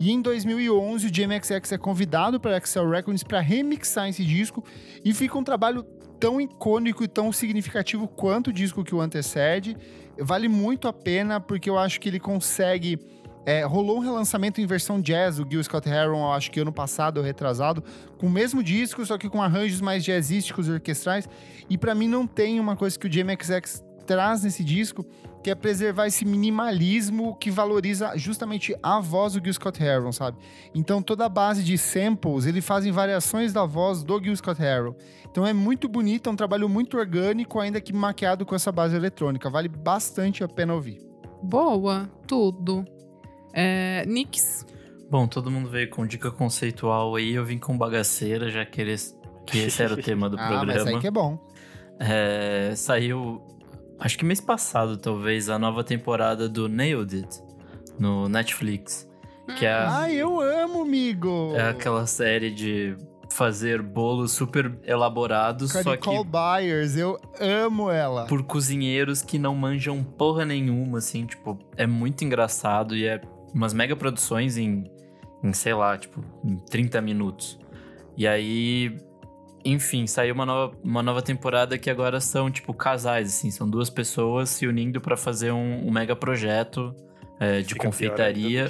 E 0.00 0.10
em 0.10 0.20
2011, 0.20 1.06
o 1.06 1.10
JMXX 1.10 1.72
é 1.72 1.78
convidado 1.78 2.40
para 2.40 2.56
Excel 2.56 2.88
Records 2.88 3.22
para 3.22 3.40
remixar 3.40 4.08
esse 4.08 4.24
disco 4.24 4.64
e 5.04 5.14
fica 5.14 5.38
um 5.38 5.44
trabalho 5.44 5.84
tão 6.18 6.40
icônico 6.40 7.04
e 7.04 7.08
tão 7.08 7.32
significativo 7.32 8.08
quanto 8.08 8.48
o 8.48 8.52
disco 8.52 8.84
que 8.84 8.94
o 8.94 9.00
antecede. 9.00 9.76
Vale 10.18 10.48
muito 10.48 10.88
a 10.88 10.92
pena 10.92 11.40
porque 11.40 11.68
eu 11.68 11.78
acho 11.78 12.00
que 12.00 12.08
ele 12.08 12.20
consegue. 12.20 12.98
É, 13.46 13.64
rolou 13.64 13.98
um 13.98 14.00
relançamento 14.00 14.60
em 14.60 14.66
versão 14.66 15.00
jazz, 15.00 15.38
o 15.38 15.46
Gil 15.48 15.62
Scott 15.62 15.88
Heron, 15.88 16.32
acho 16.32 16.50
que 16.50 16.60
ano 16.60 16.72
passado 16.72 17.18
ou 17.18 17.24
retrasado, 17.24 17.82
com 18.18 18.26
o 18.26 18.30
mesmo 18.30 18.62
disco, 18.62 19.04
só 19.04 19.18
que 19.18 19.28
com 19.28 19.42
arranjos 19.42 19.80
mais 19.80 20.04
jazzísticos 20.04 20.66
e 20.66 20.72
orquestrais. 20.72 21.28
E 21.68 21.76
para 21.76 21.94
mim 21.94 22.08
não 22.08 22.26
tem 22.26 22.58
uma 22.58 22.76
coisa 22.76 22.98
que 22.98 23.06
o 23.06 23.10
JMXX 23.10 23.84
traz 24.06 24.42
nesse 24.42 24.62
disco, 24.62 25.04
que 25.42 25.50
é 25.50 25.54
preservar 25.54 26.06
esse 26.06 26.24
minimalismo 26.24 27.36
que 27.36 27.50
valoriza 27.50 28.16
justamente 28.16 28.74
a 28.82 28.98
voz 28.98 29.34
do 29.34 29.44
Gil 29.44 29.52
Scott 29.52 29.82
Heron, 29.82 30.10
sabe? 30.10 30.38
Então 30.74 31.02
toda 31.02 31.26
a 31.26 31.28
base 31.28 31.62
de 31.62 31.76
samples, 31.76 32.46
ele 32.46 32.62
fazem 32.62 32.90
variações 32.90 33.52
da 33.52 33.66
voz 33.66 34.02
do 34.02 34.22
Gil 34.22 34.34
Scott 34.36 34.62
Heron. 34.62 34.94
Então 35.30 35.46
é 35.46 35.52
muito 35.52 35.86
bonito, 35.86 36.30
é 36.30 36.32
um 36.32 36.36
trabalho 36.36 36.68
muito 36.68 36.96
orgânico, 36.96 37.60
ainda 37.60 37.78
que 37.78 37.92
maquiado 37.92 38.46
com 38.46 38.54
essa 38.54 38.72
base 38.72 38.96
eletrônica. 38.96 39.50
Vale 39.50 39.68
bastante 39.68 40.42
a 40.42 40.48
pena 40.48 40.72
ouvir. 40.72 40.98
Boa, 41.42 42.08
tudo. 42.26 42.84
É, 43.54 44.04
Nix. 44.06 44.66
Bom, 45.10 45.26
todo 45.28 45.50
mundo 45.50 45.68
veio 45.68 45.88
com 45.90 46.04
dica 46.06 46.30
conceitual 46.30 47.14
aí, 47.14 47.34
eu 47.34 47.44
vim 47.44 47.58
com 47.58 47.76
bagaceira, 47.78 48.50
já 48.50 48.64
que, 48.66 48.80
eles, 48.80 49.16
que 49.46 49.58
esse 49.58 49.82
era 49.82 49.94
o 49.94 49.96
tema 49.96 50.28
do 50.28 50.36
ah, 50.40 50.48
mas 50.50 50.58
programa. 50.58 50.90
aí 50.90 50.98
que 51.00 51.06
é 51.06 51.10
bom. 51.10 51.38
É, 52.00 52.72
saiu, 52.74 53.40
acho 54.00 54.18
que 54.18 54.24
mês 54.24 54.40
passado, 54.40 54.96
talvez, 54.96 55.48
a 55.48 55.58
nova 55.58 55.84
temporada 55.84 56.48
do 56.48 56.68
Nailed 56.68 57.16
It 57.16 57.38
no 57.98 58.28
Netflix. 58.28 59.08
Que 59.58 59.66
é, 59.66 59.72
a- 59.72 60.00
Ah, 60.00 60.12
eu 60.12 60.40
amo, 60.40 60.82
amigo! 60.82 61.52
é 61.54 61.68
aquela 61.68 62.06
série 62.06 62.50
de 62.50 62.96
fazer 63.30 63.82
bolos 63.82 64.32
super 64.32 64.76
elaborados, 64.84 65.70
Com 65.72 65.78
a 65.78 65.82
só 65.82 65.96
que 65.96 66.08
Nicole 66.08 66.28
Byers, 66.28 66.96
eu 66.96 67.18
amo 67.40 67.90
ela. 67.90 68.26
por 68.26 68.42
cozinheiros 68.44 69.22
que 69.22 69.38
não 69.38 69.54
manjam 69.54 70.02
porra 70.02 70.44
nenhuma, 70.44 70.98
assim, 70.98 71.26
tipo, 71.26 71.58
é 71.76 71.86
muito 71.86 72.24
engraçado 72.24 72.96
e 72.96 73.06
é 73.06 73.20
umas 73.54 73.72
mega 73.72 73.94
produções 73.94 74.56
em, 74.56 74.84
em 75.42 75.52
sei 75.52 75.74
lá, 75.74 75.96
tipo, 75.96 76.22
em 76.44 76.56
30 76.56 77.00
minutos. 77.00 77.58
E 78.16 78.26
aí, 78.26 78.96
enfim, 79.64 80.06
saiu 80.06 80.34
uma 80.34 80.44
nova, 80.44 80.76
uma 80.82 81.02
nova 81.02 81.22
temporada 81.22 81.78
que 81.78 81.88
agora 81.88 82.20
são, 82.20 82.50
tipo, 82.50 82.74
casais, 82.74 83.28
assim, 83.28 83.50
são 83.50 83.68
duas 83.68 83.88
pessoas 83.88 84.50
se 84.50 84.66
unindo 84.66 85.00
pra 85.00 85.16
fazer 85.16 85.52
um, 85.52 85.86
um 85.86 85.90
mega 85.90 86.14
projeto 86.14 86.94
é, 87.40 87.60
de 87.62 87.74
confeitaria. 87.74 88.68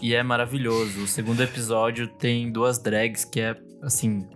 E 0.00 0.14
é 0.14 0.22
maravilhoso. 0.22 1.04
O 1.04 1.06
segundo 1.06 1.42
episódio 1.42 2.06
tem 2.06 2.50
duas 2.50 2.78
drags 2.78 3.24
que 3.24 3.40
é, 3.40 3.56
assim, 3.82 4.26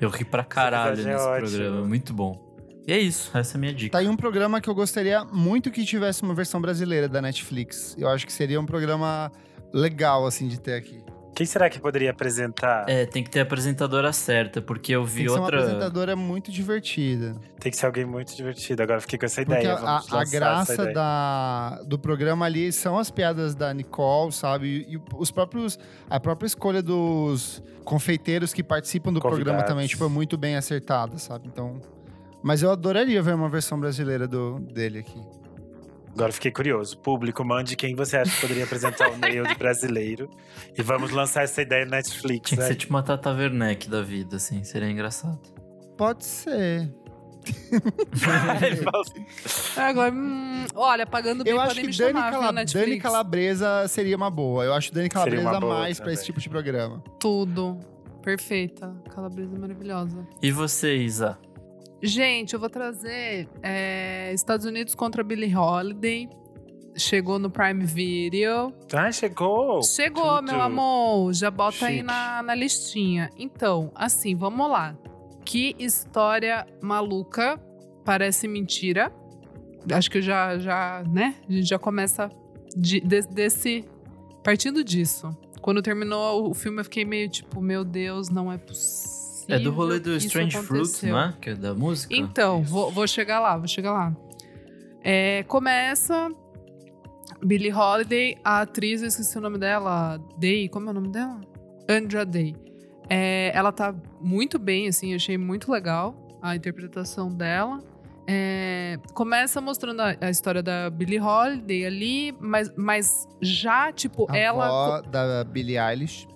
eu 0.00 0.08
ri 0.08 0.24
pra 0.24 0.42
caralho 0.44 1.00
é 1.00 1.04
nesse 1.04 1.24
ótimo. 1.24 1.50
programa. 1.50 1.86
Muito 1.86 2.14
bom. 2.14 2.49
E 2.86 2.92
é 2.92 2.98
isso, 2.98 3.30
essa 3.36 3.56
é 3.56 3.56
a 3.56 3.60
minha 3.60 3.74
dica. 3.74 3.92
Tá 3.92 3.98
aí 3.98 4.08
um 4.08 4.16
programa 4.16 4.60
que 4.60 4.68
eu 4.68 4.74
gostaria 4.74 5.24
muito 5.24 5.70
que 5.70 5.84
tivesse 5.84 6.22
uma 6.22 6.34
versão 6.34 6.60
brasileira 6.60 7.08
da 7.08 7.20
Netflix. 7.22 7.94
Eu 7.98 8.08
acho 8.08 8.26
que 8.26 8.32
seria 8.32 8.60
um 8.60 8.66
programa 8.66 9.30
legal, 9.72 10.26
assim, 10.26 10.48
de 10.48 10.58
ter 10.58 10.74
aqui. 10.74 11.02
Quem 11.32 11.46
será 11.46 11.70
que 11.70 11.78
poderia 11.78 12.10
apresentar? 12.10 12.84
É, 12.88 13.06
tem 13.06 13.22
que 13.22 13.30
ter 13.30 13.38
a 13.38 13.42
apresentadora 13.44 14.12
certa, 14.12 14.60
porque 14.60 14.92
eu 14.92 15.04
Tem 15.04 15.12
vi 15.14 15.22
que 15.22 15.28
ser 15.28 15.34
uma 15.36 15.42
outra. 15.44 15.58
apresentadora 15.60 16.16
muito 16.16 16.50
divertida. 16.50 17.34
Tem 17.60 17.70
que 17.70 17.78
ser 17.78 17.86
alguém 17.86 18.04
muito 18.04 18.34
divertido. 18.36 18.82
Agora 18.82 19.00
fiquei 19.00 19.18
com 19.18 19.24
essa 19.26 19.42
Porque 19.44 19.58
ideia. 19.60 19.74
a, 19.74 20.02
a 20.10 20.24
graça 20.24 20.74
ideia. 20.74 20.92
da, 20.92 21.82
do 21.86 21.98
programa 21.98 22.44
ali 22.44 22.72
são 22.72 22.98
as 22.98 23.10
piadas 23.10 23.54
da 23.54 23.72
Nicole, 23.72 24.32
sabe? 24.32 24.84
E 24.88 25.00
os 25.14 25.30
próprios, 25.30 25.78
a 26.10 26.18
própria 26.18 26.46
escolha 26.48 26.82
dos 26.82 27.62
confeiteiros 27.84 28.52
que 28.52 28.62
participam 28.64 29.12
do 29.12 29.20
programa 29.20 29.44
Convidados. 29.60 29.68
também, 29.70 29.86
tipo, 29.86 30.04
é 30.04 30.08
muito 30.08 30.36
bem 30.36 30.56
acertada, 30.56 31.16
sabe? 31.18 31.46
Então. 31.46 31.80
Mas 32.42 32.62
eu 32.62 32.70
adoraria 32.70 33.22
ver 33.22 33.34
uma 33.34 33.48
versão 33.48 33.78
brasileira 33.78 34.26
do, 34.26 34.58
dele 34.60 35.00
aqui. 35.00 35.20
Agora 36.12 36.32
fiquei 36.32 36.50
curioso. 36.50 36.98
Público, 36.98 37.44
mande 37.44 37.76
quem 37.76 37.94
você 37.94 38.16
acha 38.16 38.34
que 38.34 38.40
poderia 38.40 38.64
apresentar 38.64 39.10
o 39.10 39.16
Nail 39.16 39.46
de 39.46 39.54
brasileiro. 39.54 40.28
E 40.76 40.82
vamos 40.82 41.10
lançar 41.10 41.44
essa 41.44 41.62
ideia 41.62 41.84
no 41.84 41.92
Netflix. 41.92 42.48
Tinha 42.48 42.56
que 42.58 42.62
né? 42.62 42.66
ser 42.66 42.74
tipo 42.74 42.92
uma 42.92 43.02
Tata 43.02 43.30
Werneck 43.30 43.88
da 43.88 44.02
vida, 44.02 44.36
assim, 44.36 44.64
seria 44.64 44.90
engraçado. 44.90 45.40
Pode 45.96 46.24
ser. 46.24 46.92
É, 49.76 49.80
Agora, 49.80 50.12
hum, 50.12 50.66
olha, 50.74 51.06
pagando 51.06 51.44
bem, 51.44 51.52
Eu 51.52 51.60
acho 51.60 51.74
que 51.74 51.86
me 51.86 51.96
Dani, 51.96 52.12
chamar, 52.12 52.30
Cala-? 52.32 52.64
Dani 52.64 53.00
Calabresa 53.00 53.88
seria 53.88 54.16
uma 54.16 54.30
boa. 54.30 54.64
Eu 54.64 54.74
acho 54.74 54.92
Dani 54.92 55.08
Calabresa 55.08 55.60
mais 55.60 55.96
pra 55.96 56.04
também. 56.04 56.14
esse 56.14 56.24
tipo 56.24 56.40
de 56.40 56.48
programa. 56.48 57.02
Tudo. 57.18 57.78
Perfeita. 58.22 58.94
Calabresa 59.14 59.58
maravilhosa. 59.58 60.26
E 60.42 60.50
você, 60.52 60.96
Isa? 60.96 61.38
Gente, 62.02 62.54
eu 62.54 62.60
vou 62.60 62.70
trazer 62.70 63.48
é, 63.62 64.32
Estados 64.32 64.64
Unidos 64.64 64.94
contra 64.94 65.22
Billie 65.22 65.54
Holiday. 65.54 66.28
Chegou 66.96 67.38
no 67.38 67.50
Prime 67.50 67.84
Video. 67.84 68.74
Ah, 68.92 69.12
chegou! 69.12 69.82
Chegou, 69.82 70.36
Tudo. 70.38 70.52
meu 70.52 70.60
amor. 70.60 71.32
Já 71.32 71.50
bota 71.50 71.86
aí 71.86 71.96
Chique. 71.96 72.06
na, 72.06 72.42
na 72.42 72.54
listinha. 72.54 73.30
Então, 73.38 73.92
assim, 73.94 74.34
vamos 74.34 74.68
lá. 74.70 74.96
Que 75.44 75.76
história 75.78 76.66
maluca. 76.82 77.58
Parece 78.04 78.48
mentira. 78.48 79.12
Acho 79.92 80.10
que 80.10 80.20
já, 80.20 80.58
já, 80.58 81.02
né? 81.10 81.36
A 81.48 81.52
gente 81.52 81.68
já 81.68 81.78
começa 81.78 82.28
de- 82.76 83.00
de- 83.00 83.26
desse. 83.28 83.84
Partindo 84.42 84.82
disso. 84.82 85.28
Quando 85.60 85.82
terminou 85.82 86.50
o 86.50 86.54
filme, 86.54 86.80
eu 86.80 86.84
fiquei 86.84 87.04
meio 87.04 87.28
tipo, 87.28 87.60
meu 87.60 87.84
Deus, 87.84 88.30
não 88.30 88.50
é 88.50 88.56
possível. 88.58 89.19
É 89.54 89.58
do 89.58 89.70
rolê 89.70 89.98
do 89.98 90.16
Strange 90.16 90.56
Fruit, 90.58 91.06
não 91.06 91.20
é? 91.20 91.34
Que 91.40 91.50
é 91.50 91.54
da 91.54 91.74
música? 91.74 92.14
Então, 92.14 92.62
vou, 92.62 92.90
vou 92.90 93.06
chegar 93.06 93.40
lá, 93.40 93.56
vou 93.56 93.68
chegar 93.68 93.92
lá. 93.92 94.16
É, 95.02 95.42
começa 95.44 96.30
Billie 97.42 97.72
Holiday, 97.72 98.36
a 98.44 98.62
atriz, 98.62 99.02
eu 99.02 99.08
esqueci 99.08 99.36
o 99.38 99.40
nome 99.40 99.58
dela, 99.58 100.18
Day, 100.38 100.68
como 100.68 100.88
é 100.88 100.90
o 100.90 100.94
nome 100.94 101.08
dela? 101.08 101.40
Andra 101.88 102.24
Day. 102.24 102.54
É, 103.08 103.50
ela 103.54 103.72
tá 103.72 103.94
muito 104.20 104.58
bem, 104.58 104.88
assim, 104.88 105.14
achei 105.14 105.36
muito 105.36 105.70
legal 105.72 106.14
a 106.42 106.54
interpretação 106.54 107.28
dela. 107.34 107.82
É, 108.26 108.98
começa 109.14 109.60
mostrando 109.60 110.00
a, 110.00 110.16
a 110.20 110.30
história 110.30 110.62
da 110.62 110.88
Billie 110.88 111.20
Holiday 111.20 111.84
ali, 111.84 112.32
mas, 112.38 112.70
mas 112.76 113.26
já, 113.40 113.90
tipo, 113.90 114.30
A 114.30 114.36
ela. 114.36 115.00
da 115.00 115.42
Billie 115.42 115.78
Eilish. 115.78 116.28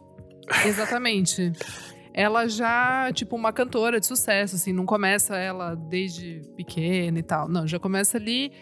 Exatamente. 0.67 1.53
Ela 2.17 2.47
já, 2.47 3.11
tipo, 3.13 3.35
uma 3.35 3.53
cantora 3.53 3.99
de 3.99 4.07
sucesso, 4.07 4.55
assim, 4.55 4.73
não 4.73 4.87
começa 4.87 5.37
ela 5.37 5.75
desde 5.75 6.43
pequena 6.57 7.19
e 7.19 7.23
tal. 7.25 7.49
Não, 7.49 7.67
já 7.67 7.79
começa 7.81 8.17
ali 8.19 8.53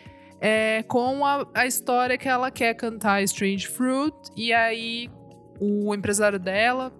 é, 0.41 0.83
com 0.85 1.24
a, 1.27 1.47
a 1.53 1.66
história 1.66 2.16
que 2.16 2.27
ela 2.27 2.51
quer 2.51 2.73
cantar 2.74 3.23
Strange 3.24 3.69
Fruit. 3.69 4.16
E 4.35 4.55
aí 4.55 5.11
o 5.61 5.95
empresário 5.95 6.39
dela 6.39 6.91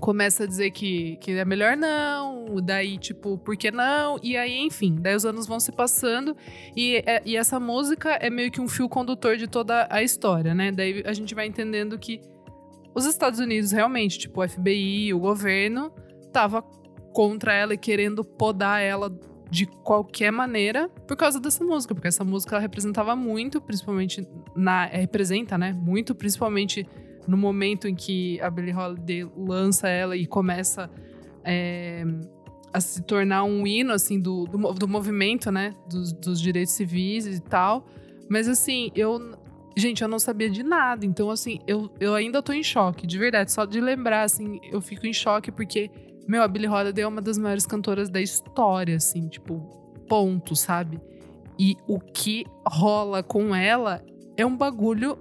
começa 0.00 0.42
a 0.42 0.46
dizer 0.46 0.72
que, 0.72 1.16
que 1.18 1.30
é 1.30 1.44
melhor 1.44 1.76
não, 1.76 2.56
daí, 2.62 2.98
tipo, 2.98 3.38
por 3.38 3.56
que 3.56 3.70
não? 3.70 4.18
E 4.22 4.36
aí, 4.36 4.58
enfim, 4.58 4.96
daí 5.00 5.14
os 5.14 5.24
anos 5.24 5.46
vão 5.46 5.60
se 5.60 5.70
passando 5.70 6.36
e, 6.76 6.96
é- 7.06 7.22
e 7.24 7.36
essa 7.36 7.60
música 7.60 8.10
é 8.20 8.28
meio 8.28 8.50
que 8.50 8.60
um 8.60 8.68
fio 8.68 8.88
condutor 8.88 9.36
de 9.36 9.46
toda 9.46 9.86
a 9.88 10.02
história, 10.02 10.52
né? 10.54 10.72
Daí 10.72 11.02
a 11.06 11.12
gente 11.12 11.34
vai 11.34 11.46
entendendo 11.46 11.96
que 11.98 12.20
os 12.94 13.04
Estados 13.06 13.40
Unidos 13.40 13.72
realmente, 13.72 14.18
tipo, 14.18 14.42
o 14.42 14.48
FBI, 14.48 15.12
o 15.12 15.18
governo, 15.18 15.90
tava 16.32 16.62
contra 17.12 17.52
ela 17.52 17.74
e 17.74 17.78
querendo 17.78 18.24
podar 18.24 18.82
ela 18.82 19.10
de 19.50 19.66
qualquer 19.66 20.32
maneira 20.32 20.88
por 21.06 21.16
causa 21.16 21.38
dessa 21.38 21.64
música, 21.64 21.94
porque 21.94 22.08
essa 22.08 22.24
música 22.24 22.56
ela 22.56 22.60
representava 22.60 23.14
muito, 23.14 23.60
principalmente 23.60 24.26
na 24.54 24.86
é, 24.86 24.98
representa, 24.98 25.56
né, 25.56 25.72
muito 25.72 26.14
principalmente 26.14 26.86
no 27.26 27.36
momento 27.36 27.86
em 27.86 27.94
que 27.94 28.40
a 28.40 28.50
Billie 28.50 28.74
Holiday 28.74 29.30
lança 29.36 29.88
ela 29.88 30.16
e 30.16 30.26
começa 30.26 30.90
é, 31.44 32.04
a 32.72 32.80
se 32.80 33.02
tornar 33.02 33.44
um 33.44 33.66
hino 33.66 33.92
assim 33.92 34.20
do, 34.20 34.44
do, 34.46 34.58
do 34.74 34.88
movimento, 34.88 35.50
né, 35.52 35.72
dos, 35.88 36.12
dos 36.12 36.40
direitos 36.40 36.74
civis 36.74 37.26
e 37.26 37.40
tal. 37.40 37.86
Mas 38.28 38.48
assim, 38.48 38.90
eu 38.94 39.36
Gente, 39.76 40.02
eu 40.02 40.08
não 40.08 40.18
sabia 40.18 40.48
de 40.48 40.62
nada. 40.62 41.04
Então, 41.04 41.30
assim, 41.30 41.58
eu, 41.66 41.90
eu 41.98 42.14
ainda 42.14 42.42
tô 42.42 42.52
em 42.52 42.62
choque, 42.62 43.06
de 43.06 43.18
verdade. 43.18 43.50
Só 43.50 43.64
de 43.64 43.80
lembrar, 43.80 44.22
assim, 44.22 44.60
eu 44.70 44.80
fico 44.80 45.06
em 45.06 45.12
choque 45.12 45.50
porque, 45.50 45.90
meu, 46.28 46.42
a 46.42 46.48
Billie 46.48 46.68
Holiday 46.68 47.04
é 47.04 47.08
uma 47.08 47.20
das 47.20 47.38
maiores 47.38 47.66
cantoras 47.66 48.08
da 48.08 48.20
história, 48.20 48.96
assim, 48.96 49.28
tipo, 49.28 49.58
ponto, 50.08 50.54
sabe? 50.54 51.00
E 51.58 51.76
o 51.86 51.98
que 51.98 52.46
rola 52.66 53.22
com 53.22 53.54
ela 53.54 54.04
é 54.36 54.46
um 54.46 54.56
bagulho 54.56 55.18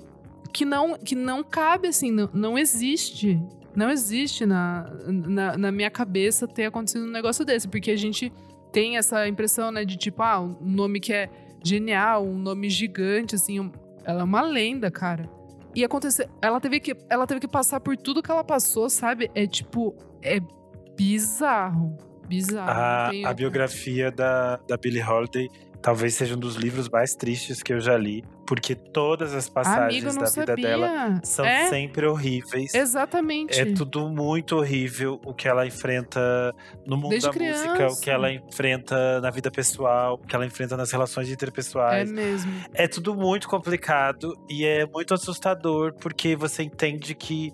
que 0.52 0.66
não, 0.66 0.98
que 0.98 1.16
não 1.16 1.44
cabe, 1.44 1.88
assim, 1.88 2.12
não, 2.12 2.30
não 2.34 2.58
existe. 2.58 3.42
Não 3.76 3.90
existe 3.90 4.46
na, 4.46 4.88
na, 5.08 5.58
na 5.58 5.72
minha 5.72 5.90
cabeça 5.90 6.48
ter 6.48 6.66
acontecido 6.66 7.06
um 7.06 7.12
negócio 7.12 7.44
desse, 7.44 7.68
porque 7.68 7.90
a 7.90 7.96
gente 7.96 8.32
tem 8.72 8.98
essa 8.98 9.28
impressão, 9.28 9.72
né, 9.72 9.84
de 9.84 9.98
tipo, 9.98 10.22
ah, 10.22 10.40
um 10.40 10.56
nome 10.62 11.00
que 11.00 11.12
é 11.12 11.28
genial, 11.64 12.24
um 12.24 12.38
nome 12.38 12.70
gigante, 12.70 13.34
assim, 13.34 13.72
ela 14.04 14.22
é 14.22 14.24
uma 14.24 14.42
lenda, 14.42 14.90
cara. 14.92 15.30
E 15.76 15.84
aconteceu, 15.84 16.28
ela 16.42 16.60
teve 16.60 16.80
que, 16.80 16.96
ela 17.10 17.26
teve 17.26 17.40
que 17.40 17.48
passar 17.48 17.80
por 17.80 17.98
tudo 17.98 18.22
que 18.22 18.30
ela 18.30 18.44
passou, 18.44 18.90
sabe? 18.90 19.32
É 19.34 19.48
tipo, 19.48 19.96
é 20.22 20.40
bizarro, 20.96 21.98
bizarro. 22.28 22.70
A, 22.70 23.10
tenho- 23.10 23.28
a 23.28 23.34
biografia 23.34 24.12
da, 24.12 24.58
da 24.68 24.78
Billie 24.78 25.04
Holiday 25.04 25.50
talvez 25.82 26.14
seja 26.14 26.36
um 26.36 26.40
dos 26.40 26.56
livros 26.56 26.88
mais 26.90 27.14
tristes 27.16 27.62
que 27.62 27.74
eu 27.74 27.80
já 27.80 27.98
li, 27.98 28.24
porque 28.54 28.76
todas 28.76 29.34
as 29.34 29.50
passagens 29.50 30.04
Amigo, 30.06 30.20
da 30.20 30.30
vida 30.30 30.46
sabia. 30.46 30.68
dela 30.68 31.22
são 31.24 31.44
é, 31.44 31.70
sempre 31.70 32.06
horríveis. 32.06 32.72
exatamente. 32.76 33.60
É 33.60 33.66
tudo 33.74 34.08
muito 34.08 34.58
horrível 34.58 35.20
o 35.26 35.34
que 35.34 35.48
ela 35.48 35.66
enfrenta 35.66 36.54
no 36.86 36.96
mundo 36.96 37.10
Desde 37.10 37.30
da 37.32 37.34
música, 37.34 37.74
criança. 37.74 37.98
o 37.98 38.00
que 38.00 38.12
ela 38.12 38.32
enfrenta 38.32 39.20
na 39.22 39.32
vida 39.32 39.50
pessoal, 39.50 40.20
o 40.22 40.28
que 40.28 40.36
ela 40.36 40.46
enfrenta 40.46 40.78
nas 40.78 40.92
relações 40.92 41.30
É 41.30 41.34
interpessoais. 41.34 42.12
mesmo. 42.12 42.52
É 42.76 42.88
tudo 42.88 43.16
muito 43.16 43.48
complicado 43.50 44.38
e 44.48 44.64
é 44.64 44.86
muito 44.86 45.16
assustador 45.16 45.92
porque 45.96 46.36
você 46.36 46.62
entende 46.62 47.16
que 47.16 47.52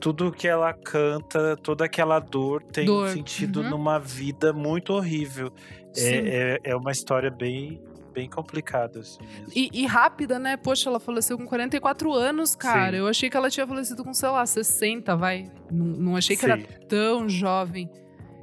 tudo 0.00 0.32
que 0.32 0.48
ela 0.48 0.72
canta, 0.72 1.56
toda 1.62 1.84
aquela 1.84 2.18
dor 2.18 2.60
tem 2.64 2.86
Dor, 2.86 3.06
um 3.06 3.12
sentido 3.12 3.60
uhum. 3.60 3.70
numa 3.70 4.00
vida 4.00 4.52
muito 4.52 4.94
horrível. 4.94 5.52
É, 5.96 6.58
é, 6.64 6.70
é 6.70 6.76
uma 6.76 6.90
história 6.90 7.30
bem, 7.30 7.80
bem 8.10 8.28
complicada, 8.28 9.00
assim 9.00 9.22
mesmo. 9.22 9.52
E, 9.54 9.70
e 9.72 9.86
rápida, 9.86 10.38
né? 10.38 10.56
Poxa, 10.56 10.88
ela 10.88 11.00
faleceu 11.00 11.36
com 11.38 11.46
44 11.46 12.12
anos, 12.12 12.54
cara. 12.54 12.92
Sim. 12.92 12.98
Eu 12.98 13.06
achei 13.06 13.30
que 13.30 13.36
ela 13.36 13.50
tinha 13.50 13.66
falecido 13.66 14.04
com, 14.04 14.12
sei 14.12 14.28
lá, 14.28 14.44
60, 14.44 15.16
vai. 15.16 15.50
Não, 15.70 15.86
não 15.86 16.16
achei 16.16 16.36
que 16.36 16.44
era 16.44 16.58
Sim. 16.58 16.66
tão 16.88 17.28
jovem. 17.28 17.90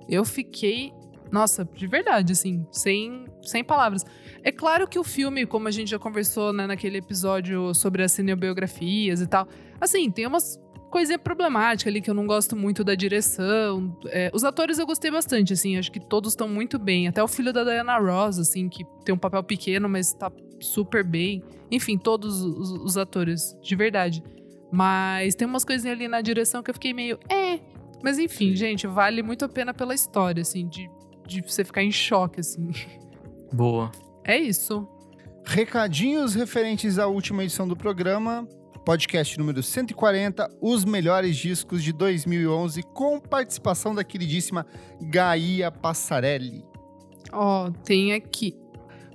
Eu 0.09 0.23
fiquei, 0.23 0.93
nossa, 1.31 1.65
de 1.65 1.87
verdade, 1.87 2.33
assim, 2.33 2.65
sem, 2.71 3.25
sem 3.41 3.63
palavras. 3.63 4.05
É 4.43 4.51
claro 4.51 4.87
que 4.87 4.97
o 4.97 5.03
filme, 5.03 5.45
como 5.45 5.67
a 5.67 5.71
gente 5.71 5.91
já 5.91 5.99
conversou 5.99 6.53
né, 6.53 6.65
naquele 6.65 6.97
episódio 6.97 7.73
sobre 7.73 8.03
as 8.03 8.11
cinebiografias 8.13 9.21
e 9.21 9.27
tal, 9.27 9.47
assim, 9.81 10.09
tem 10.09 10.25
umas 10.25 10.59
coisinhas 10.89 11.21
problemáticas 11.21 11.91
ali 11.91 12.01
que 12.01 12.09
eu 12.09 12.13
não 12.13 12.25
gosto 12.25 12.55
muito 12.55 12.83
da 12.83 12.95
direção. 12.95 13.95
É, 14.07 14.31
os 14.33 14.43
atores 14.43 14.79
eu 14.79 14.85
gostei 14.85 15.11
bastante, 15.11 15.53
assim, 15.53 15.77
acho 15.77 15.91
que 15.91 15.99
todos 15.99 16.33
estão 16.33 16.47
muito 16.47 16.79
bem. 16.79 17.07
Até 17.07 17.21
o 17.21 17.27
filho 17.27 17.53
da 17.53 17.63
Diana 17.63 17.97
Ross, 17.97 18.39
assim, 18.39 18.69
que 18.69 18.83
tem 19.03 19.13
um 19.13 19.17
papel 19.17 19.43
pequeno, 19.43 19.87
mas 19.87 20.13
tá 20.13 20.31
super 20.59 21.03
bem. 21.03 21.43
Enfim, 21.71 21.97
todos 21.97 22.41
os, 22.41 22.71
os 22.71 22.97
atores, 22.97 23.57
de 23.61 23.75
verdade. 23.75 24.23
Mas 24.71 25.35
tem 25.35 25.47
umas 25.47 25.63
coisinhas 25.63 25.97
ali 25.97 26.07
na 26.07 26.21
direção 26.21 26.63
que 26.63 26.69
eu 26.69 26.73
fiquei 26.73 26.93
meio. 26.93 27.19
É. 27.29 27.59
Mas 28.03 28.19
enfim, 28.19 28.55
gente, 28.55 28.85
vale 28.85 29.23
muito 29.23 29.45
a 29.45 29.49
pena 29.49 29.73
pela 29.73 29.93
história, 29.93 30.41
assim, 30.41 30.67
de, 30.67 30.89
de 31.25 31.41
você 31.41 31.63
ficar 31.63 31.83
em 31.83 31.91
choque, 31.91 32.39
assim. 32.39 32.69
Boa. 33.51 33.91
É 34.23 34.37
isso. 34.37 34.87
Recadinhos 35.45 36.35
referentes 36.35 36.99
à 36.99 37.07
última 37.07 37.43
edição 37.43 37.67
do 37.67 37.75
programa. 37.75 38.47
Podcast 38.87 39.37
número 39.37 39.61
140, 39.61 40.49
os 40.61 40.85
melhores 40.85 41.35
discos 41.35 41.83
de 41.83 41.91
2011, 41.91 42.81
com 42.83 43.19
participação 43.19 43.93
da 43.93 44.01
queridíssima 44.01 44.65
Gaia 45.01 45.69
Passarelli. 45.69 46.63
Ó, 47.33 47.69
tem 47.83 48.13
aqui. 48.13 48.55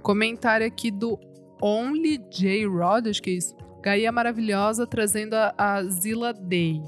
Comentário 0.03 0.67
aqui 0.67 0.91
do 0.91 1.19
Only 1.59 2.19
J. 2.31 2.67
Rod, 2.67 3.07
acho 3.07 3.23
que 3.23 3.31
é 3.31 3.33
isso. 3.33 3.57
Gaia 3.83 4.13
Maravilhosa 4.13 4.87
trazendo 4.87 5.33
a, 5.33 5.55
a 5.57 5.83
Zilla 5.85 6.35
Day. 6.35 6.83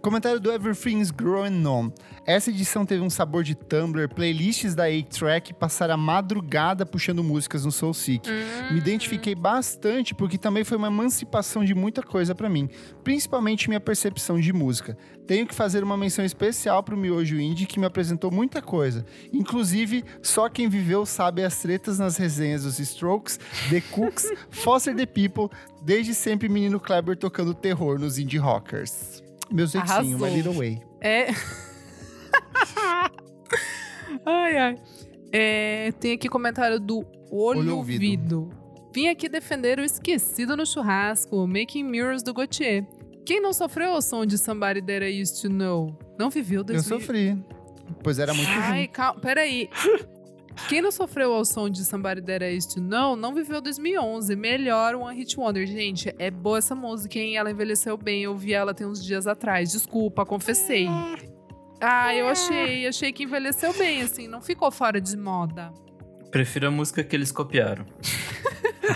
Comentário 0.00 0.40
do 0.40 0.50
Everything's 0.50 1.10
Growing 1.10 1.66
On. 1.66 1.90
Essa 2.26 2.48
edição 2.48 2.86
teve 2.86 3.02
um 3.02 3.10
sabor 3.10 3.44
de 3.44 3.54
Tumblr, 3.54 4.08
playlists 4.08 4.74
da 4.74 4.84
8-Track 4.84 5.52
passaram 5.52 5.94
a 5.94 5.96
madrugada 5.96 6.86
puxando 6.86 7.22
músicas 7.22 7.66
no 7.66 7.72
Soul 7.72 7.92
Seek. 7.92 8.26
Me 8.70 8.78
identifiquei 8.78 9.34
bastante 9.34 10.14
porque 10.14 10.38
também 10.38 10.64
foi 10.64 10.78
uma 10.78 10.86
emancipação 10.86 11.62
de 11.62 11.74
muita 11.74 12.02
coisa 12.02 12.34
pra 12.34 12.48
mim, 12.48 12.70
principalmente 13.02 13.68
minha 13.68 13.80
percepção 13.80 14.40
de 14.40 14.54
música. 14.54 14.96
Tenho 15.26 15.46
que 15.46 15.54
fazer 15.54 15.84
uma 15.84 15.98
menção 15.98 16.24
especial 16.24 16.82
pro 16.82 16.96
Miojo 16.96 17.38
Indie 17.38 17.66
que 17.66 17.78
me 17.78 17.84
apresentou 17.84 18.30
muita 18.30 18.62
coisa. 18.62 19.04
Inclusive, 19.30 20.02
só 20.22 20.48
quem 20.48 20.68
viveu 20.68 21.04
sabe 21.04 21.44
as 21.44 21.58
tretas 21.58 21.98
nas 21.98 22.16
resenhas 22.16 22.62
dos 22.62 22.78
Strokes, 22.78 23.38
The 23.68 23.82
Cooks, 23.92 24.32
Foster 24.50 24.96
the 24.96 25.06
People, 25.06 25.54
desde 25.82 26.14
sempre 26.14 26.48
menino 26.48 26.80
Kleber 26.80 27.18
tocando 27.18 27.52
terror 27.52 27.98
nos 27.98 28.18
indie 28.18 28.38
rockers. 28.38 29.22
Meu 29.50 29.66
jeitinho, 29.66 29.92
Arrasou. 29.92 30.18
My 30.18 30.34
Little 30.34 30.54
Way. 30.54 30.82
É. 31.02 31.26
ai, 34.24 34.56
ai. 34.56 34.76
É, 35.32 35.92
tem 35.98 36.12
aqui 36.12 36.28
comentário 36.28 36.78
do 36.78 37.04
Olho, 37.30 37.60
Olho 37.60 37.76
ouvido. 37.76 38.40
Ouvido. 38.40 38.64
Vim 38.94 39.08
aqui 39.08 39.28
defender 39.28 39.78
o 39.80 39.84
esquecido 39.84 40.56
no 40.56 40.64
churrasco, 40.64 41.46
Making 41.48 41.82
Mirrors 41.84 42.22
do 42.22 42.32
Gautier. 42.32 42.86
Quem 43.26 43.40
não 43.40 43.52
sofreu 43.52 43.92
ao 43.92 44.02
som 44.02 44.24
de 44.24 44.38
Somebody 44.38 44.80
That 44.82 45.04
I 45.04 45.20
Used 45.20 45.42
to 45.42 45.48
Know? 45.48 45.98
Não 46.18 46.30
viveu 46.30 46.60
Eu 46.60 46.64
2000... 46.64 47.00
sofri. 47.00 47.44
Pois 48.02 48.18
era 48.18 48.32
muito 48.32 48.48
Ai, 48.48 48.78
ruim. 48.78 48.88
calma, 48.88 49.20
peraí. 49.20 49.68
Quem 50.68 50.80
não 50.80 50.92
sofreu 50.92 51.32
ao 51.32 51.44
som 51.44 51.68
de 51.68 51.84
Somebody 51.84 52.22
That 52.22 52.44
I 52.44 52.56
Used 52.56 52.74
to 52.74 52.80
Know 52.80 53.16
não 53.16 53.34
viveu 53.34 53.60
2011. 53.60 54.36
Melhor 54.36 54.94
One 54.94 55.16
Hit 55.16 55.38
Wonder. 55.38 55.66
Gente, 55.66 56.14
é 56.18 56.30
boa 56.30 56.58
essa 56.58 56.74
música, 56.76 57.18
hein? 57.18 57.36
Ela 57.36 57.50
envelheceu 57.50 57.96
bem. 57.96 58.22
Eu 58.22 58.36
vi 58.36 58.52
ela 58.52 58.72
tem 58.72 58.86
uns 58.86 59.04
dias 59.04 59.26
atrás. 59.26 59.72
Desculpa, 59.72 60.24
confessei. 60.24 60.86
Ah, 61.86 62.14
eu 62.14 62.26
achei. 62.26 62.86
Achei 62.86 63.12
que 63.12 63.24
envelheceu 63.24 63.74
bem, 63.74 64.00
assim. 64.00 64.26
Não 64.26 64.40
ficou 64.40 64.70
fora 64.70 64.98
de 64.98 65.14
moda. 65.18 65.70
Prefiro 66.30 66.68
a 66.68 66.70
música 66.70 67.04
que 67.04 67.14
eles 67.14 67.30
copiaram. 67.30 67.84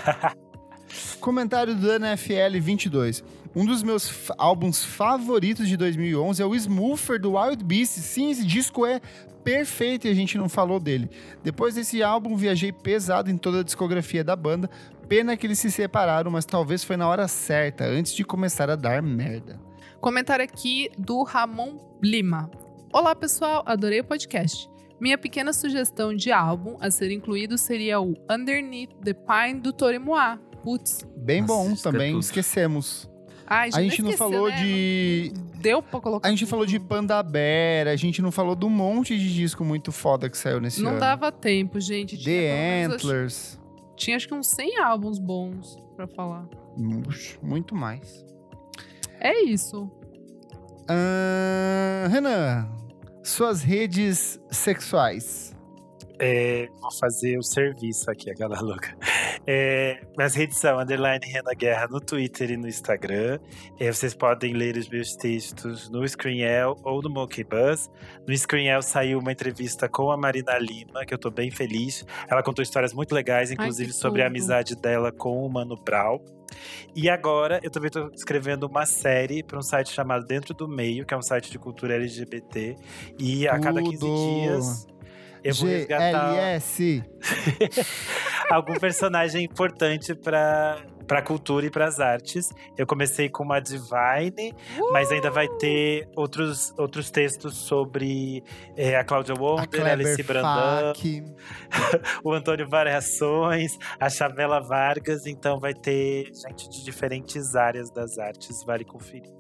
Comentário 1.21 1.75
do 1.75 1.87
NFL22. 1.87 3.23
Um 3.55 3.67
dos 3.67 3.83
meus 3.83 4.31
álbuns 4.39 4.83
favoritos 4.83 5.69
de 5.69 5.77
2011 5.77 6.43
é 6.43 6.47
o 6.47 6.55
Smoofer 6.55 7.21
do 7.21 7.35
Wild 7.35 7.63
Beast. 7.63 7.99
Sim, 7.99 8.31
esse 8.31 8.47
disco 8.47 8.87
é 8.87 9.01
perfeito 9.45 10.07
e 10.07 10.11
a 10.11 10.15
gente 10.15 10.39
não 10.39 10.49
falou 10.49 10.81
dele. 10.81 11.11
Depois 11.45 11.75
desse 11.75 12.03
álbum, 12.03 12.37
viajei 12.37 12.73
pesado 12.73 13.31
em 13.31 13.37
toda 13.37 13.61
a 13.61 13.65
discografia 13.65 14.25
da 14.25 14.35
banda. 14.35 14.71
Pena 15.07 15.37
que 15.37 15.47
eles 15.47 15.59
se 15.59 15.71
separaram, 15.71 16.31
mas 16.31 16.47
talvez 16.47 16.83
foi 16.85 16.97
na 16.97 17.07
hora 17.07 17.29
certa, 17.29 17.85
antes 17.85 18.15
de 18.15 18.25
começar 18.25 18.71
a 18.71 18.77
dar 18.77 19.03
merda. 19.03 19.61
Comentário 20.01 20.45
aqui 20.45 20.91
do 20.97 21.23
Ramon 21.23 21.79
Lima. 22.03 22.51
Olá, 22.93 23.15
pessoal, 23.15 23.63
adorei 23.67 24.01
o 24.01 24.05
podcast. 24.05 24.69
Minha 25.01 25.17
pequena 25.19 25.53
sugestão 25.53 26.15
de 26.15 26.33
álbum 26.33 26.77
a 26.81 26.91
ser 26.91 27.11
incluído 27.11 27.57
seria 27.57 28.01
o 28.01 28.15
Underneath 28.31 28.91
the 29.05 29.13
Pine 29.15 29.61
do 29.61 29.73
Torimoá. 29.73 30.39
Putz, 30.63 31.05
Bem 31.17 31.43
Nossa, 31.43 31.53
bom 31.55 31.73
isso 31.73 31.89
é 31.89 31.93
também, 31.93 32.13
tudo. 32.13 32.23
esquecemos. 32.23 33.09
ai, 33.47 33.71
A 33.73 33.81
gente 33.83 34.03
não 34.03 34.11
esqueceu, 34.11 34.31
falou 34.31 34.49
né? 34.49 34.57
de. 34.57 35.33
Não 35.37 35.49
Deu 35.61 35.83
pra 35.83 36.01
colocar. 36.01 36.29
A 36.29 36.31
gente 36.31 36.47
falou 36.47 36.65
de 36.67 36.79
tudo. 36.79 36.89
Pandabera, 36.89 37.91
a 37.93 37.97
gente 37.97 38.21
não 38.23 38.31
falou 38.33 38.55
do 38.57 38.69
monte 38.71 39.17
de 39.19 39.33
disco 39.35 39.65
muito 39.65 39.91
foda 39.93 40.29
que 40.29 40.37
saiu 40.39 40.61
nesse 40.61 40.81
Não 40.83 40.93
ano. 40.93 41.01
dava 41.01 41.31
tempo, 41.33 41.81
gente. 41.81 42.17
Tinha 42.17 42.25
The 42.41 42.53
menos, 42.57 42.97
acho- 42.97 43.07
Antlers. 43.07 43.61
Tinha 43.97 44.17
acho 44.17 44.29
que 44.29 44.35
uns 44.35 44.47
100 44.49 44.79
álbuns 44.79 45.19
bons 45.19 45.77
pra 45.97 46.07
falar. 46.07 46.47
Muito 47.43 47.75
mais. 47.75 48.25
É 49.21 49.43
isso. 49.43 49.91
Ahn, 50.89 52.09
Renan, 52.11 52.67
suas 53.23 53.63
redes 53.63 54.41
sexuais. 54.51 55.55
É, 56.21 56.67
vou 56.81 56.91
fazer 56.99 57.39
o 57.39 57.43
serviço 57.43 58.11
aqui, 58.11 58.31
a 58.31 58.35
galera 58.35 58.61
louca. 58.61 58.97
É, 59.47 60.01
minhas 60.17 60.35
redes 60.35 60.59
são 60.59 60.79
underline 60.79 61.25
Rena 61.25 61.55
Guerra 61.55 61.87
no 61.89 62.01
Twitter 62.01 62.51
e 62.51 62.57
no 62.57 62.67
Instagram. 62.67 63.39
É, 63.79 63.93
vocês 63.93 64.15
podem 64.15 64.53
ler 64.53 64.77
os 64.77 64.89
meus 64.89 65.15
textos 65.15 65.89
no 65.91 66.07
Screenel 66.07 66.77
ou 66.83 67.01
no 67.01 67.09
Monkey 67.09 67.45
Buzz. 67.45 67.89
No 68.27 68.37
Screenel 68.37 68.83
saiu 68.83 69.19
uma 69.19 69.31
entrevista 69.31 69.89
com 69.89 70.11
a 70.11 70.17
Marina 70.17 70.59
Lima, 70.59 71.05
que 71.07 71.15
eu 71.15 71.19
tô 71.19 71.31
bem 71.31 71.51
feliz. 71.51 72.05
Ela 72.29 72.43
contou 72.43 72.63
histórias 72.63 72.93
muito 72.93 73.15
legais, 73.15 73.51
inclusive 73.51 73.91
que 73.91 73.97
sobre 73.97 74.23
a 74.23 74.27
amizade 74.27 74.75
dela 74.75 75.13
com 75.13 75.47
o 75.47 75.49
Mano 75.49 75.77
Brown. 75.77 76.19
E 76.95 77.09
agora 77.09 77.61
eu 77.63 77.71
também 77.71 77.91
tô 77.91 78.09
escrevendo 78.09 78.65
uma 78.65 78.87
série 78.87 79.43
para 79.43 79.59
um 79.59 79.63
site 79.63 79.91
chamado 79.91 80.27
Dentro 80.27 80.55
do 80.55 80.67
Meio, 80.69 81.05
que 81.07 81.15
é 81.15 81.17
um 81.17 81.23
site 81.23 81.51
de 81.51 81.59
cultura 81.59 81.95
LGBT. 81.95 82.77
E 83.19 83.47
a 83.49 83.59
cada 83.59 83.83
15 83.83 83.99
Tudo. 83.99 84.15
dias 84.15 84.87
eu 85.43 85.55
vou 85.55 85.69
resgatar 85.69 86.61
algum 88.51 88.75
personagem 88.75 89.45
importante 89.45 90.15
para 90.15 90.85
para 91.09 91.23
cultura 91.23 91.67
e 91.67 91.71
para 91.71 91.87
as 91.87 91.99
artes. 91.99 92.53
Eu 92.77 92.87
comecei 92.87 93.29
com 93.29 93.43
uma 93.43 93.59
Divine, 93.61 94.55
mas 94.93 95.11
ainda 95.11 95.31
vai 95.31 95.49
ter 95.49 96.09
outros, 96.15 96.73
outros 96.77 97.11
textos 97.11 97.57
sobre 97.57 98.45
é, 98.77 98.95
a 98.95 99.03
Cláudia 99.03 99.35
Wonder, 99.35 99.87
a 99.87 99.93
Alice 99.93 100.23
Brandão, 100.23 100.93
o 102.23 102.33
Antônio 102.33 102.69
Variações, 102.69 103.79
a 103.99 104.11
Chavela 104.11 104.61
Vargas. 104.61 105.27
Então 105.27 105.59
vai 105.59 105.73
ter 105.73 106.31
gente 106.35 106.69
de 106.69 106.85
diferentes 106.85 107.57
áreas 107.57 107.91
das 107.91 108.19
artes. 108.19 108.63
Vale 108.65 108.85
conferir. 108.85 109.33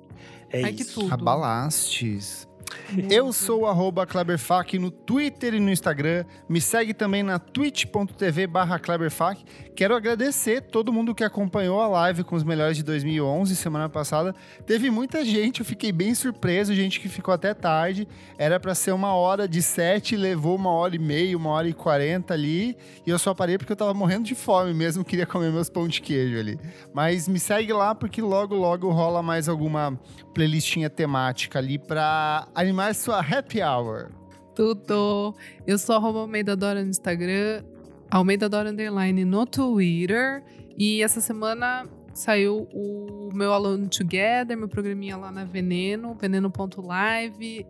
É 0.51 0.65
Ai, 0.65 0.73
que 0.73 0.83
isso. 0.83 1.01
tudo. 1.01 1.13
Abalastes. 1.13 2.49
Eu 3.11 3.33
sou 3.33 3.65
o 3.65 4.07
Kleberfac 4.07 4.79
no 4.79 4.91
Twitter 4.91 5.55
e 5.55 5.61
no 5.61 5.71
Instagram. 5.71 6.25
Me 6.49 6.61
segue 6.61 6.95
também 6.95 7.23
na 7.23 7.39
twitch.tv 7.39 8.49
Kleberfac. 8.83 9.45
Quero 9.75 9.95
agradecer 9.95 10.63
todo 10.63 10.93
mundo 10.93 11.15
que 11.15 11.23
acompanhou 11.23 11.81
a 11.81 11.87
live 11.87 12.25
com 12.25 12.35
os 12.35 12.43
melhores 12.43 12.77
de 12.77 12.83
2011, 12.83 13.55
semana 13.55 13.89
passada. 13.89 14.35
Teve 14.67 14.91
muita 14.91 15.25
gente, 15.25 15.61
eu 15.61 15.67
fiquei 15.67 15.93
bem 15.93 16.15
surpreso, 16.15 16.75
gente 16.75 16.99
que 16.99 17.09
ficou 17.09 17.33
até 17.33 17.55
tarde. 17.55 18.09
Era 18.37 18.59
pra 18.59 18.75
ser 18.75 18.93
uma 18.93 19.15
hora 19.15 19.47
de 19.47 19.63
sete, 19.63 20.17
levou 20.17 20.57
uma 20.57 20.71
hora 20.71 20.97
e 20.97 20.99
meia, 20.99 21.37
uma 21.37 21.51
hora 21.51 21.69
e 21.69 21.73
quarenta 21.73 22.35
ali. 22.35 22.77
E 23.07 23.11
eu 23.11 23.19
só 23.19 23.33
parei 23.35 23.57
porque 23.57 23.73
eu 23.73 23.77
tava 23.77 23.95
morrendo 23.95 24.25
de 24.25 24.35
fome 24.35 24.75
mesmo, 24.75 25.05
queria 25.07 25.27
comer 25.27 25.53
meus 25.53 25.71
pão 25.71 25.87
de 25.87 26.01
queijo 26.01 26.39
ali. 26.39 26.59
Mas 26.93 27.29
me 27.29 27.39
segue 27.39 27.73
lá 27.73 27.95
porque 27.95 28.21
logo, 28.21 28.55
logo 28.55 28.91
rola 28.91 29.23
mais 29.23 29.49
alguma 29.49 29.99
playlistinha 30.35 30.89
temática 30.89 31.59
ali 31.59 31.79
pra 31.79 32.47
animar 32.69 32.95
sua 32.95 33.21
happy 33.21 33.63
hour. 33.63 34.11
Tudo. 34.55 35.35
Eu 35.67 35.79
sou 35.79 35.97
arroba 35.97 36.21
Almeida 36.21 36.55
Dora 36.55 36.83
no 36.83 36.91
Instagram, 36.91 37.65
Almeida 38.11 38.49
Dora 38.49 38.71
Underline 38.71 39.25
no 39.25 39.47
Twitter. 39.47 40.45
E 40.77 41.03
essa 41.03 41.21
semana 41.21 41.87
saiu 42.13 42.69
o 42.73 43.31
meu 43.33 43.53
Alone 43.53 43.89
Together, 43.89 44.57
meu 44.57 44.69
programinha 44.69 45.17
lá 45.17 45.33
na 45.33 45.45
Veneno, 45.45 46.15
veneno.live. 46.15 47.67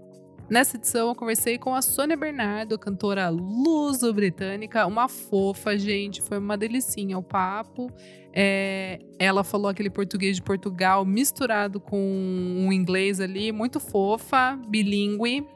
Nessa 0.51 0.79
edição 0.79 1.09
eu 1.09 1.15
conversei 1.15 1.59
com 1.59 1.75
a 1.75 1.83
Sônia 1.83 2.17
Bernardo, 2.17 2.79
cantora 2.79 3.29
luso-britânica, 3.29 4.87
uma 4.87 5.07
fofa, 5.07 5.77
gente, 5.77 6.23
foi 6.23 6.39
uma 6.39 6.57
delicinha 6.57 7.19
o 7.19 7.23
papo. 7.23 7.93
É, 8.33 8.99
ela 9.19 9.45
falou 9.45 9.69
aquele 9.69 9.91
português 9.91 10.37
de 10.37 10.43
Portugal 10.43 11.05
misturado 11.05 11.79
com 11.79 12.01
um 12.01 12.73
inglês 12.73 13.21
ali, 13.21 13.53
muito 13.53 13.79
fofa, 13.79 14.59
bilíngue. 14.69 15.47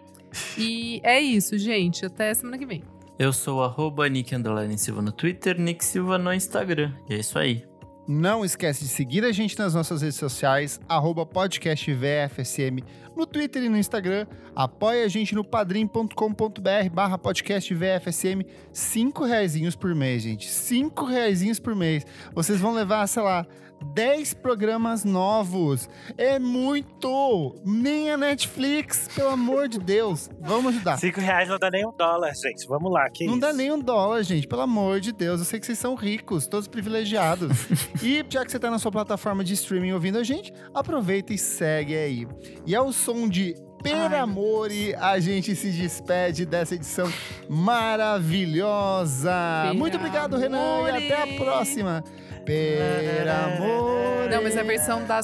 E 0.59 1.01
é 1.03 1.21
isso, 1.21 1.57
gente. 1.57 2.05
Até 2.05 2.35
semana 2.35 2.59
que 2.59 2.67
vem. 2.67 2.83
Eu 3.19 3.33
sou 3.33 3.63
arroba 3.63 4.09
Nick 4.09 4.35
Silva 4.77 5.01
no 5.01 5.13
Twitter, 5.13 5.59
Nick 5.59 5.83
Silva 5.85 6.19
no 6.19 6.33
Instagram. 6.35 6.93
E 7.09 7.15
é 7.15 7.19
isso 7.19 7.39
aí. 7.39 7.72
Não 8.07 8.45
esquece 8.45 8.83
de 8.83 8.89
seguir 8.89 9.25
a 9.25 9.31
gente 9.31 9.57
nas 9.57 9.75
nossas 9.75 10.03
redes 10.03 10.19
sociais, 10.19 10.81
arroba 10.89 11.25
podcast 11.25 11.93
VFSM, 11.93 12.83
no 13.17 13.25
Twitter 13.25 13.63
e 13.63 13.69
no 13.69 13.79
Instagram. 13.79 14.27
Apoie 14.57 15.05
a 15.05 15.09
gente 15.09 15.37
no 15.37 15.45
padrim.com.br 15.45 16.91
barra 16.93 17.17
podcast 17.17 17.73
VFSM. 17.73 18.45
Cinco 18.73 19.25
reaisinhos 19.25 19.77
por 19.77 19.95
mês, 19.95 20.25
gente. 20.25 20.51
Cinco 20.51 21.05
reaisinhos 21.05 21.61
por 21.61 21.77
mês. 21.77 22.05
Vocês 22.35 22.59
vão 22.59 22.75
levar, 22.75 23.07
sei 23.07 23.23
lá, 23.23 23.47
10 23.83 24.35
programas 24.35 25.05
novos. 25.05 25.89
É 26.17 26.39
muito! 26.39 27.55
Nem 27.65 28.11
a 28.11 28.17
Netflix, 28.17 29.09
pelo 29.15 29.31
amor 29.31 29.69
de 29.69 29.79
Deus. 29.79 30.31
Vamos 30.41 30.75
ajudar. 30.75 30.99
Cinco 30.99 31.21
reais 31.21 31.49
não 31.49 31.59
dá 31.59 31.71
nem 31.71 31.87
um 31.87 31.93
dólar, 31.97 32.33
gente. 32.35 32.67
Vamos 32.67 32.93
lá, 32.93 33.09
que 33.11 33.25
Não 33.25 33.33
isso? 33.33 33.41
dá 33.41 33.53
nem 33.53 33.73
um 33.73 33.79
dólar, 33.81 34.23
gente. 34.23 34.47
Pelo 34.47 34.63
amor 34.63 35.01
de 35.01 35.13
Deus. 35.13 35.41
Eu 35.41 35.45
sei 35.45 35.61
que 35.61 35.67
vocês 35.67 35.79
são 35.79 35.95
ricos, 35.95 36.47
todos 36.47 36.67
privilegiados. 36.69 37.51
e 38.03 38.25
já 38.29 38.45
que 38.45 38.51
você 38.51 38.59
tá 38.59 38.71
na 38.71 38.79
sua 38.79 38.91
plataforma 38.93 39.43
de 39.45 39.55
streaming 39.55 39.93
ouvindo 39.93 40.19
a 40.19 40.23
gente, 40.25 40.53
aproveita 40.75 41.33
e 41.33 41.39
segue 41.39 41.95
aí. 41.97 42.27
E 42.67 42.75
ao 42.75 42.93
som 42.93 43.29
de 43.29 43.55
Per 43.83 44.15
Amore, 44.15 44.95
a 44.95 45.19
gente 45.19 45.57
se 45.57 45.71
despede 45.73 46.47
dessa 46.47 46.77
edição 46.77 47.11
maravilhosa. 47.49 49.33
Per 49.67 49.75
Muito 49.75 49.97
obrigado, 49.97 50.37
Renan, 50.37 50.83
e 50.87 50.91
até 50.91 51.15
a 51.17 51.23
Amore. 51.25 51.39
próxima. 51.39 52.05
Per 52.45 53.29
Amore. 53.29 54.31
Não, 54.31 54.43
mas 54.43 54.57
é 54.57 54.61
a 54.61 54.63
versão 54.63 55.05
da 55.05 55.23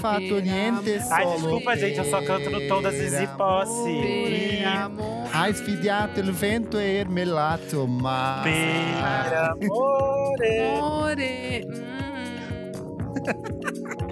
fatto 0.00 0.40
niente 0.40 0.98
Ai, 1.10 1.24
solo 1.24 1.36
desculpa, 1.36 1.76
gente, 1.76 1.98
eu 1.98 2.04
só 2.04 2.20
canto 2.22 2.50
no 2.50 2.68
tom 2.68 2.82
da 2.82 2.90
Zizi 2.90 3.26
Posse. 3.36 3.90
Per 3.90 4.66
amore. 4.66 5.30
Hai 5.32 5.54
sfidiato 5.54 6.20
il 6.20 6.32
vento 6.32 6.78
e 6.78 7.00
il 7.00 7.08
melato, 7.08 7.86
ma... 7.86 8.40
Per 8.42 9.34
amore. 9.62 10.68
Amore. 10.76 11.66
Hum. 11.66 11.92